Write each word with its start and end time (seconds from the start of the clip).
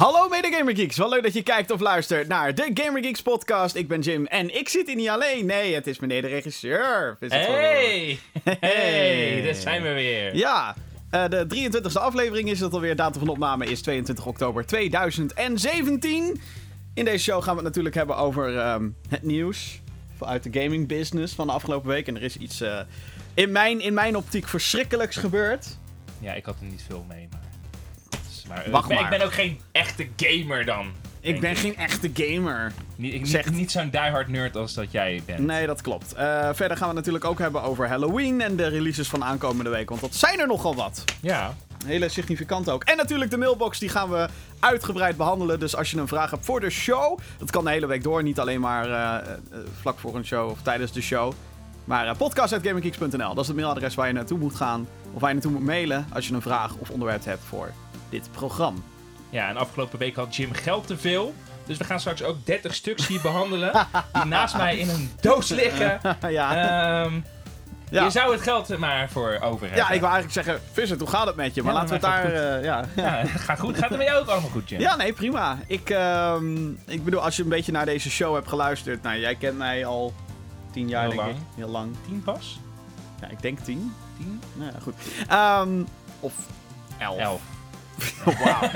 Hallo 0.00 0.28
mede 0.28 0.50
Gamer 0.52 0.76
Geeks, 0.76 0.96
wel 0.96 1.08
leuk 1.08 1.22
dat 1.22 1.32
je 1.32 1.42
kijkt 1.42 1.70
of 1.70 1.80
luistert 1.80 2.28
naar 2.28 2.54
de 2.54 2.70
Gamer 2.74 3.02
Geeks 3.02 3.22
podcast. 3.22 3.74
Ik 3.74 3.88
ben 3.88 4.00
Jim 4.00 4.26
en 4.26 4.56
ik 4.58 4.68
zit 4.68 4.86
hier 4.86 4.96
niet 4.96 5.08
alleen. 5.08 5.46
Nee, 5.46 5.74
het 5.74 5.86
is 5.86 5.98
meneer 5.98 6.22
de 6.22 6.28
regisseur. 6.28 7.16
Is 7.20 7.32
het 7.32 7.46
Hey! 7.46 8.18
Hey. 8.44 8.56
Hey, 8.60 9.42
daar 9.42 9.54
zijn 9.54 9.82
we 9.82 9.92
weer. 9.92 10.36
Ja, 10.36 10.76
eh, 11.10 11.28
de 11.28 11.46
23e 11.46 11.92
aflevering 11.92 12.50
is 12.50 12.60
het 12.60 12.72
alweer. 12.72 12.96
Datum 12.96 13.20
van 13.20 13.28
opname 13.28 13.66
is 13.66 13.82
22 13.82 14.26
oktober 14.26 14.66
2017. 14.66 16.40
In 16.94 17.04
deze 17.04 17.24
show 17.24 17.42
gaan 17.42 17.56
we 17.56 17.60
het 17.60 17.68
natuurlijk 17.68 17.94
hebben 17.94 18.16
over 18.16 18.58
ehm, 18.58 18.88
het 19.08 19.22
nieuws 19.22 19.80
uit 20.20 20.42
de 20.42 20.60
gaming 20.60 20.88
business 20.88 21.34
van 21.34 21.46
de 21.46 21.52
afgelopen 21.52 21.88
week. 21.88 22.06
En 22.06 22.16
er 22.16 22.22
is 22.22 22.36
iets 22.36 22.60
eh, 22.60 22.80
in, 23.34 23.52
mijn, 23.52 23.80
in 23.80 23.94
mijn 23.94 24.16
optiek 24.16 24.48
verschrikkelijks 24.48 25.16
gebeurd. 25.16 25.78
Ja, 26.20 26.34
ik 26.34 26.44
had 26.44 26.56
er 26.60 26.66
niet 26.66 26.84
veel 26.88 27.04
mee, 27.08 27.28
maar... 27.30 27.49
Maar, 28.50 28.64
eh, 28.64 28.72
Wacht 28.72 28.82
ik, 28.82 28.88
ben, 28.88 29.02
maar. 29.02 29.12
ik 29.12 29.18
ben 29.18 29.26
ook 29.26 29.32
geen 29.34 29.60
echte 29.72 30.08
gamer 30.16 30.64
dan. 30.64 30.86
Ik 31.20 31.40
ben 31.40 31.56
geen 31.56 31.76
echte 31.76 32.10
gamer. 32.14 32.72
Niet, 32.96 33.14
ik, 33.14 33.26
Zegt- 33.26 33.48
niet, 33.50 33.58
niet 33.58 33.70
zo'n 33.70 33.90
diehard 33.90 34.28
nerd 34.28 34.56
als 34.56 34.74
dat 34.74 34.92
jij 34.92 35.22
bent. 35.26 35.38
Nee, 35.38 35.66
dat 35.66 35.80
klopt. 35.80 36.12
Eh, 36.14 36.48
verder 36.52 36.76
gaan 36.76 36.88
we 36.88 36.94
het 36.94 36.94
natuurlijk 36.94 37.24
ook 37.24 37.38
hebben 37.38 37.62
over 37.62 37.88
Halloween 37.88 38.40
en 38.40 38.56
de 38.56 38.66
releases 38.66 39.08
van 39.08 39.24
aankomende 39.24 39.70
week. 39.70 39.88
Want 39.88 40.00
dat 40.00 40.14
zijn 40.14 40.40
er 40.40 40.46
nogal 40.46 40.74
wat. 40.74 41.04
Ja, 41.20 41.54
Hele 41.86 42.08
significant 42.08 42.68
ook. 42.70 42.84
En 42.84 42.96
natuurlijk 42.96 43.30
de 43.30 43.36
mailbox, 43.36 43.78
die 43.78 43.88
gaan 43.88 44.10
we 44.10 44.28
uitgebreid 44.60 45.16
behandelen. 45.16 45.60
Dus 45.60 45.76
als 45.76 45.90
je 45.90 45.96
een 45.98 46.08
vraag 46.08 46.30
hebt 46.30 46.44
voor 46.44 46.60
de 46.60 46.70
show, 46.70 47.18
dat 47.38 47.50
kan 47.50 47.64
de 47.64 47.70
hele 47.70 47.86
week 47.86 48.02
door. 48.02 48.22
Niet 48.22 48.38
alleen 48.38 48.60
maar 48.60 48.90
eh, 48.90 49.32
vlak 49.80 49.98
voor 49.98 50.16
een 50.16 50.24
show 50.26 50.50
of 50.50 50.62
tijdens 50.62 50.92
de 50.92 51.00
show. 51.00 51.32
Maar 51.84 52.06
uh, 52.06 52.14
podcast.gaminggeeks.nl, 52.16 53.34
dat 53.34 53.38
is 53.38 53.46
het 53.46 53.56
mailadres 53.56 53.94
waar 53.94 54.06
je 54.06 54.12
naartoe 54.12 54.38
moet 54.38 54.54
gaan. 54.54 54.86
Of 55.14 55.20
waar 55.20 55.28
je 55.28 55.34
naartoe 55.34 55.52
moet 55.52 55.64
mailen 55.64 56.06
als 56.12 56.28
je 56.28 56.34
een 56.34 56.42
vraag 56.42 56.74
of 56.74 56.90
onderwerp 56.90 57.24
hebt 57.24 57.42
voor 57.48 57.70
dit 58.10 58.28
programma. 58.32 58.80
ja, 59.30 59.48
en 59.48 59.56
afgelopen 59.56 59.98
week 59.98 60.16
had 60.16 60.36
Jim 60.36 60.52
geld 60.52 60.86
te 60.86 60.96
veel. 60.98 61.34
Dus 61.66 61.78
we 61.78 61.84
gaan 61.84 62.00
straks 62.00 62.22
ook 62.22 62.36
30 62.46 62.74
stuks 62.74 63.06
hier 63.06 63.20
behandelen. 63.20 63.86
Die 64.12 64.24
naast 64.36 64.56
mij 64.56 64.76
in 64.78 64.88
een 64.88 65.10
doos 65.20 65.48
liggen. 65.48 66.00
ja. 66.28 66.54
Ehm, 67.04 67.20
Ja. 67.90 68.04
Je 68.04 68.10
zou 68.10 68.32
het 68.32 68.42
geld 68.42 68.68
er 68.70 68.78
maar 68.78 69.10
voor 69.10 69.38
over 69.40 69.60
hebben. 69.66 69.76
ja, 69.76 69.90
ik 69.90 70.00
wil 70.00 70.08
eigenlijk 70.10 70.32
zeggen, 70.32 70.60
Vincent, 70.72 71.00
hoe 71.00 71.08
gaat 71.08 71.26
het 71.26 71.36
met 71.36 71.54
je? 71.54 71.62
Maar 71.62 71.72
Ja, 71.72 71.78
laten 71.78 72.00
we 72.00 72.06
het 72.06 72.32
daar... 72.32 72.32
eh, 72.58 72.64
ja. 72.64 72.84
Ja, 72.96 73.24
gaat 73.26 73.58
goed. 73.60 73.78
Gaat 73.78 73.88
het 73.88 73.98
met 73.98 74.06
jou 74.06 74.20
ook 74.20 74.28
allemaal 74.28 74.50
goed, 74.50 74.68
Jim? 74.68 74.80
Ja, 74.80 74.96
nee, 74.96 75.12
prima. 75.12 75.58
Ik, 75.66 75.90
ehm, 75.90 76.68
ik 76.86 77.04
bedoel, 77.04 77.20
als 77.20 77.36
je 77.36 77.42
een 77.42 77.48
beetje 77.48 77.72
naar 77.72 77.84
deze 77.84 78.10
show 78.10 78.34
hebt 78.34 78.48
geluisterd. 78.48 79.02
Nou, 79.02 79.18
jij 79.18 79.34
kent 79.34 79.58
mij 79.58 79.86
al 79.86 80.12
tien 80.72 80.88
jaar, 80.88 81.00
Heel 81.02 81.10
denk 81.10 81.22
lang. 81.22 81.32
ik. 81.36 81.42
Heel 81.56 81.68
lang. 81.68 81.94
Tien 82.06 82.22
pas? 82.22 82.60
Ja, 83.20 83.28
ik 83.28 83.42
denk 83.42 83.58
tien. 83.58 83.94
Tien? 84.18 84.42
Nou 84.54 84.70
ja, 84.72 84.78
goed. 84.82 84.94
Ehm, 85.28 85.82
of 86.20 86.32
elf. 86.98 87.18
Elf. 87.18 87.40
Wauw. 88.44 88.70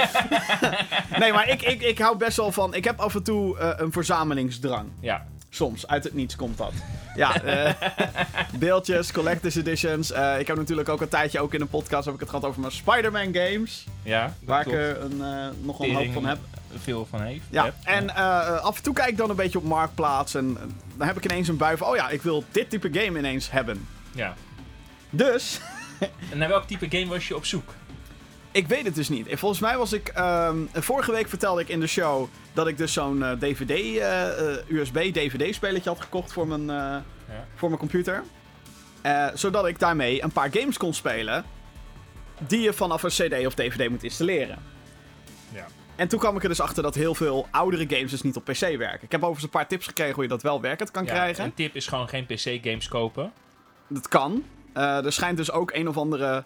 nee, 1.18 1.32
maar 1.32 1.48
ik, 1.48 1.62
ik, 1.62 1.82
ik 1.82 1.98
hou 1.98 2.16
best 2.16 2.36
wel 2.36 2.52
van... 2.52 2.74
Ik 2.74 2.84
heb 2.84 3.00
af 3.00 3.14
en 3.14 3.22
toe 3.22 3.58
eh, 3.58 3.70
een 3.76 3.92
verzamelingsdrang. 3.92 4.88
Ja. 5.00 5.26
Soms, 5.50 5.86
uit 5.86 6.04
het 6.04 6.14
niets 6.14 6.36
komt 6.36 6.58
dat. 6.58 6.72
Ja, 7.16 7.42
eh, 7.42 7.72
beeldjes, 8.58 9.12
collector's 9.12 9.56
editions. 9.56 10.12
Eh, 10.12 10.38
ik 10.38 10.46
heb 10.46 10.56
natuurlijk 10.56 10.88
ook 10.88 11.00
een 11.00 11.08
tijdje, 11.08 11.40
ook 11.40 11.54
in 11.54 11.60
een 11.60 11.68
podcast, 11.68 12.04
heb 12.04 12.14
ik 12.14 12.20
het 12.20 12.28
gehad 12.28 12.44
over 12.44 12.60
mijn 12.60 12.72
Spider-Man 12.72 13.34
games. 13.34 13.86
Ja, 14.02 14.34
Waar 14.40 14.62
klopt. 14.62 14.78
ik 14.78 14.84
er 14.84 15.00
een, 15.00 15.16
nog 15.62 15.80
een 15.80 15.94
hoop 15.94 16.12
van 16.12 16.24
heb. 16.26 16.38
veel 16.82 17.06
van 17.10 17.20
heeft. 17.22 17.44
Ja, 17.50 17.64
hebt. 17.64 17.76
en 17.84 18.14
af 18.62 18.76
en 18.76 18.82
toe 18.82 18.94
kijk 18.94 19.08
ik 19.08 19.16
dan 19.16 19.30
een 19.30 19.36
beetje 19.36 19.58
op 19.58 19.64
Marktplaats. 19.64 20.34
En 20.34 20.58
dan 20.96 21.06
heb 21.06 21.16
ik 21.16 21.24
ineens 21.24 21.48
een 21.48 21.56
bui 21.56 21.76
van... 21.76 21.88
Oh 21.88 21.96
ja, 21.96 22.08
ik 22.08 22.22
wil 22.22 22.44
dit 22.50 22.70
type 22.70 22.88
game 22.92 23.18
ineens 23.18 23.50
hebben. 23.50 23.86
ja. 24.14 24.34
Dus, 25.10 25.60
En 26.30 26.38
naar 26.38 26.48
welk 26.48 26.66
type 26.66 26.86
game 26.90 27.06
was 27.06 27.28
je 27.28 27.36
op 27.36 27.44
zoek? 27.44 27.74
Ik 28.54 28.68
weet 28.68 28.84
het 28.84 28.94
dus 28.94 29.08
niet. 29.08 29.26
En 29.28 29.38
Volgens 29.38 29.60
mij 29.60 29.76
was 29.76 29.92
ik... 29.92 30.08
ehm, 30.08 30.56
vorige 30.72 31.12
week 31.12 31.28
vertelde 31.28 31.60
ik 31.60 31.68
in 31.68 31.80
de 31.80 31.86
show... 31.86 32.28
dat 32.52 32.66
ik 32.66 32.76
dus 32.78 32.92
zo'n 32.92 33.22
eh, 33.22 33.30
DVD... 33.32 33.70
eh, 33.70 34.52
eh, 34.52 34.58
USB-DVD-spelletje 34.68 35.90
had 35.90 36.00
gekocht 36.00 36.32
voor 36.32 36.46
mijn, 36.46 36.60
eh, 36.70 36.76
Ja. 37.28 37.46
voor 37.54 37.68
mijn 37.68 37.80
computer. 37.80 38.22
Eh, 39.02 39.26
zodat 39.34 39.66
ik 39.66 39.78
daarmee 39.78 40.22
een 40.22 40.32
paar 40.32 40.48
games 40.52 40.76
kon 40.76 40.94
spelen... 40.94 41.44
die 42.38 42.60
je 42.60 42.72
vanaf 42.72 43.02
een 43.02 43.10
CD 43.10 43.46
of 43.46 43.54
DVD 43.54 43.88
moet 43.90 44.02
installeren. 44.02 44.58
Ja. 45.52 45.66
En 45.96 46.08
toen 46.08 46.18
kwam 46.18 46.36
ik 46.36 46.42
er 46.42 46.48
dus 46.48 46.60
achter 46.60 46.82
dat 46.82 46.94
heel 46.94 47.14
veel 47.14 47.46
oudere 47.50 47.86
games 47.88 48.10
dus 48.10 48.22
niet 48.22 48.36
op 48.36 48.44
PC 48.44 48.58
werken. 48.60 49.02
Ik 49.02 49.12
heb 49.12 49.20
overigens 49.20 49.42
een 49.44 49.50
paar 49.50 49.66
tips 49.68 49.86
gekregen 49.86 50.14
hoe 50.14 50.22
je 50.22 50.28
dat 50.28 50.42
wel 50.42 50.60
werkend 50.60 50.90
kan 50.90 51.04
krijgen. 51.04 51.44
Een 51.44 51.54
tip 51.54 51.74
is 51.74 51.86
gewoon 51.86 52.08
geen 52.08 52.26
PC-games 52.26 52.88
kopen. 52.88 53.32
Dat 53.88 54.08
kan. 54.08 54.44
Eh, 54.72 55.04
er 55.04 55.12
schijnt 55.12 55.36
dus 55.36 55.50
ook 55.50 55.72
een 55.72 55.88
of 55.88 55.96
andere 55.96 56.44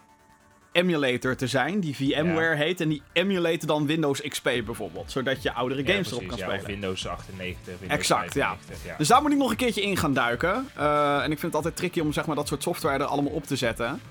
emulator 0.71 1.35
te 1.35 1.47
zijn, 1.47 1.79
die 1.79 1.95
VMware 1.95 2.55
heet. 2.55 2.81
En 2.81 2.89
die 2.89 3.01
emulate 3.13 3.65
dan 3.65 3.85
Windows 3.85 4.21
XP 4.21 4.43
bijvoorbeeld. 4.43 5.11
Zodat 5.11 5.43
je 5.43 5.53
oudere 5.53 5.83
games 5.85 6.09
ja, 6.09 6.15
erop 6.15 6.27
kan 6.27 6.37
spelen. 6.37 6.59
of 6.59 6.65
Windows 6.65 7.07
98, 7.07 7.65
Windows 7.79 7.99
Exact, 7.99 8.33
ja. 8.33 8.47
95, 8.57 8.85
ja. 8.85 8.95
Dus 8.97 9.07
daar 9.07 9.21
moet 9.21 9.31
ik 9.31 9.37
nog 9.37 9.49
een 9.49 9.55
keertje 9.57 9.81
in 9.81 9.97
gaan 9.97 10.13
duiken. 10.13 10.67
Eh, 10.75 11.15
en 11.17 11.31
ik 11.31 11.39
vind 11.39 11.41
het 11.41 11.55
altijd 11.55 11.75
tricky 11.75 11.99
om 11.99 12.13
zeg 12.13 12.25
maar, 12.25 12.35
dat 12.35 12.47
soort 12.47 12.63
software 12.63 12.97
er 13.03 13.05
allemaal 13.09 13.31
op 13.33 13.43
te 13.43 13.55
zetten. 13.55 14.01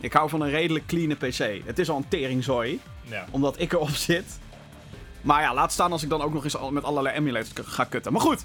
Ik 0.00 0.12
hou 0.12 0.28
van 0.28 0.40
een 0.40 0.50
redelijk 0.50 0.86
clean 0.86 1.16
PC. 1.16 1.66
Het 1.66 1.78
is 1.78 1.90
al 1.90 1.96
een 1.96 2.08
teringzooi, 2.08 2.80
Ja. 3.02 3.24
omdat 3.30 3.60
ik 3.60 3.72
erop 3.72 3.88
zit. 4.08 4.38
Maar 5.20 5.42
ja, 5.42 5.54
laat 5.54 5.72
staan 5.72 5.92
als 5.92 6.02
ik 6.02 6.08
dan 6.08 6.22
ook 6.22 6.32
nog 6.32 6.44
eens 6.44 6.56
met 6.70 6.84
allerlei 6.84 7.16
emulators 7.16 7.50
ga 7.68 7.84
kutten. 7.84 8.12
Maar 8.12 8.20
goed. 8.20 8.44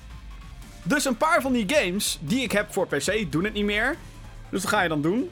Dus 0.84 1.06
een 1.06 1.18
paar 1.18 1.42
van 1.42 1.54
die 1.54 1.66
games 1.76 2.18
die 2.22 2.42
ik 2.42 2.52
heb 2.52 2.74
voor 2.74 2.88
PC 2.88 3.32
doen 3.32 3.44
het 3.44 3.54
niet 3.54 3.66
meer. 3.66 3.96
Dus 4.50 4.62
wat 4.64 4.72
ga 4.72 4.82
je 4.82 4.90
dan 4.90 5.02
doen? 5.02 5.30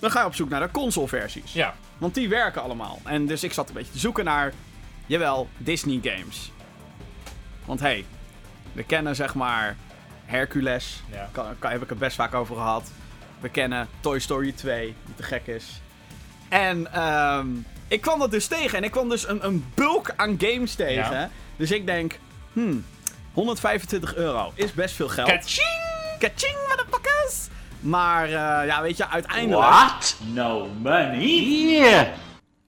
Dan 0.00 0.10
ga 0.10 0.20
je 0.20 0.26
op 0.26 0.34
zoek 0.34 0.48
naar 0.48 0.60
de 0.60 0.70
consoleversies. 0.70 1.52
Ja. 1.52 1.74
Want 1.98 2.14
die 2.14 2.28
werken 2.28 2.62
allemaal. 2.62 3.00
En 3.04 3.26
dus 3.26 3.42
ik 3.42 3.52
zat 3.52 3.68
een 3.68 3.74
beetje 3.74 3.92
te 3.92 3.98
zoeken 3.98 4.24
naar, 4.24 4.52
jawel, 5.06 5.48
Disney 5.56 6.00
games. 6.02 6.52
Want 7.64 7.80
hey, 7.80 8.04
we 8.72 8.82
kennen 8.82 9.16
zeg 9.16 9.34
maar 9.34 9.76
Hercules. 10.24 11.02
Ja. 11.12 11.28
Kan, 11.32 11.58
kan, 11.58 11.70
heb 11.70 11.82
ik 11.82 11.88
het 11.88 11.98
best 11.98 12.16
vaak 12.16 12.34
over 12.34 12.56
gehad. 12.56 12.90
We 13.40 13.48
kennen 13.48 13.88
Toy 14.00 14.18
Story 14.18 14.52
2, 14.52 14.94
die 15.04 15.14
te 15.14 15.22
gek 15.22 15.46
is. 15.46 15.80
En 16.48 16.92
ehm, 16.92 17.46
ik 17.88 18.00
kwam 18.00 18.18
dat 18.18 18.30
dus 18.30 18.46
tegen. 18.46 18.78
En 18.78 18.84
ik 18.84 18.90
kwam 18.90 19.08
dus 19.08 19.28
een, 19.28 19.46
een 19.46 19.64
bulk 19.74 20.12
aan 20.16 20.36
games 20.38 20.74
tegen. 20.74 21.12
Ja. 21.14 21.30
Dus 21.56 21.70
ik 21.70 21.86
denk, 21.86 22.18
hmm, 22.52 22.84
125 23.32 24.14
euro 24.14 24.52
is 24.54 24.72
best 24.72 24.94
veel 24.94 25.08
geld. 25.08 25.28
Kaching! 25.28 26.18
Kaching, 26.18 26.56
motherfuckers! 26.68 27.48
Maar 27.80 28.24
eh, 28.24 28.66
ja, 28.66 28.82
weet 28.82 28.96
je, 28.96 29.08
uiteindelijk... 29.08 29.60
What? 29.68 30.16
No 30.32 30.68
money? 30.82 32.12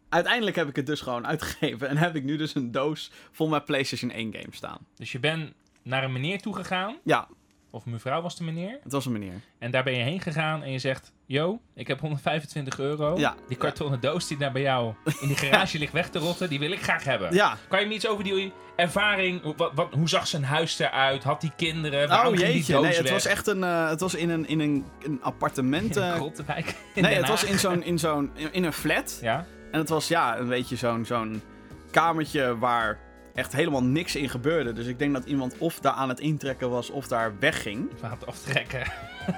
Uiteindelijk 0.09 0.57
heb 0.57 0.69
ik 0.69 0.77
het 0.77 0.87
dus 0.87 1.01
gewoon 1.01 1.27
uitgegeven. 1.27 1.89
En 1.89 1.97
heb 1.97 2.17
ik 2.17 2.25
nu 2.25 2.37
dus 2.37 2.55
een 2.55 2.73
doos 2.73 3.11
vol 3.31 3.49
met 3.49 3.65
PlayStation 3.65 4.11
1 4.11 4.35
games 4.35 4.57
staan. 4.57 4.79
Dus 4.97 5.13
je 5.13 5.19
bent 5.19 5.53
naar 5.83 6.05
een 6.05 6.13
meneer 6.13 6.41
toe 6.41 6.55
gegaan, 6.55 6.97
Ja, 7.05 7.29
of 7.75 7.85
mevrouw 7.87 8.23
was 8.23 8.37
de 8.37 8.45
meneer, 8.45 8.79
het 8.83 8.93
was 8.93 9.07
een 9.07 9.13
meneer. 9.13 9.41
en 9.59 9.71
daar 9.71 9.83
ben 9.85 9.93
je 9.97 10.03
heen 10.03 10.21
gegaan 10.21 10.63
en 10.63 10.71
je 10.73 10.79
zegt: 10.79 11.13
Yo, 11.27 11.61
ik 11.75 11.87
heb 11.87 12.01
125 12.01 12.79
euro. 12.79 13.19
Ja. 13.19 13.35
Die 13.49 13.57
kartonnen 13.57 14.01
doos 14.01 14.27
die 14.27 14.37
daar 14.37 14.53
bij 14.53 14.63
jou 14.63 14.95
in 15.21 15.27
die 15.29 15.37
garage 15.43 15.79
ligt 15.79 15.93
weg 15.93 16.09
te 16.11 16.19
rotten, 16.19 16.49
die 16.49 16.59
wil 16.59 16.71
ik 16.73 16.83
graag 16.83 17.05
hebben. 17.05 17.35
Ja. 17.35 17.57
Kan 17.69 17.81
je 17.81 17.87
me 17.87 17.95
iets 17.95 18.07
over 18.07 18.25
die 18.25 18.53
ervaring? 18.77 19.43
Hoe- 19.43 19.55
Wat, 19.57 19.73
wat, 19.75 19.89
hoe 19.93 20.09
zag 20.09 20.27
zijn 20.27 20.45
huis 20.45 20.79
eruit? 20.79 21.23
Had 21.25 21.43
hij 21.43 21.53
kinderen? 21.57 22.09
Waarom 22.09 22.33
Oh 22.33 22.39
jeetje, 22.39 22.81
nee, 22.81 22.93
het 22.95 23.03
weg? 23.03 23.13
was 23.13 23.27
echt 23.27 23.47
een, 23.47 23.65
eh, 23.65 23.89
het 23.89 24.01
was 24.01 24.15
in 24.15 24.31
een, 24.31 24.49
in 24.49 24.61
een, 24.61 24.85
een 25.03 25.19
appartement. 25.23 25.97
in 25.97 26.03
eh, 26.03 26.09
een 26.09 26.15
Grottenwijk 26.15 26.67
in 26.95 27.03
nee, 27.03 27.11
Den 27.11 27.21
het 27.21 27.29
was 27.29 27.45
in 27.45 27.59
zo'n, 27.59 27.83
in 27.83 27.99
zo'n, 27.99 28.31
in, 28.35 28.53
in 28.53 28.65
een 28.65 28.73
flat. 28.73 29.19
Ja? 29.23 29.47
En 29.71 29.79
het 29.79 29.89
was 29.89 30.09
ja, 30.09 30.39
een 30.39 30.49
beetje 30.49 30.77
zo'n, 30.77 31.05
zo'n 31.05 31.43
kamertje 31.91 32.59
waar 32.59 32.99
echt 33.35 33.53
helemaal 33.53 33.83
niks 33.83 34.17
in 34.17 34.29
gebeurde. 34.29 34.73
Dus 34.73 34.87
ik 34.87 34.99
denk 34.99 35.13
dat 35.13 35.25
iemand 35.25 35.59
of 35.59 35.79
daar 35.81 35.93
aan 35.93 36.09
het 36.09 36.21
intrekken 36.21 36.71
was 36.71 36.91
of 36.91 37.09
daar 37.09 37.33
wegging. 37.39 37.91
We 37.91 37.99
gaan 38.01 38.11
het 38.11 38.27
aftrekken. 38.27 38.83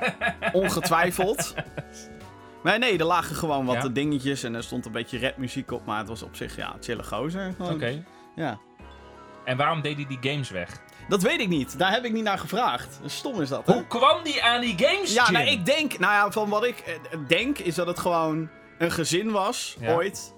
Ongetwijfeld. 0.53 1.55
Maar 2.63 2.79
nee, 2.79 2.99
er 2.99 3.05
lagen 3.05 3.37
gewoon 3.37 3.65
wat 3.67 3.83
Ja? 3.83 3.89
dingetjes 3.89 4.43
en 4.43 4.55
er 4.55 4.63
stond 4.63 4.87
een 4.87 4.93
beetje 4.93 5.19
rapmuziek 5.21 5.71
op. 5.71 5.87
Maar 5.87 5.99
het 5.99 6.09
was 6.09 6.23
op 6.23 6.37
zich, 6.37 6.57
ja, 6.57 6.77
chille 6.81 7.03
gozer. 7.03 7.55
Oké. 7.59 8.05
Ja. 8.37 8.59
En 9.45 9.57
waarom 9.57 9.81
deed 9.83 9.97
hij 9.97 10.07
die 10.07 10.31
games 10.33 10.51
weg? 10.51 10.81
Dat 11.09 11.23
weet 11.23 11.41
ik 11.41 11.49
niet. 11.49 11.79
Daar 11.79 11.91
heb 11.93 12.05
ik 12.05 12.13
niet 12.13 12.23
naar 12.25 12.39
gevraagd. 12.39 13.01
Stom 13.07 13.41
is 13.41 13.49
dat, 13.49 13.67
hè? 13.67 13.73
Hoe 13.73 13.87
kwam 13.87 14.23
die 14.23 14.43
aan 14.43 14.61
die 14.61 14.75
games, 14.79 15.15
Ja, 15.15 15.31
nou, 15.31 15.47
ik 15.47 15.67
denk... 15.67 15.99
Nou 15.99 16.13
ja, 16.13 16.31
van 16.31 16.49
wat 16.49 16.65
ik 16.65 16.79
eh, 16.79 16.95
denk, 17.29 17.59
is 17.59 17.75
dat 17.75 17.87
het 17.87 17.99
gewoon 17.99 18.49
een 18.79 18.91
gezin 18.91 19.31
was, 19.31 19.77
Ja. 19.81 19.95
ooit. 19.95 20.34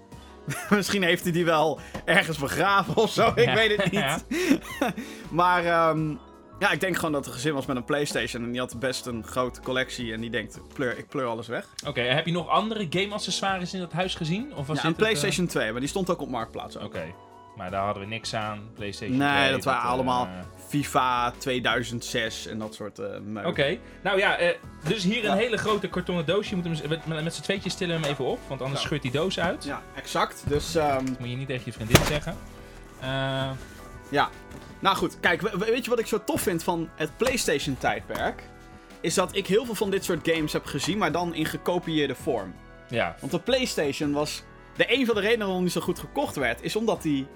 Misschien 0.70 1.02
heeft 1.02 1.22
hij 1.22 1.32
die 1.32 1.44
wel 1.44 1.80
ergens 2.04 2.38
begraven 2.38 2.96
of 2.96 3.10
zo, 3.12 3.32
ik 3.34 3.50
weet 3.54 3.76
het 3.76 3.90
niet. 3.90 4.24
Maar 5.30 5.64
ehm, 5.64 6.14
ja, 6.58 6.70
ik 6.70 6.80
denk 6.80 6.96
gewoon 6.96 7.12
dat 7.12 7.24
het 7.24 7.34
gezin 7.34 7.54
was 7.54 7.66
met 7.66 7.76
een 7.76 7.84
Playstation. 7.84 8.42
En 8.44 8.50
die 8.50 8.60
had 8.60 8.78
best 8.78 9.06
een 9.06 9.24
grote 9.24 9.60
collectie. 9.60 10.12
En 10.12 10.20
die 10.20 10.30
denkt, 10.30 10.60
pleur, 10.74 10.98
ik 10.98 11.08
pleur 11.08 11.26
alles 11.26 11.46
weg. 11.46 11.66
Oké, 11.86 12.00
heb 12.00 12.26
je 12.26 12.32
nog 12.32 12.48
andere 12.48 12.86
game-accessoires 12.90 13.74
in 13.74 13.80
dat 13.80 13.92
huis 13.92 14.14
gezien? 14.14 14.54
Of 14.54 14.66
was 14.66 14.76
Ja, 14.76 14.82
een 14.84 14.88
het, 14.90 14.98
eh, 15.00 15.06
Playstation 15.06 15.46
2, 15.46 15.70
maar 15.72 15.80
die 15.80 15.88
stond 15.88 16.10
ook 16.10 16.20
op 16.20 16.28
Marktplaats. 16.28 16.76
Oké, 16.76 17.04
maar 17.56 17.70
daar 17.70 17.84
hadden 17.84 18.02
we 18.02 18.08
niks 18.08 18.34
aan. 18.34 18.60
PlayStation 18.74 19.16
Nee, 19.18 19.38
2, 19.38 19.50
dat 19.50 19.64
waren 19.64 19.82
eh, 19.82 19.90
allemaal 19.90 20.28
FIFA 20.68 21.30
2006 21.38 22.46
en 22.46 22.58
dat 22.58 22.74
soort 22.74 23.00
meuk. 23.24 23.46
Oké, 23.46 23.78
nou 24.02 24.18
ja, 24.18 24.36
eh, 24.36 24.54
dus 24.88 25.02
hier 25.04 25.16
een 25.24 25.30
Ja. 25.30 25.34
hele 25.36 25.56
grote 25.56 25.88
kartonnen 25.88 26.26
doos. 26.26 26.48
Je 26.50 26.56
moet 26.56 26.64
hem 26.64 26.76
met, 27.06 27.22
met, 27.24 27.34
z'n 27.34 27.42
tweetjes 27.42 27.74
tillen 27.74 27.96
we 27.96 28.02
hem 28.02 28.10
even 28.12 28.24
op, 28.24 28.38
want 28.48 28.62
anders 28.62 28.82
scheurt 28.82 29.02
die 29.02 29.10
doos 29.10 29.38
uit. 29.40 29.64
Ja, 29.64 29.82
exact. 29.94 30.42
Dus 30.48 30.74
ehm, 30.74 31.04
Moet 31.18 31.28
je 31.30 31.36
niet 31.36 31.46
tegen 31.48 31.62
je 31.64 31.72
vriendin 31.72 32.04
zeggen. 32.04 32.36
Eh, 33.00 33.50
Ja. 34.08 34.28
Nou 34.78 34.96
goed, 34.96 35.20
kijk, 35.20 35.40
we- 35.40 35.58
we- 35.58 35.64
weet 35.64 35.84
je 35.84 35.90
wat 35.90 35.98
ik 35.98 36.06
zo 36.06 36.24
tof 36.24 36.40
vind 36.40 36.62
van 36.62 36.88
het 36.96 37.16
PlayStation-tijdperk? 37.16 38.42
Is 39.00 39.14
dat 39.14 39.36
ik 39.36 39.46
heel 39.46 39.64
veel 39.64 39.74
van 39.74 39.90
dit 39.90 40.04
soort 40.04 40.28
games 40.28 40.52
heb 40.52 40.64
gezien, 40.64 40.98
maar 40.98 41.12
dan 41.12 41.34
in 41.34 41.46
gekopieerde 41.46 42.14
vorm. 42.14 42.54
ja, 42.88 43.16
Want 43.20 43.32
de 43.32 43.38
PlayStation 43.40 44.12
was. 44.12 44.42
De 44.76 44.92
een 44.98 45.06
van 45.06 45.14
de 45.14 45.20
redenen 45.20 45.46
waarom 45.46 45.62
die 45.64 45.72
zo 45.72 45.80
goed 45.80 45.98
gekocht 45.98 46.36
werd, 46.36 46.62
is 46.62 46.76
omdat 46.76 47.02
die 47.02 47.26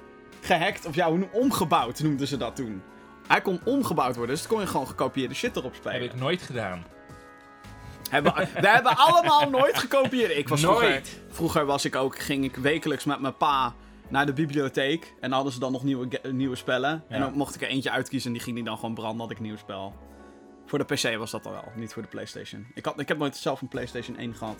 gehackt, 0.40 0.86
of 0.86 0.94
ja, 0.94 1.10
omgebouwd 1.32 2.00
noemden 2.00 2.26
ze 2.26 2.36
dat 2.36 2.56
toen. 2.56 2.82
Hij 3.30 3.40
kon 3.40 3.60
omgebouwd 3.64 4.16
worden, 4.16 4.34
dus 4.34 4.44
dan 4.44 4.52
kon 4.52 4.60
je 4.60 4.66
gewoon 4.70 4.86
gekopieerde 4.86 5.34
shit 5.34 5.56
erop 5.56 5.74
spelen. 5.74 6.00
heb 6.02 6.12
ik 6.12 6.18
nooit 6.20 6.42
gedaan. 6.42 6.84
Hebben, 8.10 8.34
we 8.34 8.68
hebben 8.68 8.96
allemaal 8.96 9.50
nooit 9.50 9.78
gekopieerd. 9.78 10.36
Ik 10.36 10.48
was 10.48 10.60
vroeger, 10.60 10.88
Nooit. 10.88 11.20
vroeger 11.28 11.64
was 11.66 11.84
ik 11.84 11.96
ook, 11.96 12.18
ging 12.18 12.44
ik 12.44 12.56
wekelijks 12.56 13.04
met 13.04 13.20
mijn 13.20 13.36
pa 13.36 13.74
naar 14.08 14.26
de 14.26 14.32
bibliotheek. 14.32 15.04
En 15.04 15.14
dan 15.20 15.32
hadden 15.32 15.52
ze 15.52 15.58
dan 15.58 15.72
nog 15.72 15.82
nieuwe, 15.84 16.08
nieuwe 16.32 16.56
spellen. 16.56 17.04
En 17.08 17.20
dan 17.20 17.32
mocht 17.32 17.54
ik 17.54 17.62
er 17.62 17.68
eentje 17.68 17.90
uitkiezen 17.90 18.26
en 18.30 18.32
die 18.36 18.42
ging 18.42 18.56
die 18.56 18.64
dan 18.64 18.78
gewoon 18.78 18.94
branden, 18.94 19.20
had 19.20 19.30
ik 19.30 19.36
een 19.36 19.42
nieuw 19.42 19.56
spel. 19.56 19.94
Voor 20.66 20.78
de 20.78 20.94
PC 20.94 21.16
was 21.16 21.30
dat 21.30 21.42
dan 21.42 21.52
wel, 21.52 21.64
niet 21.74 21.92
voor 21.92 22.02
de 22.02 22.08
PlayStation. 22.08 22.66
Ik, 22.74 22.84
had, 22.84 23.00
ik 23.00 23.08
heb 23.08 23.18
nooit 23.18 23.36
zelf 23.36 23.60
een 23.60 23.68
PlayStation 23.68 24.16
1 24.16 24.34
gehad. 24.34 24.58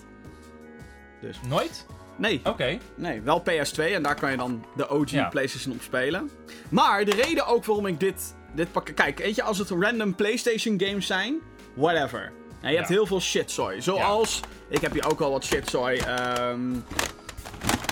Nooit? 1.47 1.85
Nee, 2.15 2.41
Oké. 2.43 2.77
nee, 2.95 3.21
wel 3.21 3.41
PS2 3.41 3.75
en 3.93 4.03
daar 4.03 4.15
kan 4.15 4.31
je 4.31 4.37
dan 4.37 4.65
de 4.75 4.89
OG 4.89 5.09
Ja. 5.09 5.27
PlayStation 5.29 5.73
op 5.75 5.81
spelen. 5.81 6.29
Maar 6.69 7.05
de 7.05 7.11
reden 7.15 7.45
ook 7.47 7.65
waarom 7.65 7.85
ik 7.85 7.99
dit, 7.99 8.35
dit 8.53 8.71
pak. 8.71 8.91
Kijk, 8.95 9.17
weet 9.17 9.35
je, 9.35 9.43
als 9.43 9.57
het 9.57 9.69
random 9.69 10.15
PlayStation 10.15 10.81
games 10.85 11.05
zijn, 11.05 11.39
whatever. 11.73 12.31
En 12.61 12.69
je 12.71 12.75
hebt 12.75 12.87
Ja. 12.89 12.93
heel 12.95 13.05
veel 13.05 13.21
shitzooi. 13.21 13.81
Zoals, 13.81 14.39
ik 14.69 14.81
heb 14.81 14.91
hier 14.91 15.09
ook 15.11 15.21
al 15.21 15.31
wat 15.31 15.43
shitzooi. 15.45 15.97
ehm 15.97 16.75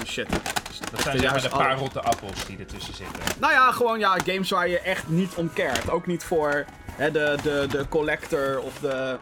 shit. 0.05 0.27
Dat 0.91 1.01
zijn 1.01 1.19
zeg 1.19 1.31
maar 1.31 1.41
de 1.41 1.49
paar 1.49 1.77
rotte 1.77 2.01
appels 2.01 2.45
die 2.45 2.57
ertussen 2.57 2.93
zitten. 2.93 3.21
Nou 3.39 3.53
ja, 3.53 3.71
gewoon 3.71 3.99
ja, 3.99 4.17
games 4.25 4.49
waar 4.49 4.67
je 4.67 4.79
echt 4.79 5.07
niet 5.07 5.33
om 5.35 5.53
cared. 5.53 5.89
Ook 5.89 6.05
niet 6.07 6.23
voor 6.23 6.65
hè, 6.91 7.11
de, 7.11 7.37
de, 7.43 7.65
de 7.69 7.85
collector 7.89 8.59
of 8.61 8.79
de, 8.79 9.17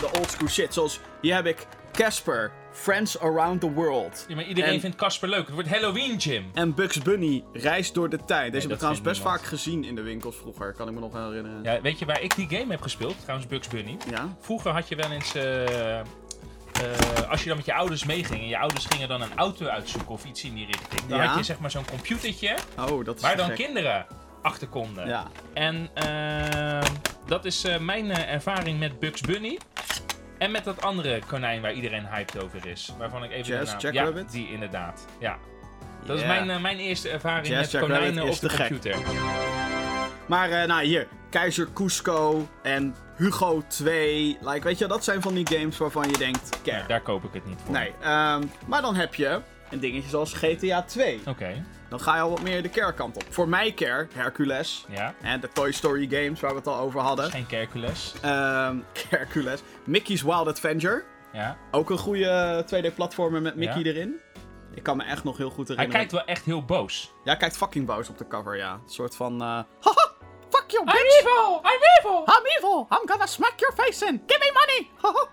de 0.00 0.08
oldschool 0.18 0.48
shit. 0.48 0.74
Zoals 0.74 1.00
hier 1.20 1.34
heb 1.34 1.46
ik 1.46 1.66
Casper, 1.92 2.50
Friends 2.78 3.18
Around 3.20 3.60
the 3.60 3.70
World. 3.72 4.24
Ja, 4.28 4.34
maar 4.34 4.44
iedereen 4.44 4.74
En- 4.74 4.80
vindt 4.80 4.96
Casper 4.96 5.28
leuk. 5.28 5.44
Het 5.44 5.54
wordt 5.54 5.68
Halloween, 5.68 6.16
Jim. 6.16 6.44
En 6.54 6.74
Bugs 6.74 7.02
Bunny, 7.02 7.44
Reis 7.52 7.92
door 7.92 8.08
de 8.08 8.16
tijd. 8.24 8.52
Deze 8.52 8.54
heb 8.54 8.62
ik 8.62 8.68
dat 8.68 8.78
trouwens 8.78 9.02
best 9.04 9.16
niemand. 9.18 9.40
vaak 9.40 9.48
gezien 9.48 9.84
in 9.84 9.94
de 9.94 10.02
winkels 10.02 10.36
vroeger, 10.36 10.72
kan 10.72 10.88
ik 10.88 10.94
me 10.94 11.00
nog 11.00 11.12
herinneren. 11.12 11.62
Ja, 11.62 11.80
weet 11.80 11.98
je 11.98 12.04
waar 12.04 12.20
ik 12.22 12.36
die 12.36 12.48
game 12.58 12.70
heb 12.70 12.80
gespeeld? 12.82 13.14
Trouwens, 13.22 13.48
Bugs 13.48 13.68
Bunny. 13.68 13.96
Ja? 14.10 14.36
Vroeger 14.40 14.70
had 14.72 14.88
je 14.88 14.96
wel 14.96 15.10
eens... 15.10 15.34
eh, 15.34 15.98
eh, 15.98 16.04
als 17.30 17.40
je 17.42 17.48
dan 17.48 17.56
met 17.56 17.66
je 17.66 17.74
ouders 17.74 18.04
meeging 18.04 18.40
en 18.40 18.48
je 18.48 18.58
ouders 18.58 18.84
gingen 18.86 19.08
dan 19.08 19.22
een 19.22 19.36
auto 19.36 19.66
uitzoeken 19.66 20.10
of 20.10 20.24
iets 20.24 20.44
in 20.44 20.54
die 20.54 20.66
richting. 20.66 21.06
Dan 21.08 21.18
Ja. 21.18 21.24
had 21.26 21.38
je 21.38 21.42
zeg 21.44 21.58
maar 21.58 21.70
zo'n 21.70 21.84
computertje 21.84 22.54
Oh, 22.78 23.04
dat 23.04 23.16
is 23.16 23.22
waar 23.22 23.36
dan 23.36 23.46
gek. 23.46 23.56
kinderen 23.56 24.06
achter 24.42 24.68
konden. 24.68 25.06
Ja. 25.06 25.26
En 25.54 25.88
ehm, 25.94 26.92
dat 27.26 27.44
is 27.44 27.64
eh, 27.64 27.78
mijn 27.78 28.10
eh, 28.10 28.32
ervaring 28.32 28.78
met 28.78 28.98
Bugs 28.98 29.20
Bunny. 29.20 29.58
En 30.38 30.50
met 30.50 30.64
dat 30.64 30.82
andere 30.82 31.20
konijn 31.26 31.60
waar 31.60 31.72
iedereen 31.72 32.06
hyped 32.06 32.42
over 32.42 32.66
is. 32.66 32.92
Waarvan 32.98 33.24
ik 33.24 33.30
even 33.30 33.44
Jazz. 33.44 33.74
Jackrabbit? 33.78 34.24
Ja, 34.32 34.38
die 34.38 34.52
inderdaad. 34.52 35.06
Ja. 35.20 35.36
Dat 36.04 36.16
is 36.18 36.24
mijn, 36.26 36.50
eh, 36.50 36.60
mijn 36.60 36.78
eerste 36.78 37.08
ervaring 37.08 37.46
Jazz 37.46 37.60
met 37.60 37.70
Jackrabbit 37.70 37.98
konijnen 37.98 38.32
op 38.32 38.40
de 38.40 38.48
te 38.48 38.54
gek. 38.54 38.68
computer. 38.68 38.96
Maar 40.26 40.50
eh, 40.50 40.68
nou 40.68 40.84
hier, 40.84 41.06
Keizer 41.30 41.68
Cusco 41.74 42.48
en 42.62 42.94
Hugo 43.16 43.62
2. 43.68 44.38
Like, 44.40 44.60
weet 44.60 44.78
je, 44.78 44.86
dat 44.86 45.04
zijn 45.04 45.22
van 45.22 45.34
die 45.34 45.46
games 45.46 45.78
waarvan 45.78 46.08
je 46.08 46.18
denkt, 46.18 46.58
care. 46.62 46.86
Daar 46.86 47.00
koop 47.00 47.24
ik 47.24 47.32
het 47.32 47.46
niet 47.46 47.58
voor. 47.64 47.74
Nee, 47.74 47.92
ehm, 48.00 48.42
maar 48.66 48.82
dan 48.82 48.94
heb 48.94 49.14
je 49.14 49.40
een 49.70 49.80
dingetje 49.80 50.08
zoals 50.08 50.32
GTA 50.32 50.82
2. 50.82 51.20
Oké, 51.26 51.64
Dan 51.88 52.00
ga 52.00 52.14
je 52.14 52.20
al 52.20 52.30
wat 52.30 52.42
meer 52.42 52.62
de 52.62 52.70
care 52.70 52.94
kant 52.94 53.16
op. 53.16 53.24
Voor 53.30 53.48
mij 53.48 53.72
care, 53.74 54.08
Hercules. 54.14 54.84
ja. 54.88 55.14
En 55.22 55.40
de 55.40 55.48
Toy 55.52 55.72
Story 55.72 56.08
games 56.10 56.40
waar 56.40 56.50
we 56.50 56.56
het 56.56 56.66
al 56.66 56.78
over 56.78 57.00
hadden. 57.00 57.30
Geen 57.30 57.46
Hercules. 57.48 58.14
Ehm 58.22 58.76
Hercules. 59.08 59.60
Mickey's 59.84 60.22
Wild 60.22 60.46
Adventure. 60.46 61.04
Ja. 61.32 61.56
Ook 61.70 61.90
een 61.90 61.98
goede 61.98 62.64
2D-platformer 62.74 63.42
met 63.42 63.56
Mickey 63.56 63.82
Ja. 63.82 63.84
erin. 63.90 64.20
Ik 64.74 64.82
kan 64.82 64.96
me 64.96 65.04
echt 65.04 65.24
nog 65.24 65.36
heel 65.36 65.50
goed 65.50 65.68
Hij 65.68 65.76
herinneren. 65.76 66.08
kijkt 66.08 66.12
wel 66.26 66.34
echt 66.34 66.44
heel 66.44 66.64
boos. 66.64 67.12
Ja, 67.16 67.30
hij 67.30 67.36
kijkt 67.36 67.56
fucking 67.56 67.86
boos 67.86 68.08
op 68.08 68.18
de 68.18 68.26
cover, 68.26 68.56
ja. 68.56 68.72
Een 68.72 68.80
soort 68.90 69.16
van... 69.16 69.32
eh, 69.40 69.46
Haha, 69.46 70.10
fuck 70.50 70.64
you, 70.70 70.84
bitch! 70.84 71.18
evil! 71.20 71.54
I'm 71.64 71.80
evil! 71.98 72.18
I'm 72.20 72.46
evil! 72.56 72.86
I'm 72.90 73.08
gonna 73.08 73.26
smack 73.26 73.52
your 73.56 73.74
face 73.76 74.06
in! 74.06 74.22
Give 74.26 74.38
me 74.38 74.52
money! 74.52 74.90
Haha. 75.02 75.26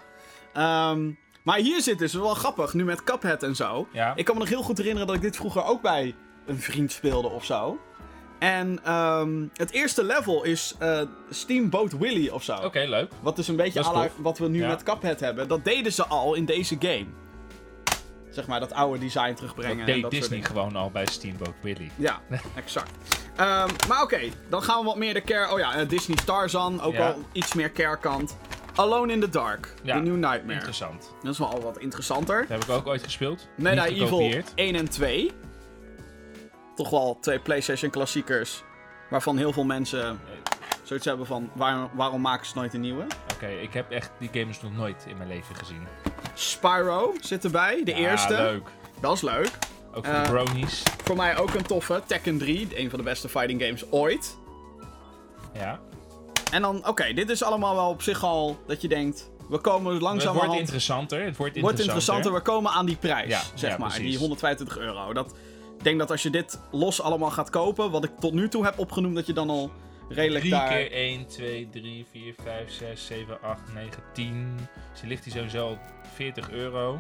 Ehm, 0.92 1.12
maar 1.44 1.58
hier 1.58 1.82
zit 1.82 2.00
dus 2.00 2.14
wel 2.14 2.34
grappig, 2.34 2.74
nu 2.74 2.84
met 2.86 3.04
Cuphead 3.04 3.44
en 3.44 3.56
zo. 3.56 3.88
Ja. 3.92 4.14
Ik 4.16 4.26
kan 4.26 4.34
me 4.34 4.40
nog 4.40 4.50
heel 4.50 4.62
goed 4.64 4.78
herinneren 4.78 5.08
dat 5.08 5.16
ik 5.16 5.22
dit 5.22 5.36
vroeger 5.36 5.64
ook 5.66 5.82
bij 5.82 6.16
een 6.46 6.60
vriend 6.60 6.92
speelde 6.92 7.28
of 7.30 7.46
zo. 7.46 7.80
En 8.40 8.80
ehm, 8.84 9.44
het 9.54 9.72
eerste 9.72 10.04
level 10.04 10.44
is 10.44 10.76
eh, 10.80 11.02
Steamboat 11.30 11.92
Willie 11.98 12.34
of 12.34 12.44
zo. 12.44 12.56
Oké, 12.56 12.80
leuk. 12.88 13.12
Wat 13.22 13.36
dus 13.36 13.48
een 13.48 13.56
beetje 13.56 13.80
is 13.80 13.88
wat 14.18 14.38
we 14.38 14.48
nu 14.48 14.60
Ja. 14.62 14.68
met 14.68 14.84
Cuphead 14.84 15.20
hebben. 15.20 15.48
Dat 15.48 15.64
deden 15.66 15.94
ze 15.94 16.06
al 16.06 16.34
in 16.34 16.46
deze 16.46 16.76
game. 16.80 17.06
Zeg 18.30 18.48
maar, 18.48 18.60
dat 18.60 18.74
oude 18.74 19.00
design 19.00 19.34
terugbrengen. 19.34 19.78
Dat 19.78 19.88
en 19.88 19.94
deed 19.94 20.02
dat 20.02 20.12
soort 20.12 20.24
Disney 20.30 20.44
gewoon 20.48 20.76
al 20.76 20.90
bij 20.92 21.06
Steamboat 21.06 21.54
Willie. 21.62 21.92
Ja, 21.96 22.22
exact. 22.56 22.92
Ehm, 23.36 23.70
maar 23.88 24.02
oké, 24.04 24.20
dan 24.50 24.64
gaan 24.64 24.80
we 24.80 24.86
wat 24.86 24.96
meer 24.98 25.14
de 25.14 25.22
care... 25.22 25.52
Oh 25.54 25.60
ja, 25.60 25.76
eh, 25.76 25.90
Disney 25.90 26.18
Tarzan, 26.26 26.82
ook 26.82 26.94
Ja. 26.94 27.08
al 27.10 27.16
iets 27.32 27.54
meer 27.54 27.72
care 27.72 27.98
kant. 27.98 28.38
Alone 28.76 29.14
in 29.14 29.20
the 29.20 29.30
Dark, 29.30 29.74
Ja, 29.84 29.94
The 29.96 30.02
New 30.02 30.16
Nightmare. 30.16 30.54
Interessant. 30.54 31.12
Dat 31.24 31.32
is 31.32 31.40
wel 31.40 31.48
al 31.48 31.62
wat 31.62 31.78
interessanter. 31.78 32.40
Dat 32.40 32.50
heb 32.50 32.64
ik 32.64 32.70
ook 32.70 32.88
ooit 32.88 33.04
gespeeld. 33.04 33.48
Medieval 33.58 33.96
gekopieerd. 34.18 34.52
1 34.56 34.76
en 34.76 34.90
2. 34.90 35.32
Toch 36.76 36.90
wel 36.90 37.18
twee 37.22 37.40
PlayStation 37.40 37.90
klassiekers. 37.92 38.64
Waarvan 39.10 39.38
heel 39.38 39.54
veel 39.54 39.64
mensen 39.64 40.20
zoiets 40.84 41.06
hebben 41.06 41.26
van... 41.26 41.50
Waar, 41.54 41.88
waarom 41.94 42.22
maken 42.22 42.46
ze 42.46 42.52
nooit 42.56 42.74
een 42.74 42.82
nieuwe? 42.82 43.06
Oké, 43.34 43.48
ik 43.48 43.74
heb 43.74 43.92
echt 43.92 44.12
die 44.20 44.30
games 44.34 44.62
nog 44.62 44.74
nooit 44.76 45.06
in 45.08 45.18
mijn 45.18 45.30
leven 45.30 45.56
gezien. 45.56 45.88
Spyro 46.34 47.14
zit 47.22 47.44
erbij, 47.46 47.82
de 47.84 47.92
Ja, 47.92 47.98
eerste. 47.98 48.34
leuk. 48.34 48.68
Dat 49.02 49.14
is 49.16 49.22
leuk. 49.22 49.50
Ook 49.94 50.06
voor 50.06 50.14
Eh, 50.14 50.24
de 50.24 50.30
bronies. 50.30 50.84
Voor 51.04 51.16
mij 51.16 51.38
ook 51.38 51.54
een 51.54 51.64
toffe. 51.66 52.02
Tekken 52.06 52.38
3, 52.38 52.68
een 52.80 52.90
van 52.90 53.00
de 53.00 53.06
beste 53.06 53.30
fighting 53.30 53.62
games 53.62 53.92
ooit. 53.92 54.38
Ja. 55.54 55.80
En 56.52 56.62
dan, 56.62 56.88
oké, 56.88 57.14
dit 57.14 57.30
is 57.30 57.44
allemaal 57.44 57.76
wel 57.76 57.90
op 57.90 58.02
zich 58.02 58.24
al 58.24 58.58
dat 58.68 58.82
je 58.82 58.88
denkt... 58.88 59.30
We 59.50 59.58
komen 59.58 59.94
Het 59.94 60.02
langzaam 60.02 60.36
wordt 60.36 60.54
interessanter. 60.54 61.26
Het 61.26 61.38
wordt 61.38 61.60
wordt 61.60 61.80
interessanter. 61.80 62.34
We 62.34 62.42
komen 62.42 62.72
aan 62.72 62.86
die 62.86 62.96
prijs, 62.96 63.30
Ja, 63.30 63.42
zeg 63.54 63.70
ja, 63.72 63.78
maar. 63.78 63.88
precies. 63.88 64.10
Die 64.10 64.18
125 64.20 64.78
euro. 64.78 65.14
Dat, 65.14 65.34
denk 65.86 66.00
dat 66.00 66.12
als 66.12 66.24
je 66.24 66.30
dit 66.30 66.60
los 66.72 67.02
allemaal 67.02 67.32
gaat 67.32 67.50
kopen... 67.50 67.92
Wat 67.92 68.04
ik 68.04 68.12
tot 68.20 68.34
nu 68.34 68.50
toe 68.50 68.64
heb 68.64 68.80
opgenoemd, 68.80 69.16
dat 69.16 69.26
je 69.26 69.34
dan 69.34 69.50
al 69.50 69.72
redelijk 70.10 70.46
3 70.46 70.52
daar... 70.52 70.68
keer 70.68 70.92
1, 70.92 71.28
2, 71.28 71.70
3, 71.72 72.06
4, 72.12 72.34
5, 72.44 72.72
6, 72.72 73.06
7, 73.06 73.42
8, 73.42 73.74
9, 73.74 73.92
10. 74.14 74.58
Dus 74.92 75.00
die 75.00 75.10
ligt 75.10 75.24
hier 75.24 75.34
sowieso 75.34 75.68
al 75.68 75.78
40 76.14 76.52
euro. 76.52 77.00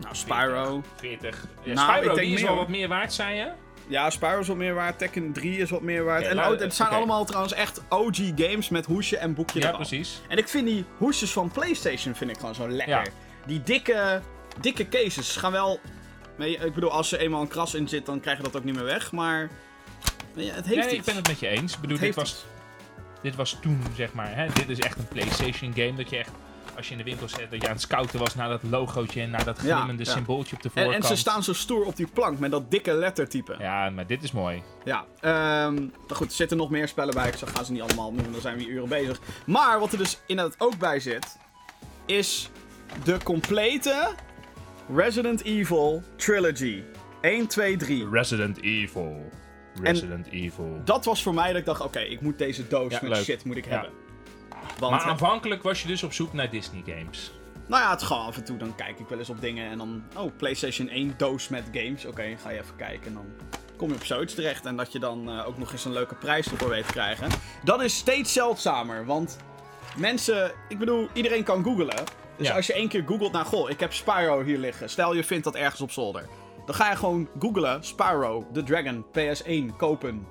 Nou, 0.00 0.14
Spyro. 0.14 0.82
40. 0.96 1.46
Ja, 1.62 1.74
Nou, 1.74 1.92
Spyro 1.92 2.14
ik 2.14 2.20
die 2.20 2.32
is 2.32 2.40
meer, 2.40 2.48
wel 2.48 2.56
wat 2.56 2.68
meer 2.68 2.88
waard, 2.88 3.12
zei 3.12 3.36
je? 3.36 3.52
Ja, 3.86 4.10
Spyro 4.10 4.38
is 4.38 4.48
wat 4.48 4.56
meer 4.56 4.74
waard. 4.74 4.98
Tekken 4.98 5.32
3 5.32 5.58
is 5.58 5.70
wat 5.70 5.82
meer 5.82 6.04
waard. 6.04 6.26
En 6.26 6.36
nou, 6.36 6.54
oh, 6.54 6.60
het 6.60 6.74
zijn 6.74 6.88
allemaal 6.88 7.24
trouwens 7.24 7.52
echt 7.52 7.82
OG 7.88 8.16
games 8.36 8.68
met 8.68 8.86
hoesje 8.86 9.16
en 9.16 9.34
boekje 9.34 9.60
Ja, 9.60 9.70
precies. 9.70 10.20
En 10.28 10.38
ik 10.38 10.48
vind 10.48 10.66
die 10.66 10.84
hoesjes 10.96 11.30
van 11.32 11.50
PlayStation 11.50 12.14
vind 12.14 12.30
ik 12.30 12.36
gewoon 12.36 12.54
zo 12.54 12.68
lekker. 12.68 13.04
Ja. 13.04 13.04
Die 13.46 13.62
dikke, 13.62 14.20
dikke 14.60 14.88
cases 14.88 15.36
gaan 15.36 15.52
wel... 15.52 15.80
Ik 16.38 16.74
bedoel, 16.74 16.90
als 16.90 17.12
er 17.12 17.18
eenmaal 17.18 17.40
een 17.40 17.48
kras 17.48 17.74
in 17.74 17.88
zit, 17.88 18.06
dan 18.06 18.20
krijg 18.20 18.36
je 18.36 18.42
dat 18.42 18.56
ook 18.56 18.64
niet 18.64 18.74
meer 18.74 18.84
weg. 18.84 19.12
Maar 19.12 19.50
je, 20.34 20.50
het 20.50 20.66
heeft 20.66 20.86
Nee, 20.86 20.94
ik 20.96 21.04
ben 21.04 21.16
het 21.16 21.26
met 21.28 21.38
je 21.38 21.48
eens. 21.48 21.74
Ik 21.74 21.80
bedoel, 21.80 21.98
dit 21.98 22.14
was, 22.14 22.44
dit 23.22 23.34
was 23.34 23.56
toen, 23.60 23.82
zeg 23.96 24.12
maar, 24.12 24.34
hè, 24.36 24.46
dit 24.54 24.68
is 24.68 24.78
echt 24.78 24.98
een 24.98 25.08
PlayStation 25.08 25.72
game. 25.74 25.94
Dat 25.94 26.10
je 26.10 26.16
echt, 26.16 26.30
als 26.76 26.86
je 26.86 26.92
in 26.92 26.98
de 26.98 27.04
winkel 27.04 27.28
zit, 27.28 27.50
dat 27.50 27.60
je 27.62 27.66
aan 27.66 27.72
het 27.72 27.82
scouten 27.82 28.18
was 28.18 28.34
naar 28.34 28.48
dat 28.48 28.60
logootje 28.62 29.20
en 29.20 29.30
naar 29.30 29.44
dat 29.44 29.60
Ja, 29.62 29.74
glimmende 29.76 30.04
ja. 30.04 30.10
symbooltje 30.10 30.56
op 30.56 30.62
de 30.62 30.70
En, 30.74 30.82
voorkant. 30.82 31.02
en 31.04 31.08
ze 31.10 31.16
staan 31.16 31.42
zo 31.42 31.52
stoer 31.52 31.84
op 31.84 31.96
die 31.96 32.06
plank 32.06 32.38
met 32.38 32.50
dat 32.50 32.70
dikke 32.70 32.92
lettertype. 32.92 33.56
Ja, 33.58 33.84
Ja, 33.84 33.90
maar 33.90 34.06
dit 34.06 34.22
is 34.22 34.32
mooi. 34.32 34.62
ehm, 34.84 35.74
maar 35.74 36.16
goed, 36.16 36.28
er 36.30 36.36
zitten 36.36 36.56
nog 36.56 36.70
meer 36.70 36.88
spellen 36.88 37.14
bij. 37.14 37.28
Ik 37.28 37.36
zeg, 37.36 37.50
gaan 37.52 37.64
ze 37.64 37.72
niet 37.72 37.82
allemaal 37.82 38.12
noemen, 38.12 38.32
dan 38.32 38.40
zijn 38.40 38.56
we 38.56 38.62
hier 38.62 38.72
uren 38.72 38.88
bezig. 38.88 39.18
Maar 39.46 39.78
wat 39.80 39.92
er 39.92 39.98
dus 39.98 40.18
inderdaad 40.26 40.54
ook 40.60 40.78
bij 40.78 41.00
zit, 41.00 41.36
is 42.06 42.50
de 43.04 43.18
complete 43.22 44.08
Resident 44.94 45.42
Evil 45.44 46.02
Trilogy. 46.16 46.82
1, 47.20 47.46
2, 47.46 47.76
3. 47.76 48.08
Resident 48.10 48.60
Evil. 48.62 49.30
Resident 49.82 50.26
Evil. 50.30 50.80
Dat 50.84 51.04
was 51.04 51.22
voor 51.22 51.34
mij 51.34 51.46
dat 51.48 51.56
ik 51.56 51.64
dacht, 51.64 51.80
oké, 51.80 52.00
ik 52.00 52.20
moet 52.20 52.38
deze 52.38 52.68
doos 52.68 52.92
Ja, 52.92 52.98
met 53.02 53.10
leuk. 53.10 53.22
shit 53.24 53.44
moet 53.44 53.56
ik 53.56 53.64
Ja. 53.64 53.70
hebben. 53.70 53.90
Want, 54.78 54.92
Maar 54.92 55.02
aanvankelijk 55.02 55.62
was 55.62 55.82
je 55.82 55.88
dus 55.88 56.02
op 56.02 56.12
zoek 56.12 56.32
naar 56.32 56.50
Disney 56.50 56.82
games. 56.86 57.32
nou 57.66 57.82
ja, 57.82 57.90
het 57.90 58.02
gewoon 58.02 58.26
af 58.26 58.36
en 58.36 58.44
toe, 58.44 58.56
dan 58.56 58.74
kijk 58.74 58.98
ik 58.98 59.08
wel 59.08 59.18
eens 59.18 59.30
op 59.30 59.40
dingen 59.40 59.70
en 59.70 59.78
dan, 59.78 60.02
oh, 60.16 60.36
PlayStation 60.36 60.88
1 60.88 61.14
doos 61.16 61.48
met 61.48 61.64
games. 61.72 62.04
Oké, 62.06 62.36
ga 62.42 62.50
je 62.50 62.60
even 62.60 62.76
kijken 62.76 63.06
en 63.06 63.12
dan 63.14 63.26
kom 63.76 63.88
je 63.88 63.94
op 63.94 64.04
zoiets 64.04 64.34
terecht. 64.34 64.64
En 64.66 64.76
dat 64.76 64.92
je 64.92 64.98
dan 64.98 65.30
eh, 65.30 65.46
ook 65.48 65.58
nog 65.58 65.72
eens 65.72 65.84
een 65.84 65.92
leuke 65.92 66.14
prijs 66.14 66.46
ervoor 66.50 66.68
weet 66.68 66.86
te 66.86 66.92
krijgen. 66.92 67.28
Dat 67.64 67.82
is 67.82 67.96
steeds 67.96 68.32
zeldzamer, 68.32 69.04
want 69.06 69.36
mensen, 69.96 70.52
ik 70.68 70.78
bedoel, 70.78 71.08
iedereen 71.12 71.42
kan 71.44 71.64
googlen. 71.64 72.04
Dus 72.38 72.46
Ja. 72.46 72.54
als 72.54 72.66
je 72.66 72.72
één 72.72 72.88
keer 72.88 73.02
googelt 73.06 73.32
naar, 73.32 73.44
goh, 73.44 73.70
ik 73.70 73.80
heb 73.80 73.92
Spyro 73.92 74.42
hier 74.42 74.58
liggen. 74.58 74.88
Stel 74.90 75.14
je 75.14 75.24
vindt 75.24 75.44
dat 75.44 75.54
ergens 75.54 75.80
op 75.80 75.90
zolder. 75.90 76.26
Dan 76.66 76.74
ga 76.74 76.90
je 76.90 76.96
gewoon 76.96 77.28
googlen 77.38 77.84
Spyro 77.84 78.46
the 78.52 78.62
Dragon 78.62 79.04
PS1 79.18 79.76
kopen. 79.76 80.26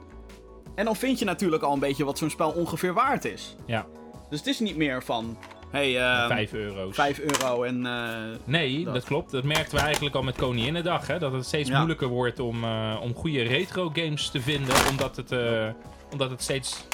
En 0.76 0.86
dan 0.86 0.96
vind 0.96 1.20
je 1.20 1.26
natuurlijk 1.26 1.64
al 1.64 1.74
een 1.74 1.80
beetje 1.80 2.06
wat 2.06 2.18
zo'n 2.18 2.30
spel 2.30 2.52
ongeveer 2.52 2.94
waard 2.94 3.26
is. 3.26 3.56
Ja, 3.66 3.86
Dus 4.30 4.40
het 4.40 4.48
is 4.48 4.60
niet 4.60 4.76
meer 4.78 5.04
van, 5.04 5.38
hey, 5.70 6.00
ehm 6.02 6.28
5 6.28 6.54
euro's. 6.54 6.96
5 6.96 7.20
euro 7.20 7.64
en... 7.64 7.86
eh, 7.86 8.38
Nee, 8.44 8.84
Dat. 8.84 8.94
dat. 8.94 9.04
klopt. 9.04 9.32
Dat 9.32 9.44
merkten 9.44 9.76
we 9.78 9.84
eigenlijk 9.84 10.16
al 10.16 10.24
met 10.24 10.36
Koninginnedag. 10.36 11.08
Hè? 11.08 11.20
Dat 11.20 11.32
het 11.32 11.46
steeds 11.46 11.70
Ja. 11.70 11.76
moeilijker 11.78 12.08
wordt 12.08 12.40
om, 12.40 12.64
eh, 12.64 12.98
om 13.02 13.14
goede 13.16 13.42
retro 13.42 13.90
games 13.94 14.30
te 14.30 14.42
vinden. 14.42 14.76
Omdat 14.90 15.16
het, 15.16 15.32
eh, 15.32 15.68
omdat 16.12 16.30
het 16.30 16.42
steeds... 16.42 16.86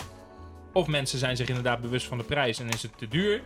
Of 0.74 0.88
mensen 0.88 1.20
zijn 1.20 1.38
zich 1.38 1.48
inderdaad 1.48 1.82
bewust 1.82 2.08
van 2.08 2.18
de 2.18 2.24
prijs 2.24 2.60
en 2.60 2.70
is 2.70 2.82
het 2.82 2.98
te 2.98 3.08
duur. 3.08 3.42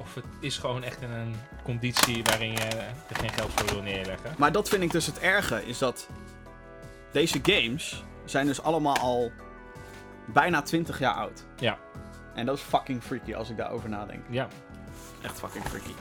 Of 0.00 0.14
het 0.14 0.24
is 0.40 0.58
gewoon 0.58 0.82
echt 0.82 1.00
in 1.02 1.10
een 1.10 1.34
conditie 1.62 2.24
waarin 2.24 2.52
je 2.52 2.60
er 3.08 3.16
geen 3.16 3.30
geld 3.32 3.50
voor 3.54 3.68
wil 3.72 3.82
neerleggen. 3.82 4.34
Maar 4.38 4.52
dat 4.52 4.68
vind 4.68 4.82
ik 4.82 4.90
dus 4.90 5.06
het 5.06 5.18
erge, 5.18 5.66
is 5.66 5.78
dat 5.78 6.06
deze 7.12 7.38
games 7.42 8.02
zijn 8.24 8.46
dus 8.46 8.62
allemaal 8.62 8.96
al 8.96 9.30
bijna 10.24 10.62
20 10.62 10.98
jaar 10.98 11.14
oud. 11.14 11.44
Ja. 11.56 11.78
En 12.34 12.46
dat 12.46 12.56
is 12.56 12.62
fucking 12.62 13.02
freaky 13.02 13.34
als 13.34 13.50
ik 13.50 13.56
daarover 13.56 13.88
nadenk. 13.88 14.24
Ja, 14.30 14.48
Echt 15.22 15.38
fucking 15.38 15.64
freaky. 15.64 15.92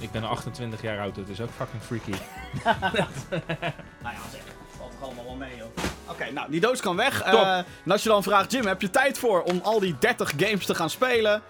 ik 0.00 0.10
ben 0.10 0.24
28 0.24 0.82
jaar 0.82 1.00
oud. 1.00 1.14
Dat 1.14 1.28
is 1.28 1.40
ook 1.40 1.50
fucking 1.56 1.82
freaky. 1.82 2.12
Nou 4.02 4.14
ja, 4.14 4.20
zeg. 4.32 4.40
Valt 4.76 4.90
toch 4.90 5.02
allemaal 5.02 5.24
wel 5.24 5.34
mee, 5.34 5.56
joh. 5.56 5.66
Oké, 6.08 6.30
nou, 6.30 6.50
die 6.50 6.60
doos 6.60 6.80
kan 6.80 6.96
weg. 6.96 7.22
Eh, 7.22 7.58
en 7.58 7.90
als 7.92 8.02
je 8.02 8.08
dan 8.08 8.22
vraagt, 8.22 8.52
Jim, 8.52 8.66
heb 8.66 8.80
je 8.80 8.90
tijd 8.90 9.18
voor 9.18 9.42
om 9.42 9.60
al 9.62 9.80
die 9.80 9.96
30 9.98 10.32
games 10.36 10.66
te 10.66 10.74
gaan 10.74 10.90
spelen? 10.90 11.42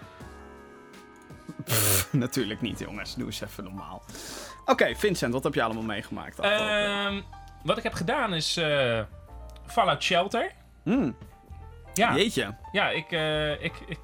Pff, 1.69 2.07
natuurlijk 2.13 2.61
niet, 2.61 2.79
jongens. 2.79 3.15
Doe 3.15 3.25
eens 3.25 3.41
even 3.41 3.63
normaal. 3.63 4.03
Oké, 4.65 4.95
Vincent, 4.95 5.33
wat 5.33 5.43
heb 5.43 5.53
je 5.53 5.63
allemaal 5.63 5.83
meegemaakt? 5.83 6.39
Ehm, 6.39 7.21
wat 7.63 7.77
ik 7.77 7.83
heb 7.83 7.93
gedaan 7.93 8.33
is 8.33 8.57
eh, 8.57 8.99
Fallout 9.65 10.03
Shelter. 10.03 10.51
Hmm, 10.83 11.15
Ja, 11.93 12.15
Jeetje. 12.15 12.55
ja 12.71 12.89
ik, 12.89 13.11
eh, 13.11 13.51
ik, 13.63 13.73
ik, 13.87 13.99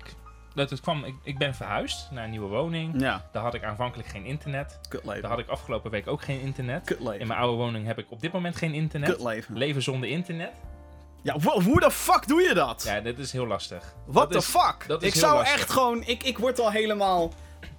dat 0.54 0.70
het 0.70 0.80
kwam, 0.82 1.04
ik, 1.04 1.16
ik 1.24 1.38
ben 1.38 1.56
verhuisd 1.56 2.12
naar 2.12 2.24
een 2.24 2.30
nieuwe 2.30 2.48
woning. 2.48 3.02
Ja, 3.02 3.26
Daar 3.32 3.44
had 3.44 3.54
ik 3.54 3.64
aanvankelijk 3.64 4.10
geen 4.10 4.26
internet. 4.26 4.80
kut 4.90 5.04
Daar 5.06 5.24
had 5.26 5.40
ik 5.40 5.48
afgelopen 5.48 5.92
week 5.92 6.08
ook 6.08 6.22
geen 6.22 6.40
internet. 6.42 6.92
In 7.20 7.28
mijn 7.28 7.40
oude 7.40 7.58
woning 7.58 7.86
heb 7.86 7.98
ik 8.00 8.06
op 8.12 8.22
dit 8.22 8.32
moment 8.32 8.56
geen 8.56 8.74
internet. 8.74 9.20
Leven. 9.54 9.82
Zonder 9.82 10.10
internet. 10.10 10.52
Ja, 11.24 11.40
hoe 11.40 11.80
de 11.80 11.92
fuck 11.92 12.28
doe 12.28 12.42
je 12.42 12.54
dat? 12.54 12.84
Ja, 12.88 13.00
dit 13.02 13.20
is 13.20 13.32
heel 13.32 13.48
lastig. 13.48 13.94
What 14.06 14.32
Dat 14.32 14.32
the 14.32 14.38
is- 14.38 14.46
fuck? 14.64 14.88
dat 14.88 15.02
is 15.04 15.08
ik 15.14 15.20
zou 15.20 15.36
lastig. 15.38 15.56
echt 15.56 15.70
gewoon... 15.72 16.04
Ik, 16.06 16.24
ik 16.24 16.38
word 16.38 16.60
al 16.60 16.72
helemaal 16.72 17.32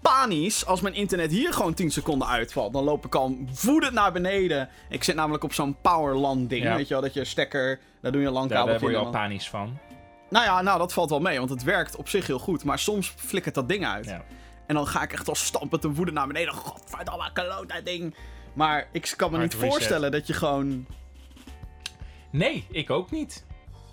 panisch 0.09 0.67
als 0.67 0.81
mijn 0.81 0.95
internet 0.95 1.31
hier 1.31 1.53
gewoon 1.53 1.75
10 1.75 1.91
seconden 1.91 2.29
uitvalt. 2.29 2.73
Dan 2.73 2.85
loop 2.85 3.05
ik 3.05 3.15
al 3.15 3.37
woedend 3.63 3.93
naar 3.93 4.13
beneden. 4.13 4.69
Ik 4.89 5.05
zit 5.05 5.15
namelijk 5.15 5.45
op 5.45 5.53
zo'n 5.53 5.77
powerland 5.81 6.51
ding. 6.51 6.63
Ja. 6.63 6.77
Weet 6.77 6.89
je 6.89 6.95
wel, 6.95 7.03
dat 7.03 7.15
je 7.15 7.25
stekker... 7.25 7.81
Daar 8.01 8.13
doe 8.13 8.21
je 8.21 8.27
een 8.27 8.33
lang 8.33 8.51
Ja, 8.51 8.57
kabel 8.57 8.73
daar 8.73 8.81
word 8.81 8.93
je 8.93 8.99
al 8.99 9.11
panisch 9.11 9.49
van. 9.49 9.79
Nou 10.31 10.45
ja, 10.45 10.63
nou 10.63 10.79
dat 10.79 10.93
valt 10.93 11.11
wel 11.11 11.21
mee, 11.21 11.39
want 11.39 11.51
het 11.51 11.63
werkt 11.63 11.97
op 11.97 12.09
zich 12.09 12.27
heel 12.27 12.39
goed. 12.39 12.65
Maar 12.65 12.79
soms 12.79 13.15
flikkert 13.17 13.55
dat 13.55 13.69
ding 13.69 13.87
uit. 13.87 14.05
Ja. 14.05 14.25
En 14.67 14.75
dan 14.75 14.87
ga 14.87 15.03
ik 15.03 15.13
echt 15.13 15.29
al 15.29 15.35
stampend 15.35 15.85
en 15.85 15.95
woedend 15.95 16.17
naar 16.17 16.27
beneden. 16.27 16.55
Godverdomme, 16.55 17.31
kloot 17.33 17.69
dat 17.69 17.85
ding. 17.85 18.15
Maar 18.53 18.89
ik 18.93 19.15
kan 19.17 19.31
me 19.31 19.37
Hard 19.37 19.53
niet 19.53 19.61
reset. 19.61 19.75
voorstellen 19.75 20.11
dat 20.11 20.27
je 20.27 20.33
gewoon... 20.33 20.87
Nee, 22.31 22.67
ik 22.71 22.91
ook 22.91 23.11
niet. 23.11 23.45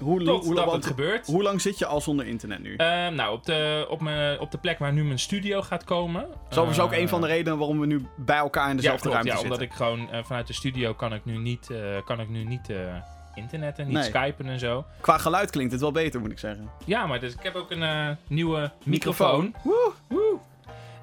Hoe, 0.04 0.24
Tot 0.24 0.46
hoe, 0.46 0.56
dat 0.56 0.66
want- 0.66 0.76
het 0.76 0.86
gebeurt. 0.86 1.26
hoe 1.28 1.44
lang 1.44 1.62
zit 1.62 1.78
je 1.78 1.86
al 1.86 2.02
zonder 2.02 2.28
internet 2.28 2.60
nu? 2.60 2.76
Ehm, 2.76 3.16
nou, 3.16 3.34
op 3.34 3.46
de, 3.46 3.86
op, 3.90 4.02
mijn, 4.02 4.40
op 4.40 4.52
de 4.52 4.58
plek 4.58 4.80
waar 4.80 4.94
nu 4.94 5.04
mijn 5.04 5.20
studio 5.20 5.62
gaat 5.62 5.84
komen. 5.84 6.28
dat 6.50 6.70
is 6.70 6.80
ook 6.80 6.92
een 6.94 7.10
van 7.10 7.22
de 7.22 7.28
redenen 7.28 7.58
waarom 7.58 7.80
we 7.80 7.86
nu 7.86 8.06
bij 8.18 8.38
elkaar 8.38 8.64
in 8.70 8.76
Ja, 8.76 8.76
dezelfde 8.76 9.02
klopt, 9.10 9.16
ruimte 9.16 9.32
ja, 9.32 9.38
zitten. 9.38 9.54
omdat 9.60 9.72
ik 9.72 9.74
gewoon 9.78 10.12
eh, 10.12 10.24
vanuit 10.24 10.48
de 10.48 10.54
studio 10.54 10.94
kan 10.94 11.14
ik 11.14 11.26
nu 11.26 11.38
niet, 11.38 11.70
eh, 11.70 11.80
kan 12.06 12.20
ik 12.20 12.30
nu 12.30 12.44
niet 12.44 12.70
eh, 12.70 12.78
internetten, 13.36 13.86
niet 13.86 13.94
Nee. 13.94 14.04
skypen 14.04 14.46
en 14.46 14.60
zo. 14.60 14.86
Qua 15.02 15.18
geluid 15.18 15.50
klinkt 15.50 15.72
het 15.72 15.82
wel 15.82 15.92
beter, 15.92 16.20
moet 16.20 16.32
ik 16.32 16.40
zeggen. 16.40 16.70
Ja, 16.86 17.06
maar 17.06 17.20
dus, 17.20 17.34
ik 17.34 17.44
heb 17.44 17.56
ook 17.56 17.72
een 17.72 18.18
nieuwe 18.28 18.72
microfoon. 18.84 19.56
Woe! 19.64 19.92
Woe. 20.08 20.38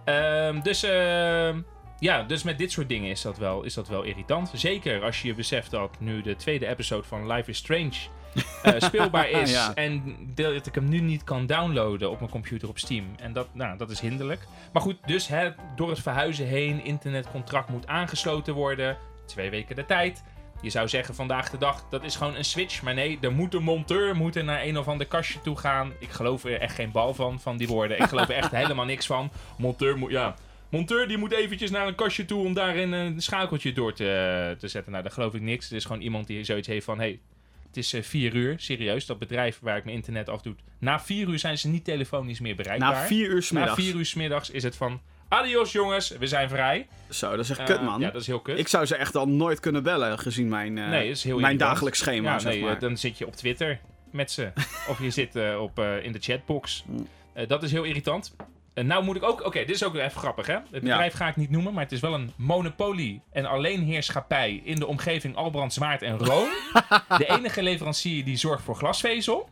Ehm, 0.05 0.61
dus, 0.63 0.83
ehm, 0.83 1.61
ja, 1.99 2.23
dus 2.23 2.43
met 2.43 2.59
dit 2.59 2.73
soort 2.73 2.89
dingen 2.89 3.11
is 3.11 3.23
dat, 3.23 3.39
wel, 3.39 3.63
is 3.63 3.75
dat 3.75 3.89
wel 3.89 4.03
irritant. 4.03 4.51
Zeker 4.55 5.03
als 5.03 5.23
je 5.23 5.29
je 5.29 5.35
beseft 5.35 5.71
dat 5.71 5.91
nu 6.01 6.23
de 6.23 6.37
tweede 6.37 6.67
episode 6.67 7.03
van 7.07 7.27
Life 7.33 7.51
is 7.51 7.57
Strange 7.59 7.93
eh, 8.63 8.75
speelbaar 8.79 9.31
is. 9.31 9.51
Ja. 9.51 9.75
En 9.75 10.17
dat 10.35 10.67
ik 10.67 10.75
hem 10.75 10.89
nu 10.89 11.01
niet 11.01 11.25
kan 11.25 11.47
downloaden 11.47 12.11
op 12.11 12.19
mijn 12.19 12.31
computer 12.31 12.69
op 12.69 12.79
Steam. 12.79 13.05
En 13.17 13.33
dat, 13.33 13.47
nou, 13.53 13.79
dat 13.79 13.91
is 13.91 14.01
hinderlijk. 14.01 14.41
Maar 14.73 14.83
goed, 14.83 14.97
dus 15.07 15.29
hè, 15.29 15.51
door 15.77 15.89
het 15.89 16.01
verhuizen 16.01 16.47
heen, 16.47 16.85
internetcontract 16.85 17.69
moet 17.69 17.87
aangesloten 17.87 18.55
worden. 18.55 18.97
Twee 19.27 19.51
weken 19.51 19.77
de 19.77 19.87
tijd. 19.87 20.23
Je 20.63 20.71
zou 20.71 20.89
zeggen 20.89 21.15
vandaag 21.15 21.51
de 21.51 21.59
dag, 21.59 21.85
dat 21.91 22.05
is 22.05 22.17
gewoon 22.17 22.37
een 22.37 22.45
switch. 22.45 22.83
Maar 22.83 22.95
nee, 22.95 23.19
er 23.21 23.33
moet 23.33 23.55
een 23.55 23.63
monteur 23.63 24.17
moet 24.17 24.37
er 24.37 24.45
naar 24.45 24.63
een 24.63 24.79
of 24.79 24.89
ander 24.89 25.07
kastje 25.07 25.41
toe 25.41 25.57
gaan. 25.57 25.93
Ik 25.99 26.11
geloof 26.11 26.45
er 26.45 26.61
echt 26.61 26.75
geen 26.75 26.91
bal 26.91 27.15
van, 27.15 27.41
van 27.41 27.57
die 27.57 27.69
woorden. 27.69 27.99
Ik 27.99 28.09
geloof 28.09 28.29
er 28.29 28.35
echt 28.35 28.51
helemaal 28.63 28.85
niks 28.85 29.07
van. 29.07 29.31
Monteur 29.57 29.99
moet, 29.99 30.11
ja... 30.11 30.35
Monteur 30.69 31.09
die 31.09 31.19
moet 31.19 31.33
eventjes 31.33 31.71
naar 31.71 31.87
een 31.87 31.95
kastje 31.95 32.25
toe 32.25 32.45
om 32.45 32.55
daar 32.55 32.77
een, 32.77 32.93
een 32.93 33.21
schakeltje 33.21 33.73
door 33.73 33.93
te, 33.93 34.57
te 34.59 34.69
zetten. 34.69 34.93
Nou, 34.93 35.05
daar 35.05 35.13
geloof 35.13 35.35
ik 35.35 35.41
niks. 35.41 35.65
Het 35.65 35.79
is 35.79 35.85
gewoon 35.85 36.03
iemand 36.03 36.27
die 36.27 36.45
zoiets 36.45 36.69
heeft 36.69 36.85
van... 36.85 36.99
Hey, 36.99 37.21
het 37.71 37.77
is 37.79 37.93
eh, 37.93 38.03
vier 38.03 38.35
uur, 38.35 38.55
serieus. 38.59 39.07
Dat 39.07 39.19
bedrijf 39.19 39.59
waar 39.63 39.77
ik 39.77 39.85
mijn 39.85 39.97
internet 39.97 40.29
afdoe. 40.29 40.55
Na 40.79 41.01
vier 41.01 41.29
uur 41.29 41.39
zijn 41.39 41.59
ze 41.59 41.69
niet 41.69 41.85
telefonisch 41.85 42.41
meer 42.41 42.57
bereikbaar. 42.57 42.93
Na 42.93 43.07
vier 43.07 43.29
uur 43.29 43.43
's 43.43 43.51
Na 43.51 43.75
vier 43.75 43.95
uur 43.95 44.07
's 44.07 44.15
middags 44.15 44.51
is 44.51 44.63
het 44.63 44.77
van... 44.77 45.01
Adios 45.29 45.73
jongens, 45.73 46.09
we 46.11 46.27
zijn 46.27 46.49
vrij. 46.49 46.87
Zo, 47.11 47.31
dat 47.31 47.39
is 47.45 47.51
echt 47.51 47.59
Eh, 47.59 47.67
kut, 47.67 47.83
man. 47.83 48.01
Ja, 48.01 48.11
dat 48.11 48.21
is 48.21 48.27
heel 48.27 48.41
kut. 48.41 48.59
Ik 48.59 48.69
zou 48.69 48.87
ze 48.87 48.97
echt 48.97 49.17
al 49.17 49.29
nooit 49.29 49.61
kunnen 49.61 49.83
bellen, 49.83 50.19
gezien 50.19 50.49
mijn, 50.49 50.73
nee, 50.75 50.91
dat 51.09 51.17
is 51.17 51.25
heel 51.25 51.35
mijn 51.35 51.47
irritant. 51.47 51.71
dagelijks 51.71 51.99
schema, 51.99 52.33
Ja, 52.33 52.39
zeg 52.39 52.53
nee, 52.53 52.63
maar. 52.63 52.79
dan 52.79 52.97
zit 52.97 53.19
je 53.19 53.27
op 53.27 53.37
Twitter 53.37 53.81
met 54.13 54.31
ze. 54.31 54.51
of 54.91 55.03
je 55.03 55.11
zit 55.11 55.37
op, 55.59 55.79
in 56.03 56.13
de 56.13 56.19
chatbox. 56.21 56.85
Mm. 56.87 57.07
Dat 57.47 57.63
is 57.63 57.73
heel 57.73 57.85
irritant. 57.85 58.37
En 58.75 58.87
nou 58.87 59.05
moet 59.05 59.17
ik 59.17 59.23
ook... 59.23 59.45
Oké, 59.45 59.59
dit 59.59 59.71
is 59.75 59.85
ook 59.85 59.95
even 59.95 60.21
grappig, 60.21 60.47
hè? 60.47 60.55
Het 60.55 60.83
bedrijf 60.83 61.15
ga 61.15 61.29
ik 61.29 61.37
niet 61.37 61.51
noemen, 61.51 61.73
maar 61.73 61.83
het 61.83 61.93
is 61.93 62.01
wel 62.01 62.15
een 62.15 62.33
monopolie 62.37 63.23
en 63.33 63.45
alleenheerschappij 63.47 64.61
in 64.65 64.77
de 64.77 64.87
omgeving 64.87 65.37
Albrand, 65.37 65.73
Zwaard 65.73 66.03
en 66.03 66.19
Roon. 66.19 66.49
de 67.19 67.27
enige 67.27 67.63
leverancier 67.63 68.25
die 68.25 68.37
zorgt 68.37 68.63
voor 68.63 68.77
glasvezel. 68.77 69.49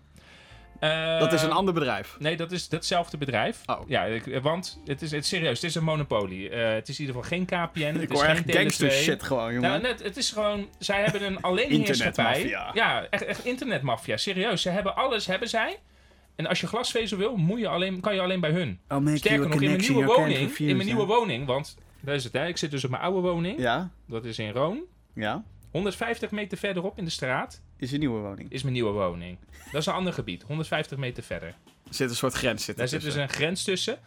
Eh, 0.80 1.18
dat 1.18 1.32
is 1.32 1.42
een 1.42 1.52
ander 1.52 1.74
bedrijf. 1.74 2.16
Nee, 2.18 2.36
dat 2.36 2.52
is 2.52 2.68
datzelfde 2.68 3.16
bedrijf. 3.16 3.60
Oh. 3.66 3.80
Ja, 3.88 4.06
eh, 4.06 4.40
want 4.42 4.80
het 4.84 5.02
is, 5.02 5.10
het 5.10 5.26
serieus, 5.26 5.60
het 5.60 5.70
is 5.70 5.74
een 5.74 5.84
monopolie. 5.84 6.50
Eh, 6.50 6.72
het 6.74 6.88
is 6.88 6.98
in 6.98 7.06
ieder 7.06 7.22
geval 7.22 7.38
geen 7.38 7.44
KPN, 7.44 7.80
het 7.80 8.02
Ik 8.02 8.10
is 8.12 8.16
hoor 8.16 8.28
geen 8.28 8.44
echt 8.46 8.56
gangster 8.56 8.90
Tele2. 8.90 8.94
shit 8.94 9.22
gewoon, 9.22 9.54
jongen. 9.54 9.70
Nou, 9.70 9.82
net, 9.82 10.02
het 10.02 10.16
is 10.16 10.30
gewoon, 10.30 10.68
zij 10.78 11.02
hebben 11.02 11.22
een 11.22 11.40
alleenheerschappij. 11.48 12.40
Internetmafia. 12.40 12.70
Ja, 12.74 13.06
echt, 13.10 13.24
echt 13.24 13.44
internetmafia, 13.44 14.16
serieus. 14.16 14.62
Ze 14.62 14.70
hebben 14.70 14.96
alles, 14.96 15.26
hebben 15.26 15.48
zij. 15.48 15.78
En 16.38 16.46
als 16.46 16.60
je 16.60 16.66
glasvezel 16.66 17.18
wil, 17.18 17.36
moet 17.36 17.58
je 17.58 17.68
alleen, 17.68 18.00
kan 18.00 18.14
je 18.14 18.20
alleen 18.20 18.40
bij 18.40 18.50
hun. 18.50 18.78
Make 18.88 19.16
Sterker 19.16 19.48
nog, 19.48 19.60
in 19.60 19.68
mijn 19.68 19.80
nieuwe 19.80 20.04
woning, 20.04 20.38
refuse, 20.38 20.70
in 20.70 20.76
mijn 20.76 20.88
nieuwe 20.88 21.04
woning, 21.06 21.46
want 21.46 21.76
dat 22.00 22.14
is 22.14 22.24
het, 22.24 22.32
hè. 22.32 22.46
Ik 22.46 22.56
zit 22.56 22.70
dus 22.70 22.84
op 22.84 22.90
mijn 22.90 23.02
oude 23.02 23.20
woning. 23.20 23.58
Ja, 23.60 23.90
Dat 24.06 24.24
is 24.24 24.38
in 24.38 24.50
Roon. 24.50 24.80
ja. 25.12 25.44
150 25.70 26.30
meter 26.30 26.58
verderop 26.58 26.98
in 26.98 27.04
de 27.04 27.10
straat 27.10 27.60
Is 27.76 27.90
je 27.90 27.98
nieuwe 27.98 28.20
woning. 28.20 28.50
is 28.52 28.62
mijn 28.62 28.74
nieuwe 28.74 28.90
woning. 28.92 29.38
Dat 29.72 29.80
is 29.80 29.86
een 29.86 29.92
ander 29.92 30.12
gebied, 30.12 30.42
150 30.42 30.98
meter 30.98 31.22
verder. 31.22 31.48
Er 31.48 31.94
zit 31.94 32.10
een 32.10 32.16
soort 32.16 32.32
grens 32.34 32.64
zitten 32.64 32.76
Daar 32.76 32.88
zit 32.88 33.00
dus 33.00 33.08
tussen. 33.14 33.22
een 33.22 33.34
grens 33.34 33.64
tussen. 33.64 33.98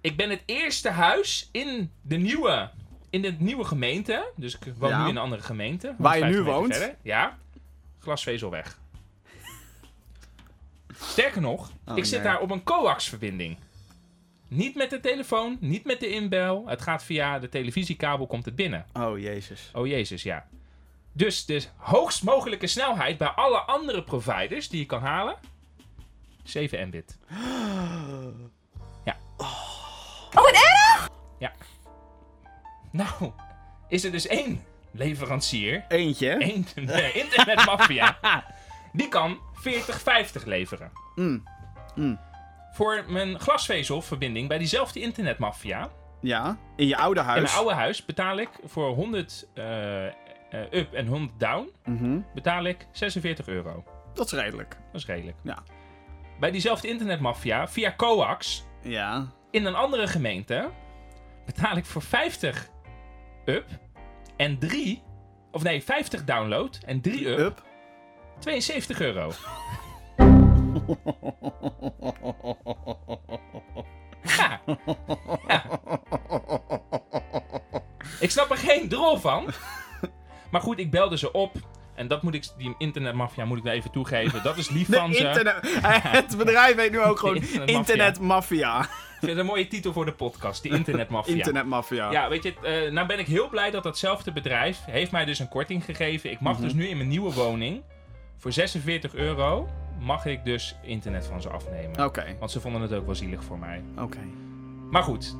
Ik 0.00 0.16
ben 0.16 0.30
het 0.30 0.42
eerste 0.46 0.88
huis 0.90 1.48
in 1.52 1.90
de 2.02 2.16
nieuwe, 2.16 2.70
in 3.10 3.22
de 3.22 3.34
nieuwe 3.38 3.64
gemeente. 3.64 4.32
Dus 4.36 4.54
ik 4.54 4.72
woon 4.78 4.90
Ja. 4.90 5.02
nu 5.02 5.08
in 5.08 5.16
een 5.16 5.22
andere 5.22 5.42
gemeente. 5.42 5.94
Waar 5.98 6.18
je 6.18 6.24
150 6.24 6.44
nu 6.44 6.52
woont? 6.60 6.76
verder. 6.76 6.96
Ja. 7.02 7.38
Glasvezel 7.98 8.50
weg. 8.50 8.78
Sterker 11.00 11.40
nog, 11.40 11.70
Oh, 11.86 11.96
ik 11.96 12.04
zit 12.04 12.22
nee. 12.22 12.32
daar 12.32 12.40
op 12.40 12.50
een 12.50 12.62
coax-verbinding. 12.62 13.56
Niet 14.48 14.74
met 14.74 14.90
de 14.90 15.00
telefoon, 15.00 15.56
niet 15.60 15.84
met 15.84 16.00
de 16.00 16.08
inbel. 16.08 16.66
Het 16.66 16.82
gaat 16.82 17.04
via 17.04 17.38
de 17.38 17.48
televisiekabel, 17.48 18.26
komt 18.26 18.44
het 18.44 18.56
binnen. 18.56 18.86
Oh, 18.92 19.18
jezus. 19.18 19.70
Oh 19.72 19.86
jezus, 19.86 20.22
ja. 20.22 20.46
Dus 21.12 21.44
de 21.46 21.62
hoogst 21.76 22.22
mogelijke 22.22 22.66
snelheid 22.66 23.18
bij 23.18 23.28
alle 23.28 23.58
andere 23.58 24.02
providers 24.02 24.68
die 24.68 24.80
je 24.80 24.86
kan 24.86 25.00
halen... 25.00 25.36
7 26.44 26.86
Mbit. 26.88 27.18
Ja. 29.04 29.16
Oh, 29.36 30.32
wat 30.32 30.50
erg! 30.50 31.08
Ja. 31.38 31.52
Nou, 32.92 33.32
is 33.88 34.04
er 34.04 34.12
dus 34.12 34.26
één 34.26 34.64
leverancier, 34.90 35.84
Eentje. 35.88 36.38
de 36.74 37.12
internetmafia, 37.12 38.18
die 38.92 39.08
kan 39.08 39.38
4050 39.60 40.44
leveren. 40.44 40.90
Mm. 41.14 41.42
Mm. 41.94 42.18
Voor 42.72 43.04
mijn 43.08 43.38
glasvezelverbinding 43.40 44.48
bij 44.48 44.58
diezelfde 44.58 45.00
internetmafia, 45.00 45.90
Ja, 46.20 46.56
in 46.76 46.86
je 46.86 46.96
oude 46.96 47.20
huis. 47.20 47.36
in 47.36 47.42
mijn 47.42 47.54
oude 47.56 47.74
huis, 47.74 48.04
betaal 48.04 48.36
ik 48.38 48.48
voor 48.64 48.88
100 48.94 49.48
eh, 49.54 50.06
eh, 50.06 50.12
up 50.70 50.92
en 50.92 51.06
100 51.06 51.40
down, 51.40 51.70
Mhm. 51.84 52.18
betaal 52.34 52.64
ik 52.64 52.86
46 52.92 53.48
euro. 53.48 53.84
Dat 54.14 54.26
is 54.26 54.32
redelijk. 54.32 54.76
Dat 54.92 55.00
is 55.00 55.06
redelijk. 55.06 55.36
Ja. 55.42 55.58
Bij 56.40 56.50
diezelfde 56.50 56.88
internetmafia, 56.88 57.68
via 57.68 57.94
coax, 57.96 58.64
Ja. 58.82 59.26
in 59.50 59.64
een 59.66 59.74
andere 59.74 60.06
gemeente, 60.06 60.70
betaal 61.46 61.76
ik 61.76 61.84
voor 61.84 62.02
50 62.02 62.68
up 63.44 63.66
en 64.36 64.58
3 64.58 65.02
Of 65.52 65.62
nee, 65.62 65.82
50 65.82 66.24
download 66.24 66.78
en 66.86 67.00
3 67.00 67.28
up. 67.28 67.38
Up. 67.38 67.62
72 68.40 69.00
euro. 69.00 69.32
Ja. 74.22 74.60
Ja. 75.48 75.64
Ik 78.20 78.30
snap 78.30 78.50
er 78.50 78.56
geen 78.56 78.88
drol 78.88 79.16
van. 79.18 79.46
Maar 80.50 80.60
goed, 80.60 80.78
ik 80.78 80.90
belde 80.90 81.18
ze 81.18 81.32
op. 81.32 81.52
En 81.94 82.08
dat 82.08 82.22
moet 82.22 82.34
ik, 82.34 82.44
die 82.58 82.74
internetmafia 82.78 83.44
moet 83.44 83.58
ik 83.58 83.64
wel 83.64 83.72
even 83.72 83.90
toegeven. 83.90 84.42
Dat 84.42 84.56
is 84.56 84.68
lief 84.70 84.86
De 84.88 84.96
van 84.96 85.14
ze. 85.14 85.26
internet, 85.26 85.56
het 86.18 86.36
bedrijf 86.36 86.76
heet 86.76 86.90
nu 86.90 87.00
ook 87.00 87.18
gewoon 87.18 87.34
Internetmafia. 87.36 87.78
Internetmafia. 87.78 88.80
Ik 88.80 89.26
vind 89.26 89.30
het 89.30 89.40
een 89.40 89.46
mooie 89.46 89.66
titel 89.68 89.92
voor 89.92 90.04
de 90.04 90.12
podcast. 90.12 90.62
De 90.62 90.68
internetmafia. 90.68 91.34
Internetmafia. 91.34 92.10
Ja, 92.10 92.28
weet 92.28 92.42
je, 92.42 92.54
eh, 92.62 92.92
nou 92.92 93.06
ben 93.06 93.18
ik 93.18 93.26
heel 93.26 93.48
blij 93.48 93.70
dat 93.70 93.82
datzelfde 93.82 94.32
bedrijf 94.32 94.78
heeft 94.86 95.10
mij 95.12 95.24
dus 95.24 95.38
een 95.38 95.48
korting 95.48 95.84
gegeven. 95.84 96.30
Ik 96.30 96.40
mag 96.40 96.52
Mhm. 96.54 96.62
dus 96.62 96.72
nu 96.72 96.86
in 96.88 96.96
mijn 96.96 97.08
nieuwe 97.08 97.32
woning 97.32 97.82
voor 98.40 98.52
46 98.52 99.14
euro 99.14 99.68
mag 99.98 100.26
ik 100.26 100.44
dus 100.44 100.76
internet 100.82 101.26
van 101.26 101.42
ze 101.42 101.48
afnemen. 101.48 102.04
Oké, 102.04 102.24
Want 102.38 102.50
ze 102.50 102.60
vonden 102.60 102.80
het 102.82 102.92
ook 102.92 103.06
wel 103.06 103.14
zielig 103.14 103.44
voor 103.44 103.58
mij. 103.58 103.82
oké. 103.98 104.18
Maar 104.90 105.02
goed, 105.02 105.36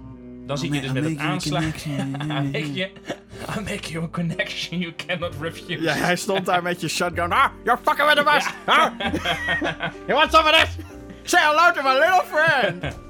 dan 0.46 0.58
zit 0.58 0.74
je 0.74 0.80
dus 0.80 0.92
met 0.92 1.04
het 1.04 1.18
aansluiten. 1.18 1.90
I 1.90 2.26
make 2.26 2.72
you, 2.72 2.90
I 3.56 3.60
make 3.60 3.92
you 3.92 4.04
a 4.04 4.08
connection 4.08 4.78
you 4.80 4.94
cannot 5.06 5.34
refuse. 5.40 5.82
Ja, 5.82 5.92
hij 5.94 6.16
stond 6.16 6.46
daar 6.46 6.62
met 6.62 6.80
je 6.80 6.88
shotgun. 6.88 7.32
Ah, 7.32 7.50
you're 7.64 7.80
fucking 7.82 8.14
with 8.14 8.16
the. 8.24 8.50
Ah. 8.64 8.92
you 10.06 10.18
want 10.18 10.32
some 10.32 10.50
of 10.50 10.60
this? 10.60 10.76
Say 11.22 11.40
hello 11.42 11.72
to 11.72 11.82
my 11.82 11.92
little 11.98 12.24
friend. 12.24 12.84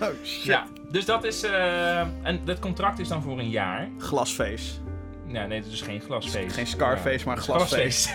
Oh 0.00 0.08
shit. 0.24 0.44
Ja, 0.44 0.66
dus 0.90 1.04
dat 1.04 1.24
is. 1.24 1.42
eh, 1.42 2.00
en 2.00 2.40
dat 2.44 2.58
contract 2.58 2.98
is 2.98 3.08
dan 3.08 3.22
voor 3.22 3.38
een 3.38 3.50
jaar. 3.50 3.88
Glasface. 3.98 4.72
Ja, 5.34 5.46
nee, 5.46 5.58
het 5.62 5.72
is 5.72 5.80
geen 5.82 6.00
glasface. 6.00 6.48
Geen 6.50 6.66
Scarface, 6.66 7.26
maar 7.26 7.36
glasface. 7.36 8.08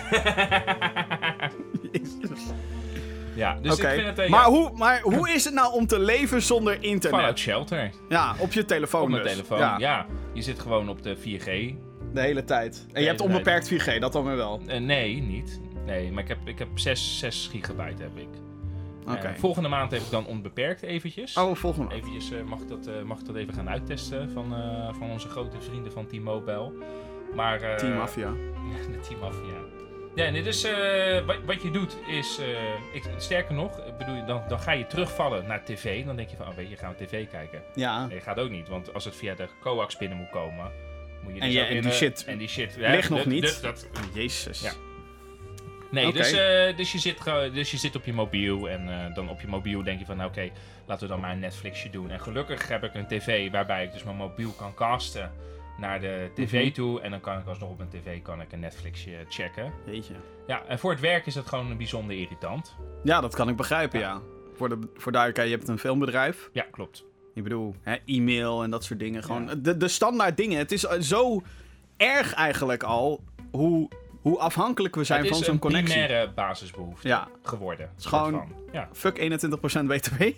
ja, 3.34 3.58
dus 3.62 3.78
ik 3.78 3.88
vind 3.88 4.06
het. 4.06 4.18
eh, 4.18 4.28
maar, 4.28 4.40
ja, 4.40 4.50
hoe, 4.50 4.70
maar 4.74 5.00
hoe 5.00 5.30
is 5.30 5.44
het 5.44 5.54
nou 5.54 5.72
om 5.74 5.86
te 5.86 5.98
leven 5.98 6.42
zonder 6.42 6.72
internet? 6.82 7.18
Fallout 7.20 7.38
Shelter. 7.38 7.90
Ja, 8.08 8.34
op 8.38 8.52
je 8.52 8.64
telefoon 8.64 9.02
Op 9.02 9.08
mijn 9.08 9.22
dus. 9.22 9.32
telefoon. 9.32 9.58
Ja, 9.58 9.78
Ja. 9.78 10.06
je 10.32 10.42
zit 10.42 10.58
gewoon 10.60 10.88
op 10.88 11.02
de 11.02 11.16
4G. 11.16 11.74
de 12.12 12.20
hele 12.20 12.44
tijd. 12.44 12.86
En 12.92 13.00
je 13.02 13.06
hebt 13.08 13.20
onbeperkt 13.20 13.68
4G, 13.72 13.98
dat 13.98 14.12
dan 14.12 14.24
weer 14.24 14.36
wel. 14.36 14.60
Eh, 14.66 14.80
nee, 14.80 15.22
niet. 15.22 15.60
Nee, 15.86 16.12
maar 16.12 16.22
ik 16.22 16.28
heb, 16.28 16.38
ik 16.44 16.58
heb 16.58 16.68
6, 16.74 17.18
6 17.18 17.48
gigabyte 17.52 18.02
heb 18.02 18.16
ik. 18.18 18.28
Eh, 19.06 19.30
volgende 19.38 19.68
maand 19.68 19.90
heb 19.90 20.00
ik 20.00 20.10
dan 20.10 20.26
onbeperkt 20.26 20.82
eventjes. 20.82 21.36
Oh, 21.36 21.54
volgende 21.54 21.88
maand. 21.88 22.00
Eventjes 22.06 22.30
mag, 22.46 22.60
ik 22.60 22.68
dat, 22.68 23.04
mag 23.04 23.18
ik 23.20 23.26
dat 23.26 23.36
even 23.36 23.54
gaan 23.54 23.68
uittesten 23.68 24.30
van, 24.30 24.54
van 24.98 25.10
onze 25.10 25.28
grote 25.28 25.60
vrienden 25.60 25.92
van 25.92 26.06
T-Mobile. 26.06 26.72
Maar, 27.34 27.62
eh, 27.62 27.76
Team 27.76 27.96
Mafia. 27.96 28.32
de 28.92 29.00
Team 29.08 29.20
Mafia. 29.20 29.68
Ja, 30.14 30.30
nee, 30.30 30.42
dus 30.42 30.64
eh, 30.64 31.26
wat, 31.26 31.36
wat 31.46 31.62
je 31.62 31.70
doet 31.70 31.96
is, 32.06 32.38
eh, 32.38 32.94
ik, 32.94 33.02
sterker 33.16 33.54
nog, 33.54 33.96
bedoel, 33.98 34.26
dan, 34.26 34.42
dan 34.48 34.60
ga 34.60 34.72
je 34.72 34.86
terugvallen 34.86 35.46
naar 35.46 35.64
tv. 35.64 36.04
Dan 36.04 36.16
denk 36.16 36.28
je 36.28 36.36
van, 36.36 36.48
oh 36.48 36.54
weet 36.54 36.70
je, 36.70 36.76
gaan 36.76 36.94
we 36.98 37.04
tv 37.04 37.28
kijken. 37.28 37.62
Ja. 37.74 38.06
Nee, 38.06 38.20
gaat 38.20 38.38
ook 38.38 38.50
niet, 38.50 38.68
want 38.68 38.94
als 38.94 39.04
het 39.04 39.16
via 39.16 39.34
de 39.34 39.48
coax 39.60 39.96
binnen 39.96 40.18
moet 40.18 40.30
komen, 40.30 40.72
moet 41.22 41.34
je 41.34 41.40
En 41.40 41.48
dus 41.48 41.56
en 41.56 41.76
in, 41.76 41.82
die 41.82 41.92
shit 41.92 42.24
en 42.24 42.38
die 42.38 42.48
shit 42.48 42.76
ligt 42.76 43.10
nog 43.10 43.24
niet. 43.24 43.42
dat- 43.42 43.60
dat, 43.62 43.88
Jezus. 44.14 44.60
Ja. 44.60 44.72
Nee, 45.90 46.12
dus, 46.12 46.30
dus, 46.76 46.92
je 46.92 46.98
zit, 46.98 47.24
dus 47.52 47.70
je 47.70 47.76
zit 47.76 47.96
op 47.96 48.04
je 48.04 48.12
mobiel 48.12 48.68
en 48.68 49.12
dan 49.14 49.28
op 49.28 49.40
je 49.40 49.46
mobiel 49.46 49.82
denk 49.82 49.98
je 49.98 50.04
van, 50.04 50.16
nou, 50.16 50.28
oké, 50.28 50.50
laten 50.86 51.06
we 51.06 51.12
dan 51.12 51.20
maar 51.20 51.32
een 51.32 51.38
Netflixje 51.38 51.90
doen. 51.90 52.10
En 52.10 52.20
gelukkig 52.20 52.68
heb 52.68 52.84
ik 52.84 52.94
een 52.94 53.06
tv 53.06 53.50
waarbij 53.50 53.84
ik 53.84 53.92
dus 53.92 54.02
mijn 54.02 54.16
mobiel 54.16 54.50
kan 54.50 54.74
casten 54.74 55.32
naar 55.80 56.00
de 56.00 56.30
tv 56.34 56.64
Mhm. 56.64 56.72
toe. 56.72 57.00
En 57.00 57.10
dan 57.10 57.20
kan 57.20 57.38
ik 57.38 57.46
alsnog 57.46 57.70
op 57.70 57.78
mijn 57.78 57.90
tv 57.90 58.22
kan 58.22 58.40
ik 58.40 58.52
een 58.52 58.60
Netflixje 58.60 59.24
checken. 59.28 59.72
Jeetje. 59.86 60.14
Ja, 60.46 60.64
en 60.64 60.78
voor 60.78 60.90
het 60.90 61.00
werk 61.00 61.26
is 61.26 61.34
dat 61.34 61.46
gewoon 61.46 61.76
bijzonder 61.76 62.16
irritant. 62.16 62.76
Ja, 63.04 63.20
dat 63.20 63.34
kan 63.34 63.48
ik 63.48 63.56
begrijpen, 63.56 64.00
ja. 64.00 64.20
Voor 64.54 64.68
de, 64.68 64.78
voor 64.94 65.12
duidelijkheid, 65.12 65.50
je 65.52 65.56
hebt 65.56 65.68
een 65.68 65.78
filmbedrijf. 65.78 66.50
Ja, 66.52 66.66
klopt. 66.70 67.04
Ik 67.34 67.42
bedoel, 67.42 67.74
hè, 67.82 67.96
e-mail 68.06 68.62
en 68.62 68.70
dat 68.70 68.84
soort 68.84 68.98
dingen. 68.98 69.22
Gewoon 69.22 69.46
Ja. 69.46 69.54
de, 69.54 69.76
de 69.76 69.88
standaard 69.88 70.36
dingen. 70.36 70.58
Het 70.58 70.72
is 70.72 70.86
eh, 70.86 71.00
zo 71.00 71.42
erg 71.96 72.34
eigenlijk 72.34 72.82
al 72.82 73.24
hoe, 73.50 73.88
hoe 74.20 74.38
afhankelijk 74.38 74.94
we 74.94 75.04
zijn 75.04 75.20
het 75.20 75.28
van 75.28 75.38
is 75.38 75.44
zo'n 75.44 75.54
een 75.54 75.60
connectie. 75.60 75.94
primaire 75.98 76.30
basisbehoefte 76.32 77.08
Ja, 77.08 77.28
geworden. 77.42 77.90
is 77.98 78.04
gewoon-. 78.04 78.52
Ja. 78.72 78.88
fuck 78.92 79.18
21% 79.18 79.86
BTW. 79.86 80.18
Nee, 80.18 80.34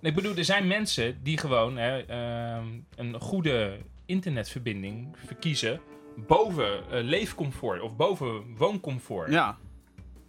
Ik 0.00 0.14
bedoel, 0.14 0.36
er 0.36 0.44
zijn 0.44 0.66
mensen 0.66 1.22
die 1.22 1.38
gewoon 1.38 1.76
hè, 1.76 1.98
ehm, 2.06 2.66
een 2.96 3.20
goede 3.20 3.76
internetverbinding 4.16 5.16
verkiezen 5.26 5.80
boven 6.16 6.72
eh, 6.90 7.02
leefcomfort 7.02 7.80
of 7.80 7.96
boven 7.96 8.56
wooncomfort. 8.56 9.30
Ja, 9.30 9.56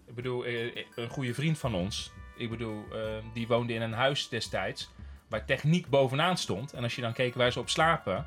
Ik 0.08 0.16
bedoel, 0.16 0.44
eh, 0.46 0.76
een 0.96 1.10
goede 1.10 1.34
vriend 1.34 1.58
van 1.58 1.76
ons, 1.76 2.12
ik 2.38 2.50
bedoel, 2.50 2.84
eh, 2.94 3.00
die 3.34 3.48
woonde 3.48 3.74
in 3.74 3.82
een 3.82 3.94
huis 3.94 4.30
destijds 4.30 4.92
waar 5.30 5.46
techniek 5.46 5.88
bovenaan 5.90 6.38
stond. 6.38 6.74
En 6.74 6.84
als 6.84 6.96
je 6.96 7.02
dan 7.02 7.14
keek 7.14 7.36
waar 7.36 7.52
ze 7.52 7.60
op 7.60 7.70
slapen, 7.70 8.26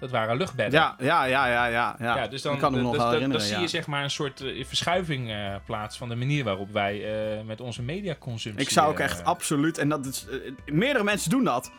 dat 0.00 0.10
waren 0.10 0.36
luchtbedden. 0.36 0.80
ja, 0.80 0.96
ja, 0.98 1.24
ja, 1.24 1.46
ja, 1.46 1.66
ja. 1.66 1.96
ja. 1.98 2.16
Ja, 2.16 2.26
dus 2.28 2.42
dan, 2.42 2.54
ik 2.54 2.60
kan 2.60 2.72
nog 2.72 2.92
dus, 2.94 3.02
wel 3.02 3.28
dan- 3.28 3.40
zie 3.40 3.58
je 3.58 3.68
zeg 3.68 3.86
maar 3.86 4.02
een 4.02 4.10
soort 4.10 4.40
eh, 4.40 4.64
verschuiving 4.64 5.30
eh, 5.30 5.54
plaats 5.66 5.96
van 5.98 6.08
de 6.08 6.14
manier 6.14 6.44
waarop 6.44 6.72
wij 6.72 6.94
eh, 7.38 7.44
met 7.44 7.60
onze 7.60 7.82
mediaconsumptie... 7.82 8.64
Ik 8.66 8.70
zou 8.72 8.90
ook 8.90 8.98
eh, 8.98 9.04
echt 9.04 9.24
absoluut, 9.24 9.78
en 9.78 9.88
dat 9.88 10.06
is, 10.06 10.26
eh, 10.28 10.52
meerdere 10.72 11.04
mensen 11.04 11.30
doen 11.30 11.44
dat, 11.44 11.72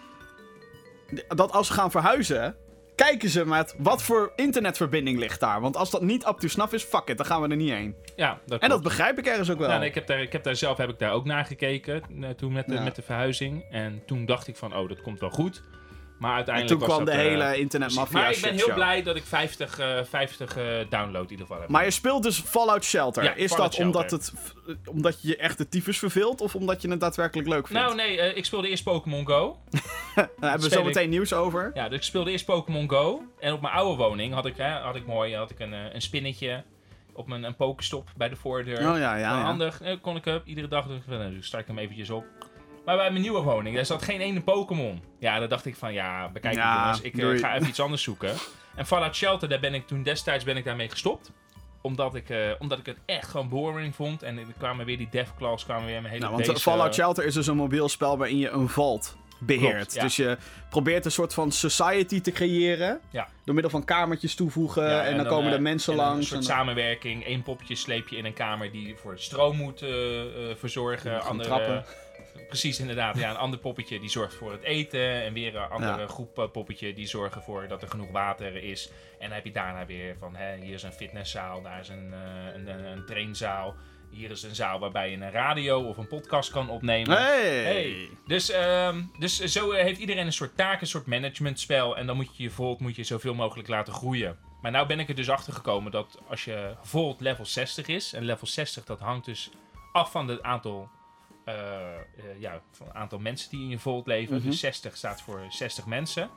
dat 1.28 1.52
als 1.52 1.68
ze 1.68 1.74
gaan 1.74 1.92
verhuizen, 1.92 2.56
kijken 3.06 3.30
ze 3.30 3.46
met 3.46 3.76
wat 3.78 4.04
voor 4.04 4.32
internetverbinding 4.36 5.20
ligt 5.20 5.40
daar. 5.40 5.62
Want 5.62 5.78
als 5.78 5.90
dat 5.90 6.02
niet 6.02 6.26
up 6.28 6.38
to 6.40 6.48
snuff 6.48 6.74
is, 6.74 6.84
fuck 6.84 7.08
it, 7.08 7.18
dan 7.18 7.26
gaan 7.26 7.42
we 7.42 7.48
er 7.48 7.56
niet 7.56 7.72
heen. 7.72 7.96
Ja, 8.16 8.40
dat 8.46 8.62
En 8.62 8.70
dat 8.70 8.84
begrijp 8.84 9.18
ik 9.18 9.26
ergens 9.26 9.50
ook 9.50 9.58
wel. 9.60 9.70
Ja, 9.70 9.78
nee, 9.78 9.90
ik, 9.90 9.96
heb 9.96 10.08
daar, 10.08 10.22
ik 10.22 10.32
heb 10.32 10.44
daar 10.44 10.56
zelf 10.56 10.78
heb 10.78 10.90
ik 10.90 11.00
daar 11.00 11.12
ook 11.12 11.26
naar 11.26 11.46
gekeken 11.46 12.04
eh, 12.22 12.30
toen 12.30 12.54
met 12.54 12.68
de, 12.68 12.74
Ja. 12.74 12.82
met 12.84 12.96
de 12.96 13.02
verhuizing. 13.02 13.66
En 13.72 14.02
toen 14.06 14.26
dacht 14.26 14.48
ik 14.48 14.56
van, 14.56 14.76
oh, 14.76 14.90
dat 14.90 15.02
komt 15.02 15.20
wel 15.20 15.30
goed. 15.30 15.64
Maar 16.18 16.30
en 16.30 16.36
uiteindelijk 16.36 16.80
toen 16.80 16.88
was 16.88 16.98
kwam 16.98 17.06
de 17.06 17.12
dat, 17.12 17.20
eh, 17.20 17.28
hele 17.28 17.58
internetmafia 17.60 18.20
Maar 18.20 18.32
ik 18.32 18.42
ben 18.42 18.54
heel 18.54 18.74
blij 18.74 19.04
dat 19.04 19.16
ik 19.16 19.24
50, 19.24 19.80
eh 19.80 20.00
50 20.10 20.58
eh, 20.58 20.64
download 20.90 21.24
in 21.24 21.32
ieder 21.32 21.46
geval 21.46 21.62
heb. 21.62 21.70
Maar 21.70 21.84
je 21.84 21.92
speelt 21.92 22.24
dus 22.24 22.40
Fallout 22.40 22.84
Shelter. 22.84 23.24
Ja, 23.24 23.34
is 23.34 23.52
Fallout 23.52 23.72
dat 23.72 23.86
omdat, 23.86 24.12
het, 24.12 24.34
omdat 24.86 25.22
je 25.22 25.28
je 25.28 25.38
echt 25.38 25.58
de 25.58 25.70
tyfus 25.70 26.00
verveelt 26.00 26.42
of 26.42 26.56
omdat 26.56 26.82
je 26.82 26.90
het 26.90 27.00
daadwerkelijk 27.00 27.48
leuk 27.48 27.68
vindt? 27.68 27.82
nou, 27.82 27.96
nee, 27.96 28.20
eh, 28.20 28.38
ik 28.38 28.46
speelde 28.46 28.70
eerst 28.70 28.84
Pokémon 28.84 29.28
Go. 29.28 29.58
Daar 30.16 30.30
hebben 30.40 30.70
we 30.70 30.76
zo 30.76 30.84
meteen 30.84 31.10
nieuws 31.10 31.34
over. 31.34 31.72
Ja, 31.74 31.90
dus 31.90 31.98
ik 31.98 32.04
speelde 32.04 32.32
eerst 32.32 32.46
Pokémon 32.46 32.90
Go. 32.90 33.22
En 33.40 33.54
op 33.54 33.62
mijn 33.62 33.74
oude 33.74 34.04
woning 34.04 34.34
had 34.34 34.46
ik, 34.46 34.58
hè, 34.58 34.70
had 34.70 34.96
ik 34.96 35.06
mooi 35.06 35.36
had 35.36 35.52
ik 35.52 35.60
een, 35.60 35.74
eh, 35.74 35.94
een 35.94 36.02
spinnetje 36.02 36.64
op 37.14 37.28
mijn 37.28 37.44
een 37.44 37.56
Pokéstop 37.56 38.10
bij 38.16 38.30
de 38.30 38.36
voordeur. 38.36 38.78
Oh 38.78 38.98
ja, 38.98 39.16
ja, 39.16 39.32
Nou. 39.32 39.44
Handig, 39.44 39.82
eh, 39.82 39.96
kon 40.02 40.16
ik 40.16 40.26
hem 40.26 40.42
iedere 40.46 40.68
dag 40.68 40.88
doen. 40.88 41.02
Dus 41.34 41.46
start 41.46 41.62
ik 41.62 41.68
hem 41.68 41.78
eventjes 41.78 42.10
op. 42.10 42.26
Maar 42.88 42.98
bij 42.98 43.10
mijn 43.10 43.22
nieuwe 43.22 43.42
woning, 43.42 43.76
daar 43.76 43.86
zat 43.86 44.04
geen 44.04 44.22
ene 44.22 44.42
Pokémon. 44.42 45.02
Ja, 45.20 45.40
dan 45.40 45.50
dacht 45.50 45.66
ik 45.66 45.76
van, 45.76 45.94
ja, 45.94 46.30
bekijk 46.30 46.54
het 46.54 46.64
Ja, 46.64 46.82
jongens, 46.82 47.02
ik 47.02 47.14
eh, 47.14 47.20
doei. 47.20 47.38
ga 47.38 47.56
even 47.56 47.68
iets 47.68 47.80
anders 47.80 48.04
zoeken. 48.04 48.34
En 48.76 48.86
Fallout 48.86 49.16
Shelter, 49.16 49.50
daar 49.50 49.60
ben 49.60 49.74
ik 49.74 49.88
toen 49.88 50.04
destijds 50.04 50.44
ben 50.44 50.58
ik 50.58 50.66
daarmee 50.66 50.90
gestopt. 50.90 51.32
Omdat 51.82 52.16
ik, 52.16 52.30
eh, 52.30 52.40
omdat 52.60 52.80
ik 52.80 52.86
het 52.86 52.98
echt 53.06 53.28
gewoon 53.28 53.50
boring 53.50 53.96
vond. 53.96 54.24
En 54.24 54.38
er 54.38 54.46
kwamen 54.58 54.86
weer 54.86 54.98
die 54.98 55.08
Deathclaws, 55.12 55.64
kwamen 55.64 55.86
weer 55.86 56.02
mijn 56.02 56.14
hele 56.14 56.26
Nou, 56.26 56.44
want 56.44 56.62
Fallout 56.62 56.88
eh, 56.88 56.94
Shelter 56.94 57.26
is 57.26 57.34
dus 57.34 57.48
een 57.48 57.56
mobiel 57.56 57.90
spel 57.90 58.18
waarin 58.18 58.38
je 58.38 58.50
een 58.50 58.70
vault 58.70 59.16
beheert. 59.40 59.76
Klopt, 59.76 59.94
ja. 59.94 60.02
Dus 60.02 60.16
je 60.16 60.38
probeert 60.70 61.06
een 61.06 61.12
soort 61.12 61.34
van 61.34 61.52
society 61.52 62.22
te 62.22 62.32
creëren. 62.32 63.00
Ja. 63.10 63.28
Door 63.44 63.54
middel 63.54 63.72
van 63.72 63.86
kamertjes 63.86 64.36
toevoegen. 64.36 64.90
Ja, 64.90 65.04
en, 65.04 65.18
dan, 65.18 65.28
komen 65.28 65.52
er 65.52 65.62
mensen 65.62 65.94
en 65.94 66.00
langs. 66.00 66.18
Een 66.18 66.26
soort 66.26 66.40
en 66.40 66.46
samenwerking. 66.46 67.28
Eén 67.28 67.44
popje 67.44 67.76
sleep 67.76 68.08
je 68.08 68.18
in 68.18 68.26
een 68.26 68.34
kamer 68.34 68.72
die 68.72 68.96
voor 68.96 69.20
stroom 69.20 69.58
moet 69.58 69.82
eh, 69.82 69.90
verzorgen. 70.56 71.22
Andere, 71.22 71.50
trappen. 71.50 71.86
Precies, 72.48 72.80
inderdaad. 72.80 73.18
Ja, 73.18 73.30
een 73.30 73.36
ander 73.38 73.60
poppetje 73.60 74.00
die 74.00 74.10
zorgt 74.10 74.34
voor 74.36 74.52
het 74.52 74.64
eten. 74.64 75.24
En 75.24 75.34
weer 75.34 75.56
een 75.56 75.70
andere 75.70 76.00
Ja. 76.02 76.08
groep 76.08 76.40
eh, 76.40 76.52
poppetje 76.52 76.94
die 76.94 77.08
zorgen 77.08 77.42
voor 77.42 77.68
dat 77.68 77.82
er 77.82 77.88
genoeg 77.90 78.12
water 78.12 78.56
is. 78.64 78.90
En 79.20 79.26
dan 79.28 79.36
heb 79.36 79.46
je 79.46 79.52
daarna 79.52 79.86
weer 79.86 80.16
van, 80.20 80.36
hè, 80.36 80.58
hier 80.58 80.74
is 80.74 80.84
een 80.84 80.94
fitnesszaal, 80.94 81.62
daar 81.62 81.80
is 81.80 81.90
een, 81.90 82.14
eh, 82.14 82.54
een, 82.54 82.68
een, 82.68 82.86
een 82.86 83.06
trainzaal. 83.06 83.76
Hier 84.12 84.32
is 84.32 84.44
een 84.44 84.56
zaal 84.56 84.80
waarbij 84.80 85.10
je 85.12 85.16
een 85.18 85.32
radio 85.32 85.82
of 85.82 85.98
een 85.98 86.08
podcast 86.08 86.52
kan 86.52 86.70
opnemen. 86.70 87.18
Hey! 87.18 87.64
Hey. 87.64 88.10
Dus, 88.26 88.50
ehm, 88.50 89.02
dus 89.20 89.40
zo 89.40 89.72
eh, 89.72 89.84
heeft 89.84 90.00
iedereen 90.00 90.26
een 90.26 90.32
soort 90.34 90.58
taak, 90.58 90.82
een 90.82 90.88
soort 90.88 91.06
managementspel. 91.06 91.98
En 91.98 92.08
dan 92.08 92.16
moet 92.16 92.38
je 92.38 92.44
je 92.44 92.50
Volt 92.50 92.80
moet 92.80 92.96
je 92.96 93.04
zoveel 93.04 93.34
mogelijk 93.34 93.68
laten 93.68 93.94
groeien. 93.94 94.38
Maar 94.62 94.72
nou 94.72 94.88
ben 94.88 95.00
ik 95.00 95.10
er 95.10 95.16
dus 95.16 95.30
achter 95.30 95.54
gekomen 95.54 95.92
dat 95.92 96.20
als 96.30 96.46
je 96.46 96.76
Volt 96.82 97.22
level 97.22 97.46
60 97.46 97.88
is. 97.88 98.14
En 98.14 98.24
level 98.24 98.48
60 98.48 98.84
dat 98.86 99.00
hangt 99.00 99.26
dus 99.26 99.50
af 99.92 100.12
van 100.12 100.28
het 100.28 100.42
aantal, 100.42 100.90
ja, 102.40 102.62
van 102.72 102.88
het 102.88 102.96
aantal 102.96 103.20
mensen 103.20 103.50
die 103.50 103.62
in 103.62 103.70
je 103.70 103.80
Volt 103.80 104.08
leven. 104.08 104.36
Mhm. 104.38 104.46
Dus 104.46 104.60
60 104.60 104.98
staat 104.98 105.22
voor 105.22 105.42
60 105.50 105.86
mensen. 105.86 106.30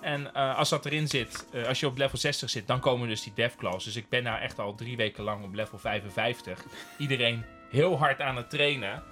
En 0.00 0.34
eh, 0.34 0.58
als 0.58 0.68
dat 0.68 0.86
erin 0.86 1.08
zit, 1.08 1.46
eh, 1.52 1.66
als 1.66 1.80
je 1.80 1.86
op 1.86 1.96
level 1.96 2.18
60 2.18 2.50
zit, 2.50 2.66
dan 2.66 2.80
komen 2.80 3.08
dus 3.08 3.22
die 3.22 3.32
devclaws. 3.34 3.84
Dus 3.84 3.96
ik 3.96 4.08
ben 4.08 4.22
nou 4.22 4.40
echt 4.40 4.58
al 4.58 4.74
drie 4.74 4.96
weken 4.96 5.24
lang 5.24 5.44
op 5.44 5.54
level 5.54 5.78
55. 5.78 6.64
Iedereen 6.98 7.44
heel 7.70 7.98
hard 7.98 8.20
aan 8.20 8.36
het 8.36 8.50
trainen. 8.50 9.02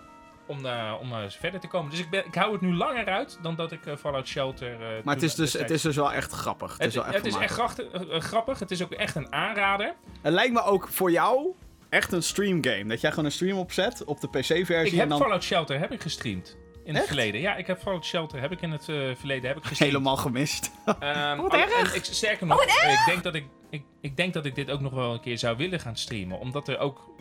om, 0.47 0.67
eh, 0.67 0.95
om 1.01 1.13
eh, 1.13 1.19
verder 1.29 1.61
te 1.61 1.67
komen. 1.69 1.91
Dus 1.91 1.99
ik, 2.01 2.11
ben, 2.11 2.27
ik 2.27 2.35
hou 2.35 2.53
het 2.53 2.61
nu 2.61 2.75
langer 2.75 3.07
uit 3.07 3.39
dan 3.43 3.55
dat 3.55 3.73
ik 3.73 3.87
eh, 3.87 3.97
Fallout 3.97 4.27
Shelter... 4.27 4.73
eh, 4.73 5.05
Maar 5.05 5.15
het 5.15 5.23
is, 5.23 5.35
dus, 5.35 5.53
het 5.53 5.71
is 5.71 5.83
dus 5.83 5.97
wel 5.97 6.13
echt 6.13 6.33
grappig. 6.33 6.71
Het, 6.73 6.79
Het, 6.79 6.89
is 6.89 6.95
wel 6.95 7.05
echt 7.05 7.15
het 7.15 7.27
is 7.27 7.37
echt 7.37 7.79
eh, 7.93 8.21
grappig. 8.21 8.59
Het 8.59 8.71
is 8.71 8.83
ook 8.83 8.93
echt 8.93 9.15
een 9.15 9.33
aanrader. 9.33 9.95
Het 10.23 10.33
lijkt 10.33 10.53
me 10.53 10.63
ook 10.63 10.89
voor 10.89 11.11
jou 11.11 11.55
echt 11.95 12.13
een 12.13 12.23
streamgame. 12.23 12.85
Dat 12.85 13.01
jij 13.01 13.11
gewoon 13.11 13.25
een 13.25 13.33
stream 13.33 13.59
opzet 13.59 14.05
op 14.05 14.21
de 14.21 14.29
PC-versie. 14.29 14.73
Ik 14.87 14.93
en 14.93 14.99
heb 14.99 15.09
dan 15.09 15.19
Fallout 15.19 15.43
Shelter 15.43 15.79
heb 15.79 15.93
ik 15.93 16.01
gestreamd. 16.03 16.57
In 16.85 16.95
het 16.95 17.07
verleden. 17.07 17.41
Ja, 17.41 17.57
ik 17.57 17.67
heb 17.67 17.79
Fallout 17.81 18.05
Shelter 18.05 18.41
heb 18.41 18.53
ik 18.53 18.61
in 18.61 18.71
het 18.71 18.89
eh, 18.89 18.97
verleden 19.17 19.49
heb 19.49 19.57
ik 19.57 19.65
gestreamd. 19.65 19.93
helemaal 19.93 20.17
gemist. 20.17 20.71
Wat 20.85 20.97
oh, 21.03 21.55
erg. 21.55 21.91
en 21.93 21.95
ik, 21.97 22.05
sterker 22.05 22.47
nog, 22.47 22.63
ik, 22.65 23.03
denk 23.07 23.23
dat 23.23 23.35
ik, 23.35 23.45
ik, 23.71 23.83
ik 24.01 24.17
denk 24.17 24.33
dat 24.35 24.47
ik 24.47 24.55
dit 24.55 24.71
ook 24.71 24.81
nog 24.81 24.93
wel 24.93 25.13
een 25.13 25.21
keer 25.21 25.39
zou 25.39 25.57
willen 25.57 25.81
gaan 25.81 25.97
streamen. 25.97 26.39
Omdat 26.39 26.69
er 26.69 26.79
ook 26.79 27.13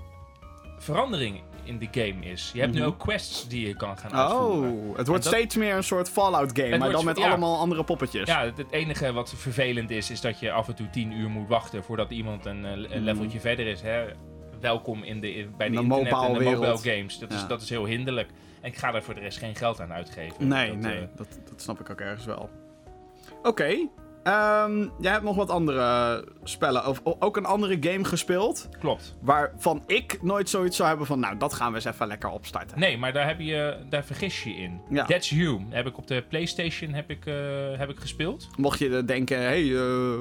verandering 0.77 1.41
in 1.63 1.79
de 1.79 1.87
game 1.91 2.25
is. 2.25 2.51
Je 2.53 2.59
hebt 2.59 2.73
nu 2.73 2.79
Mhm. 2.79 2.87
ook 2.87 2.99
quests 2.99 3.47
die 3.47 3.67
je 3.67 3.75
kan 3.75 3.97
gaan 3.97 4.13
uitvoeren. 4.13 4.71
Oh, 4.71 4.97
het 4.97 5.07
wordt 5.07 5.23
dat- 5.23 5.33
steeds 5.33 5.55
meer 5.55 5.75
een 5.75 5.83
soort 5.83 6.09
Fallout 6.09 6.51
game, 6.53 6.67
Het 6.69 6.79
maar 6.79 6.91
dan 6.91 7.05
met 7.05 7.17
ja. 7.17 7.27
allemaal 7.27 7.57
andere 7.59 7.83
poppetjes. 7.83 8.27
Ja, 8.27 8.43
het, 8.55 8.71
enige 8.71 9.13
wat 9.13 9.33
vervelend 9.35 9.89
is, 9.89 10.09
is 10.09 10.21
dat 10.21 10.39
je 10.39 10.51
af 10.51 10.67
en 10.67 10.75
toe 10.75 10.89
10 10.89 11.11
uur 11.11 11.29
moet 11.29 11.47
wachten 11.47 11.83
voordat 11.83 12.11
iemand 12.11 12.45
een, 12.45 12.65
eh, 12.65 12.95
een 12.95 13.03
leveltje 13.03 13.39
verder 13.39 13.67
is. 13.67 13.81
Hè. 13.81 14.05
Welkom 14.63 15.03
in 15.03 15.19
de, 15.19 15.35
in- 15.35 15.53
bij 15.57 15.69
de, 15.69 15.75
De 15.75 15.81
internet 15.81 16.07
en 16.13 16.19
mobile 16.19 16.39
de 16.49 16.55
mobile 16.55 16.77
games. 16.95 17.19
Dat, 17.19 17.33
is, 17.33 17.47
dat 17.47 17.61
is 17.61 17.69
heel 17.69 17.85
hinderlijk. 17.85 18.29
En 18.61 18.69
ik 18.69 18.77
ga 18.77 18.91
daar 18.91 19.03
voor 19.03 19.13
de 19.13 19.19
rest 19.19 19.37
geen 19.37 19.55
geld 19.55 19.81
aan 19.81 19.93
uitgeven. 19.93 20.47
Nee, 20.47 20.67
Dat, 20.67 20.77
nee, 20.77 20.99
eh, 20.99 21.07
dat, 21.15 21.27
dat 21.49 21.61
snap 21.61 21.79
ik 21.79 21.89
ook 21.89 21.99
ergens 21.99 22.25
wel. 22.25 22.49
Oké, 23.43 23.87
ehm, 24.23 24.79
jij 24.99 25.11
hebt 25.11 25.23
nog 25.23 25.35
wat 25.35 25.49
andere 25.49 26.25
spellen, 26.43 26.87
of 26.87 27.01
ook 27.03 27.37
een 27.37 27.45
andere 27.45 27.77
game 27.79 28.03
gespeeld, 28.05 28.69
klopt. 28.79 29.15
waarvan 29.21 29.83
ik 29.87 30.19
nooit 30.21 30.49
zoiets 30.49 30.75
zou 30.77 30.89
hebben 30.89 31.07
van, 31.07 31.19
nou, 31.19 31.37
dat 31.37 31.53
gaan 31.53 31.69
we 31.69 31.75
eens 31.75 31.85
even 31.85 32.07
lekker 32.07 32.29
opstarten. 32.29 32.79
Nee, 32.79 32.97
maar 32.97 33.13
daar, 33.13 33.27
heb 33.27 33.39
je, 33.39 33.77
daar 33.89 34.03
vergis 34.03 34.43
je 34.43 34.49
in. 34.55 34.81
Ja. 34.89 35.05
That's 35.05 35.29
You 35.29 35.61
heb 35.69 35.87
ik 35.87 35.97
op 35.97 36.07
de 36.07 36.23
PlayStation 36.29 36.93
heb 36.93 37.09
ik, 37.09 37.25
eh, 37.25 37.33
heb 37.77 37.89
ik 37.89 37.99
gespeeld. 37.99 38.47
Mocht 38.57 38.79
je 38.79 39.05
denken, 39.05 39.37
hé, 39.37 39.43
hey, 39.43 39.75
eh, 39.75 40.19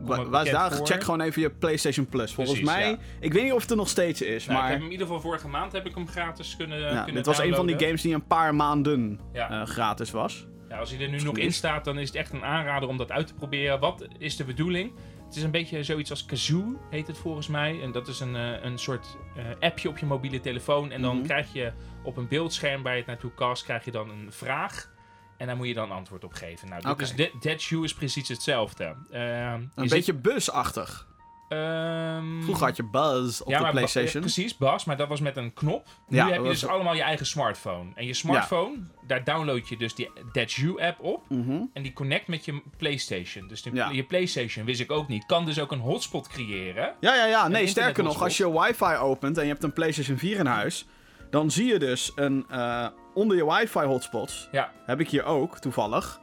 wa- 0.00 0.38
het 0.42 0.50
daar? 0.50 0.72
voor. 0.72 0.86
Check 0.86 1.02
gewoon 1.04 1.20
even 1.20 1.42
je 1.42 1.50
PlayStation 1.50 2.06
Plus. 2.06 2.32
Volgens 2.32 2.58
Precies, 2.60 2.76
mij, 2.78 2.90
ja. 2.90 2.98
ik 3.20 3.32
weet 3.32 3.42
niet 3.42 3.52
of 3.52 3.60
het 3.62 3.70
er 3.70 3.76
nog 3.76 3.88
steeds 3.88 4.22
is, 4.22 4.46
Nou, 4.46 4.58
maar 4.58 4.64
ik 4.66 4.70
heb 4.70 4.76
hem 4.78 4.86
in 4.86 4.92
ieder 4.92 5.06
geval 5.06 5.22
vorige 5.22 5.48
maand 5.48 5.72
heb 5.72 5.86
ik 5.86 5.94
hem 5.94 6.08
gratis 6.08 6.56
kunnen, 6.56 6.78
ja, 6.80 6.88
kunnen 6.96 7.14
dit 7.14 7.26
was 7.26 7.38
een 7.38 7.54
van 7.54 7.66
die 7.66 7.78
games 7.78 8.02
die 8.02 8.14
een 8.14 8.26
paar 8.26 8.54
maanden 8.54 9.20
Ja. 9.32 9.50
eh, 9.50 9.66
gratis 9.66 10.10
was. 10.10 10.46
Ja, 10.68 10.78
als 10.78 10.90
hij 10.90 11.00
er 11.00 11.08
nu 11.10 11.20
nog 11.22 11.38
in 11.38 11.52
staat, 11.52 11.84
dan 11.84 11.98
is 11.98 12.06
het 12.08 12.16
echt 12.16 12.32
een 12.32 12.44
aanrader 12.44 12.88
om 12.88 12.96
dat 12.96 13.10
uit 13.10 13.26
te 13.26 13.34
proberen. 13.34 13.80
Wat 13.80 14.06
is 14.18 14.36
de 14.36 14.44
bedoeling? 14.44 14.92
Het 15.26 15.36
is 15.38 15.42
een 15.44 15.50
beetje 15.50 15.82
zoiets 15.82 16.10
als 16.10 16.24
Kazoo, 16.26 16.78
heet 16.90 17.06
het 17.06 17.18
volgens 17.18 17.46
mij. 17.48 17.80
En 17.82 17.92
dat 17.92 18.08
is 18.08 18.20
een, 18.20 18.36
eh, 18.36 18.62
een 18.64 18.78
soort 18.78 19.16
eh, 19.36 19.44
appje 19.60 19.88
op 19.88 19.98
je 19.98 20.06
mobiele 20.06 20.40
telefoon. 20.40 20.90
En 20.90 21.02
dan 21.02 21.16
Mhm. 21.16 21.24
krijg 21.24 21.52
je 21.52 21.72
op 22.02 22.16
een 22.16 22.28
beeldscherm 22.28 22.82
waar 22.82 22.92
je 22.92 22.98
het 22.98 23.06
naartoe 23.06 23.34
cast, 23.34 23.64
krijg 23.64 23.84
je 23.84 23.90
dan 23.90 24.10
een 24.10 24.26
vraag. 24.32 24.90
En 25.40 25.46
daar 25.46 25.56
moet 25.56 25.66
je 25.66 25.74
dan 25.74 25.90
antwoord 25.90 26.24
op 26.24 26.32
geven. 26.32 26.68
Nou, 26.68 26.82
dit 26.82 27.00
is, 27.00 27.14
Dead- 27.14 27.42
Dead 27.42 27.62
You 27.62 27.84
is 27.84 27.94
precies 27.94 28.28
hetzelfde. 28.28 28.94
Ehm, 29.10 29.52
Een 29.54 29.70
zit- 29.74 29.88
beetje 29.90 30.14
busachtig. 30.14 31.06
ehm, 31.48 32.42
Vroeger 32.42 32.66
had 32.66 32.76
je 32.76 32.82
Buzz 32.84 33.40
op 33.40 33.48
ja, 33.48 33.56
de 33.56 33.62
maar 33.62 33.70
PlayStation. 33.72 34.22
precies, 34.22 34.56
Bas, 34.56 34.84
maar 34.84 34.96
dat 34.96 35.08
was 35.08 35.20
met 35.20 35.36
een 35.36 35.52
knop. 35.52 35.86
Nu 36.08 36.16
Ja, 36.16 36.28
heb 36.28 36.42
je 36.42 36.48
dus 36.48 36.66
allemaal 36.66 36.94
je 36.94 37.02
eigen 37.02 37.26
smartphone. 37.26 37.90
En 37.94 38.06
je 38.06 38.14
smartphone, 38.14 38.76
daar 39.06 39.24
download 39.24 39.68
je 39.68 39.76
dus 39.76 39.94
die 39.94 40.10
Dead 40.32 40.52
You 40.52 40.82
app 40.82 41.00
op. 41.00 41.22
Mhm. 41.28 41.60
En 41.72 41.82
die 41.82 41.92
connect 41.92 42.26
met 42.26 42.44
je 42.44 42.62
PlayStation. 42.76 43.48
Dus 43.48 43.62
de- 43.62 43.88
je 43.92 44.02
PlayStation, 44.04 44.64
wist 44.64 44.80
ik 44.80 44.90
ook 44.90 45.08
niet, 45.08 45.26
kan 45.26 45.44
dus 45.44 45.58
ook 45.60 45.72
een 45.72 45.78
hotspot 45.80 46.28
creëren. 46.28 46.94
Ja, 47.00 47.14
ja, 47.14 47.24
ja. 47.26 47.48
Nee, 47.48 47.66
sterker 47.66 48.04
nog, 48.04 48.22
als 48.22 48.36
je 48.36 48.60
wifi 48.60 48.96
opent 48.96 49.36
en 49.38 49.42
je 49.44 49.50
hebt 49.50 49.62
een 49.64 49.72
PlayStation 49.72 50.18
4 50.18 50.38
in 50.38 50.46
huis, 50.46 50.86
dan 51.30 51.50
zie 51.50 51.66
je 51.66 51.78
dus 51.78 52.12
een, 52.14 52.44
eh, 52.50 52.86
onder 53.14 53.36
je 53.36 53.46
wifi 53.52 53.78
hotspots, 53.84 54.48
Ja. 54.52 54.70
heb 54.86 55.00
ik 55.00 55.08
hier 55.08 55.24
ook 55.24 55.58
toevallig, 55.58 56.20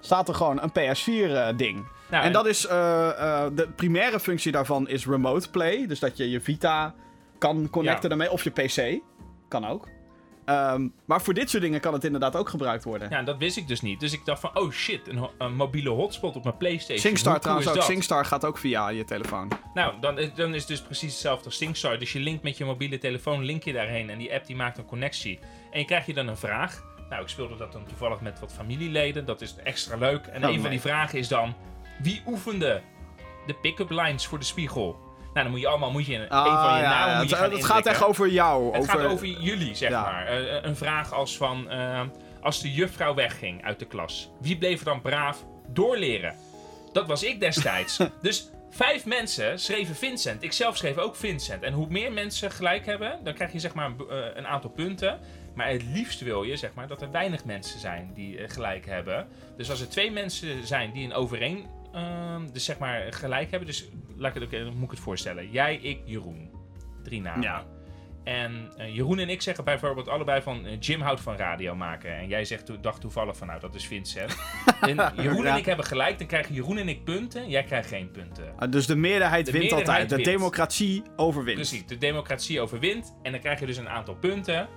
staat 0.00 0.28
er 0.28 0.34
gewoon 0.34 0.62
een 0.62 0.72
PS4 0.72 1.34
eh, 1.36 1.56
ding. 1.56 1.86
Nou, 2.10 2.24
en 2.24 2.32
dat 2.32 2.46
is, 2.46 2.66
eh, 2.66 3.46
de 3.54 3.68
primaire 3.76 4.20
functie 4.20 4.52
daarvan 4.52 4.88
is 4.88 5.06
remote 5.06 5.50
play, 5.50 5.86
dus 5.86 6.00
dat 6.00 6.16
je 6.16 6.30
je 6.30 6.40
Vita 6.40 6.94
kan 7.38 7.68
connecten 7.70 8.02
Ja. 8.02 8.08
daarmee, 8.08 8.30
of 8.30 8.44
je 8.44 8.50
PC, 8.50 9.00
kan 9.48 9.66
ook. 9.66 9.88
Ehm, 10.44 10.88
maar 11.04 11.22
voor 11.22 11.34
dit 11.34 11.50
soort 11.50 11.62
dingen 11.62 11.80
kan 11.80 11.92
het 11.92 12.04
inderdaad 12.04 12.36
ook 12.36 12.48
gebruikt 12.48 12.84
worden. 12.84 13.10
Ja, 13.10 13.22
dat 13.22 13.36
wist 13.38 13.56
ik 13.56 13.68
dus 13.68 13.80
niet. 13.80 14.00
Dus 14.00 14.12
ik 14.12 14.24
dacht 14.24 14.40
van, 14.40 14.50
oh 14.58 14.70
shit, 14.70 15.08
een, 15.08 15.16
ho- 15.16 15.32
een 15.38 15.54
mobiele 15.54 15.88
hotspot 15.90 16.36
op 16.36 16.44
mijn 16.44 16.56
PlayStation. 16.56 16.98
SingStar 16.98 17.40
trouwens 17.40 17.68
ook. 17.68 17.74
dat? 17.74 17.84
SingStar 17.84 18.24
gaat 18.24 18.44
ook 18.44 18.58
via 18.58 18.88
je 18.88 19.04
telefoon. 19.04 19.48
Nou, 19.74 19.94
dan, 20.00 20.18
is- 20.18 20.34
dan 20.34 20.54
is 20.54 20.58
het 20.60 20.68
dus 20.68 20.80
precies 20.82 21.12
hetzelfde 21.12 21.44
als 21.44 21.56
SingStar. 21.56 21.98
Dus 21.98 22.12
je 22.12 22.20
linkt 22.20 22.42
met 22.42 22.56
je 22.56 22.64
mobiele 22.64 22.98
telefoon, 22.98 23.44
link 23.44 23.62
je 23.62 23.72
daarheen. 23.72 24.10
En 24.10 24.18
die 24.18 24.34
app 24.34 24.46
die 24.46 24.56
maakt 24.56 24.78
een 24.78 24.84
connectie. 24.86 25.38
En 25.70 25.78
je 25.80 25.86
krijgt 25.86 26.06
je 26.06 26.14
dan 26.14 26.28
een 26.28 26.36
vraag. 26.36 26.82
Nou, 27.10 27.22
ik 27.22 27.28
speelde 27.28 27.56
dat 27.56 27.72
dan 27.72 27.84
toevallig 27.86 28.20
met 28.20 28.40
wat 28.40 28.52
familieleden. 28.52 29.24
Dat 29.26 29.40
is 29.40 29.54
extra 29.64 29.96
leuk. 29.96 30.26
En 30.26 30.44
Oh, 30.44 30.50
een 30.52 30.60
van 30.60 30.70
die 30.70 30.80
vragen 30.80 31.18
is 31.18 31.28
dan... 31.28 31.54
Wie 32.02 32.22
oefende 32.26 32.80
de 33.46 33.54
pick-up 33.54 33.90
lines 33.90 34.26
voor 34.26 34.38
de 34.38 34.44
spiegel? 34.44 34.98
Nou, 35.32 35.44
dan 35.44 35.50
moet 35.50 35.60
je 35.60 35.68
allemaal 35.68 35.90
moet 35.90 36.06
je 36.06 36.14
een, 36.14 36.28
Ah, 36.28 36.46
een 36.46 36.68
van 36.68 36.76
je 36.76 36.82
ja, 36.82 36.88
namen 36.88 37.16
moet 37.16 37.30
het, 37.30 37.38
gaan 37.38 37.50
het 37.50 37.64
gaat 37.64 37.86
echt 37.86 38.04
over 38.04 38.28
jou. 38.28 38.72
Het 38.72 38.80
over... 38.82 38.98
gaat 39.00 39.10
over 39.10 39.26
jullie, 39.26 39.74
zeg 39.74 39.90
maar. 39.90 40.26
Eh, 40.26 40.62
een 40.62 40.76
vraag 40.76 41.12
als 41.12 41.36
van... 41.36 41.70
eh, 41.70 42.00
als 42.40 42.60
de 42.60 42.72
juffrouw 42.72 43.14
wegging 43.14 43.64
uit 43.64 43.78
de 43.78 43.84
klas, 43.86 44.30
wie 44.40 44.58
bleef 44.58 44.78
er 44.78 44.84
dan 44.84 45.00
braaf 45.00 45.44
doorleren? 45.68 46.34
Dat 46.92 47.06
was 47.06 47.22
ik 47.22 47.40
destijds. 47.40 47.98
dus 48.22 48.50
vijf 48.70 49.04
mensen 49.06 49.58
schreven 49.58 49.94
Vincent. 49.94 50.42
Ik 50.42 50.52
zelf 50.52 50.76
schreef 50.76 50.98
ook 50.98 51.16
Vincent. 51.16 51.62
En 51.62 51.72
hoe 51.72 51.86
meer 51.88 52.12
mensen 52.12 52.50
gelijk 52.50 52.86
hebben, 52.86 53.18
dan 53.24 53.34
krijg 53.34 53.52
je 53.52 53.58
zeg 53.60 53.74
maar 53.74 53.90
een, 54.08 54.34
eh, 54.34 54.44
aantal 54.44 54.70
punten. 54.70 55.18
Maar 55.54 55.68
het 55.68 55.82
liefst 55.82 56.20
wil 56.20 56.42
je 56.42 56.56
zeg 56.56 56.74
maar 56.74 56.86
dat 56.86 57.02
er 57.02 57.10
weinig 57.10 57.44
mensen 57.44 57.80
zijn 57.80 58.10
die 58.14 58.38
eh, 58.38 58.50
gelijk 58.50 58.86
hebben. 58.86 59.28
Dus 59.56 59.70
als 59.70 59.80
er 59.80 59.88
twee 59.88 60.10
mensen 60.10 60.66
zijn 60.66 60.92
die 60.92 61.04
een 61.04 61.14
overeen... 61.14 61.66
ehm, 61.92 62.42
dus 62.52 62.64
zeg 62.64 62.78
maar 62.78 63.12
gelijk 63.12 63.50
hebben. 63.50 63.68
Dus 63.68 63.84
laat 64.22 64.36
ik 64.36 64.42
het 64.42 64.54
ook, 64.54 64.60
eh, 64.60 64.72
moet 64.74 64.84
ik 64.84 64.90
het 64.90 65.00
voorstellen. 65.00 65.50
Jij, 65.50 65.76
ik, 65.76 66.00
Jeroen. 66.04 66.50
Drie 67.02 67.20
namen. 67.20 67.42
Ja. 67.42 67.64
En 68.24 68.72
eh, 68.76 68.94
Jeroen 68.94 69.18
en 69.18 69.28
ik 69.28 69.42
zeggen 69.42 69.64
bijvoorbeeld 69.64 70.08
allebei 70.08 70.42
van 70.42 70.66
eh, 70.66 70.76
Jim 70.80 71.00
houdt 71.00 71.20
van 71.20 71.36
radio 71.36 71.74
maken. 71.74 72.16
En 72.16 72.28
jij 72.28 72.44
zegt, 72.44 72.66
to- 72.66 72.80
dacht 72.80 73.00
toevallig 73.00 73.36
van 73.36 73.46
nou 73.46 73.60
dat 73.60 73.74
is 73.74 73.86
Vincent. 73.86 74.36
en 74.80 75.12
Jeroen 75.22 75.42
Ja. 75.44 75.52
en 75.52 75.56
ik 75.56 75.64
hebben 75.64 75.84
gelijk, 75.84 76.18
dan 76.18 76.26
krijgen 76.26 76.54
Jeroen 76.54 76.78
en 76.78 76.88
ik 76.88 77.04
punten. 77.04 77.48
Jij 77.48 77.62
krijgt 77.64 77.88
geen 77.88 78.10
punten. 78.10 78.52
Ah, 78.56 78.70
Dus 78.70 78.86
de 78.86 78.96
meerderheid 78.96 79.46
De 79.46 79.52
wint 79.52 79.64
meerderheid 79.64 79.88
altijd. 80.00 80.08
De 80.08 80.16
wint. 80.16 80.38
democratie 80.38 81.02
overwint. 81.16 81.56
Precies, 81.56 81.86
de 81.86 81.98
democratie 81.98 82.60
overwint. 82.60 83.14
En 83.22 83.32
dan 83.32 83.40
krijg 83.40 83.60
je 83.60 83.66
dus 83.66 83.76
een 83.76 83.88
aantal 83.88 84.14
punten. 84.14 84.68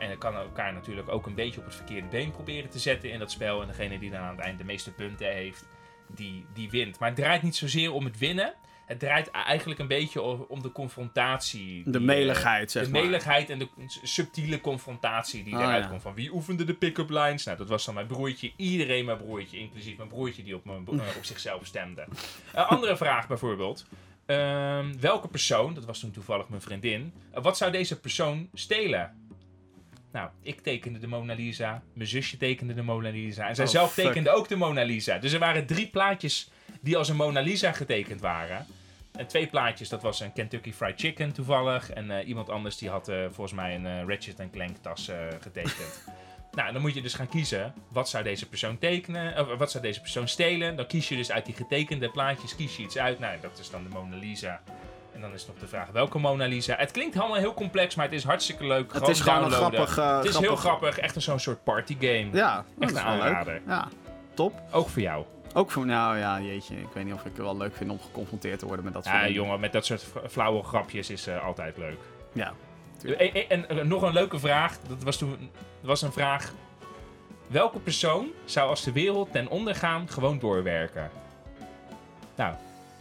En 0.00 0.08
dan 0.08 0.18
kan 0.18 0.34
elkaar 0.34 0.72
natuurlijk 0.72 1.08
ook 1.08 1.26
een 1.26 1.34
beetje 1.34 1.58
op 1.60 1.66
het 1.66 1.74
verkeerde 1.74 2.08
been 2.08 2.30
proberen 2.30 2.70
te 2.70 2.78
zetten 2.78 3.10
in 3.10 3.18
dat 3.18 3.30
spel. 3.30 3.60
En 3.60 3.66
degene 3.66 3.98
die 3.98 4.10
dan 4.10 4.20
aan 4.20 4.36
het 4.36 4.44
eind 4.44 4.58
de 4.58 4.64
meeste 4.64 4.92
punten 4.92 5.32
heeft, 5.32 5.68
die, 6.14 6.44
die 6.54 6.70
wint. 6.70 6.98
Maar 6.98 7.08
het 7.08 7.18
draait 7.18 7.42
niet 7.42 7.56
zozeer 7.56 7.92
om 7.92 8.04
het 8.04 8.18
winnen. 8.18 8.54
Het 8.86 8.98
draait 8.98 9.30
eigenlijk 9.30 9.80
een 9.80 9.86
beetje 9.88 10.22
om 10.48 10.62
de 10.62 10.72
confrontatie. 10.72 11.82
De 11.84 11.90
die, 11.90 12.00
eh, 12.00 12.06
meligheid, 12.06 12.70
zeg 12.70 12.84
de 12.84 12.90
maar. 12.90 13.02
meligheid 13.02 13.50
en 13.50 13.58
de 13.58 13.68
subtiele 14.02 14.60
confrontatie 14.60 15.44
die 15.44 15.54
Ah, 15.56 15.60
eruit 15.62 15.82
ja. 15.84 15.88
komt. 15.90 16.02
Van 16.02 16.14
wie 16.14 16.32
oefende 16.32 16.64
de 16.64 16.74
pick-up 16.74 17.10
lines? 17.10 17.44
Nou, 17.44 17.58
dat 17.58 17.68
was 17.68 17.84
dan 17.84 17.94
mijn 17.94 18.06
broertje. 18.06 18.52
Iedereen 18.56 19.04
mijn 19.04 19.16
broertje, 19.18 19.58
inclusief 19.58 19.96
mijn 19.96 20.08
broertje 20.08 20.42
die 20.42 20.54
op, 20.54 20.64
mijn, 20.64 20.86
eh, 20.86 21.16
op 21.16 21.24
zichzelf 21.24 21.66
stemde. 21.66 22.04
Een 22.54 22.64
andere 22.64 22.96
vraag 22.96 23.28
bijvoorbeeld. 23.28 23.86
Ehm, 24.26 24.98
welke 25.00 25.28
persoon, 25.28 25.74
dat 25.74 25.84
was 25.84 25.98
toen 26.00 26.10
toevallig 26.10 26.48
mijn 26.48 26.62
vriendin, 26.62 27.12
eh, 27.32 27.42
wat 27.42 27.56
zou 27.56 27.72
deze 27.72 28.00
persoon 28.00 28.48
stelen? 28.54 29.28
Nou, 30.12 30.28
ik 30.42 30.60
tekende 30.60 30.98
de 30.98 31.06
Mona 31.06 31.34
Lisa, 31.34 31.82
mijn 31.92 32.08
zusje 32.08 32.36
tekende 32.36 32.74
de 32.74 32.82
Mona 32.82 33.10
Lisa 33.10 33.48
en 33.48 33.54
zij 33.54 33.64
Oh, 33.64 33.70
zelf 33.70 33.92
fuck. 33.92 34.04
tekende 34.04 34.30
ook 34.30 34.48
de 34.48 34.56
Mona 34.56 34.82
Lisa. 34.82 35.18
Dus 35.18 35.32
er 35.32 35.38
waren 35.38 35.66
drie 35.66 35.86
plaatjes 35.88 36.50
die 36.80 36.96
als 36.96 37.08
een 37.08 37.16
Mona 37.16 37.40
Lisa 37.40 37.72
getekend 37.72 38.20
waren. 38.20 38.66
En 39.12 39.26
twee 39.26 39.46
plaatjes, 39.46 39.88
dat 39.88 40.02
was 40.02 40.20
een 40.20 40.32
Kentucky 40.32 40.72
Fried 40.72 41.00
Chicken 41.00 41.32
toevallig. 41.32 41.90
En 41.90 42.10
eh, 42.10 42.28
iemand 42.28 42.50
anders 42.50 42.76
die 42.78 42.88
had 42.88 43.08
eh, 43.08 43.24
volgens 43.24 43.52
mij 43.52 43.74
een 43.74 43.86
eh, 43.86 44.04
Ratchet 44.06 44.50
Clank 44.52 44.76
tas 44.76 45.10
getekend. 45.40 46.04
nou, 46.52 46.72
dan 46.72 46.80
moet 46.80 46.94
je 46.94 47.02
dus 47.02 47.14
gaan 47.14 47.28
kiezen. 47.28 47.74
Wat 47.88 48.08
zou 48.08 48.24
deze 48.24 48.48
persoon 48.48 48.78
tekenen? 48.78 49.38
Of 49.38 49.58
wat 49.58 49.70
zou 49.70 49.82
deze 49.82 50.00
persoon 50.00 50.28
stelen? 50.28 50.76
Dan 50.76 50.86
kies 50.86 51.08
je 51.08 51.16
dus 51.16 51.30
uit 51.30 51.44
die 51.46 51.54
getekende 51.54 52.10
plaatjes 52.10 52.56
kies 52.56 52.76
je 52.76 52.82
iets 52.82 52.98
uit. 52.98 53.18
Nou, 53.18 53.40
dat 53.40 53.58
is 53.58 53.70
dan 53.70 53.82
de 53.82 53.88
Mona 53.88 54.16
Lisa. 54.16 54.60
En 55.20 55.26
dan 55.26 55.34
is 55.34 55.46
nog 55.46 55.56
de 55.58 55.66
vraag 55.68 55.88
welke 55.90 56.18
Mona 56.18 56.46
Lisa. 56.46 56.74
Het 56.76 56.90
klinkt 56.90 57.18
allemaal 57.18 57.36
heel 57.38 57.54
complex, 57.54 57.94
maar 57.94 58.04
het 58.04 58.14
is 58.14 58.24
hartstikke 58.24 58.66
leuk. 58.66 58.92
Het 58.92 59.08
is 59.08 59.20
gewoon 59.20 59.44
een 59.44 59.50
grappig... 59.50 59.98
eh, 59.98 60.16
Het 60.16 60.24
is 60.28 60.38
heel 60.38 60.56
grappig- 60.56 60.98
echt 60.98 61.14
een 61.16 61.22
zo'n 61.22 61.38
soort 61.38 61.64
partygame. 61.64 62.28
Ja, 62.32 62.64
Echt 62.78 62.96
een 62.96 63.04
wel 63.04 63.12
leuk. 63.12 63.22
aanrader. 63.22 63.60
Ja, 63.66 63.88
top. 64.34 64.60
Ook 64.70 64.88
voor 64.88 65.02
jou. 65.02 65.24
Ook 65.54 65.70
voor... 65.70 65.86
Nou 65.86 66.18
ja, 66.18 66.40
jeetje. 66.40 66.76
Ik 66.76 66.86
weet 66.94 67.04
niet 67.04 67.14
of 67.14 67.20
ik 67.20 67.24
het 67.24 67.36
wel 67.36 67.56
leuk 67.56 67.76
vind 67.76 67.90
om 67.90 68.00
geconfronteerd 68.00 68.58
te 68.58 68.66
worden 68.66 68.84
met 68.84 68.94
dat 68.94 69.04
soort 69.04 69.14
Ja, 69.16 69.20
dingen. 69.22 69.34
jongen, 69.36 69.60
met 69.60 69.72
dat 69.72 69.86
soort 69.86 70.06
flauwe 70.30 70.62
grapjes 70.62 71.10
is 71.10 71.26
eh, 71.26 71.44
altijd 71.44 71.76
leuk. 71.76 71.98
Ja. 72.32 72.52
En, 73.04 73.18
en- 73.34 73.48
en, 73.48 73.68
eh, 73.68 73.84
nog 73.84 74.02
een 74.02 74.12
leuke 74.12 74.38
vraag. 74.38 74.78
Dat 74.88 75.02
was 75.02 75.16
toen 75.16 75.30
dat 75.30 75.88
was 75.88 76.02
een 76.02 76.12
vraag. 76.12 76.52
Welke 77.46 77.78
persoon 77.78 78.26
zou 78.44 78.68
als 78.68 78.82
de 78.84 78.92
wereld 78.92 79.32
ten 79.32 79.48
onder 79.48 79.74
gaan 79.74 80.08
gewoon 80.08 80.38
doorwerken? 80.38 81.10
Nou, 82.36 82.54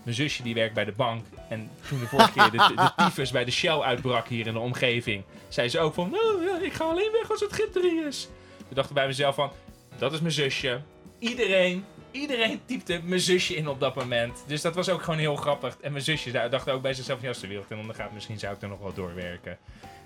Mijn 0.04 0.16
zusje 0.16 0.44
die 0.44 0.54
werkt 0.54 0.74
bij 0.74 0.86
de 0.86 0.92
bank. 0.92 1.26
En 1.50 1.70
toen 1.88 2.00
de 2.00 2.06
vorige 2.06 2.32
keer 2.32 2.52
de, 2.52 2.92
de 3.16 3.32
bij 3.32 3.46
de 3.46 3.52
Shell 3.52 3.80
uitbrak 3.80 4.28
hier 4.28 4.48
in 4.48 4.54
de 4.54 4.60
omgeving, 4.60 5.24
zei 5.48 5.70
ze 5.70 5.80
ook 5.80 5.94
van, 5.94 6.18
ja, 6.46 6.60
ik 6.62 6.74
ga 6.74 6.84
alleen 6.84 7.12
weg 7.12 7.32
als 7.32 7.40
het 7.40 7.54
gitterie 7.54 8.06
is. 8.06 8.30
Toen 8.58 8.76
dacht 8.76 8.90
ik 8.90 8.96
bij 8.96 9.08
mezelf 9.08 9.36
van, 9.36 9.52
dat 9.98 10.14
is 10.14 10.20
mijn 10.20 10.34
zusje. 10.34 10.82
Iedereen, 11.20 11.86
iedereen 12.12 12.62
typte 12.66 13.02
mijn 13.04 13.22
zusje 13.22 13.56
in 13.56 13.68
op 13.68 13.80
dat 13.80 13.96
moment. 13.96 14.44
Dus 14.48 14.62
dat 14.62 14.76
was 14.76 14.90
ook 14.90 15.02
gewoon 15.02 15.20
heel 15.20 15.36
grappig. 15.36 15.78
En 15.82 15.92
mijn 15.92 16.04
zusje 16.04 16.48
dacht 16.50 16.70
ook 16.70 16.82
bij 16.82 16.94
zichzelf, 16.94 17.22
ja, 17.22 17.28
als 17.28 17.40
de 17.40 17.48
wereld 17.48 17.68
ten 17.68 17.78
onder 17.78 17.96
gaat, 17.96 18.14
misschien 18.14 18.40
zou 18.40 18.56
ik 18.56 18.62
er 18.62 18.70
nog 18.70 18.80
wel 18.80 18.94
doorwerken. 18.94 19.58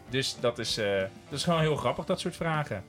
Dus 0.10 0.38
dat 0.40 0.60
is, 0.60 0.78
eh, 0.78 1.00
dat 1.30 1.40
is 1.40 1.44
gewoon 1.44 1.60
heel 1.60 1.76
grappig, 1.76 2.06
dat 2.06 2.20
soort 2.20 2.36
vragen. 2.36 2.84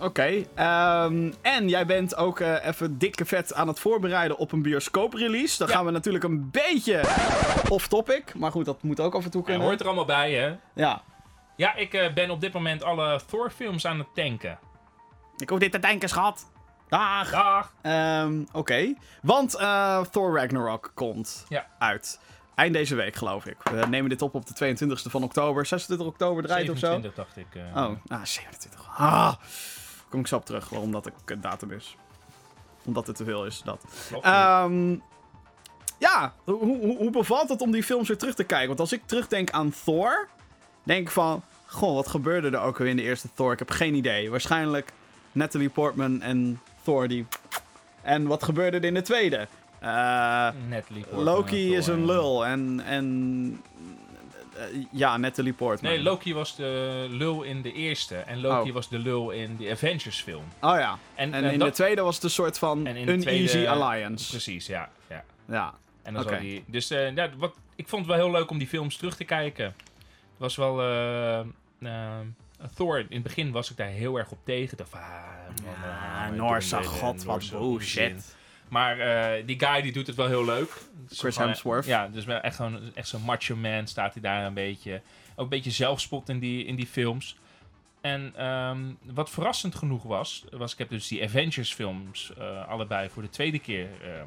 Oké. 0.00 0.44
ehm, 0.54 1.32
en 1.42 1.68
jij 1.68 1.86
bent 1.86 2.16
ook 2.16 2.40
eh, 2.40 2.66
even 2.66 2.98
dikke 2.98 3.24
vet 3.24 3.54
aan 3.54 3.68
het 3.68 3.78
voorbereiden 3.80 4.36
op 4.38 4.52
een 4.52 4.62
bioscoop-release. 4.62 5.58
Dan 5.58 5.68
Ja. 5.68 5.74
gaan 5.74 5.84
we 5.84 5.90
natuurlijk 5.90 6.24
een 6.24 6.50
beetje 6.50 7.00
off-topic. 7.68 8.34
Maar 8.34 8.50
goed, 8.50 8.64
dat 8.64 8.82
moet 8.82 9.00
ook 9.00 9.14
af 9.14 9.24
en 9.24 9.30
toe 9.30 9.40
En 9.40 9.46
kunnen. 9.46 9.66
hoort 9.66 9.80
er 9.80 9.86
allemaal 9.86 10.04
bij, 10.04 10.32
hè? 10.32 10.56
Ja. 10.74 11.02
Ja, 11.56 11.74
ik 11.74 11.94
eh, 11.94 12.12
ben 12.14 12.30
op 12.30 12.40
dit 12.40 12.52
moment 12.52 12.82
alle 12.82 13.20
Thor-films 13.26 13.86
aan 13.86 13.98
het 13.98 14.08
tanken. 14.14 14.58
Ik 15.36 15.48
hoef 15.48 15.58
dit 15.58 15.72
te 15.72 15.78
denken, 15.78 16.08
schat. 16.08 16.46
Dag. 16.88 17.30
Dag! 17.30 17.72
Ehm, 17.82 18.44
Oké. 18.52 18.94
Want 19.22 19.54
eh, 19.56 20.00
Thor 20.00 20.36
Ragnarok 20.38 20.90
komt 20.94 21.46
Ja. 21.48 21.66
uit. 21.78 22.20
Eind 22.56 22.74
deze 22.74 22.94
week, 22.94 23.16
geloof 23.16 23.46
ik. 23.46 23.56
We 23.62 23.86
nemen 23.88 24.10
dit 24.10 24.22
op 24.22 24.34
op 24.34 24.46
de 24.46 24.76
22e 24.76 25.10
van 25.10 25.22
oktober. 25.22 25.66
26 25.66 26.06
oktober 26.06 26.42
draait 26.42 26.70
of 26.70 26.78
zo. 26.78 26.86
27 26.86 27.14
dacht 27.24 27.36
ik. 27.36 27.46
eh. 27.54 27.82
Oh, 27.84 27.96
ah, 28.08 28.24
27. 28.24 28.88
Ah, 28.96 29.34
kom 30.08 30.20
ik 30.20 30.26
zo 30.26 30.36
op 30.36 30.44
terug, 30.44 30.68
waarom 30.68 30.92
dat 30.92 31.10
een 31.24 31.40
datum 31.40 31.70
is. 31.72 31.96
Omdat 32.84 33.06
het 33.06 33.16
te 33.16 33.24
veel 33.24 33.46
is, 33.46 33.62
dat. 33.64 33.84
Ehm, 34.22 34.90
ja, 35.98 36.32
hoe, 36.44 36.56
hoe, 36.58 36.96
hoe 36.96 37.10
bevalt 37.10 37.48
het 37.48 37.60
om 37.60 37.70
die 37.70 37.82
films 37.82 38.08
weer 38.08 38.18
terug 38.18 38.34
te 38.34 38.44
kijken? 38.44 38.66
Want 38.68 38.80
als 38.80 38.92
ik 38.92 39.02
terugdenk 39.06 39.50
aan 39.50 39.72
Thor, 39.84 40.28
denk 40.82 41.06
ik 41.06 41.12
van... 41.12 41.42
Goh, 41.66 41.94
wat 41.94 42.08
gebeurde 42.08 42.50
er 42.50 42.60
ook 42.60 42.78
weer 42.78 42.88
in 42.88 42.96
de 42.96 43.02
eerste 43.02 43.28
Thor? 43.34 43.52
Ik 43.52 43.58
heb 43.58 43.70
geen 43.70 43.94
idee. 43.94 44.30
Waarschijnlijk 44.30 44.92
Natalie 45.32 45.68
Portman 45.68 46.22
en 46.22 46.60
Thor 46.82 47.08
die... 47.08 47.26
En 48.02 48.26
wat 48.26 48.42
gebeurde 48.42 48.76
er 48.76 48.84
in 48.84 48.94
de 48.94 49.02
tweede? 49.02 49.48
Eh, 49.86 49.92
Natalie 50.68 51.02
Portman 51.02 51.24
Loki 51.24 51.74
is 51.76 51.86
een 51.86 52.04
lul 52.06 52.46
en... 52.46 52.80
en 52.80 53.62
eh, 54.56 54.62
ja, 54.92 55.16
Natalie 55.16 55.52
Portman. 55.52 55.92
Nee, 55.92 56.02
Loki 56.02 56.34
was 56.34 56.56
de 56.56 57.06
lul 57.10 57.42
in 57.42 57.62
de 57.62 57.72
eerste. 57.72 58.16
En 58.16 58.40
Loki 58.40 58.68
Oh. 58.68 58.74
was 58.74 58.88
de 58.88 58.98
lul 58.98 59.30
in 59.30 59.56
de 59.56 59.70
Avengers 59.70 60.20
film. 60.20 60.44
Oh 60.60 60.78
ja. 60.78 60.98
En, 61.14 61.32
En 61.34 61.44
in 61.44 61.58
dat- 61.58 61.68
de 61.68 61.74
tweede 61.74 62.02
was 62.02 62.14
het 62.14 62.24
een 62.24 62.30
soort 62.30 62.58
van 62.58 62.86
En 62.86 62.96
in 62.96 63.06
de 63.06 63.12
uneasy 63.12 63.46
tweede- 63.46 63.68
alliance. 63.70 64.30
Precies, 64.30 64.66
ja. 64.66 64.88
ja. 65.08 65.24
Ja. 65.48 65.74
En 66.02 66.12
dan 66.14 66.22
Oké. 66.22 66.32
zal 66.32 66.40
die, 66.42 66.64
dus 66.66 66.90
eh, 66.90 67.14
ja, 67.14 67.30
wat, 67.36 67.54
ik 67.76 67.88
vond 67.88 68.06
het 68.06 68.16
wel 68.16 68.24
heel 68.24 68.34
leuk 68.38 68.50
om 68.50 68.58
die 68.58 68.68
films 68.68 68.96
terug 68.96 69.16
te 69.16 69.24
kijken. 69.24 69.64
Het 69.64 69.74
was 70.38 70.56
wel... 70.56 70.74
Thor, 72.74 72.98
in 72.98 73.06
het 73.08 73.22
begin 73.22 73.50
was 73.52 73.70
ik 73.70 73.76
daar 73.76 73.88
heel 73.88 74.16
erg 74.18 74.30
op 74.30 74.38
tegen. 74.44 74.76
Dacht 74.76 74.90
van, 74.90 75.00
ah, 75.00 75.06
Ja, 75.64 76.26
ah, 76.26 76.32
Noorse 76.32 76.76
een- 76.76 76.84
god, 76.84 77.24
wat 77.24 77.50
bullshit. 77.50 78.35
Maar 78.68 78.98
eh, 78.98 79.46
die 79.46 79.58
guy 79.58 79.82
die 79.82 79.92
doet 79.92 80.06
het 80.06 80.16
wel 80.16 80.26
heel 80.26 80.44
leuk. 80.44 80.70
Chris 81.08 81.34
gewoon- 81.34 81.48
Hemsworth. 81.48 81.84
Ja, 81.84 82.08
dus 82.08 82.26
echt, 82.26 82.56
gewoon, 82.56 82.94
echt 82.94 83.08
zo'n 83.08 83.22
macho 83.22 83.56
man 83.56 83.86
staat 83.86 84.12
hij 84.12 84.22
daar 84.22 84.46
een 84.46 84.54
beetje. 84.54 85.00
Ook 85.34 85.44
een 85.44 85.48
beetje 85.48 85.70
zelfspot 85.70 86.28
in 86.28 86.38
die, 86.38 86.64
in 86.64 86.76
die 86.76 86.86
films. 86.86 87.36
En 88.00 88.32
ehm, 88.36 88.84
wat 89.02 89.30
verrassend 89.30 89.74
genoeg 89.74 90.02
was, 90.02 90.44
was 90.50 90.72
ik 90.72 90.78
heb 90.78 90.88
dus 90.88 91.08
die 91.08 91.22
Avengers 91.24 91.74
films 91.74 92.32
eh, 92.38 92.68
allebei 92.68 93.08
voor 93.08 93.22
de 93.22 93.30
tweede 93.30 93.58
keer 93.58 93.88
ehm, 94.02 94.26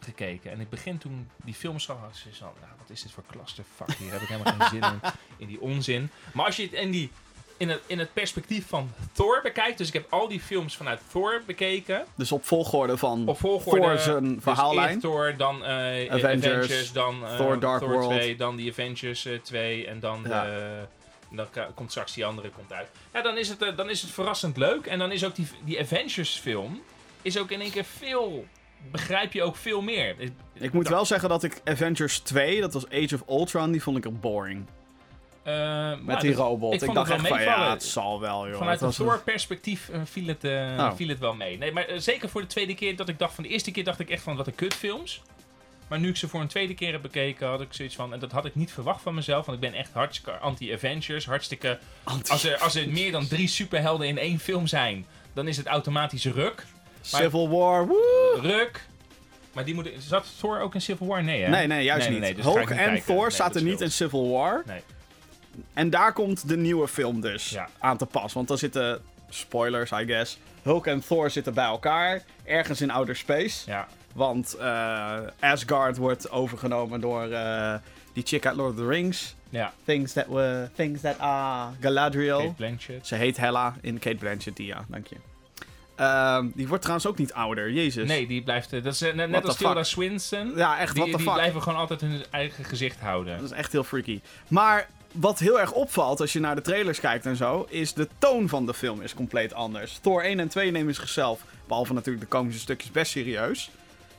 gekeken. 0.00 0.50
En 0.50 0.60
ik 0.60 0.70
begin 0.70 0.98
toen 0.98 1.30
die 1.44 1.54
films 1.54 1.84
zag, 1.84 1.96
ik 2.26 2.34
zo, 2.34 2.44
nou, 2.60 2.72
wat 2.78 2.90
is 2.90 3.02
dit 3.02 3.12
voor 3.12 3.24
clusterfuck 3.30 3.92
hier? 3.94 4.12
Heb 4.12 4.20
ik 4.20 4.28
helemaal 4.28 4.52
geen 4.54 4.68
zin 4.68 4.82
in, 4.92 5.00
in 5.42 5.46
die 5.46 5.60
onzin. 5.60 6.10
Maar 6.32 6.46
als 6.46 6.56
je 6.56 6.62
het 6.62 6.72
in, 6.72 6.90
die, 6.90 7.10
in, 7.56 7.68
het, 7.68 7.80
in 7.86 7.98
het 7.98 8.12
perspectief 8.12 8.66
van 8.68 8.90
Thor 9.12 9.40
bekijkt, 9.42 9.78
dus 9.78 9.86
ik 9.86 9.92
heb 9.92 10.06
al 10.12 10.28
die 10.28 10.40
films 10.40 10.76
vanuit 10.76 11.00
Thor 11.12 11.42
bekeken. 11.46 12.04
Dus 12.14 12.32
op 12.32 12.44
volgorde 12.44 12.96
van 12.96 13.28
Op 13.28 13.38
volgorde. 13.38 13.80
Thor 13.80 13.98
zijn 13.98 14.34
dus 14.34 14.42
verhaallijn. 14.42 15.00
Thor, 15.00 15.34
dan 15.36 15.64
eh, 15.64 15.70
Avengers, 16.10 16.24
Avengers, 16.24 16.92
dan 16.92 17.26
eh, 17.26 17.36
Thor 17.36 17.60
Dark 17.60 17.82
World. 17.82 18.10
2, 18.10 18.36
dan 18.36 18.56
die 18.56 18.70
Avengers 18.70 19.24
eh, 19.24 19.38
2 19.38 19.86
en 19.86 20.00
dan, 20.00 20.24
Ja. 20.28 20.46
dan 21.30 21.46
komt 21.74 21.90
straks 21.90 22.14
die 22.14 22.26
andere 22.26 22.50
komt 22.50 22.72
uit. 22.72 22.88
Ja, 23.12 23.22
dan 23.22 23.38
is 23.38 23.48
het, 23.48 23.62
eh, 23.62 23.76
dan 23.76 23.90
is 23.90 24.02
het 24.02 24.10
verrassend 24.10 24.56
leuk. 24.56 24.86
En 24.86 24.98
dan 24.98 25.12
is 25.12 25.24
ook 25.24 25.34
die, 25.34 25.46
die 25.64 25.80
Avengers 25.80 26.38
film 26.38 26.82
is 27.22 27.38
ook 27.38 27.50
in 27.50 27.60
één 27.60 27.70
keer 27.70 27.84
veel... 27.84 28.46
Begrijp 28.90 29.32
je 29.32 29.42
ook 29.42 29.56
veel 29.56 29.80
meer. 29.82 30.16
Ik 30.52 30.72
moet 30.72 30.88
wel 30.88 31.04
zeggen 31.04 31.28
dat 31.28 31.42
ik 31.42 31.60
Avengers 31.64 32.18
2, 32.18 32.60
dat 32.60 32.72
was 32.72 32.88
Age 32.90 33.14
of 33.14 33.22
Ultron, 33.28 33.70
die 33.72 33.82
vond 33.82 33.96
ik 33.96 34.04
er 34.04 34.18
boring. 34.18 34.66
Eh, 35.44 35.92
Met 36.00 36.20
die 36.20 36.32
robot. 36.34 36.82
ik 36.82 36.94
dacht 36.94 37.10
echt 37.10 37.20
wel 37.20 37.28
van, 37.28 37.38
ja, 37.40 37.44
meevallen. 37.46 37.70
het 37.70 37.82
zal 37.84 38.20
wel, 38.20 38.48
joh. 38.48 38.56
Vanuit 38.58 38.80
Het 38.80 38.98
een 38.98 39.06
was 39.06 39.14
Thor-perspectief 39.16 39.88
eh, 39.88 40.00
viel, 40.04 40.26
het, 40.26 40.44
eh, 40.44 40.50
Oh. 40.78 40.92
viel 40.94 41.08
het 41.08 41.18
wel 41.18 41.34
mee. 41.34 41.58
Nee, 41.58 41.72
maar 41.72 41.86
zeker 41.96 42.28
voor 42.28 42.40
de 42.40 42.46
tweede 42.46 42.74
keer 42.74 42.96
dat 42.96 43.08
ik 43.08 43.18
dacht 43.18 43.34
van... 43.34 43.44
De 43.44 43.50
eerste 43.50 43.70
keer 43.70 43.84
dacht 43.84 43.98
ik 44.00 44.10
echt 44.10 44.22
van, 44.22 44.36
wat 44.36 44.46
een 44.46 44.54
kutfilms. 44.54 45.22
Maar 45.88 45.98
nu 45.98 46.08
ik 46.08 46.16
ze 46.16 46.28
voor 46.28 46.40
een 46.40 46.46
tweede 46.46 46.74
keer 46.74 46.92
heb 46.92 47.02
bekeken, 47.02 47.48
had 47.48 47.60
ik 47.60 47.68
zoiets 47.70 47.94
van... 47.94 48.12
En 48.12 48.18
dat 48.18 48.32
had 48.32 48.44
ik 48.44 48.54
niet 48.54 48.72
verwacht 48.72 49.02
van 49.02 49.14
mezelf, 49.14 49.46
want 49.46 49.62
ik 49.62 49.70
ben 49.70 49.78
echt 49.78 49.92
hartstikke 49.92 50.38
anti-Avengers. 50.38 51.26
Hartstikke... 51.26 51.78
anti- 52.04 52.30
Als 52.32 52.44
er, 52.44 52.58
als 52.58 52.74
er 52.74 52.88
meer 52.88 53.12
dan 53.12 53.26
drie 53.28 53.48
superhelden 53.48 54.06
in 54.08 54.18
één 54.18 54.38
film 54.38 54.66
zijn, 54.66 55.06
dan 55.32 55.48
is 55.48 55.56
het 55.56 55.66
automatisch 55.66 56.24
ruk. 56.24 56.64
Civil 57.00 57.48
War, 57.48 57.86
woe! 57.86 58.38
Ruk. 58.40 58.86
Maar 59.52 59.64
die 59.64 59.74
moet... 59.74 59.88
Zat 59.98 60.26
Thor 60.38 60.60
ook 60.60 60.74
in 60.74 60.80
Civil 60.82 61.06
War? 61.06 61.22
Nee, 61.24 61.42
hè? 61.42 61.48
Nee, 61.48 61.66
nee, 61.66 61.84
juist 61.84 62.02
Nee, 62.08 62.10
niet. 62.12 62.20
nee, 62.24 62.34
dus 62.34 62.44
Hulk 62.44 62.70
en. 62.70 63.04
Thor 63.04 63.32
zaten 63.32 63.64
niet 63.64 63.80
in 63.80 63.90
Civil 63.90 64.30
War. 64.30 64.62
Nee. 64.66 64.80
En 65.72 65.90
daar 65.90 66.12
komt 66.12 66.48
de 66.48 66.56
nieuwe 66.56 66.88
film 66.88 67.20
dus 67.20 67.50
Ja. 67.50 67.68
aan 67.78 67.96
te 67.96 68.06
pas. 68.06 68.32
Want 68.32 68.48
dan 68.48 68.58
zitten, 68.58 69.00
spoilers 69.28 69.90
I 69.90 70.04
guess, 70.06 70.38
Hulk 70.62 70.86
en 70.86 71.00
Thor 71.06 71.30
zitten 71.30 71.54
bij 71.54 71.64
elkaar. 71.64 72.22
Ergens 72.44 72.80
in 72.80 72.90
outer 72.90 73.16
space. 73.16 73.70
Ja, 73.70 73.88
Want 74.12 74.54
eh, 74.54 75.16
Asgard 75.40 75.96
wordt 75.96 76.30
overgenomen 76.30 77.00
door 77.00 77.30
eh, 77.30 77.74
die 78.12 78.22
chick 78.26 78.46
uit 78.46 78.56
Lord 78.56 78.70
of 78.72 78.76
the 78.78 78.86
Rings. 78.86 79.34
ja. 79.48 79.72
Things 79.84 80.12
that 80.12 80.26
were, 80.26 80.70
things 80.74 81.00
that 81.00 81.18
are 81.18 81.70
Galadriel. 81.80 82.38
Kate 82.38 82.52
Blanchett. 82.52 83.06
Ze 83.06 83.14
heet 83.14 83.36
Hella 83.36 83.76
in 83.80 83.98
Kate 83.98 84.16
Blanchett, 84.16 84.56
die, 84.56 84.66
ja, 84.66 84.84
dank 84.88 85.06
je. 85.06 85.16
Ehm, 85.96 86.46
die 86.54 86.66
wordt 86.68 86.82
trouwens 86.82 87.08
ook 87.08 87.18
niet 87.18 87.32
ouder, 87.32 87.72
jezus. 87.72 88.08
Nee, 88.08 88.26
die 88.26 88.42
blijft... 88.42 88.72
eh, 88.72 88.82
Dat 88.82 88.92
is 88.94 89.00
net, 89.14 89.44
als 89.46 89.56
Tilda 89.56 89.74
fuck? 89.74 89.84
Swinton. 89.84 90.52
Ja, 90.56 90.78
echt, 90.78 90.94
Die, 90.94 91.02
what 91.02 91.10
the 91.12 91.16
die 91.16 91.26
fuck. 91.26 91.34
blijven 91.36 91.62
gewoon 91.62 91.78
altijd 91.78 92.00
hun 92.00 92.22
eigen 92.30 92.64
gezicht 92.64 93.00
houden. 93.00 93.36
Dat 93.36 93.50
is 93.50 93.56
echt 93.56 93.72
heel 93.72 93.84
freaky. 93.84 94.20
Maar 94.48 94.88
wat 95.14 95.38
heel 95.38 95.60
erg 95.60 95.72
opvalt 95.72 96.20
als 96.20 96.32
je 96.32 96.40
naar 96.40 96.54
de 96.54 96.60
trailers 96.60 97.00
kijkt 97.00 97.26
en 97.26 97.36
zo, 97.36 97.66
is 97.68 97.92
de 97.92 98.08
toon 98.18 98.48
van 98.48 98.66
de 98.66 98.74
film 98.74 99.00
is 99.02 99.14
compleet 99.14 99.54
anders. 99.54 99.98
Thor 99.98 100.22
1 100.24 100.40
en 100.40 100.48
2 100.48 100.70
nemen 100.70 100.94
zichzelf, 100.94 101.44
behalve 101.66 101.92
natuurlijk 101.92 102.24
de 102.24 102.30
komische 102.30 102.60
stukjes, 102.60 102.90
best 102.90 103.10
serieus. 103.10 103.70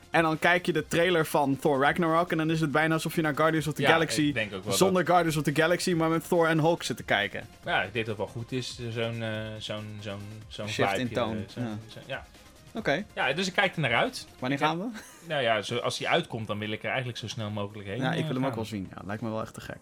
En 0.09 0.21
dan 0.23 0.39
kijk 0.39 0.65
je 0.65 0.73
de 0.73 0.87
trailer 0.87 1.25
van 1.25 1.57
Thor 1.59 1.81
Ragnarok 1.81 2.31
en 2.31 2.37
dan 2.37 2.49
is 2.51 2.61
het 2.61 2.71
bijna 2.71 2.93
alsof 2.93 3.15
je 3.15 3.21
naar 3.21 3.35
Guardians 3.35 3.67
of 3.67 3.73
the 3.73 3.81
Ja, 3.81 3.87
Galaxy, 3.89 4.33
zonder 4.77 5.05
Guardians 5.05 5.37
of 5.37 5.43
the 5.43 5.55
Galaxy, 5.55 5.93
maar 5.93 6.09
met 6.09 6.27
Thor 6.27 6.47
en 6.47 6.59
Hulk 6.59 6.83
zit 6.83 6.97
te 6.97 7.03
kijken. 7.03 7.47
Ja, 7.65 7.81
ik 7.83 7.93
denk 7.93 8.05
dat 8.05 8.17
het 8.17 8.25
wel 8.25 8.41
goed 8.41 8.51
is. 8.51 8.79
eh, 8.79 8.85
Zo'n 9.03 9.21
eh, 9.23 9.29
zo'n 9.57 9.85
zo'n 9.99 10.19
zo'n 10.47 10.67
Shift 10.67 10.97
in 10.97 11.09
toon, 11.11 11.37
eh, 11.37 11.43
zo'n- 11.47 11.79
ja. 12.05 12.25
Oké, 12.73 13.05
ja, 13.13 13.33
dus 13.33 13.47
ik 13.47 13.53
kijk 13.53 13.75
er 13.75 13.81
naar 13.81 13.95
uit. 13.95 14.27
wanneer 14.39 14.57
gaan 14.59 14.77
we? 14.79 14.85
Nou 15.27 15.41
ja, 15.41 15.61
zo, 15.61 15.77
als 15.77 15.97
die 15.97 16.09
uitkomt, 16.09 16.47
dan 16.47 16.59
wil 16.59 16.71
ik 16.71 16.79
er 16.83 16.89
eigenlijk 16.89 17.17
zo 17.17 17.27
snel 17.27 17.49
mogelijk 17.49 17.87
heen. 17.87 18.01
Ja, 18.01 18.13
ik 18.13 18.25
wil 18.25 18.33
hem 18.35 18.45
ook 18.45 18.55
wel 18.55 18.65
zien. 18.65 18.87
Ja, 18.95 19.01
lijkt 19.05 19.21
me 19.21 19.29
wel 19.29 19.41
echt 19.41 19.53
te 19.53 19.61
gek. 19.61 19.77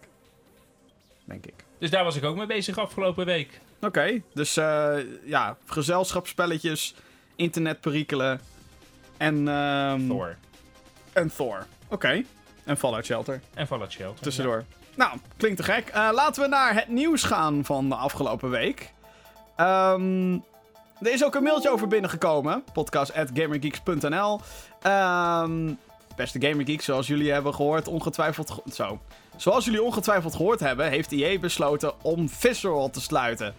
Denk 1.24 1.46
ik. 1.46 1.54
Dus 1.78 1.90
daar 1.90 2.04
was 2.04 2.16
ik 2.16 2.24
ook 2.24 2.36
mee 2.36 2.46
bezig 2.46 2.78
afgelopen 2.78 3.26
week. 3.26 3.60
Oké, 3.80 4.22
dus 4.34 4.56
eh, 4.56 4.94
ja, 5.24 5.56
gezelschapsspelletjes, 5.66 6.94
internetperikelen 7.36 8.40
en... 9.16 9.48
ehm, 9.48 10.06
Thor 10.08 10.36
En 11.12 11.28
Thor. 11.34 11.66
Oké. 11.88 12.22
En 12.64 12.76
Fallout 12.76 13.04
Shelter. 13.04 13.40
en 13.54 13.66
Fallout 13.66 13.92
Shelter. 13.92 14.22
Tussendoor. 14.22 14.64
Nou, 14.96 15.18
klinkt 15.36 15.56
te 15.56 15.62
gek. 15.62 15.88
Eh, 15.88 16.08
laten 16.12 16.42
we 16.42 16.48
naar 16.48 16.74
het 16.74 16.88
nieuws 16.88 17.22
gaan 17.22 17.64
van 17.64 17.88
de 17.88 17.94
afgelopen 17.94 18.50
week. 18.50 18.92
Ehm, 19.56 20.32
er 21.00 21.12
is 21.12 21.24
ook 21.24 21.34
een 21.34 21.42
mailtje 21.42 21.70
over 21.70 21.88
binnengekomen. 21.88 22.64
Podcast.gamergeeks.nl 22.72 24.40
Ehm 24.82 25.72
Beste 26.16 26.40
Gamergeeks, 26.40 26.84
zoals 26.84 27.06
jullie 27.06 27.32
hebben 27.32 27.54
gehoord, 27.54 27.88
ongetwijfeld... 27.88 28.50
ge- 28.50 28.62
Zo. 28.72 29.00
Zoals 29.36 29.64
jullie 29.64 29.82
ongetwijfeld 29.82 30.34
gehoord 30.34 30.60
hebben, 30.60 30.88
heeft 30.88 31.12
EA 31.12 31.38
besloten 31.38 32.02
om 32.02 32.28
Visceral 32.28 32.90
te 32.90 33.00
sluiten. 33.00 33.54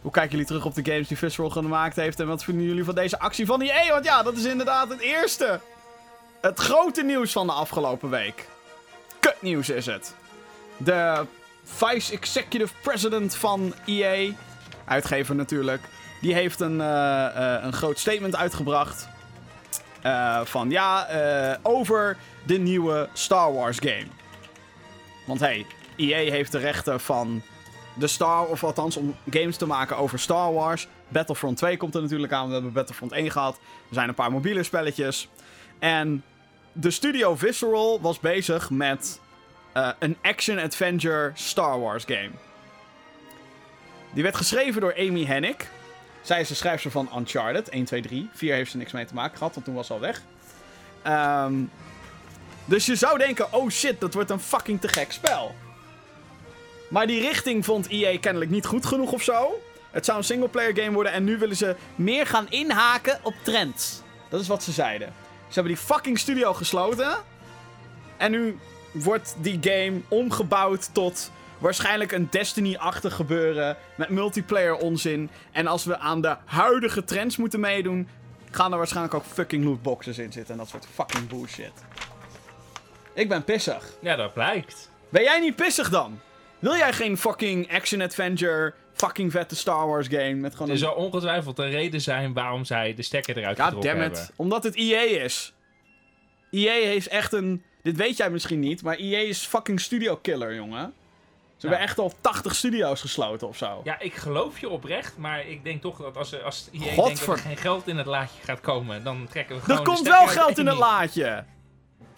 Hoe 0.00 0.10
kijken 0.10 0.30
jullie 0.30 0.46
terug 0.46 0.64
op 0.64 0.74
de 0.74 0.84
games 0.84 1.08
die 1.08 1.18
Visceral 1.18 1.50
gemaakt 1.50 1.96
heeft? 1.96 2.20
En 2.20 2.26
wat 2.26 2.44
vinden 2.44 2.64
jullie 2.64 2.84
van 2.84 2.94
deze 2.94 3.18
actie 3.18 3.46
van 3.46 3.60
EA? 3.60 3.92
Want 3.92 4.04
ja, 4.04 4.22
dat 4.22 4.36
is 4.36 4.44
inderdaad 4.44 4.88
het 4.88 5.00
eerste 5.00 5.60
het 6.40 6.58
grote 6.58 7.02
nieuws 7.02 7.32
van 7.32 7.46
de 7.46 7.52
afgelopen 7.52 8.10
week. 8.10 8.48
Kutnieuws 9.20 9.68
is 9.68 9.86
het. 9.86 10.14
De 10.76 11.26
Vice 11.64 12.12
Executive 12.12 12.72
President 12.82 13.34
van 13.34 13.74
EA, 13.86 14.32
uitgever 14.84 15.34
natuurlijk, 15.34 15.82
die 16.20 16.34
heeft 16.34 16.60
een, 16.60 16.80
eh, 16.80 17.56
eh, 17.56 17.64
een 17.64 17.72
groot 17.72 17.98
statement 17.98 18.36
uitgebracht. 18.36 19.08
eh, 20.02 20.40
van 20.44 20.70
ja, 20.70 21.08
over 21.62 22.16
de 22.46 22.58
nieuwe 22.58 23.08
Star 23.12 23.52
Wars 23.54 23.78
game. 23.78 24.06
Want 25.30 25.42
hey, 25.42 25.66
EA 25.96 26.30
heeft 26.30 26.52
de 26.52 26.58
rechten 26.58 27.00
van 27.00 27.42
de 27.94 28.06
Star, 28.06 28.46
of 28.46 28.64
althans 28.64 28.96
om 28.96 29.16
games 29.30 29.56
te 29.56 29.66
maken 29.66 29.96
over 29.96 30.18
Star 30.18 30.52
Wars. 30.52 30.88
Battlefront 31.08 31.56
2 31.56 31.76
komt 31.76 31.94
er 31.94 32.02
natuurlijk 32.02 32.32
aan. 32.32 32.46
We 32.46 32.52
hebben 32.52 32.72
Battlefront 32.72 33.12
1 33.12 33.30
gehad. 33.30 33.56
Er 33.88 33.94
zijn 33.94 34.08
een 34.08 34.14
paar 34.14 34.32
mobiele 34.32 34.62
spelletjes. 34.62 35.28
En 35.78 36.24
de 36.72 36.90
studio 36.90 37.36
Visceral 37.36 38.00
was 38.00 38.20
bezig 38.20 38.70
met 38.70 39.20
eh, 39.72 39.88
een 39.98 40.16
action-adventure 40.22 41.30
Star 41.34 41.80
Wars 41.80 42.04
game. 42.04 42.30
Die 44.12 44.22
werd 44.22 44.36
geschreven 44.36 44.80
door 44.80 44.94
Amy 44.98 45.24
Hennig. 45.24 45.56
Zij 46.20 46.40
is 46.40 46.48
de 46.48 46.54
schrijfster 46.54 46.90
van 46.90 47.08
Uncharted 47.16 47.68
1, 47.68 47.84
2, 47.84 48.02
3. 48.02 48.28
4 48.32 48.54
heeft 48.54 48.70
ze 48.70 48.76
niks 48.76 48.92
mee 48.92 49.04
te 49.04 49.14
maken 49.14 49.38
gehad, 49.38 49.54
want 49.54 49.66
toen 49.66 49.74
was 49.74 49.86
ze 49.86 49.92
al 49.92 50.00
weg. 50.00 50.22
Ehm, 51.02 51.54
dus 52.70 52.86
je 52.86 52.94
zou 52.94 53.18
denken, 53.18 53.52
oh 53.52 53.70
shit, 53.70 54.00
dat 54.00 54.14
wordt 54.14 54.30
een 54.30 54.40
fucking 54.40 54.80
te 54.80 54.88
gek 54.88 55.12
spel. 55.12 55.54
Maar 56.88 57.06
die 57.06 57.20
richting 57.20 57.64
vond 57.64 57.88
EA 57.88 58.18
kennelijk 58.18 58.50
niet 58.50 58.66
goed 58.66 58.86
genoeg 58.86 59.12
of 59.12 59.22
zo. 59.22 59.60
Het 59.90 60.04
zou 60.04 60.18
een 60.18 60.24
singleplayer 60.24 60.76
game 60.76 60.92
worden 60.92 61.12
en 61.12 61.24
nu 61.24 61.38
willen 61.38 61.56
ze 61.56 61.76
meer 61.94 62.26
gaan 62.26 62.46
inhaken 62.48 63.18
op 63.22 63.34
trends. 63.42 64.02
Dat 64.28 64.40
is 64.40 64.48
wat 64.48 64.62
ze 64.62 64.72
zeiden. 64.72 65.12
Ze 65.48 65.54
hebben 65.54 65.72
die 65.72 65.82
fucking 65.82 66.18
studio 66.18 66.54
gesloten. 66.54 67.16
En 68.16 68.30
nu 68.30 68.58
wordt 68.92 69.34
die 69.38 69.58
game 69.60 70.00
omgebouwd 70.08 70.94
tot 70.94 71.30
waarschijnlijk 71.58 72.12
een 72.12 72.28
Destiny-achtig 72.30 73.14
gebeuren. 73.14 73.76
Met 73.94 74.08
multiplayer 74.08 74.76
onzin. 74.76 75.30
En 75.52 75.66
als 75.66 75.84
we 75.84 75.98
aan 75.98 76.20
de 76.20 76.36
huidige 76.44 77.04
trends 77.04 77.36
moeten 77.36 77.60
meedoen, 77.60 78.08
gaan 78.50 78.72
er 78.72 78.78
waarschijnlijk 78.78 79.14
ook 79.14 79.24
fucking 79.24 79.64
lootboxes 79.64 80.18
in 80.18 80.32
zitten. 80.32 80.52
En 80.52 80.60
dat 80.60 80.68
soort 80.68 80.86
fucking 80.94 81.28
bullshit. 81.28 81.72
Ik 83.20 83.28
ben 83.28 83.44
pissig. 83.44 83.92
Ja, 84.00 84.16
dat 84.16 84.32
blijkt. 84.32 84.90
Ben 85.08 85.22
jij 85.22 85.40
niet 85.40 85.56
pissig 85.56 85.90
dan? 85.90 86.20
Wil 86.58 86.76
jij 86.76 86.92
geen 86.92 87.18
fucking 87.18 87.72
action-adventure, 87.72 88.74
fucking 88.92 89.30
vette 89.30 89.56
Star 89.56 89.86
Wars 89.86 90.06
game 90.08 90.34
met 90.34 90.52
gewoon 90.52 90.68
Er 90.68 90.74
een... 90.74 90.80
zal 90.80 90.94
ongetwijfeld 90.94 91.58
een 91.58 91.70
reden 91.70 92.00
zijn 92.00 92.32
waarom 92.32 92.64
zij 92.64 92.94
de 92.94 93.02
stekker 93.02 93.36
eruit 93.36 93.56
God 93.56 93.64
getrokken 93.66 93.92
damn 93.92 94.10
it. 94.10 94.16
hebben. 94.16 94.34
Omdat 94.36 94.64
het 94.64 94.74
EA 94.74 95.22
is. 95.24 95.52
EA 96.50 96.72
heeft 96.72 97.08
echt 97.08 97.32
een... 97.32 97.62
Dit 97.82 97.96
weet 97.96 98.16
jij 98.16 98.30
misschien 98.30 98.60
niet, 98.60 98.82
maar 98.82 98.96
EA 98.96 99.18
is 99.18 99.46
fucking 99.46 99.80
studio 99.80 100.16
killer, 100.16 100.54
jongen. 100.54 100.92
Ze 101.56 101.66
hebben 101.66 101.84
echt 101.86 101.98
al 101.98 102.12
80 102.20 102.54
studio's 102.54 103.00
gesloten 103.00 103.48
of 103.48 103.56
zo. 103.56 103.80
Ja, 103.84 104.00
ik 104.00 104.14
geloof 104.14 104.58
je 104.58 104.68
oprecht, 104.68 105.16
maar 105.16 105.46
ik 105.46 105.64
denk 105.64 105.82
toch 105.82 105.96
dat 105.98 106.16
als, 106.16 106.42
als 106.42 106.68
IE 106.72 106.78
denkt 106.78 106.96
dat 106.96 107.36
er 107.36 107.38
geen 107.38 107.56
geld 107.56 107.88
in 107.88 107.96
het 107.96 108.06
laadje 108.06 108.42
gaat 108.42 108.60
komen, 108.60 109.04
dan 109.04 109.26
trekken 109.30 109.54
we 109.54 109.60
er 109.60 109.66
gewoon 109.66 109.84
de 109.84 109.90
komt 109.90 110.08
wel 110.08 110.26
geld 110.26 110.58
in 110.58 110.66
het 110.66 110.80
Amy. 110.80 111.44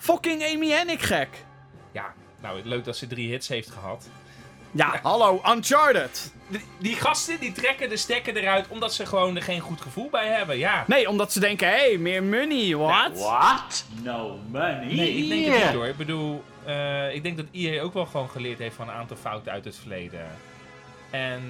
Fucking 0.03 0.43
Amy 0.45 0.71
Hennig 0.71 1.07
gek. 1.07 1.29
Ja, 1.93 2.15
nou, 2.41 2.61
leuk 2.65 2.85
dat 2.85 2.97
ze 2.97 3.07
drie 3.07 3.31
hits 3.31 3.49
heeft 3.49 3.71
gehad. 3.71 4.09
Ja, 4.71 4.99
hallo, 5.03 5.43
Uncharted. 5.49 6.33
Die, 6.49 6.61
die 6.79 6.95
gasten 6.97 7.41
die 7.41 7.53
trekken 7.53 7.88
de 7.88 7.97
stekker 7.97 8.37
eruit 8.37 8.69
omdat 8.69 8.95
ze 8.95 9.07
gewoon 9.07 9.37
er 9.37 9.43
geen 9.43 9.61
goed 9.61 9.81
gevoel 9.81 10.11
bij 10.11 10.29
hebben. 10.29 10.59
Ja. 10.59 10.85
Nee, 10.87 11.09
omdat 11.09 11.33
ze 11.33 11.41
denken, 11.41 11.69
hé, 11.69 11.75
hey, 11.75 11.99
meer 11.99 12.23
money, 12.23 12.77
what? 12.77 13.19
What? 13.19 13.85
No 14.03 14.38
money? 14.51 14.95
Nee, 14.95 15.15
ik 15.15 15.29
denk 15.29 15.47
het 15.47 15.65
niet 15.65 15.75
hoor. 15.75 15.87
Ik 15.87 15.97
bedoel, 15.97 16.45
eh, 16.65 17.15
ik 17.15 17.23
denk 17.23 17.37
dat 17.37 17.47
EA 17.53 17.83
ook 17.83 17.95
wel 17.95 18.07
gewoon 18.07 18.31
geleerd 18.31 18.59
heeft 18.59 18.77
van 18.77 18.88
een 18.88 18.95
aantal 18.95 19.17
fouten 19.17 19.53
uit 19.53 19.65
het 19.65 19.77
verleden. 19.77 20.27
En 21.11 21.43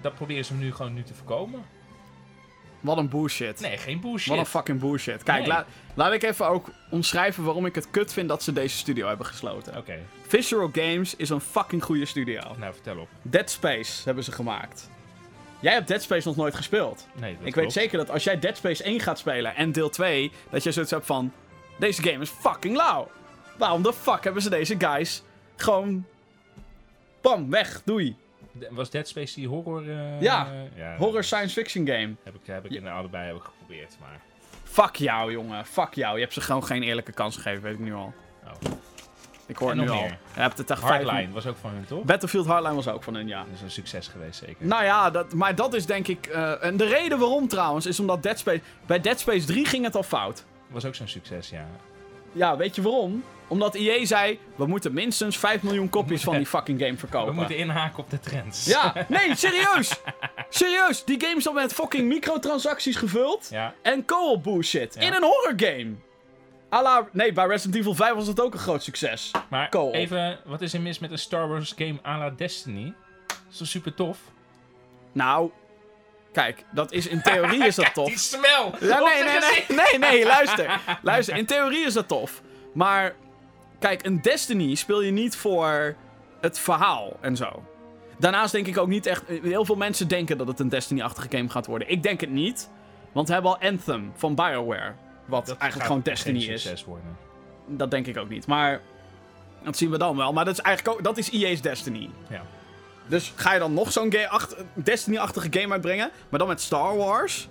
dat 0.00 0.14
proberen 0.14 0.44
ze 0.44 0.54
nu 0.54 0.72
gewoon 0.74 0.94
nu 0.94 1.02
te 1.02 1.14
voorkomen. 1.14 1.64
Wat 2.80 2.98
een 2.98 3.08
bullshit. 3.08 3.60
Nee, 3.60 3.76
geen 3.76 4.00
bullshit. 4.00 4.28
Wat 4.28 4.38
een 4.38 4.46
fucking 4.46 4.80
bullshit. 4.80 5.22
Kijk, 5.22 5.38
Nee. 5.38 5.48
laat, 5.48 5.66
laat 5.94 6.12
ik 6.12 6.22
even 6.22 6.48
ook 6.48 6.68
omschrijven 6.90 7.44
waarom 7.44 7.66
ik 7.66 7.74
het 7.74 7.90
kut 7.90 8.12
vind 8.12 8.28
dat 8.28 8.42
ze 8.42 8.52
deze 8.52 8.76
studio 8.76 9.08
hebben 9.08 9.26
gesloten. 9.26 9.76
Oké, 9.76 9.98
Visceral 10.26 10.68
Games 10.72 11.16
is 11.16 11.28
een 11.30 11.40
fucking 11.40 11.84
goede 11.84 12.04
studio. 12.04 12.40
nou 12.58 12.72
vertel 12.74 12.96
op. 12.98 13.08
Dead 13.22 13.50
Space 13.50 14.02
hebben 14.04 14.24
ze 14.24 14.32
gemaakt. 14.32 14.90
Jij 15.60 15.72
hebt 15.72 15.88
Dead 15.88 16.02
Space 16.02 16.28
nog 16.28 16.36
nooit 16.36 16.54
gespeeld. 16.54 17.06
Nee, 17.14 17.36
dat 17.36 17.46
ik 17.46 17.52
klopt. 17.52 17.56
weet 17.56 17.72
zeker 17.82 17.98
dat 17.98 18.10
als 18.10 18.24
jij 18.24 18.38
Dead 18.38 18.56
Space 18.56 18.82
1 18.84 19.00
gaat 19.00 19.18
spelen 19.18 19.54
en 19.56 19.72
deel 19.72 19.88
2, 19.90 20.32
dat 20.50 20.62
je 20.62 20.72
zoiets 20.72 20.90
hebt 20.90 21.06
van... 21.06 21.32
Deze 21.78 22.02
game 22.02 22.22
is 22.22 22.30
fucking 22.30 22.76
lauw. 22.76 23.10
Waarom 23.56 23.82
de 23.82 23.92
fuck 23.92 24.24
hebben 24.24 24.42
ze 24.42 24.50
deze 24.50 24.74
guys 24.78 25.22
gewoon... 25.56 26.06
Bam, 27.20 27.50
weg, 27.50 27.82
doei. 27.84 28.16
De- 28.58 28.68
Was 28.70 28.90
Dead 28.90 29.08
Space 29.08 29.34
die 29.34 29.48
horror... 29.48 29.88
eh, 29.90 30.20
Ja, 30.20 30.48
ja 30.74 30.96
Horror 30.96 31.24
science 31.24 31.54
fiction 31.54 31.86
game. 31.86 32.14
Heb 32.22 32.34
ik, 32.34 32.40
heb 32.44 32.64
ik 32.64 32.70
in 32.72 32.86
allebei 32.88 33.26
heb 33.26 33.36
ik 33.36 33.42
geprobeerd, 33.42 33.96
maar... 34.00 34.20
Fuck 34.64 34.96
jou, 34.96 35.32
jongen. 35.32 35.66
Fuck 35.66 35.94
jou. 35.94 36.14
Je 36.14 36.20
hebt 36.20 36.32
ze 36.34 36.40
gewoon 36.40 36.64
geen 36.64 36.82
eerlijke 36.82 37.12
kans 37.12 37.36
gegeven, 37.36 37.62
weet 37.62 37.72
ik 37.72 37.78
nu 37.78 37.94
al. 37.94 38.12
Oh. 38.44 38.72
Ik 39.46 39.56
hoor 39.56 39.68
het 39.68 39.78
nu 39.78 39.84
nog 39.84 39.94
al. 39.94 40.00
meer? 40.00 40.18
Je 40.34 40.40
hebt 40.40 40.58
het 40.58 40.70
echt 40.70 40.80
vijf- 40.80 41.04
Hardline 41.06 41.32
was 41.32 41.46
ook 41.46 41.56
van 41.56 41.70
hun, 41.70 41.84
toch? 41.86 42.04
Battlefield 42.04 42.46
Hardline 42.46 42.74
was 42.74 42.88
ook 42.88 43.02
van 43.02 43.14
hun, 43.14 43.28
ja. 43.28 43.38
Dat 43.44 43.54
is 43.54 43.60
een 43.62 43.70
succes 43.70 44.08
geweest, 44.08 44.38
zeker. 44.38 44.66
Nou 44.66 44.84
ja, 44.84 45.10
dat, 45.10 45.32
maar 45.32 45.54
dat 45.54 45.74
is 45.74 45.86
denk 45.86 46.08
ik... 46.08 46.26
eh, 46.26 46.64
en 46.64 46.76
de 46.76 46.84
reden 46.86 47.18
waarom 47.18 47.48
trouwens, 47.48 47.86
is 47.86 48.00
omdat 48.00 48.22
Dead 48.22 48.38
Space... 48.38 48.60
Bij 48.86 49.00
Dead 49.00 49.18
Space 49.20 49.46
3 49.46 49.64
ging 49.66 49.84
het 49.84 49.94
al 49.94 50.02
fout. 50.02 50.44
Was 50.68 50.84
ook 50.84 50.94
zo'n 50.94 51.08
succes, 51.08 51.50
ja. 51.50 51.66
Ja, 52.32 52.56
weet 52.56 52.74
je 52.74 52.82
waarom? 52.82 53.24
Omdat 53.48 53.74
EA 53.74 54.04
zei, 54.06 54.38
we 54.56 54.66
moeten 54.66 54.92
minstens 54.92 55.38
5 55.38 55.62
miljoen 55.62 55.88
kopies 55.88 56.22
van 56.22 56.36
die 56.36 56.46
fucking 56.56 56.78
game 56.78 56.92
We 56.92 56.98
verkopen. 56.98 57.34
moeten 57.34 57.56
inhaken 57.56 57.98
op 57.98 58.10
de 58.10 58.20
trends. 58.20 58.64
Ja, 58.64 58.92
nee, 59.08 59.34
serieus! 59.36 60.00
serieus, 60.48 61.04
die 61.04 61.20
game 61.20 61.36
is 61.36 61.46
al 61.48 61.52
met 61.52 61.72
fucking 61.72 62.08
microtransacties 62.08 62.96
gevuld. 62.96 63.48
Ja. 63.50 63.74
En 63.82 64.04
co-op 64.04 64.42
bullshit. 64.42 64.94
Ja. 64.94 65.00
In 65.00 65.12
een 65.12 65.22
horror 65.22 65.52
game. 65.56 65.90
A 66.74 66.82
la, 66.82 67.08
nee, 67.12 67.32
bij 67.32 67.46
Resident 67.46 67.76
Evil 67.76 67.94
5 67.94 68.12
was 68.14 68.26
het 68.26 68.40
ook 68.40 68.52
een 68.52 68.58
groot 68.58 68.82
succes. 68.82 69.30
Maar 69.50 69.68
even, 69.92 70.38
wat 70.44 70.60
is 70.60 70.72
er 70.74 70.80
mis 70.80 70.98
met 70.98 71.10
een 71.10 71.18
Star 71.18 71.48
Wars 71.48 71.72
game 71.76 71.98
à 72.06 72.18
la 72.18 72.30
Destiny? 72.30 72.94
Dat 73.26 73.36
is 73.50 73.56
toch 73.58 73.66
super 73.66 73.94
tof? 73.94 74.18
Nou, 75.12 75.50
kijk, 76.32 76.64
dat 76.72 76.92
is 76.92 77.06
in 77.06 77.22
theorie 77.22 77.64
is 77.66 77.74
dat 77.74 77.94
tof. 77.94 78.06
die 78.06 78.18
smel! 78.18 78.74
Ja, 78.80 78.98
nee, 78.98 79.22
nee, 79.24 79.38
nee, 79.68 79.78
nee, 79.78 79.98
nee, 80.10 80.24
luister. 80.26 80.80
Luister, 81.02 81.36
in 81.36 81.46
theorie 81.46 81.86
is 81.86 81.92
dat 81.92 82.08
tof. 82.08 82.42
Maar, 82.74 83.14
kijk, 83.78 84.06
een 84.06 84.22
Destiny 84.22 84.74
speel 84.74 85.02
je 85.02 85.10
niet 85.10 85.36
voor 85.36 85.94
het 86.40 86.58
verhaal 86.58 87.16
en 87.20 87.36
zo. 87.36 87.62
Daarnaast 88.18 88.52
denk 88.52 88.66
ik 88.66 88.78
ook 88.78 88.88
niet 88.88 89.06
echt... 89.06 89.22
Heel 89.42 89.64
veel 89.64 89.76
mensen 89.76 90.08
denken 90.08 90.38
dat 90.38 90.46
het 90.46 90.60
een 90.60 90.68
Destiny-achtige 90.68 91.28
game 91.30 91.48
gaat 91.48 91.66
worden. 91.66 91.90
Ik 91.90 92.02
denk 92.02 92.20
het 92.20 92.30
niet. 92.30 92.70
Want 93.12 93.28
we 93.28 93.34
hebben 93.34 93.50
al 93.50 93.60
Anthem 93.60 94.12
van 94.14 94.34
BioWare. 94.34 94.92
Wat 95.24 95.46
Dat 95.46 95.56
eigenlijk 95.56 95.90
gewoon 95.90 96.02
Destiny 96.04 96.38
is. 96.38 96.62
succes 96.62 96.84
worden. 96.84 97.16
Dat 97.66 97.90
denk 97.90 98.06
ik 98.06 98.16
ook 98.16 98.28
niet. 98.28 98.46
Maar, 98.46 98.80
dat 99.62 99.76
zien 99.76 99.90
we 99.90 99.98
dan 99.98 100.16
wel. 100.16 100.32
Maar 100.32 100.44
dat 100.44 100.54
is 100.54 100.60
eigenlijk 100.60 100.96
ook... 100.98 101.04
Dat 101.04 101.18
is 101.18 101.30
EA's 101.30 101.60
Destiny. 101.60 102.10
Ja. 102.28 102.42
Dus 103.06 103.32
ga 103.36 103.52
je 103.52 103.58
dan 103.58 103.74
nog 103.74 103.92
zo'n 103.92 104.14
Destiny-achtige 104.74 105.48
game 105.50 105.72
uitbrengen, 105.72 106.10
maar 106.28 106.38
dan 106.38 106.48
met 106.48 106.60
Star 106.60 106.96
Wars? 106.96 107.48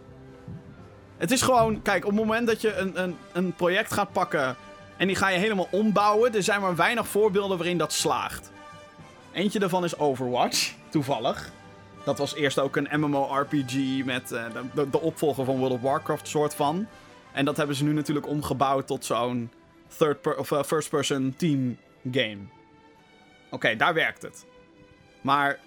Het 1.18 1.32
is 1.32 1.42
gewoon, 1.42 1.82
kijk, 1.82 2.06
op 2.06 2.12
het 2.12 2.20
moment 2.20 2.48
dat 2.48 2.62
je 2.62 2.76
een, 2.76 3.02
een, 3.02 3.18
een 3.34 3.54
project 3.54 3.94
gaat 3.94 4.12
pakken 4.12 4.56
en 4.98 5.08
die 5.08 5.16
ga 5.16 5.30
je 5.30 5.38
helemaal 5.38 5.68
ombouwen, 5.72 6.36
er 6.36 6.44
zijn 6.44 6.62
maar 6.62 6.76
weinig 6.76 7.08
voorbeelden 7.08 7.58
waarin 7.58 7.78
dat 7.78 7.94
slaagt. 7.94 8.52
Eentje 9.32 9.60
daarvan 9.60 9.84
is 9.84 9.98
Overwatch, 9.98 10.74
toevallig. 10.90 11.52
Dat 12.06 12.18
was 12.18 12.36
eerst 12.36 12.60
ook 12.60 12.76
een 12.76 13.00
MMORPG 13.00 14.04
met 14.06 14.32
eh, 14.32 14.46
de, 14.74 14.90
de, 14.90 15.00
opvolger 15.00 15.46
van 15.46 15.58
World 15.58 15.74
of 15.74 15.82
Warcraft, 15.82 16.28
soort 16.28 16.56
van. 16.56 16.88
En 17.32 17.46
dat 17.46 17.58
hebben 17.58 17.76
ze 17.76 17.84
nu 17.84 17.94
natuurlijk 17.94 18.28
omgebouwd 18.28 18.88
tot 18.88 19.06
zo'n 19.06 19.52
per- 19.98 20.38
of 20.38 20.52
eh, 20.52 20.64
first-person 20.64 21.34
team 21.38 21.78
game. 22.12 22.38
Oké, 23.50 23.76
daar 23.76 23.94
werkt 23.94 24.22
het. 24.22 24.46
Maar 25.22 25.60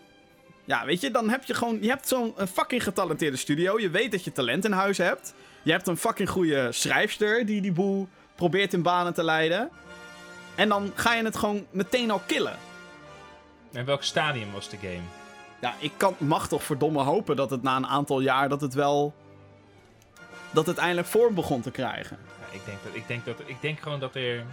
ja, 0.65 0.85
weet 0.85 1.01
je, 1.01 1.11
dan 1.11 1.31
heb 1.31 1.45
je 1.45 1.55
gewoon. 1.55 1.79
Je 1.81 1.89
hebt 1.89 2.09
zo'n 2.09 2.35
fucking 2.53 2.83
getalenteerde 2.83 3.37
studio. 3.37 3.81
Je 3.81 3.91
weet 3.91 4.11
dat 4.11 4.25
je 4.25 4.33
talent 4.33 4.65
in 4.65 4.73
huis 4.73 4.99
hebt. 4.99 5.35
Je 5.63 5.73
hebt 5.73 5.87
een 5.87 5.97
fucking 5.97 6.31
goede 6.31 6.73
schrijfster 6.73 7.47
die 7.47 7.61
die 7.61 7.73
boel 7.73 8.09
probeert 8.41 8.73
in 8.73 8.83
banen 8.83 9.15
te 9.15 9.23
leiden. 9.23 9.71
En 10.55 10.69
dan 10.69 10.93
ga 10.95 11.15
je 11.15 11.25
het 11.25 11.37
gewoon 11.37 11.67
meteen 11.71 12.11
al 12.11 12.23
killen. 12.27 12.57
En 13.73 13.85
welk 13.85 14.03
stadium 14.03 14.53
was 14.53 14.69
de 14.69 14.77
game? 14.77 15.07
Ja, 15.61 15.75
ik 15.79 15.93
kan, 15.97 16.15
mag 16.19 16.49
toch 16.49 16.63
verdomme 16.63 17.03
hopen 17.03 17.37
dat 17.37 17.51
het 17.51 17.63
na 17.63 17.77
een 17.77 17.87
aantal 17.87 18.21
jaar 18.21 18.49
dat 18.49 18.61
het 18.61 18.75
wel. 18.75 19.15
dat 20.51 20.67
het 20.67 20.79
eindelijk 20.79 21.09
vorm 21.09 21.35
begon 21.35 21.61
te 21.61 21.71
krijgen. 21.71 22.19
Ja, 22.41 22.55
ik, 22.59 22.65
denk 22.65 22.79
dat, 22.83 22.95
ik, 22.95 23.07
denk 23.07 23.25
dat, 23.25 23.37
ik 23.47 23.61
denk 23.61 23.81
gewoon 23.81 24.01
dat 24.01 24.15
er, 24.15 24.45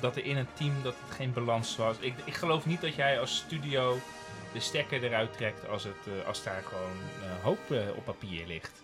dat 0.00 0.16
er 0.16 0.24
in 0.24 0.36
een 0.36 0.52
team 0.54 0.72
dat 0.82 0.94
het 1.04 1.16
geen 1.16 1.32
balans 1.32 1.76
was. 1.76 1.96
Ik, 2.00 2.14
ik 2.24 2.34
geloof 2.34 2.66
niet 2.66 2.80
dat 2.80 2.94
jij 2.94 3.20
als 3.20 3.36
studio 3.36 3.98
de 4.52 4.60
stekker 4.60 5.04
eruit 5.04 5.32
trekt 5.32 5.68
als, 5.68 5.84
het, 5.84 6.06
eh, 6.06 6.26
als 6.26 6.42
daar 6.42 6.62
gewoon 6.68 6.96
eh, 7.22 7.44
hoop 7.44 7.70
eh, 7.70 7.96
op 7.96 8.04
papier 8.04 8.46
ligt. 8.46 8.81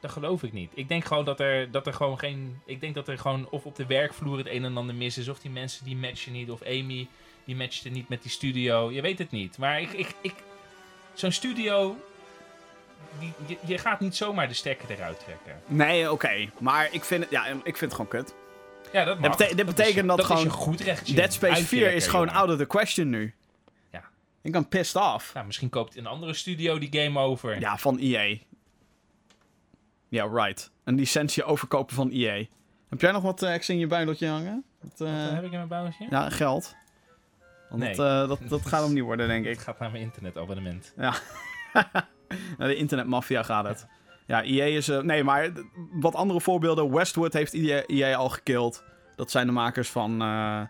Dat 0.00 0.10
geloof 0.10 0.42
ik 0.42 0.52
niet. 0.52 0.70
Ik 0.74 0.88
denk 0.88 1.04
gewoon 1.04 1.24
dat 1.24 1.40
er, 1.40 1.70
dat 1.70 1.86
er 1.86 1.92
gewoon 1.94 2.18
geen. 2.18 2.60
Ik 2.64 2.80
denk 2.80 2.94
dat 2.94 3.08
er 3.08 3.18
gewoon 3.18 3.48
of 3.50 3.64
op 3.64 3.76
de 3.76 3.86
werkvloer 3.86 4.38
het 4.38 4.46
een 4.48 4.64
en 4.64 4.76
ander 4.76 4.94
mis 4.94 5.18
is. 5.18 5.28
Of 5.28 5.38
die 5.38 5.50
mensen 5.50 5.84
die 5.84 5.96
matchen 5.96 6.32
niet. 6.32 6.50
Of 6.50 6.62
Amy 6.62 7.08
die 7.44 7.56
matchte 7.56 7.88
niet 7.88 8.08
met 8.08 8.22
die 8.22 8.30
studio. 8.30 8.90
Je 8.90 9.00
weet 9.00 9.18
het 9.18 9.30
niet. 9.30 9.58
Maar 9.58 9.80
ik, 9.80 9.92
ik, 9.92 10.14
ik, 10.20 10.34
zo'n 11.14 11.32
studio. 11.32 11.96
die, 13.18 13.32
je, 13.46 13.56
je 13.66 13.78
gaat 13.78 14.00
niet 14.00 14.16
zomaar 14.16 14.48
de 14.48 14.54
stekker 14.54 14.90
eruit 14.90 15.18
trekken. 15.20 15.62
Nee, 15.66 16.12
oké. 16.12 16.50
Maar 16.58 16.88
ik 16.92 17.04
vind, 17.04 17.22
het, 17.22 17.30
ja, 17.32 17.46
ik 17.46 17.62
vind 17.62 17.80
het 17.80 17.92
gewoon 17.92 18.08
kut. 18.08 18.34
Ja, 18.92 19.04
dat 19.04 19.18
mag. 19.18 19.36
bete- 19.36 19.54
dit 19.54 19.66
betekent 19.66 20.08
dat 20.08 20.24
gewoon 20.24 20.36
is 20.38 20.44
je 20.44 20.50
goed 20.50 20.80
rechtje. 20.80 21.14
Dead 21.14 21.32
Space 21.32 21.52
4 21.54 21.62
uitwerken, 21.62 21.96
is 21.96 22.06
gewoon 22.06 22.26
jongen. 22.26 22.40
out 22.40 22.50
of 22.50 22.56
the 22.58 22.66
question 22.66 23.10
nu. 23.10 23.34
Ja. 23.92 24.02
Ik 24.42 24.52
ben 24.52 24.68
pissed 24.68 25.02
off. 25.02 25.34
Nou, 25.34 25.46
misschien 25.46 25.68
koopt 25.68 25.96
een 25.96 26.06
andere 26.06 26.34
studio 26.34 26.78
die 26.78 27.02
game 27.02 27.18
over. 27.20 27.60
Ja, 27.60 27.78
van 27.78 27.98
EA. 27.98 28.36
Ja, 30.10 30.24
right. 30.32 30.70
Een 30.84 30.94
licentie 30.94 31.44
overkopen 31.44 31.94
van 31.94 32.10
EA. 32.10 32.44
Heb 32.88 33.00
jij 33.00 33.12
nog 33.12 33.22
wat 33.22 33.42
eh, 33.42 33.54
extra 33.54 33.74
in 33.74 33.80
je 33.80 33.86
buideltje 33.86 34.28
hangen? 34.28 34.64
Wat, 34.80 35.00
eh, 35.08 35.22
Wat 35.24 35.30
heb 35.34 35.44
ik 35.44 35.50
in 35.50 35.56
mijn 35.56 35.68
bouwtje? 35.68 36.06
ja, 36.10 36.30
geld. 36.30 36.74
Want 37.68 37.82
Nee. 37.82 37.94
dat, 37.94 38.06
eh, 38.22 38.28
dat, 38.28 38.48
dat 38.48 38.66
gaat 38.66 38.84
hem 38.84 38.92
niet 38.94 39.02
worden, 39.02 39.28
denk 39.28 39.44
ik. 39.44 39.50
Het 39.54 39.62
gaat 39.62 39.78
naar 39.78 39.90
mijn 39.90 40.02
internetabonnement. 40.02 40.92
Naar 42.58 42.68
de 42.68 42.76
internetmafia 42.76 43.42
gaat 43.42 43.64
het. 43.66 43.86
Ja, 44.26 44.42
EA 44.42 44.64
is... 44.64 44.88
eh, 44.88 44.98
nee, 45.00 45.24
maar 45.24 45.50
wat 45.92 46.14
andere 46.14 46.40
voorbeelden. 46.40 46.92
Westwood 46.94 47.32
heeft 47.32 47.52
EA, 47.54 47.82
EA 47.86 48.16
al 48.16 48.28
gekild. 48.28 48.84
Dat 49.16 49.30
zijn 49.30 49.46
de 49.46 49.52
makers 49.52 49.88
van... 49.90 50.22
eh, 50.22 50.62